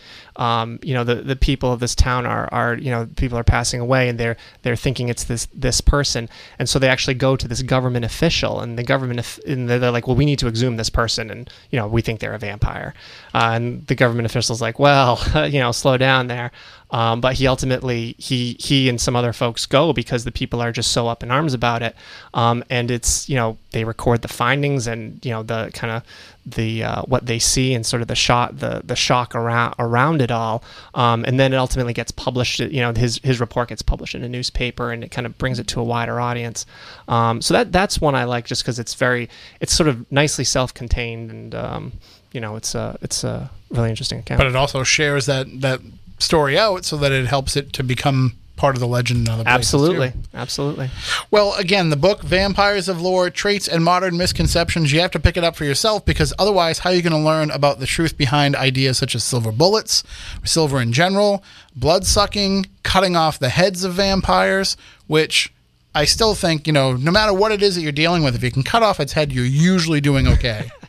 Um, 0.40 0.78
you 0.82 0.94
know, 0.94 1.04
the, 1.04 1.16
the 1.16 1.36
people 1.36 1.70
of 1.70 1.80
this 1.80 1.94
town 1.94 2.24
are, 2.24 2.48
are 2.50 2.74
you 2.74 2.90
know 2.90 3.06
people 3.16 3.36
are 3.38 3.44
passing 3.44 3.78
away 3.78 4.08
and 4.08 4.18
they're 4.18 4.38
they're 4.62 4.74
thinking 4.74 5.10
it's 5.10 5.24
this 5.24 5.46
this 5.52 5.82
person. 5.82 6.30
And 6.58 6.66
so 6.66 6.78
they 6.78 6.88
actually 6.88 7.14
go 7.14 7.36
to 7.36 7.46
this 7.46 7.60
government 7.60 8.06
official 8.06 8.60
and 8.60 8.78
the 8.78 8.82
government 8.82 9.38
and 9.46 9.68
they're, 9.68 9.78
they're 9.78 9.90
like 9.90 10.06
well 10.06 10.16
we 10.16 10.24
need 10.24 10.38
to 10.38 10.48
exhume 10.48 10.78
this 10.78 10.88
person. 10.88 11.30
And 11.30 11.50
you 11.70 11.78
know 11.78 11.86
we 11.86 12.00
think 12.00 12.20
they're 12.20 12.32
a 12.32 12.38
vampire. 12.38 12.94
Uh, 13.34 13.50
and 13.52 13.86
the 13.86 13.94
government 13.94 14.24
official's 14.24 14.62
like 14.62 14.78
well 14.78 15.20
you 15.46 15.60
know 15.60 15.72
slow 15.72 15.98
down 15.98 16.28
there. 16.28 16.50
Um, 16.92 17.20
but 17.20 17.34
he 17.34 17.46
ultimately 17.46 18.16
he 18.18 18.56
he 18.58 18.88
and 18.88 19.00
some 19.00 19.14
other 19.14 19.32
folks 19.32 19.66
go 19.66 19.92
because 19.92 20.24
the 20.24 20.32
people 20.32 20.60
are 20.60 20.72
just 20.72 20.90
so 20.90 21.06
up 21.06 21.22
in 21.22 21.30
arms 21.30 21.54
about 21.54 21.82
it. 21.82 21.94
Um, 22.34 22.64
and 22.70 22.90
it's 22.90 23.28
you 23.28 23.36
know 23.36 23.58
they 23.72 23.84
record 23.84 24.22
the 24.22 24.28
findings 24.28 24.86
and 24.86 25.24
you 25.24 25.30
know 25.30 25.42
the 25.42 25.70
kind 25.74 25.92
of 25.92 26.02
the 26.46 26.82
uh, 26.82 27.02
what 27.02 27.26
they 27.26 27.38
see 27.38 27.74
and 27.74 27.84
sort 27.84 28.02
of 28.02 28.08
the 28.08 28.14
shot 28.14 28.58
the 28.58 28.82
the 28.84 28.96
shock 28.96 29.34
around 29.34 29.74
around 29.78 30.22
it 30.22 30.30
all 30.30 30.62
um, 30.94 31.24
and 31.26 31.38
then 31.38 31.52
it 31.52 31.56
ultimately 31.56 31.92
gets 31.92 32.10
published 32.10 32.60
you 32.60 32.80
know 32.80 32.92
his 32.92 33.20
his 33.22 33.40
report 33.40 33.68
gets 33.68 33.82
published 33.82 34.14
in 34.14 34.22
a 34.22 34.28
newspaper 34.28 34.90
and 34.90 35.04
it 35.04 35.10
kind 35.10 35.26
of 35.26 35.36
brings 35.38 35.58
it 35.58 35.66
to 35.68 35.80
a 35.80 35.84
wider 35.84 36.20
audience. 36.20 36.66
Um, 37.08 37.42
so 37.42 37.54
that 37.54 37.72
that's 37.72 38.00
one 38.00 38.14
I 38.14 38.24
like 38.24 38.46
just 38.46 38.62
because 38.62 38.78
it's 38.78 38.94
very 38.94 39.28
it's 39.60 39.72
sort 39.72 39.88
of 39.88 40.10
nicely 40.10 40.44
self-contained 40.44 41.30
and 41.30 41.54
um, 41.54 41.92
you 42.32 42.40
know 42.40 42.56
it's 42.56 42.74
a 42.74 42.98
it's 43.02 43.24
a 43.24 43.50
really 43.70 43.90
interesting 43.90 44.20
account. 44.20 44.38
But 44.38 44.46
it 44.46 44.56
also 44.56 44.82
shares 44.82 45.26
that 45.26 45.46
that 45.60 45.80
story 46.18 46.58
out 46.58 46.84
so 46.84 46.96
that 46.98 47.12
it 47.12 47.26
helps 47.26 47.56
it 47.56 47.72
to 47.74 47.82
become 47.82 48.34
part 48.60 48.76
of 48.76 48.80
the 48.80 48.86
legend 48.86 49.26
in 49.26 49.32
other 49.32 49.42
places, 49.42 49.70
too. 49.70 49.76
absolutely 49.78 50.12
absolutely 50.34 50.90
Well, 51.30 51.54
again, 51.54 51.88
the 51.88 51.96
book 51.96 52.20
Vampires 52.20 52.90
of 52.90 53.00
Lore 53.00 53.30
Traits 53.30 53.66
and 53.66 53.82
Modern 53.82 54.18
Misconceptions, 54.18 54.92
you 54.92 55.00
have 55.00 55.10
to 55.12 55.18
pick 55.18 55.38
it 55.38 55.44
up 55.44 55.56
for 55.56 55.64
yourself 55.64 56.04
because 56.04 56.34
otherwise, 56.38 56.80
how 56.80 56.90
are 56.90 56.92
you 56.92 57.00
going 57.00 57.14
to 57.14 57.18
learn 57.18 57.50
about 57.50 57.80
the 57.80 57.86
truth 57.86 58.18
behind 58.18 58.54
ideas 58.54 58.98
such 58.98 59.14
as 59.14 59.24
silver 59.24 59.50
bullets, 59.50 60.04
silver 60.44 60.78
in 60.78 60.92
general, 60.92 61.42
blood 61.74 62.04
sucking, 62.04 62.66
cutting 62.82 63.16
off 63.16 63.38
the 63.38 63.48
heads 63.48 63.82
of 63.82 63.94
vampires, 63.94 64.76
which 65.06 65.50
I 65.94 66.04
still 66.04 66.34
think, 66.34 66.66
you 66.66 66.74
know, 66.74 66.92
no 66.92 67.10
matter 67.10 67.32
what 67.32 67.52
it 67.52 67.62
is 67.62 67.76
that 67.76 67.80
you're 67.80 67.92
dealing 67.92 68.22
with, 68.22 68.34
if 68.34 68.44
you 68.44 68.50
can 68.50 68.62
cut 68.62 68.82
off 68.82 69.00
its 69.00 69.14
head, 69.14 69.32
you're 69.32 69.44
usually 69.46 70.02
doing 70.02 70.28
okay. 70.28 70.70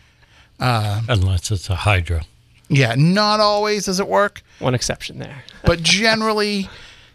Uh, 0.59 1.01
unless 1.09 1.49
it's 1.49 1.71
a 1.71 1.75
Hydra. 1.75 2.21
yeah, 2.69 2.93
not 2.95 3.39
always 3.39 3.85
does 3.85 3.99
it 3.99 4.07
work. 4.07 4.43
one 4.59 4.75
exception 4.75 5.17
there 5.17 5.43
but 5.63 5.81
generally, 5.81 6.69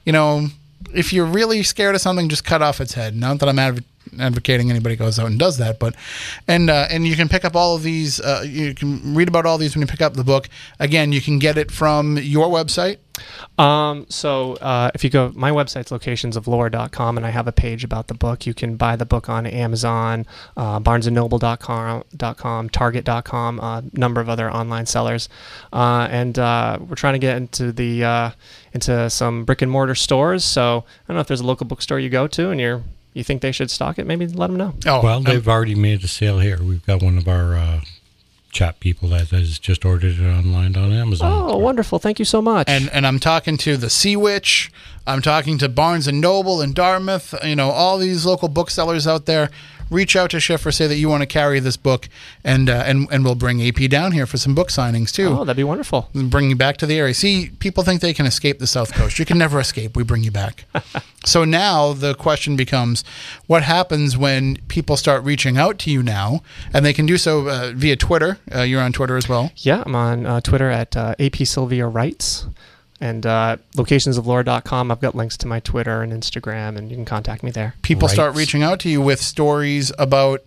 you 0.06 0.12
know, 0.12 0.48
if 0.94 1.12
you're 1.12 1.26
really 1.26 1.62
scared 1.62 1.94
of 1.94 2.00
something, 2.00 2.28
just 2.30 2.44
cut 2.44 2.62
off 2.62 2.80
its 2.80 2.94
head. 2.94 3.14
Not 3.14 3.40
that 3.40 3.48
I'm 3.48 3.58
adv- 3.58 3.84
advocating 4.18 4.70
anybody 4.70 4.96
goes 4.96 5.18
out 5.18 5.26
and 5.26 5.38
does 5.38 5.58
that, 5.58 5.78
but 5.78 5.94
and 6.46 6.70
uh, 6.70 6.86
and 6.90 7.06
you 7.06 7.16
can 7.16 7.28
pick 7.28 7.44
up 7.44 7.54
all 7.54 7.76
of 7.76 7.82
these. 7.82 8.20
Uh, 8.20 8.44
you 8.46 8.74
can 8.74 9.14
read 9.14 9.28
about 9.28 9.46
all 9.46 9.58
these 9.58 9.74
when 9.74 9.80
you 9.80 9.86
pick 9.86 10.02
up 10.02 10.14
the 10.14 10.24
book. 10.24 10.48
Again, 10.78 11.12
you 11.12 11.20
can 11.20 11.38
get 11.38 11.58
it 11.58 11.70
from 11.70 12.18
your 12.18 12.48
website. 12.48 12.98
Um, 13.58 14.06
so 14.08 14.54
uh, 14.54 14.90
if 14.94 15.02
you 15.02 15.10
go, 15.10 15.32
my 15.34 15.50
website's 15.50 15.90
locationsoflore.com, 15.90 17.16
and 17.16 17.26
I 17.26 17.30
have 17.30 17.48
a 17.48 17.52
page 17.52 17.84
about 17.84 18.08
the 18.08 18.14
book. 18.14 18.46
You 18.46 18.54
can 18.54 18.76
buy 18.76 18.96
the 18.96 19.06
book 19.06 19.28
on 19.28 19.46
Amazon, 19.46 20.26
uh, 20.56 20.80
BarnesandNoble.com, 20.80 22.68
Target.com, 22.70 23.58
a 23.58 23.62
uh, 23.62 23.82
number 23.92 24.20
of 24.20 24.28
other 24.28 24.50
online 24.50 24.86
sellers, 24.86 25.28
uh, 25.72 26.08
and 26.10 26.38
uh, 26.38 26.78
we're 26.80 26.96
trying 26.96 27.14
to 27.14 27.18
get 27.18 27.36
into 27.36 27.72
the 27.72 28.04
uh, 28.04 28.30
into 28.72 29.08
some 29.10 29.44
brick 29.44 29.62
and 29.62 29.70
mortar 29.70 29.94
stores. 29.94 30.44
So 30.44 30.84
I 30.86 31.08
don't 31.08 31.16
know 31.16 31.20
if 31.20 31.26
there's 31.28 31.40
a 31.40 31.46
local 31.46 31.66
bookstore 31.66 31.98
you 31.98 32.10
go 32.10 32.26
to, 32.28 32.50
and 32.50 32.60
you're 32.60 32.82
you 33.16 33.24
think 33.24 33.40
they 33.40 33.51
should 33.52 33.70
stock 33.70 33.98
it, 33.98 34.06
maybe 34.06 34.26
let 34.26 34.48
them 34.48 34.56
know. 34.56 34.74
Oh, 34.84 35.02
Well, 35.02 35.16
um, 35.18 35.22
they've 35.24 35.48
already 35.48 35.74
made 35.74 36.05
a 36.05 36.09
sale 36.09 36.38
here. 36.38 36.62
We've 36.62 36.84
got 36.84 37.02
one 37.02 37.16
of 37.16 37.26
our 37.26 37.56
uh, 37.56 37.80
chat 38.52 38.78
people 38.78 39.09
that 39.09 39.28
has 39.30 39.59
just 39.59 39.86
ordered 39.86 40.18
it 40.20 40.22
online 40.22 40.76
on 40.76 40.93
Amazon. 40.93 41.32
Oh, 41.32 41.56
wonderful! 41.56 41.98
Thank 41.98 42.18
you 42.18 42.26
so 42.26 42.43
much. 42.43 42.68
and 42.68 42.90
and 42.90 43.06
I'm 43.06 43.18
talking 43.18 43.56
to 43.59 43.78
the 43.78 43.88
Sea 43.88 44.16
Witch. 44.16 44.70
I'm 45.06 45.22
talking 45.22 45.56
to 45.59 45.68
Barnes 45.70 46.06
and 46.06 46.20
Noble 46.20 46.60
and 46.60 46.74
Dartmouth. 46.74 47.34
You 47.43 47.56
know, 47.56 47.70
all 47.70 47.97
these 47.97 48.26
local 48.26 48.48
booksellers 48.48 49.06
out 49.06 49.24
there. 49.24 49.51
Reach 49.90 50.16
out 50.16 50.30
to 50.30 50.40
Schiffer, 50.40 50.72
say 50.72 50.86
that 50.86 50.96
you 50.96 51.08
want 51.08 51.22
to 51.22 51.26
carry 51.26 51.60
this 51.60 51.76
book, 51.76 52.08
and 52.42 52.68
uh, 52.68 52.82
and 52.86 53.06
and 53.10 53.24
we'll 53.24 53.34
bring 53.36 53.62
AP 53.66 53.88
down 53.88 54.12
here 54.12 54.26
for 54.26 54.36
some 54.36 54.54
book 54.54 54.68
signings 54.68 55.12
too. 55.12 55.28
oh, 55.28 55.44
that'd 55.44 55.56
be 55.56 55.64
wonderful. 55.64 56.08
and 56.14 56.30
bring 56.30 56.50
you 56.50 56.56
back 56.56 56.76
to 56.78 56.86
the 56.86 56.98
area. 56.98 57.14
See, 57.14 57.50
people 57.60 57.84
think 57.84 58.00
they 58.00 58.12
can 58.14 58.26
escape 58.26 58.58
the 58.58 58.66
South 58.66 58.92
Coast. 58.92 59.18
You 59.18 59.24
can 59.24 59.38
never 59.38 59.60
escape. 59.60 59.96
We 59.96 60.02
bring 60.02 60.22
you 60.24 60.30
back. 60.32 60.64
so 61.24 61.44
now 61.44 61.92
the 61.92 62.14
question 62.14 62.56
becomes 62.56 63.04
what 63.46 63.62
happens 63.62 64.16
when 64.16 64.56
people 64.68 64.96
start 64.96 65.22
reaching 65.24 65.56
out 65.56 65.78
to 65.80 65.90
you 65.90 66.02
now? 66.02 66.42
And 66.72 66.84
they 66.84 66.92
can 66.92 67.06
do 67.06 67.16
so 67.16 67.48
uh, 67.48 67.72
via 67.74 67.96
Twitter. 67.96 68.38
Uh, 68.54 68.62
you're 68.62 68.82
on 68.82 68.92
Twitter 68.92 69.16
as 69.16 69.28
well. 69.28 69.52
Yeah, 69.56 69.82
I'm 69.86 69.94
on 69.94 70.26
uh, 70.26 70.40
Twitter 70.40 70.70
at 70.70 70.96
uh, 70.96 71.14
AP 71.18 71.36
Sylvia 71.46 71.86
Writes 71.86 72.46
and 73.01 73.27
uh, 73.27 73.56
locationsoflore.com. 73.74 74.90
I've 74.90 75.01
got 75.01 75.14
links 75.14 75.36
to 75.39 75.47
my 75.47 75.60
Twitter 75.60 76.02
and 76.02 76.12
Instagram, 76.12 76.77
and 76.77 76.90
you 76.90 76.97
can 76.97 77.05
contact 77.05 77.43
me 77.43 77.51
there. 77.51 77.74
People 77.82 78.09
start 78.09 78.35
reaching 78.35 78.62
out 78.62 78.81
to 78.81 78.89
you 78.89 79.01
with 79.01 79.20
stories 79.20 79.93
about 79.98 80.43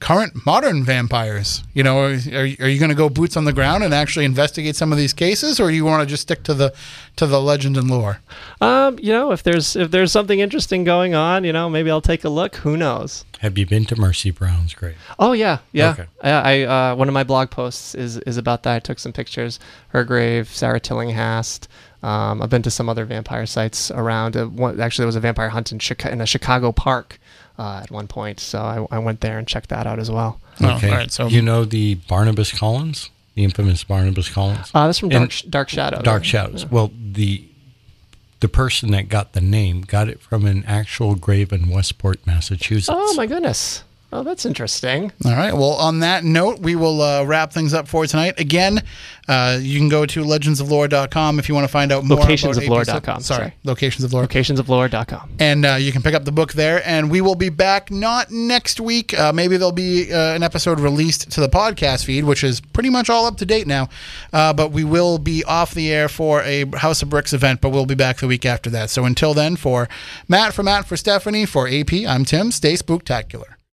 current 0.00 0.46
modern 0.46 0.84
vampires. 0.84 1.64
You 1.74 1.82
know, 1.82 1.98
are, 1.98 2.12
are 2.12 2.44
you 2.68 2.78
going 2.78 2.88
to 2.88 2.94
go 2.94 3.08
boots 3.08 3.36
on 3.36 3.44
the 3.44 3.52
ground 3.52 3.84
and 3.84 3.92
actually 3.92 4.24
investigate 4.24 4.76
some 4.76 4.92
of 4.92 4.98
these 4.98 5.12
cases, 5.12 5.58
or 5.60 5.70
do 5.70 5.76
you 5.76 5.84
want 5.84 6.02
to 6.02 6.06
just 6.06 6.22
stick 6.22 6.42
to 6.44 6.54
the 6.54 6.74
to 7.16 7.26
the 7.26 7.40
legend 7.40 7.76
and 7.76 7.90
lore? 7.90 8.20
Um, 8.60 8.98
you 9.00 9.12
know, 9.12 9.32
if 9.32 9.42
there's 9.42 9.76
if 9.76 9.90
there's 9.90 10.12
something 10.12 10.40
interesting 10.40 10.84
going 10.84 11.14
on, 11.14 11.44
you 11.44 11.52
know, 11.52 11.68
maybe 11.68 11.90
I'll 11.90 12.00
take 12.00 12.24
a 12.24 12.28
look. 12.28 12.56
Who 12.56 12.76
knows? 12.76 13.24
Have 13.40 13.56
you 13.56 13.66
been 13.66 13.84
to 13.86 13.96
Mercy 13.96 14.30
Brown's 14.30 14.74
grave? 14.74 14.96
Oh 15.18 15.32
yeah, 15.32 15.58
yeah. 15.72 15.90
Okay. 15.90 16.06
I, 16.22 16.30
I 16.30 16.90
uh, 16.90 16.96
one 16.96 17.08
of 17.08 17.14
my 17.14 17.24
blog 17.24 17.50
posts 17.50 17.94
is 17.94 18.18
is 18.18 18.36
about 18.36 18.62
that. 18.64 18.76
I 18.76 18.78
took 18.80 18.98
some 18.98 19.12
pictures. 19.12 19.60
Her 19.88 20.04
grave, 20.04 20.48
Sarah 20.48 20.80
Tillinghast. 20.80 21.68
Um, 22.02 22.40
I've 22.42 22.50
been 22.50 22.62
to 22.62 22.70
some 22.70 22.88
other 22.88 23.04
vampire 23.04 23.46
sites 23.46 23.90
around. 23.90 24.36
Uh, 24.36 24.46
one, 24.46 24.80
actually, 24.80 25.02
there 25.02 25.08
was 25.08 25.16
a 25.16 25.20
vampire 25.20 25.48
hunt 25.48 25.72
in, 25.72 25.80
Chica- 25.80 26.12
in 26.12 26.20
a 26.20 26.26
Chicago 26.26 26.70
park 26.70 27.18
uh, 27.58 27.80
at 27.82 27.90
one 27.90 28.06
point, 28.06 28.40
so 28.40 28.58
I, 28.60 28.86
I 28.96 28.98
went 28.98 29.20
there 29.20 29.38
and 29.38 29.46
checked 29.46 29.70
that 29.70 29.86
out 29.86 29.98
as 29.98 30.10
well. 30.10 30.40
Oh, 30.60 30.76
Okay. 30.76 30.90
all 30.90 30.96
right, 30.96 31.10
so- 31.12 31.26
you 31.26 31.42
know 31.42 31.64
the 31.64 31.94
Barnabas 31.96 32.52
Collins, 32.52 33.10
the 33.34 33.44
infamous 33.44 33.84
Barnabas 33.84 34.28
Collins. 34.28 34.70
Uh, 34.74 34.86
that's 34.86 34.98
from 34.98 35.10
In 35.12 35.18
Dark, 35.18 35.30
Sh- 35.30 35.42
Dark 35.42 35.68
Shadow. 35.68 36.02
Dark 36.02 36.22
yeah. 36.24 36.30
Shadows. 36.30 36.66
Well, 36.66 36.90
the 37.12 37.44
the 38.40 38.48
person 38.48 38.92
that 38.92 39.08
got 39.08 39.32
the 39.32 39.40
name 39.40 39.80
got 39.80 40.08
it 40.08 40.20
from 40.20 40.46
an 40.46 40.62
actual 40.66 41.16
grave 41.16 41.52
in 41.52 41.68
Westport, 41.68 42.24
Massachusetts. 42.24 42.88
Oh 42.92 43.14
my 43.14 43.26
goodness. 43.26 43.82
Oh, 44.10 44.22
that's 44.22 44.46
interesting. 44.46 45.12
All 45.26 45.32
right. 45.32 45.52
Well, 45.52 45.72
on 45.74 46.00
that 46.00 46.24
note, 46.24 46.60
we 46.60 46.76
will 46.76 47.02
uh, 47.02 47.24
wrap 47.24 47.52
things 47.52 47.74
up 47.74 47.88
for 47.88 48.06
tonight. 48.06 48.40
Again, 48.40 48.82
uh, 49.28 49.58
you 49.60 49.78
can 49.78 49.90
go 49.90 50.06
to 50.06 50.24
legendsoflore.com 50.24 51.38
if 51.38 51.46
you 51.46 51.54
want 51.54 51.66
to 51.66 51.68
find 51.68 51.92
out 51.92 52.04
more 52.04 52.16
Locationsoflore.com. 52.16 53.20
Sorry, 53.20 53.38
sorry. 53.38 53.54
Locations 53.64 54.04
of 54.04 54.14
Lore. 54.14 54.26
Locationsoflore.com. 54.26 55.32
And 55.38 55.66
uh, 55.66 55.74
you 55.74 55.92
can 55.92 56.00
pick 56.00 56.14
up 56.14 56.24
the 56.24 56.32
book 56.32 56.54
there. 56.54 56.80
And 56.88 57.10
we 57.10 57.20
will 57.20 57.34
be 57.34 57.50
back 57.50 57.90
not 57.90 58.30
next 58.30 58.80
week. 58.80 59.12
Uh, 59.18 59.30
maybe 59.34 59.58
there'll 59.58 59.72
be 59.72 60.10
uh, 60.10 60.34
an 60.34 60.42
episode 60.42 60.80
released 60.80 61.30
to 61.32 61.42
the 61.42 61.48
podcast 61.50 62.06
feed, 62.06 62.24
which 62.24 62.42
is 62.42 62.62
pretty 62.62 62.88
much 62.88 63.10
all 63.10 63.26
up 63.26 63.36
to 63.36 63.44
date 63.44 63.66
now. 63.66 63.90
Uh, 64.32 64.54
but 64.54 64.72
we 64.72 64.84
will 64.84 65.18
be 65.18 65.44
off 65.44 65.74
the 65.74 65.92
air 65.92 66.08
for 66.08 66.40
a 66.44 66.64
House 66.78 67.02
of 67.02 67.10
Bricks 67.10 67.34
event, 67.34 67.60
but 67.60 67.68
we'll 67.68 67.84
be 67.84 67.94
back 67.94 68.16
the 68.16 68.26
week 68.26 68.46
after 68.46 68.70
that. 68.70 68.88
So 68.88 69.04
until 69.04 69.34
then, 69.34 69.56
for 69.56 69.86
Matt, 70.28 70.54
for 70.54 70.62
Matt, 70.62 70.86
for 70.86 70.96
Stephanie, 70.96 71.44
for 71.44 71.68
AP, 71.68 71.92
I'm 72.06 72.24
Tim. 72.24 72.50
Stay 72.50 72.72
spooktacular. 72.72 73.57